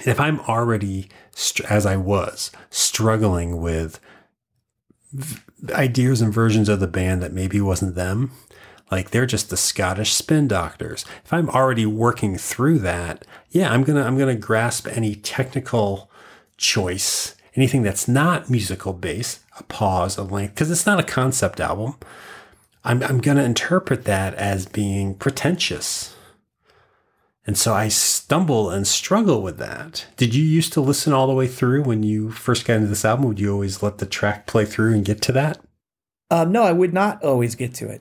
If 0.04 0.18
I'm 0.20 0.40
already, 0.40 1.08
as 1.68 1.86
I 1.86 1.96
was, 1.96 2.50
struggling 2.70 3.60
with 3.60 4.00
ideas 5.70 6.20
and 6.20 6.32
versions 6.32 6.68
of 6.68 6.80
the 6.80 6.86
band 6.86 7.22
that 7.22 7.32
maybe 7.32 7.60
wasn't 7.60 7.94
them, 7.94 8.32
like 8.90 9.10
they're 9.10 9.26
just 9.26 9.48
the 9.48 9.56
Scottish 9.56 10.12
spin 10.12 10.48
doctors. 10.48 11.04
If 11.24 11.32
I'm 11.32 11.48
already 11.48 11.86
working 11.86 12.36
through 12.36 12.80
that, 12.80 13.24
yeah, 13.50 13.72
I'm 13.72 13.84
gonna 13.84 14.02
I'm 14.02 14.18
gonna 14.18 14.34
grasp 14.34 14.86
any 14.88 15.14
technical 15.14 16.10
choice, 16.58 17.34
anything 17.56 17.82
that's 17.82 18.06
not 18.06 18.50
musical 18.50 18.92
based, 18.92 19.40
a 19.58 19.62
pause, 19.62 20.18
a 20.18 20.22
length, 20.22 20.54
because 20.54 20.70
it's 20.70 20.86
not 20.86 21.00
a 21.00 21.04
concept 21.04 21.60
album. 21.60 21.96
I'm 22.84 23.02
I'm 23.02 23.20
gonna 23.20 23.44
interpret 23.44 24.04
that 24.04 24.34
as 24.34 24.66
being 24.66 25.14
pretentious. 25.14 26.14
And 27.44 27.58
so 27.58 27.74
I 27.74 27.88
stumble 27.88 28.70
and 28.70 28.86
struggle 28.86 29.42
with 29.42 29.58
that. 29.58 30.06
Did 30.16 30.32
you 30.32 30.44
used 30.44 30.72
to 30.74 30.80
listen 30.80 31.12
all 31.12 31.26
the 31.26 31.34
way 31.34 31.48
through 31.48 31.82
when 31.82 32.04
you 32.04 32.30
first 32.30 32.64
got 32.64 32.74
into 32.74 32.86
this 32.86 33.04
album? 33.04 33.26
Would 33.26 33.40
you 33.40 33.52
always 33.52 33.82
let 33.82 33.98
the 33.98 34.06
track 34.06 34.46
play 34.46 34.64
through 34.64 34.94
and 34.94 35.04
get 35.04 35.20
to 35.22 35.32
that? 35.32 35.58
um, 36.32 36.50
no, 36.50 36.62
I 36.62 36.72
would 36.72 36.94
not 36.94 37.22
always 37.22 37.54
get 37.54 37.74
to 37.74 37.90
it. 37.90 38.00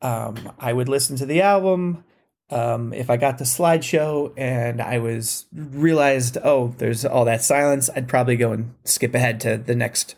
Um, 0.00 0.52
I 0.58 0.72
would 0.72 0.88
listen 0.88 1.16
to 1.16 1.26
the 1.26 1.42
album. 1.42 2.04
Um, 2.48 2.92
if 2.92 3.10
I 3.10 3.16
got 3.16 3.38
the 3.38 3.44
slideshow 3.44 4.32
and 4.36 4.80
I 4.80 4.98
was 4.98 5.46
realized, 5.52 6.38
oh, 6.44 6.76
there's 6.78 7.04
all 7.04 7.24
that 7.24 7.42
silence, 7.42 7.90
I'd 7.96 8.06
probably 8.06 8.36
go 8.36 8.52
and 8.52 8.72
skip 8.84 9.16
ahead 9.16 9.40
to 9.40 9.56
the 9.56 9.74
next 9.74 10.14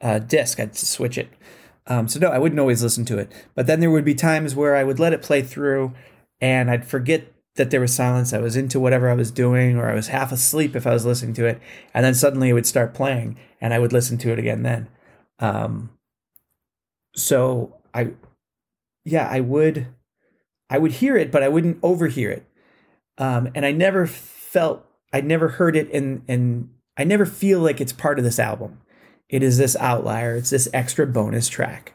uh, 0.00 0.20
disc. 0.20 0.58
I'd 0.58 0.74
switch 0.74 1.18
it. 1.18 1.28
Um, 1.86 2.08
so 2.08 2.18
no, 2.18 2.28
I 2.28 2.38
wouldn't 2.38 2.60
always 2.60 2.82
listen 2.82 3.04
to 3.06 3.18
it. 3.18 3.30
But 3.54 3.66
then 3.66 3.80
there 3.80 3.90
would 3.90 4.04
be 4.04 4.14
times 4.14 4.54
where 4.54 4.74
I 4.74 4.84
would 4.84 4.98
let 4.98 5.12
it 5.12 5.22
play 5.22 5.42
through, 5.42 5.92
and 6.40 6.70
I'd 6.70 6.86
forget 6.86 7.32
that 7.56 7.70
there 7.70 7.80
was 7.80 7.94
silence. 7.94 8.32
I 8.32 8.38
was 8.38 8.56
into 8.56 8.80
whatever 8.80 9.08
I 9.08 9.14
was 9.14 9.30
doing, 9.30 9.76
or 9.76 9.88
I 9.88 9.94
was 9.94 10.08
half 10.08 10.32
asleep 10.32 10.74
if 10.74 10.86
I 10.86 10.92
was 10.92 11.04
listening 11.04 11.34
to 11.34 11.46
it, 11.46 11.60
and 11.92 12.04
then 12.04 12.14
suddenly 12.14 12.48
it 12.48 12.54
would 12.54 12.66
start 12.66 12.94
playing, 12.94 13.36
and 13.60 13.74
I 13.74 13.78
would 13.78 13.92
listen 13.92 14.18
to 14.18 14.32
it 14.32 14.38
again 14.38 14.62
then. 14.62 14.88
Um, 15.38 15.90
so 17.14 17.76
I, 17.92 18.12
yeah, 19.04 19.28
I 19.30 19.40
would, 19.40 19.88
I 20.70 20.78
would 20.78 20.92
hear 20.92 21.16
it, 21.16 21.30
but 21.30 21.42
I 21.42 21.48
wouldn't 21.48 21.78
overhear 21.82 22.30
it. 22.30 22.46
Um, 23.18 23.50
and 23.54 23.64
I 23.64 23.72
never 23.72 24.06
felt, 24.06 24.84
I 25.12 25.20
never 25.20 25.48
heard 25.48 25.76
it, 25.76 25.92
and 25.92 26.22
and 26.26 26.70
I 26.96 27.04
never 27.04 27.26
feel 27.26 27.60
like 27.60 27.80
it's 27.80 27.92
part 27.92 28.18
of 28.18 28.24
this 28.24 28.38
album. 28.38 28.80
It 29.28 29.42
is 29.42 29.58
this 29.58 29.76
outlier. 29.76 30.36
It's 30.36 30.50
this 30.50 30.68
extra 30.72 31.06
bonus 31.06 31.48
track. 31.48 31.94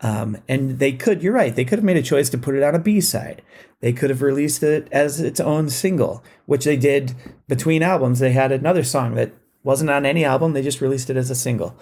Um, 0.00 0.38
and 0.48 0.78
they 0.78 0.92
could, 0.92 1.22
you're 1.22 1.32
right, 1.32 1.54
they 1.54 1.64
could 1.64 1.78
have 1.78 1.84
made 1.84 1.96
a 1.96 2.02
choice 2.02 2.30
to 2.30 2.38
put 2.38 2.54
it 2.54 2.62
on 2.62 2.74
a 2.74 2.78
B 2.78 3.00
side. 3.00 3.42
They 3.80 3.92
could 3.92 4.10
have 4.10 4.22
released 4.22 4.62
it 4.62 4.86
as 4.92 5.20
its 5.20 5.40
own 5.40 5.70
single, 5.70 6.22
which 6.46 6.64
they 6.64 6.76
did 6.76 7.14
between 7.48 7.82
albums. 7.82 8.20
They 8.20 8.30
had 8.32 8.52
another 8.52 8.84
song 8.84 9.14
that 9.16 9.32
wasn't 9.64 9.90
on 9.90 10.06
any 10.06 10.24
album, 10.24 10.52
they 10.52 10.62
just 10.62 10.80
released 10.80 11.10
it 11.10 11.16
as 11.16 11.30
a 11.30 11.34
single. 11.34 11.76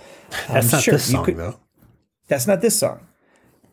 That's 0.49 0.72
Um, 0.72 0.76
not 0.78 0.82
sure, 0.82 0.95
this 0.95 1.11
song 1.11 1.24
could- 1.26 1.37
though. 1.37 1.57
That's 2.28 2.47
not 2.47 2.61
this 2.62 2.76
song. 2.78 3.01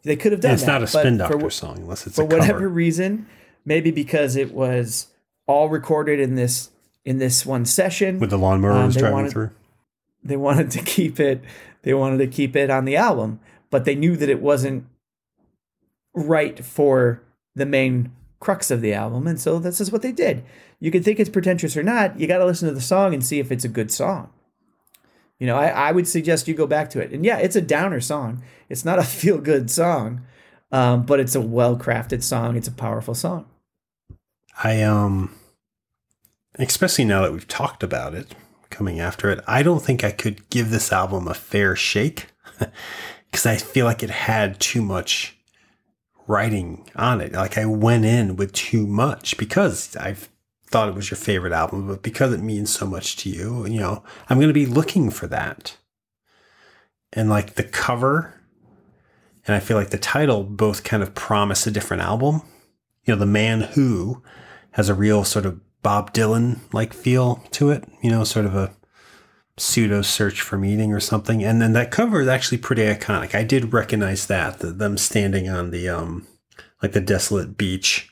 They 0.03 0.15
could 0.17 0.33
have 0.33 0.41
done 0.41 0.51
It's 0.53 0.63
that. 0.63 0.67
not 0.71 0.83
a 0.83 0.87
Spin 0.87 1.17
for 1.17 1.29
Doctor 1.29 1.47
wh- 1.47 1.51
song 1.51 1.77
unless 1.77 2.05
it's 2.05 2.15
for 2.17 2.25
whatever 2.25 2.53
cover. 2.53 2.69
reason, 2.69 3.25
maybe 3.65 3.89
because 3.91 4.35
it 4.35 4.53
was 4.53 5.07
all 5.47 5.69
recorded 5.69 6.19
in 6.19 6.35
this 6.35 6.69
in 7.05 7.17
this 7.17 7.45
one 7.45 7.65
session 7.65 8.19
With 8.19 8.29
the 8.29 8.37
lawnmower 8.37 8.71
Um, 8.73 8.85
was 8.87 8.95
driving 8.95 9.13
wanted- 9.15 9.31
through. 9.31 9.49
They 10.23 10.37
wanted 10.37 10.71
to 10.71 10.81
keep 10.83 11.19
it 11.19 11.41
they 11.83 11.93
wanted 11.93 12.17
to 12.17 12.27
keep 12.27 12.55
it 12.55 12.69
on 12.69 12.85
the 12.85 12.95
album 12.95 13.39
but 13.69 13.85
they 13.85 13.95
knew 13.95 14.15
that 14.15 14.29
it 14.29 14.41
wasn't 14.41 14.85
right 16.13 16.63
for 16.63 17.23
the 17.55 17.65
main 17.65 18.11
crux 18.39 18.69
of 18.69 18.81
the 18.81 18.93
album 18.93 19.27
and 19.27 19.39
so 19.39 19.57
this 19.57 19.79
is 19.81 19.91
what 19.91 20.01
they 20.01 20.11
did. 20.11 20.43
You 20.79 20.91
can 20.91 21.01
think 21.01 21.19
it's 21.19 21.29
pretentious 21.29 21.77
or 21.77 21.83
not 21.83 22.19
you 22.19 22.27
got 22.27 22.39
to 22.39 22.45
listen 22.45 22.67
to 22.67 22.73
the 22.75 22.81
song 22.81 23.13
and 23.13 23.25
see 23.25 23.39
if 23.39 23.51
it's 23.51 23.65
a 23.65 23.69
good 23.69 23.91
song. 23.91 24.29
You 25.39 25.47
know 25.47 25.57
I, 25.57 25.67
I 25.67 25.91
would 25.91 26.07
suggest 26.07 26.47
you 26.47 26.53
go 26.53 26.67
back 26.67 26.89
to 26.91 26.99
it. 26.99 27.11
And 27.11 27.25
yeah 27.25 27.37
it's 27.37 27.55
a 27.55 27.61
downer 27.61 28.01
song. 28.01 28.43
It's 28.69 28.85
not 28.85 28.99
a 28.99 29.03
feel 29.19 29.39
good 29.39 29.71
song 29.71 30.21
um, 30.71 31.03
but 31.03 31.19
it's 31.19 31.35
a 31.35 31.41
well 31.41 31.77
crafted 31.77 32.23
song. 32.23 32.57
It's 32.57 32.67
a 32.67 32.71
powerful 32.71 33.13
song. 33.13 33.45
I 34.63 34.83
um 34.83 35.33
especially 36.59 37.05
now 37.05 37.21
that 37.21 37.31
we've 37.31 37.47
talked 37.47 37.81
about 37.81 38.13
it 38.13 38.35
coming 38.73 38.99
after 38.99 39.29
it, 39.29 39.39
I 39.47 39.63
don't 39.63 39.81
think 39.81 40.03
I 40.03 40.11
could 40.11 40.49
give 40.49 40.69
this 40.69 40.91
album 40.91 41.27
a 41.27 41.33
fair 41.33 41.75
shake 41.75 42.27
because 43.31 43.45
I 43.45 43.55
feel 43.55 43.85
like 43.85 44.03
it 44.03 44.09
had 44.09 44.59
too 44.59 44.81
much 44.81 45.37
writing 46.27 46.89
on 46.95 47.21
it. 47.21 47.33
Like 47.33 47.57
I 47.57 47.65
went 47.65 48.05
in 48.05 48.35
with 48.35 48.51
too 48.53 48.85
much 48.85 49.37
because 49.37 49.95
I've 49.95 50.29
thought 50.65 50.89
it 50.89 50.95
was 50.95 51.11
your 51.11 51.17
favorite 51.17 51.53
album, 51.53 51.87
but 51.87 52.01
because 52.01 52.33
it 52.33 52.41
means 52.41 52.69
so 52.69 52.85
much 52.85 53.15
to 53.17 53.29
you, 53.29 53.65
you 53.67 53.79
know, 53.79 54.03
I'm 54.27 54.37
going 54.37 54.47
to 54.49 54.53
be 54.53 54.65
looking 54.65 55.09
for 55.09 55.27
that. 55.27 55.77
And 57.11 57.29
like 57.29 57.55
the 57.55 57.63
cover 57.63 58.41
and 59.45 59.55
I 59.55 59.59
feel 59.59 59.77
like 59.77 59.89
the 59.89 59.97
title 59.97 60.43
both 60.43 60.83
kind 60.83 61.03
of 61.03 61.13
promise 61.13 61.67
a 61.67 61.71
different 61.71 62.03
album. 62.03 62.41
You 63.05 63.13
know, 63.13 63.19
The 63.19 63.25
Man 63.25 63.61
Who 63.61 64.23
has 64.71 64.89
a 64.89 64.93
real 64.93 65.23
sort 65.23 65.45
of 65.45 65.59
Bob 65.83 66.13
Dylan 66.13 66.59
like 66.71 66.93
feel 66.93 67.43
to 67.51 67.69
it, 67.69 67.83
you 68.01 68.09
know, 68.09 68.23
sort 68.23 68.45
of 68.45 68.55
a 68.55 68.73
pseudo 69.57 70.01
search 70.01 70.41
for 70.41 70.57
meaning 70.57 70.93
or 70.93 70.99
something. 70.99 71.43
And 71.43 71.61
then 71.61 71.73
that 71.73 71.91
cover 71.91 72.21
is 72.21 72.27
actually 72.27 72.57
pretty 72.57 72.83
iconic. 72.83 73.35
I 73.35 73.43
did 73.43 73.73
recognize 73.73 74.25
that, 74.27 74.59
the, 74.59 74.71
them 74.71 74.97
standing 74.97 75.47
on 75.47 75.69
the 75.69 75.89
um 75.89 76.25
like 76.81 76.93
the 76.93 77.01
desolate 77.01 77.57
beach. 77.57 78.09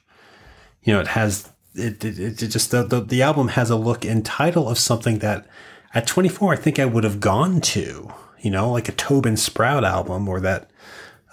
You 0.84 0.94
know, 0.94 1.00
it 1.00 1.08
has 1.08 1.50
it 1.74 2.04
it, 2.04 2.20
it 2.20 2.48
just 2.48 2.72
the, 2.72 2.84
the 2.84 3.02
the 3.02 3.22
album 3.22 3.50
has 3.50 3.70
a 3.70 3.76
look 3.76 4.06
and 4.06 4.26
title 4.26 4.70
of 4.70 4.78
something 4.78 5.20
that 5.20 5.48
at 5.94 6.06
24 6.06 6.54
I 6.54 6.58
think 6.58 6.78
I 6.78 6.86
would 6.86 7.04
have 7.04 7.20
gone 7.20 7.62
to, 7.62 8.14
you 8.42 8.52
know, 8.52 8.72
like 8.72 8.90
a 8.90 8.94
Tobin 8.94 9.38
Sprout 9.38 9.84
album 9.84 10.28
or 10.28 10.40
that 10.42 10.70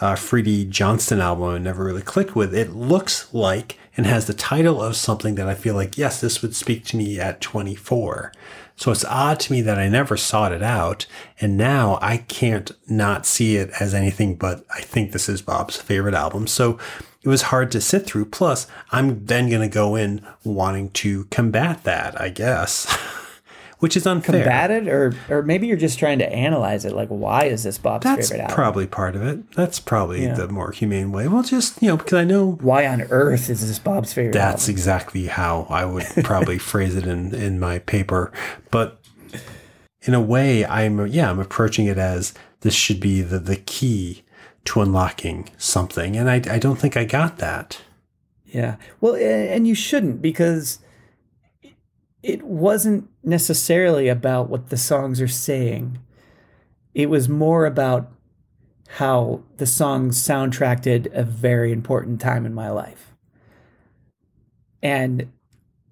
uh, 0.01 0.15
Freedy 0.15 0.69
Johnston 0.69 1.21
album 1.21 1.49
I 1.49 1.59
never 1.59 1.85
really 1.85 2.03
clicked 2.03 2.37
with. 2.37 2.55
It 2.55 2.71
looks 2.71 3.33
like 3.35 3.79
and 3.99 4.07
has 4.07 4.27
the 4.27 4.33
title 4.33 4.81
of 4.81 4.95
something 4.97 5.35
that 5.35 5.49
I 5.49 5.55
feel 5.55 5.75
like, 5.75 5.99
yes, 5.99 6.21
this 6.21 6.41
would 6.41 6.55
speak 6.55 6.85
to 6.87 6.97
me 6.97 7.19
at 7.19 7.41
24. 7.41 8.33
So 8.77 8.93
it's 8.93 9.05
odd 9.05 9.41
to 9.41 9.53
me 9.53 9.61
that 9.63 9.77
I 9.77 9.89
never 9.89 10.17
sought 10.17 10.53
it 10.53 10.63
out. 10.63 11.05
And 11.41 11.57
now 11.57 11.99
I 12.01 12.19
can't 12.19 12.71
not 12.87 13.27
see 13.27 13.57
it 13.57 13.71
as 13.81 13.95
anything 13.95 14.37
but 14.37 14.65
I 14.73 14.83
think 14.83 15.11
this 15.11 15.29
is 15.29 15.43
Bob's 15.43 15.77
favorite 15.77 16.15
album. 16.15 16.47
So 16.47 16.79
it 17.25 17.29
was 17.29 17.43
hard 17.43 17.73
to 17.73 17.81
sit 17.81 18.07
through. 18.07 18.27
Plus, 18.27 18.69
I'm 18.93 19.27
then 19.27 19.51
going 19.51 19.69
to 19.69 19.75
go 19.75 19.97
in 19.97 20.25
wanting 20.45 20.91
to 20.93 21.25
combat 21.25 21.83
that, 21.83 22.19
I 22.21 22.29
guess, 22.29 22.87
which 23.79 23.97
is 23.97 24.07
unfair. 24.07 24.43
combat 24.43 24.71
it 24.71 24.89
or 24.89 25.15
or 25.29 25.43
maybe 25.43 25.67
you're 25.67 25.77
just 25.77 25.99
trying 25.99 26.19
to 26.19 26.33
analyze 26.33 26.85
it 26.85 26.93
like 26.95 27.09
why 27.09 27.45
is 27.45 27.63
this 27.63 27.79
bob's 27.79 28.05
That's 28.05 28.29
favorite 28.29 28.43
album 28.45 28.55
probably 28.57 28.87
part 28.87 29.15
of 29.17 29.23
it. 29.23 29.53
That's 29.53 29.79
probably 29.81 30.25
Yeah. 30.25 30.35
the 30.35 30.49
more 30.49 30.73
humane 30.73 31.13
way. 31.13 31.29
Well, 31.29 31.43
just, 31.43 31.81
you 31.83 31.89
know, 31.89 31.97
because 31.97 32.15
I 32.15 32.25
know 32.25 32.53
why 32.61 32.87
on 32.87 33.03
earth 33.03 33.49
is 33.51 33.67
this 33.67 33.79
bob's 33.79 34.13
favorite 34.13 34.33
That's 34.33 34.65
album? 34.65 34.73
exactly 34.73 35.27
how 35.27 35.67
I 35.71 35.85
would 35.85 36.05
probably 36.25 36.59
phrase 36.59 36.97
it 36.97 37.07
in, 37.07 37.35
in 37.35 37.61
my 37.61 37.79
paper. 37.81 38.33
But 38.71 39.01
in 40.03 40.15
a 40.15 40.21
way, 40.21 40.65
I'm 40.65 41.07
yeah, 41.07 41.31
I'm 41.31 41.39
approaching 41.41 41.87
it 41.87 41.99
as 41.99 42.33
this 42.61 42.75
should 42.75 42.99
be 43.01 43.23
the, 43.23 43.39
the 43.39 43.57
key 43.57 44.23
to 44.65 44.81
unlocking 44.81 45.51
something. 45.57 46.17
And 46.17 46.29
I, 46.29 46.37
I 46.55 46.59
don't 46.59 46.77
think 46.77 46.97
I 46.97 47.05
got 47.05 47.39
that. 47.39 47.81
Yeah. 48.47 48.77
Well, 49.01 49.15
and 49.15 49.69
you 49.69 49.75
shouldn't 49.75 50.21
because 50.23 50.79
it 52.23 52.43
wasn't 52.43 53.09
necessarily 53.23 54.09
about 54.09 54.49
what 54.49 54.71
the 54.71 54.77
songs 54.77 55.21
are 55.21 55.29
saying. 55.29 55.99
It 56.95 57.09
was 57.11 57.29
more 57.29 57.67
about 57.67 58.11
how 58.89 59.43
the 59.59 59.67
songs 59.67 60.21
soundtracked 60.21 61.13
a 61.13 61.23
very 61.23 61.73
important 61.73 62.21
time 62.21 62.47
in 62.47 62.55
my 62.55 62.71
life. 62.71 63.15
And 64.83 65.31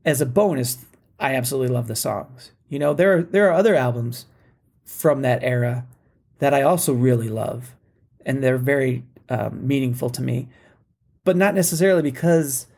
as 0.05 0.21
a 0.21 0.27
bonus, 0.27 0.85
I 1.21 1.35
absolutely 1.35 1.75
love 1.75 1.89
the 1.89 1.97
songs. 1.97 2.53
You 2.69 2.79
know, 2.79 2.95
there 2.95 3.17
are 3.17 3.23
there 3.23 3.49
are 3.49 3.53
other 3.53 3.75
albums 3.75 4.27
from 4.85 5.23
that 5.23 5.43
era 5.43 5.87
that 6.39 6.55
I 6.55 6.63
also 6.63 6.93
really 6.93 7.29
love, 7.29 7.75
and 8.25 8.43
they're 8.43 8.59
very 8.59 9.05
um, 9.29 9.67
meaningful 9.67 10.11
to 10.11 10.23
me 10.23 10.49
but 11.27 11.37
not 11.37 11.55
necessarily 11.57 12.03
because 12.03 12.69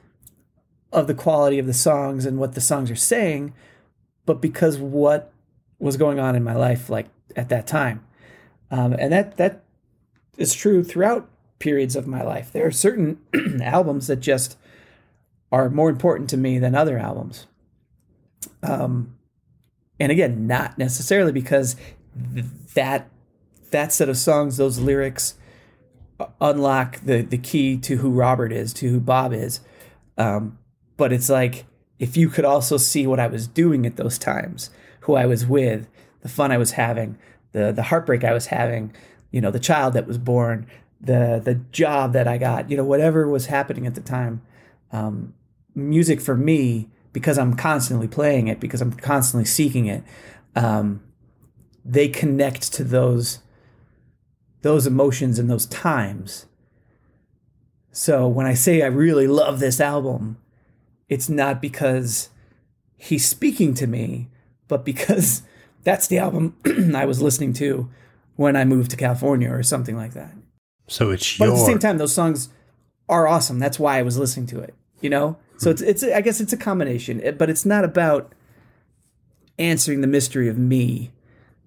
of 0.92 1.06
the 1.06 1.14
quality 1.14 1.58
of 1.58 1.66
the 1.66 1.74
songs 1.74 2.24
and 2.24 2.38
what 2.38 2.54
the 2.54 2.60
songs 2.60 2.90
are 2.90 2.96
saying, 2.96 3.52
but 4.26 4.40
because 4.40 4.78
what 4.78 5.32
was 5.78 5.96
going 5.96 6.18
on 6.18 6.34
in 6.34 6.42
my 6.42 6.54
life 6.54 6.90
like 6.90 7.06
at 7.36 7.48
that 7.48 7.66
time. 7.66 8.04
Um, 8.70 8.94
and 8.98 9.12
that 9.12 9.36
that 9.36 9.62
is 10.36 10.54
true 10.54 10.82
throughout 10.84 11.28
periods 11.58 11.96
of 11.96 12.06
my 12.06 12.22
life. 12.22 12.52
There 12.52 12.66
are 12.66 12.70
certain 12.72 13.18
albums 13.62 14.06
that 14.06 14.20
just 14.20 14.56
are 15.50 15.70
more 15.70 15.88
important 15.88 16.28
to 16.30 16.36
me 16.36 16.58
than 16.58 16.74
other 16.74 16.98
albums. 16.98 17.46
Um, 18.62 19.16
and 19.98 20.12
again, 20.12 20.46
not 20.46 20.78
necessarily 20.78 21.32
because 21.32 21.76
th- 22.34 22.46
that 22.74 23.08
that 23.70 23.92
set 23.92 24.08
of 24.08 24.16
songs, 24.16 24.56
those 24.56 24.78
lyrics, 24.78 25.34
unlock 26.40 27.00
the 27.00 27.22
the 27.22 27.38
key 27.38 27.76
to 27.78 27.96
who 27.96 28.10
Robert 28.10 28.52
is, 28.52 28.72
to 28.74 28.88
who 28.88 29.00
Bob 29.00 29.32
is. 29.32 29.60
Um, 30.16 30.58
but 30.98 31.14
it's 31.14 31.30
like 31.30 31.64
if 31.98 32.18
you 32.18 32.28
could 32.28 32.44
also 32.44 32.76
see 32.76 33.06
what 33.06 33.18
I 33.18 33.26
was 33.26 33.46
doing 33.46 33.86
at 33.86 33.96
those 33.96 34.18
times, 34.18 34.68
who 35.00 35.14
I 35.14 35.24
was 35.24 35.46
with, 35.46 35.88
the 36.20 36.28
fun 36.28 36.52
I 36.52 36.58
was 36.58 36.72
having, 36.72 37.16
the 37.52 37.72
the 37.72 37.84
heartbreak 37.84 38.24
I 38.24 38.34
was 38.34 38.46
having, 38.46 38.92
you 39.30 39.40
know, 39.40 39.50
the 39.50 39.58
child 39.58 39.94
that 39.94 40.06
was 40.06 40.18
born, 40.18 40.66
the 41.00 41.40
the 41.42 41.54
job 41.72 42.12
that 42.12 42.28
I 42.28 42.36
got, 42.36 42.70
you 42.70 42.76
know, 42.76 42.84
whatever 42.84 43.26
was 43.26 43.46
happening 43.46 43.86
at 43.86 43.94
the 43.94 44.02
time. 44.02 44.42
Um, 44.92 45.32
music 45.74 46.20
for 46.20 46.36
me, 46.36 46.88
because 47.12 47.38
I'm 47.38 47.54
constantly 47.54 48.08
playing 48.08 48.48
it, 48.48 48.60
because 48.60 48.80
I'm 48.80 48.92
constantly 48.92 49.44
seeking 49.44 49.86
it, 49.86 50.02
um, 50.56 51.02
they 51.84 52.08
connect 52.08 52.72
to 52.74 52.84
those 52.84 53.38
those 54.62 54.86
emotions 54.86 55.38
and 55.38 55.48
those 55.48 55.66
times. 55.66 56.46
So 57.92 58.28
when 58.28 58.46
I 58.46 58.54
say 58.54 58.82
I 58.82 58.86
really 58.86 59.26
love 59.26 59.60
this 59.60 59.80
album, 59.80 60.38
it's 61.08 61.28
not 61.28 61.60
because 61.60 62.30
he's 62.96 63.26
speaking 63.26 63.74
to 63.74 63.86
me, 63.86 64.28
but 64.66 64.84
because 64.84 65.42
that's 65.84 66.06
the 66.06 66.18
album 66.18 66.56
I 66.94 67.04
was 67.04 67.22
listening 67.22 67.52
to 67.54 67.88
when 68.36 68.56
I 68.56 68.64
moved 68.64 68.90
to 68.92 68.96
California 68.96 69.50
or 69.50 69.62
something 69.62 69.96
like 69.96 70.14
that. 70.14 70.32
So 70.86 71.10
it's 71.10 71.38
But 71.38 71.46
your 71.46 71.54
at 71.54 71.58
the 71.58 71.64
same 71.64 71.78
time, 71.78 71.98
those 71.98 72.14
songs 72.14 72.48
are 73.08 73.26
awesome. 73.26 73.58
That's 73.58 73.78
why 73.78 73.98
I 73.98 74.02
was 74.02 74.18
listening 74.18 74.46
to 74.48 74.60
it. 74.60 74.74
You 75.00 75.10
know, 75.10 75.36
so 75.58 75.70
hmm. 75.70 75.72
it's 75.72 75.82
it's 75.82 76.02
I 76.02 76.20
guess 76.20 76.40
it's 76.40 76.52
a 76.52 76.56
combination, 76.56 77.22
but 77.38 77.48
it's 77.48 77.64
not 77.64 77.84
about 77.84 78.34
answering 79.58 80.00
the 80.00 80.06
mystery 80.06 80.48
of 80.48 80.58
me, 80.58 81.12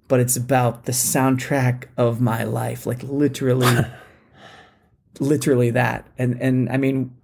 but 0.07 0.19
it's 0.19 0.35
about 0.35 0.85
the 0.85 0.91
soundtrack 0.91 1.85
of 1.97 2.19
my 2.19 2.43
life, 2.43 2.85
like 2.85 3.03
literally, 3.03 3.85
literally 5.19 5.69
that. 5.71 6.07
And 6.17 6.41
and 6.41 6.69
I 6.69 6.77
mean, 6.77 7.15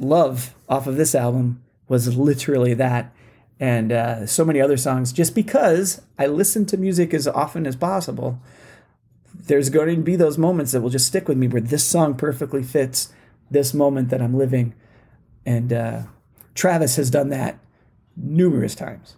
love 0.00 0.54
off 0.68 0.86
of 0.86 0.96
this 0.96 1.14
album 1.14 1.62
was 1.88 2.16
literally 2.16 2.74
that, 2.74 3.12
and 3.58 3.92
uh, 3.92 4.26
so 4.26 4.44
many 4.44 4.60
other 4.60 4.76
songs. 4.76 5.12
Just 5.12 5.34
because 5.34 6.02
I 6.18 6.26
listen 6.26 6.66
to 6.66 6.76
music 6.76 7.12
as 7.12 7.28
often 7.28 7.66
as 7.66 7.76
possible, 7.76 8.40
there's 9.34 9.70
going 9.70 9.96
to 9.96 10.02
be 10.02 10.16
those 10.16 10.38
moments 10.38 10.72
that 10.72 10.80
will 10.80 10.90
just 10.90 11.06
stick 11.06 11.28
with 11.28 11.36
me 11.36 11.48
where 11.48 11.60
this 11.60 11.84
song 11.84 12.14
perfectly 12.14 12.62
fits 12.62 13.12
this 13.50 13.74
moment 13.74 14.08
that 14.10 14.22
I'm 14.22 14.36
living. 14.36 14.74
And 15.44 15.72
uh, 15.72 16.02
Travis 16.54 16.96
has 16.96 17.10
done 17.10 17.28
that 17.30 17.58
numerous 18.16 18.74
times. 18.74 19.16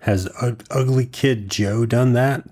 has 0.00 0.28
Ug- 0.40 0.64
ugly 0.70 1.06
kid 1.06 1.50
Joe 1.50 1.86
done 1.86 2.12
that? 2.14 2.44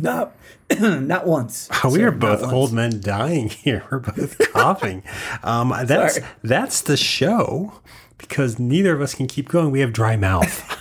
Not, 0.00 0.36
not 0.80 1.26
once. 1.26 1.68
we 1.84 1.90
sir, 1.90 2.08
are 2.08 2.12
both 2.12 2.42
old 2.42 2.72
men 2.72 3.00
dying 3.00 3.48
here. 3.64 3.84
We're 3.90 3.98
both 3.98 4.38
coughing. 4.52 5.02
Um, 5.42 5.74
that's 5.84 6.16
Sorry. 6.16 6.26
that's 6.42 6.82
the 6.82 6.96
show 6.96 7.80
because 8.16 8.58
neither 8.58 8.94
of 8.94 9.00
us 9.00 9.14
can 9.14 9.26
keep 9.26 9.48
going. 9.48 9.70
We 9.70 9.80
have 9.80 9.92
dry 9.92 10.16
mouth. 10.16 10.76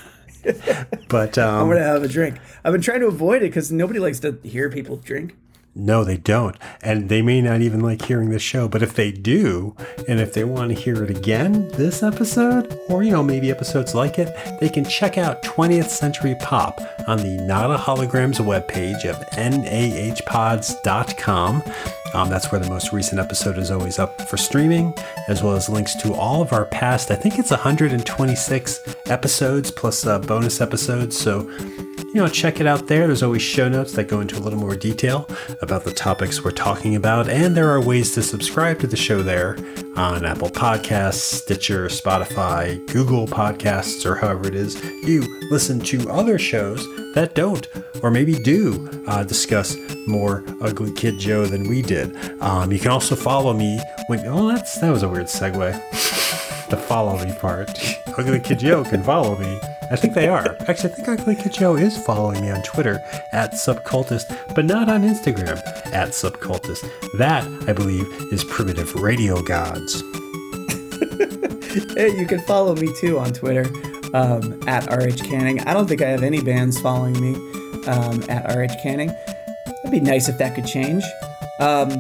but 1.09 1.37
I'm 1.37 1.63
um, 1.63 1.69
gonna 1.69 1.83
have 1.83 2.03
a 2.03 2.07
drink. 2.07 2.37
I've 2.63 2.71
been 2.71 2.81
trying 2.81 3.01
to 3.01 3.07
avoid 3.07 3.37
it 3.37 3.49
because 3.49 3.71
nobody 3.71 3.99
likes 3.99 4.19
to 4.21 4.39
hear 4.43 4.69
people 4.69 4.97
drink. 4.97 5.35
No, 5.77 6.03
they 6.03 6.17
don't, 6.17 6.57
and 6.81 7.07
they 7.07 7.21
may 7.21 7.39
not 7.41 7.61
even 7.61 7.81
like 7.81 8.01
hearing 8.03 8.31
the 8.31 8.39
show. 8.39 8.67
But 8.67 8.81
if 8.81 8.95
they 8.95 9.11
do, 9.11 9.75
and 10.07 10.19
if 10.19 10.33
they 10.33 10.43
want 10.43 10.69
to 10.69 10.75
hear 10.75 11.03
it 11.03 11.09
again, 11.11 11.67
this 11.69 12.01
episode, 12.01 12.79
or 12.89 13.03
you 13.03 13.11
know 13.11 13.21
maybe 13.21 13.51
episodes 13.51 13.93
like 13.93 14.17
it, 14.17 14.35
they 14.59 14.69
can 14.69 14.83
check 14.85 15.17
out 15.17 15.43
20th 15.43 15.89
Century 15.89 16.35
Pop 16.39 16.81
on 17.07 17.19
the 17.19 17.37
Not 17.45 17.69
a 17.71 17.77
Holograms 17.77 18.39
webpage 18.39 19.05
of 19.05 19.17
nahpods.com. 19.31 20.23
Um, 22.17 22.29
that's 22.29 22.51
where 22.51 22.59
the 22.59 22.67
most 22.67 22.91
recent 22.91 23.21
episode 23.21 23.59
is 23.59 23.69
always 23.69 23.99
up 23.99 24.23
for 24.23 24.37
streaming, 24.37 24.91
as 25.27 25.43
well 25.43 25.53
as 25.53 25.69
links 25.69 25.93
to 26.01 26.15
all 26.15 26.41
of 26.41 26.51
our 26.51 26.65
past, 26.65 27.11
I 27.11 27.15
think 27.15 27.37
it's 27.37 27.51
126 27.51 28.95
episodes 29.05 29.69
plus 29.69 30.03
uh, 30.07 30.17
bonus 30.17 30.59
episodes. 30.59 31.15
So, 31.15 31.47
you 31.51 32.15
know, 32.15 32.27
check 32.27 32.59
it 32.59 32.65
out 32.65 32.87
there. 32.87 33.05
There's 33.05 33.21
always 33.21 33.43
show 33.43 33.69
notes 33.69 33.93
that 33.93 34.07
go 34.07 34.19
into 34.19 34.35
a 34.35 34.41
little 34.41 34.57
more 34.57 34.75
detail 34.75 35.29
about 35.61 35.83
the 35.83 35.91
topics 35.91 36.43
we're 36.43 36.49
talking 36.49 36.95
about. 36.95 37.29
And 37.29 37.55
there 37.55 37.69
are 37.69 37.79
ways 37.79 38.15
to 38.15 38.23
subscribe 38.23 38.79
to 38.79 38.87
the 38.87 38.97
show 38.97 39.21
there 39.21 39.55
on 39.95 40.25
Apple 40.25 40.49
Podcasts, 40.49 41.21
Stitcher, 41.21 41.85
Spotify, 41.85 42.83
Google 42.91 43.27
Podcasts, 43.27 44.07
or 44.07 44.15
however 44.15 44.47
it 44.47 44.55
is 44.55 44.83
you 45.03 45.21
listen 45.51 45.79
to 45.81 46.09
other 46.09 46.39
shows 46.39 46.83
that 47.13 47.35
don't, 47.35 47.67
or 48.03 48.11
maybe 48.11 48.33
do, 48.43 49.03
uh, 49.07 49.23
discuss 49.23 49.75
more 50.07 50.43
Ugly 50.61 50.93
Kid 50.93 51.17
Joe 51.17 51.47
than 51.47 51.67
we 51.67 51.81
did. 51.81 52.06
Um, 52.41 52.71
you 52.71 52.79
can 52.79 52.91
also 52.91 53.15
follow 53.15 53.53
me 53.53 53.79
when. 54.07 54.25
Oh, 54.27 54.47
that's 54.47 54.79
that 54.79 54.91
was 54.91 55.03
a 55.03 55.09
weird 55.09 55.25
segue. 55.27 55.73
the 56.69 56.77
follow 56.77 57.23
me 57.23 57.33
part. 57.33 57.79
Ugly 58.17 58.39
Kid 58.41 58.59
Joe 58.59 58.83
can 58.83 59.03
follow 59.03 59.37
me. 59.37 59.59
I 59.89 59.95
think 59.95 60.13
they 60.13 60.27
are. 60.27 60.57
Actually, 60.67 60.91
I 60.91 60.95
think 60.95 61.07
Ugly 61.07 61.35
Kid 61.35 61.53
Joe 61.53 61.75
is 61.75 61.97
following 61.97 62.41
me 62.41 62.49
on 62.49 62.61
Twitter 62.63 62.99
at 63.31 63.53
Subcultist, 63.53 64.55
but 64.55 64.65
not 64.65 64.89
on 64.89 65.03
Instagram 65.03 65.57
at 65.93 66.09
Subcultist. 66.09 66.89
That, 67.17 67.45
I 67.69 67.73
believe, 67.73 68.05
is 68.33 68.43
Primitive 68.43 68.95
Radio 68.95 69.41
Gods. 69.43 70.03
You 71.95 72.25
can 72.27 72.39
follow 72.41 72.75
me 72.75 72.91
too 72.99 73.19
on 73.19 73.33
Twitter 73.33 73.65
um, 74.13 74.59
at 74.67 74.91
RH 74.91 75.23
Canning. 75.23 75.59
I 75.61 75.73
don't 75.73 75.87
think 75.87 76.01
I 76.01 76.07
have 76.07 76.23
any 76.23 76.41
bands 76.41 76.79
following 76.81 77.19
me 77.21 77.35
um, 77.87 78.23
at 78.29 78.55
RH 78.55 78.81
Canning. 78.81 79.13
That'd 79.67 79.91
be 79.91 79.99
nice 79.99 80.27
if 80.27 80.37
that 80.39 80.55
could 80.55 80.65
change. 80.65 81.03
Um, 81.59 81.99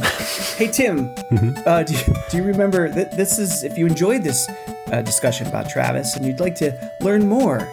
hey 0.57 0.67
Tim, 0.71 1.13
uh, 1.65 1.83
do, 1.83 1.93
you, 1.93 1.99
do 2.29 2.37
you 2.37 2.43
remember 2.43 2.89
that 2.89 3.17
this 3.17 3.39
is 3.39 3.63
if 3.63 3.77
you 3.77 3.87
enjoyed 3.87 4.23
this 4.23 4.47
uh, 4.91 5.01
discussion 5.01 5.47
about 5.47 5.69
Travis 5.69 6.15
and 6.15 6.25
you'd 6.25 6.39
like 6.39 6.55
to 6.55 6.91
learn 7.01 7.27
more? 7.27 7.67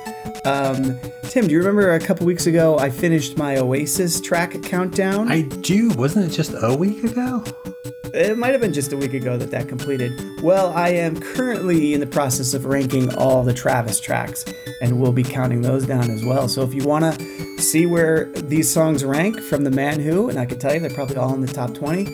Um, 0.46 0.98
Tim, 1.24 1.46
do 1.46 1.52
you 1.52 1.58
remember 1.58 1.92
a 1.92 2.00
couple 2.00 2.26
weeks 2.26 2.46
ago 2.46 2.78
I 2.78 2.90
finished 2.90 3.36
my 3.36 3.58
Oasis 3.58 4.20
track 4.20 4.62
countdown? 4.62 5.30
I 5.30 5.42
do. 5.42 5.90
Wasn't 5.90 6.24
it 6.24 6.34
just 6.34 6.54
a 6.54 6.74
week 6.74 7.04
ago? 7.04 7.44
It 8.14 8.38
might 8.38 8.52
have 8.52 8.60
been 8.60 8.72
just 8.72 8.92
a 8.92 8.96
week 8.96 9.12
ago 9.12 9.36
that 9.36 9.50
that 9.50 9.68
completed. 9.68 10.12
Well, 10.42 10.72
I 10.72 10.90
am 10.90 11.20
currently 11.20 11.94
in 11.94 12.00
the 12.00 12.06
process 12.06 12.54
of 12.54 12.64
ranking 12.64 13.12
all 13.16 13.42
the 13.42 13.52
Travis 13.52 13.98
tracks, 13.98 14.44
and 14.80 15.00
we'll 15.00 15.12
be 15.12 15.24
counting 15.24 15.62
those 15.62 15.84
down 15.84 16.10
as 16.10 16.24
well. 16.24 16.48
So 16.48 16.62
if 16.62 16.72
you 16.72 16.84
want 16.84 17.04
to 17.04 17.33
see 17.58 17.86
where 17.86 18.26
these 18.32 18.72
songs 18.72 19.04
rank 19.04 19.40
from 19.40 19.64
the 19.64 19.70
Man 19.70 20.00
Who, 20.00 20.28
and 20.28 20.38
I 20.38 20.46
can 20.46 20.58
tell 20.58 20.74
you 20.74 20.80
they're 20.80 20.90
probably 20.90 21.16
all 21.16 21.34
in 21.34 21.40
the 21.40 21.52
top 21.52 21.74
20. 21.74 22.06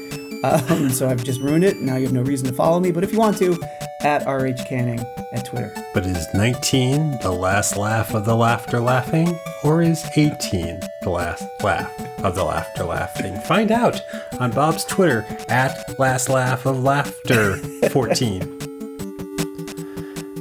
Um, 0.42 0.88
so 0.90 1.08
I've 1.08 1.22
just 1.22 1.40
ruined 1.40 1.64
it. 1.64 1.76
Now 1.78 1.96
you 1.96 2.04
have 2.04 2.14
no 2.14 2.22
reason 2.22 2.48
to 2.48 2.54
follow 2.54 2.80
me. 2.80 2.92
But 2.92 3.04
if 3.04 3.12
you 3.12 3.18
want 3.18 3.36
to, 3.38 3.58
at 4.02 4.26
RH 4.26 4.64
Canning 4.64 5.00
at 5.32 5.44
Twitter. 5.44 5.72
But 5.92 6.06
is 6.06 6.26
19 6.34 7.18
the 7.22 7.30
last 7.30 7.76
laugh 7.76 8.14
of 8.14 8.24
the 8.24 8.34
laughter 8.34 8.80
laughing? 8.80 9.38
Or 9.62 9.82
is 9.82 10.04
18 10.16 10.80
the 11.02 11.10
last 11.10 11.44
laugh 11.62 11.92
of 12.24 12.34
the 12.34 12.44
laughter 12.44 12.84
laughing? 12.84 13.38
Find 13.42 13.70
out 13.70 14.00
on 14.38 14.50
Bob's 14.52 14.84
Twitter 14.84 15.26
at 15.48 15.98
last 15.98 16.28
laugh 16.28 16.66
of 16.66 16.82
laughter 16.82 17.56
14. 17.90 18.58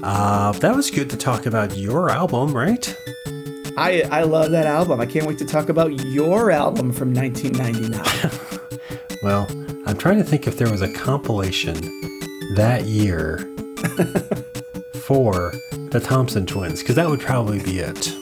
Uh, 0.02 0.54
that 0.54 0.74
was 0.74 0.90
good 0.90 1.10
to 1.10 1.18
talk 1.18 1.46
about 1.46 1.76
your 1.76 2.10
album, 2.10 2.56
right? 2.56 2.96
I, 3.80 4.04
I 4.12 4.24
love 4.24 4.52
that 4.52 4.66
album. 4.66 5.00
I 5.00 5.06
can't 5.06 5.26
wait 5.26 5.38
to 5.38 5.46
talk 5.46 5.70
about 5.70 5.94
your 6.08 6.52
album 6.52 6.92
from 6.92 7.14
1999. 7.14 8.32
Well, 9.22 9.48
I'm 9.86 9.98
trying 9.98 10.18
to 10.20 10.24
think 10.24 10.48
if 10.48 10.58
there 10.58 10.72
was 10.72 10.82
a 10.82 10.94
compilation 10.94 11.76
that 12.56 12.86
year 12.86 13.40
for 15.02 15.52
the 15.90 16.00
Thompson 16.02 16.46
twins, 16.46 16.80
because 16.80 16.96
that 16.96 17.10
would 17.10 17.20
probably 17.20 17.62
be 17.62 17.80
it. 17.80 18.14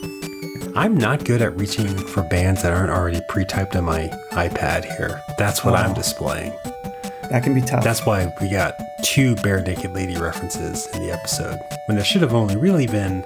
I'm 0.76 0.98
not 0.98 1.24
good 1.24 1.44
at 1.44 1.56
reaching 1.56 1.88
for 1.88 2.24
bands 2.24 2.64
that 2.64 2.74
aren't 2.74 2.90
already 2.90 3.22
pre 3.30 3.46
typed 3.46 3.76
on 3.76 3.86
my 3.86 4.08
iPad 4.32 4.86
here. 4.98 5.22
That's 5.38 5.64
what 5.64 5.76
I'm 5.76 5.94
displaying. 5.94 6.52
that 7.30 7.44
can 7.44 7.54
be 7.54 7.62
tough. 7.62 7.84
That's 7.84 8.04
why 8.04 8.34
we 8.42 8.50
got 8.50 8.76
two 9.04 9.36
Barenaked 9.36 9.94
Lady 9.94 10.18
references 10.18 10.88
in 10.96 11.04
the 11.04 11.12
episode, 11.12 11.60
when 11.86 11.96
there 11.96 12.06
should 12.06 12.24
have 12.24 12.34
only 12.34 12.56
really 12.56 12.88
been, 12.88 13.24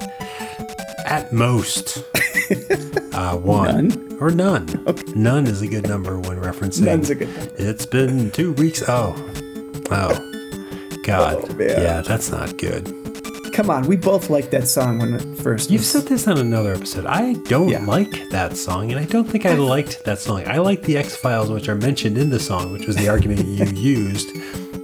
at 1.05 1.31
most, 1.33 1.97
uh, 3.13 3.37
one. 3.37 3.87
None? 3.89 4.17
Or 4.19 4.29
none. 4.31 4.83
Okay. 4.87 5.13
None 5.15 5.47
is 5.47 5.61
a 5.61 5.67
good 5.67 5.87
number 5.87 6.19
when 6.19 6.37
referencing. 6.39 6.81
None's 6.83 7.09
a 7.09 7.15
good 7.15 7.35
number. 7.35 7.53
It's 7.57 7.85
been 7.85 8.31
two 8.31 8.53
weeks. 8.53 8.83
Oh. 8.87 9.15
Oh. 9.91 10.27
God. 11.03 11.37
Oh, 11.49 11.55
yeah, 11.59 12.01
that's 12.01 12.29
not 12.31 12.57
good. 12.57 12.85
Come 13.53 13.69
on, 13.69 13.85
we 13.87 13.97
both 13.97 14.29
liked 14.29 14.51
that 14.51 14.65
song 14.67 14.99
when 14.99 15.15
it 15.15 15.37
first 15.39 15.69
You've 15.71 15.81
was- 15.81 15.89
said 15.89 16.03
this 16.03 16.25
on 16.27 16.37
another 16.37 16.73
episode. 16.73 17.05
I 17.05 17.33
don't 17.49 17.67
Yeah. 17.69 17.83
like 17.85 18.29
that 18.29 18.55
song, 18.55 18.91
and 18.91 18.99
I 18.99 19.03
don't 19.05 19.25
think 19.25 19.45
I 19.45 19.55
liked 19.55 20.05
that 20.05 20.19
song. 20.19 20.43
I 20.47 20.59
like 20.59 20.83
the 20.83 20.97
X 20.97 21.15
Files, 21.17 21.49
which 21.49 21.67
are 21.67 21.75
mentioned 21.75 22.17
in 22.17 22.29
the 22.29 22.39
song, 22.39 22.71
which 22.71 22.87
was 22.87 22.95
the 22.95 23.09
argument 23.09 23.45
you 23.45 23.65
used 23.75 24.29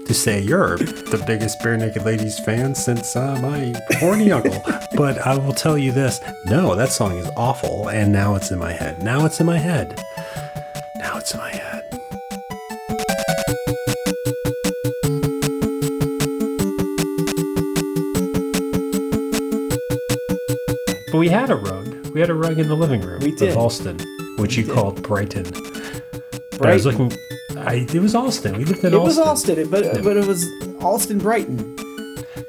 to 0.08 0.14
say 0.14 0.41
you're 0.41 0.78
the 0.78 1.22
biggest 1.28 1.60
Barenaked 1.60 2.03
Ladies 2.05 2.39
fan 2.39 2.74
since 2.76 3.16
uh, 3.16 3.38
my 3.41 3.74
horny 3.97 4.32
uncle. 4.32 4.62
But 4.95 5.20
I 5.20 5.38
will 5.38 5.53
tell 5.53 5.78
you 5.78 5.91
this 5.91 6.22
no, 6.45 6.76
that 6.76 6.89
song 6.89 7.18
is 7.18 7.30
awful, 7.36 7.89
and 7.89 8.12
now 8.12 8.36
it's 8.36 8.49
in 8.51 8.58
my 8.60 8.72
head. 8.72 9.03
Now 9.03 9.26
it's 9.26 9.39
in 9.39 9.45
my 9.45 9.58
head. 9.58 10.01
Now 10.97 11.18
it's 11.18 11.34
in 11.34 11.39
my 11.39 11.51
head. 11.51 11.84
But 21.12 21.20
we 21.20 21.29
had 21.29 21.50
a 21.50 21.55
rug. 21.55 21.88
We 22.13 22.20
had 22.20 22.29
a 22.29 22.34
rug 22.34 22.59
in 22.59 22.67
the 22.67 22.75
living 22.75 23.01
room 23.01 23.21
We 23.21 23.32
did. 23.32 23.50
of 23.50 23.58
Allston, 23.58 24.00
which 24.38 24.58
you 24.58 24.63
did. 24.63 24.74
called 24.75 25.01
Brighton. 25.04 25.46
But 26.58 26.67
I 26.67 26.74
was 26.74 26.84
Brighton. 26.84 27.09
looking. 27.09 27.17
I, 27.66 27.88
it 27.92 27.93
was 27.96 28.16
Allston. 28.16 28.58
We 28.58 28.66
lived 28.66 28.84
in 28.84 28.93
Austin. 28.93 28.93
It 28.93 29.04
was 29.04 29.20
Austin, 29.20 29.70
but 29.70 30.04
but 30.04 30.17
it 30.17 30.25
was 30.25 30.46
Austin 30.82 31.20
Brighton. 31.20 31.75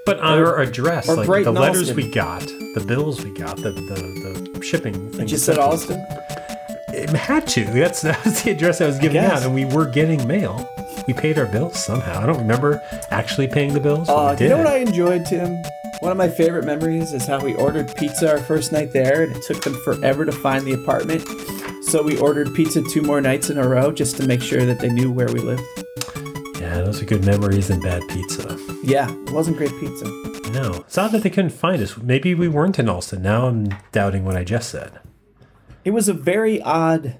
But 0.04 0.18
our 0.20 0.60
address, 0.60 1.08
or 1.08 1.16
like 1.16 1.26
Brighton, 1.26 1.54
the 1.54 1.60
letters 1.60 1.90
Allston. 1.90 1.96
we 1.96 2.10
got, 2.10 2.40
the 2.40 2.84
bills 2.86 3.22
we 3.24 3.30
got, 3.32 3.56
the 3.56 3.72
the, 3.72 4.52
the 4.54 4.62
shipping 4.62 5.10
thing. 5.12 5.20
You 5.20 5.26
just 5.26 5.44
said 5.44 5.58
Austin. 5.58 6.04
It 6.94 7.10
had 7.10 7.46
to. 7.48 7.64
That's 7.64 8.02
that's 8.02 8.42
the 8.42 8.52
address 8.52 8.80
I 8.80 8.86
was 8.86 8.98
giving 8.98 9.20
guess. 9.20 9.40
out, 9.40 9.42
and 9.46 9.54
we 9.54 9.64
were 9.64 9.86
getting 9.86 10.26
mail. 10.26 10.68
We 11.06 11.14
paid 11.14 11.38
our 11.38 11.46
bills 11.46 11.82
somehow. 11.82 12.20
I 12.20 12.26
don't 12.26 12.38
remember 12.38 12.82
actually 13.10 13.48
paying 13.48 13.72
the 13.72 13.80
bills. 13.80 14.08
Uh, 14.08 14.36
you 14.38 14.48
know 14.48 14.58
what 14.58 14.66
I 14.66 14.78
enjoyed, 14.78 15.26
Tim? 15.26 15.62
One 16.00 16.12
of 16.12 16.18
my 16.18 16.28
favorite 16.28 16.64
memories 16.64 17.12
is 17.12 17.26
how 17.26 17.42
we 17.42 17.54
ordered 17.54 17.94
pizza 17.96 18.30
our 18.30 18.38
first 18.38 18.72
night 18.72 18.92
there, 18.92 19.22
and 19.24 19.34
it 19.34 19.42
took 19.42 19.62
them 19.62 19.74
forever 19.84 20.24
to 20.24 20.32
find 20.32 20.64
the 20.64 20.72
apartment. 20.72 21.24
So 21.88 22.02
we 22.02 22.18
ordered 22.18 22.54
pizza 22.54 22.82
two 22.82 23.00
more 23.00 23.20
nights 23.22 23.48
in 23.48 23.56
a 23.56 23.66
row 23.66 23.90
just 23.90 24.18
to 24.18 24.26
make 24.26 24.42
sure 24.42 24.66
that 24.66 24.78
they 24.78 24.90
knew 24.90 25.10
where 25.10 25.28
we 25.32 25.40
lived. 25.40 25.62
yeah, 26.60 26.82
those 26.82 27.00
are 27.00 27.06
good 27.06 27.24
memories 27.24 27.70
and 27.70 27.82
bad 27.82 28.06
pizza. 28.08 28.58
Yeah, 28.84 29.10
it 29.10 29.30
wasn't 29.30 29.56
great 29.56 29.72
pizza. 29.80 30.04
No, 30.52 30.74
it's 30.86 30.98
odd 30.98 31.12
that 31.12 31.22
they 31.22 31.30
couldn't 31.30 31.50
find 31.50 31.82
us. 31.82 31.96
Maybe 31.96 32.34
we 32.34 32.46
weren't 32.46 32.78
in 32.78 32.90
Allston. 32.90 33.22
Now 33.22 33.46
I'm 33.46 33.68
doubting 33.92 34.26
what 34.26 34.36
I 34.36 34.44
just 34.44 34.68
said. 34.70 35.00
It 35.82 35.92
was 35.92 36.10
a 36.10 36.12
very 36.12 36.60
odd 36.60 37.18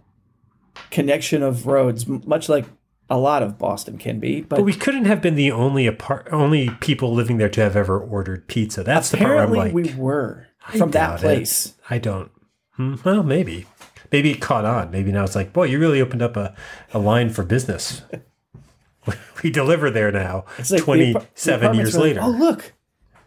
connection 0.90 1.43
of 1.43 1.66
roads, 1.66 2.07
much 2.07 2.51
like 2.51 2.66
a 3.09 3.16
lot 3.16 3.43
of 3.43 3.59
Boston 3.59 3.97
can 3.97 4.20
be. 4.20 4.43
But, 4.43 4.57
But 4.57 4.65
we 4.65 4.74
couldn't 4.74 5.07
have 5.07 5.23
been 5.23 5.35
the 5.35 5.51
only 5.51 5.86
apart, 5.86 6.28
only 6.31 6.69
people 6.81 7.15
living 7.15 7.39
there 7.39 7.49
to 7.49 7.61
have 7.62 7.74
ever 7.74 7.99
ordered 7.99 8.49
pizza. 8.49 8.85
That's 8.85 9.11
the 9.11 9.16
part 9.16 9.31
where 9.31 9.39
I'm 9.39 9.51
apparently 9.51 9.82
like, 9.82 9.95
we 9.95 9.99
were 9.99 10.49
from 10.77 10.90
that 10.90 11.09
doubt 11.09 11.20
it. 11.20 11.23
place. 11.23 11.73
I 11.89 11.97
don't. 11.97 12.31
Hmm, 12.73 12.97
well, 13.03 13.23
maybe. 13.23 13.66
Maybe 14.10 14.30
it 14.30 14.40
caught 14.40 14.64
on. 14.64 14.90
Maybe 14.90 15.12
now 15.12 15.24
it's 15.24 15.36
like, 15.36 15.52
boy, 15.52 15.64
you 15.64 15.78
really 15.78 16.01
opened 16.01 16.22
up 16.22 16.36
a, 16.36 16.55
a 16.93 16.98
line 16.98 17.30
for 17.30 17.44
business. 17.44 18.02
we 19.43 19.51
deliver 19.51 19.90
there 19.90 20.12
now, 20.12 20.44
It's 20.59 20.70
like 20.70 20.80
the 20.80 20.85
27 20.85 21.74
years 21.74 21.94
like, 21.94 22.02
later. 22.02 22.20
oh 22.22 22.30
look, 22.30 22.72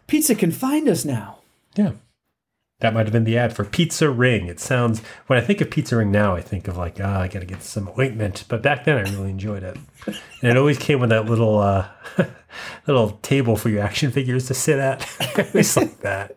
pizza 0.06 0.34
can 0.34 0.52
find 0.52 0.88
us 0.88 1.04
now. 1.04 1.38
Yeah. 1.74 1.92
That 2.80 2.94
might 2.94 3.06
have 3.06 3.12
been 3.12 3.22
the 3.22 3.38
ad 3.38 3.54
for 3.54 3.64
Pizza 3.64 4.10
Ring. 4.10 4.48
It 4.48 4.58
sounds 4.58 5.02
when 5.28 5.38
I 5.38 5.42
think 5.42 5.60
of 5.60 5.70
Pizza 5.70 5.96
Ring 5.96 6.10
now, 6.10 6.34
I 6.34 6.40
think 6.40 6.66
of 6.66 6.76
like, 6.76 6.98
ah, 7.00 7.20
I 7.20 7.28
got 7.28 7.38
to 7.38 7.46
get 7.46 7.62
some 7.62 7.88
ointment. 7.96 8.44
But 8.48 8.60
back 8.60 8.84
then, 8.84 8.98
I 8.98 9.08
really 9.08 9.30
enjoyed 9.30 9.62
it, 9.62 9.76
and 10.04 10.50
it 10.50 10.56
always 10.56 10.78
came 10.78 10.98
with 10.98 11.10
that 11.10 11.26
little 11.26 11.58
uh, 11.60 11.86
little 12.88 13.12
table 13.22 13.54
for 13.54 13.68
your 13.68 13.82
action 13.82 14.10
figures 14.10 14.48
to 14.48 14.54
sit 14.54 14.80
at. 14.80 15.08
it's 15.54 15.76
like 15.76 16.00
that. 16.00 16.34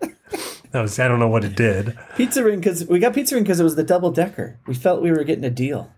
That 0.75 0.81
was 0.81 0.99
I 0.99 1.07
don't 1.07 1.19
know 1.19 1.29
what 1.29 1.45
it 1.45 1.55
did. 1.55 1.97
Pizza 2.17 2.43
Ring 2.43 2.59
because 2.59 2.85
we 2.85 2.99
got 2.99 3.13
Pizza 3.13 3.35
Ring 3.35 3.45
because 3.45 3.61
it 3.61 3.63
was 3.63 3.77
the 3.77 3.83
double 3.83 4.11
decker. 4.11 4.59
We 4.67 4.73
felt 4.73 5.01
we 5.01 5.09
were 5.09 5.23
getting 5.23 5.45
a 5.45 5.49
deal. 5.49 5.89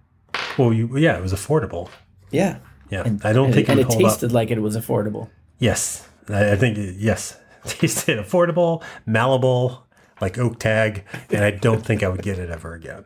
Well, 0.56 0.72
you, 0.72 0.96
yeah, 1.00 1.18
it 1.18 1.22
was 1.24 1.34
affordable. 1.34 1.90
Yeah. 2.30 2.60
Yeah, 2.92 3.02
I 3.24 3.34
don't 3.34 3.46
and, 3.46 3.56
think 3.56 3.70
and 3.70 3.80
it 3.80 3.82
it 3.82 3.86
would 3.88 3.94
hold 3.94 4.06
up. 4.06 4.12
tasted 4.12 4.32
like 4.34 4.52
it 4.52 4.62
was 4.62 4.78
affordable. 4.78 5.32
Yes, 5.58 6.08
I, 6.30 6.52
I 6.52 6.56
think 6.58 6.78
yes, 7.00 7.40
tasted 7.66 8.20
affordable, 8.20 8.84
malleable, 9.08 9.88
like 10.22 10.38
oak 10.38 10.60
tag, 10.60 11.06
and 11.32 11.44
I 11.44 11.50
don't 11.50 11.84
think 11.84 12.04
I 12.04 12.10
would 12.10 12.22
get 12.22 12.38
it 12.38 12.52
ever 12.52 12.76
again. 12.76 13.04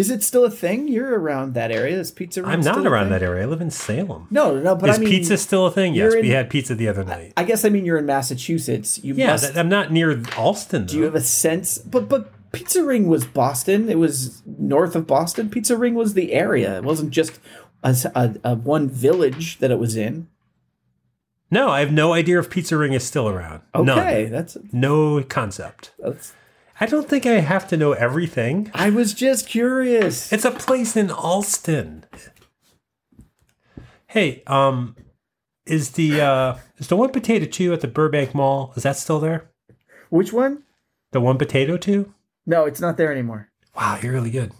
Is 0.00 0.10
it 0.10 0.22
still 0.22 0.46
a 0.46 0.50
thing? 0.50 0.88
You're 0.88 1.20
around 1.20 1.52
that 1.52 1.70
area. 1.70 1.98
Is 2.00 2.10
Pizza 2.10 2.40
Ring 2.42 2.50
I'm 2.50 2.60
not 2.62 2.86
a 2.86 2.88
around 2.88 3.10
that 3.10 3.22
area. 3.22 3.42
I 3.42 3.46
live 3.46 3.60
in 3.60 3.70
Salem. 3.70 4.28
No, 4.30 4.58
no, 4.58 4.74
but 4.74 4.88
Is 4.88 4.96
I 4.96 5.00
mean, 5.00 5.10
pizza 5.10 5.36
still 5.36 5.66
a 5.66 5.70
thing? 5.70 5.92
Yes, 5.94 6.14
you're 6.14 6.22
we 6.22 6.30
had 6.30 6.48
pizza 6.48 6.74
the 6.74 6.88
other 6.88 7.04
night. 7.04 7.34
I 7.36 7.44
guess 7.44 7.66
I 7.66 7.68
mean 7.68 7.84
you're 7.84 7.98
in 7.98 8.06
Massachusetts. 8.06 8.98
You 9.04 9.12
yeah, 9.12 9.32
must. 9.32 9.52
that, 9.52 9.60
I'm 9.60 9.68
not 9.68 9.92
near 9.92 10.18
Allston. 10.38 10.86
do 10.86 10.96
you 10.96 11.02
have 11.02 11.14
a 11.14 11.20
sense? 11.20 11.76
But 11.76 12.08
but 12.08 12.32
Pizza 12.52 12.82
Ring 12.82 13.08
was 13.08 13.26
Boston. 13.26 13.90
It 13.90 13.98
was 13.98 14.42
north 14.46 14.96
of 14.96 15.06
Boston. 15.06 15.50
Pizza 15.50 15.76
Ring 15.76 15.94
was 15.94 16.14
the 16.14 16.32
area. 16.32 16.78
It 16.78 16.84
wasn't 16.84 17.10
just 17.10 17.38
a 17.82 18.54
one 18.56 18.88
village 18.88 19.58
that 19.58 19.70
it 19.70 19.78
was 19.78 19.96
in. 19.96 20.28
no, 21.50 21.68
I 21.68 21.80
have 21.80 21.92
no 21.92 22.14
idea 22.14 22.38
if 22.38 22.48
Pizza 22.48 22.78
Ring 22.78 22.94
is 22.94 23.04
still 23.04 23.28
around. 23.28 23.60
Okay, 23.74 23.84
None. 23.84 24.30
that's, 24.30 24.56
No 24.72 25.22
concept. 25.24 25.90
that's. 25.98 26.32
I 26.82 26.86
don't 26.86 27.06
think 27.06 27.26
I 27.26 27.40
have 27.40 27.68
to 27.68 27.76
know 27.76 27.92
everything. 27.92 28.70
I 28.72 28.88
was 28.88 29.12
just 29.12 29.46
curious. 29.46 30.32
It's 30.32 30.46
a 30.46 30.50
place 30.50 30.96
in 30.96 31.10
Allston. 31.10 32.04
Hey, 34.06 34.42
um, 34.46 34.96
is 35.66 35.90
the 35.90 36.22
uh, 36.22 36.56
is 36.78 36.88
the 36.88 36.96
one 36.96 37.10
potato 37.10 37.44
two 37.44 37.74
at 37.74 37.82
the 37.82 37.86
Burbank 37.86 38.34
Mall? 38.34 38.72
Is 38.76 38.84
that 38.84 38.96
still 38.96 39.20
there? 39.20 39.50
Which 40.08 40.32
one? 40.32 40.62
The 41.12 41.20
one 41.20 41.36
potato 41.36 41.76
two? 41.76 42.14
No, 42.46 42.64
it's 42.64 42.80
not 42.80 42.96
there 42.96 43.12
anymore. 43.12 43.50
Wow, 43.76 43.98
you're 44.02 44.14
really 44.14 44.30
good. 44.30 44.52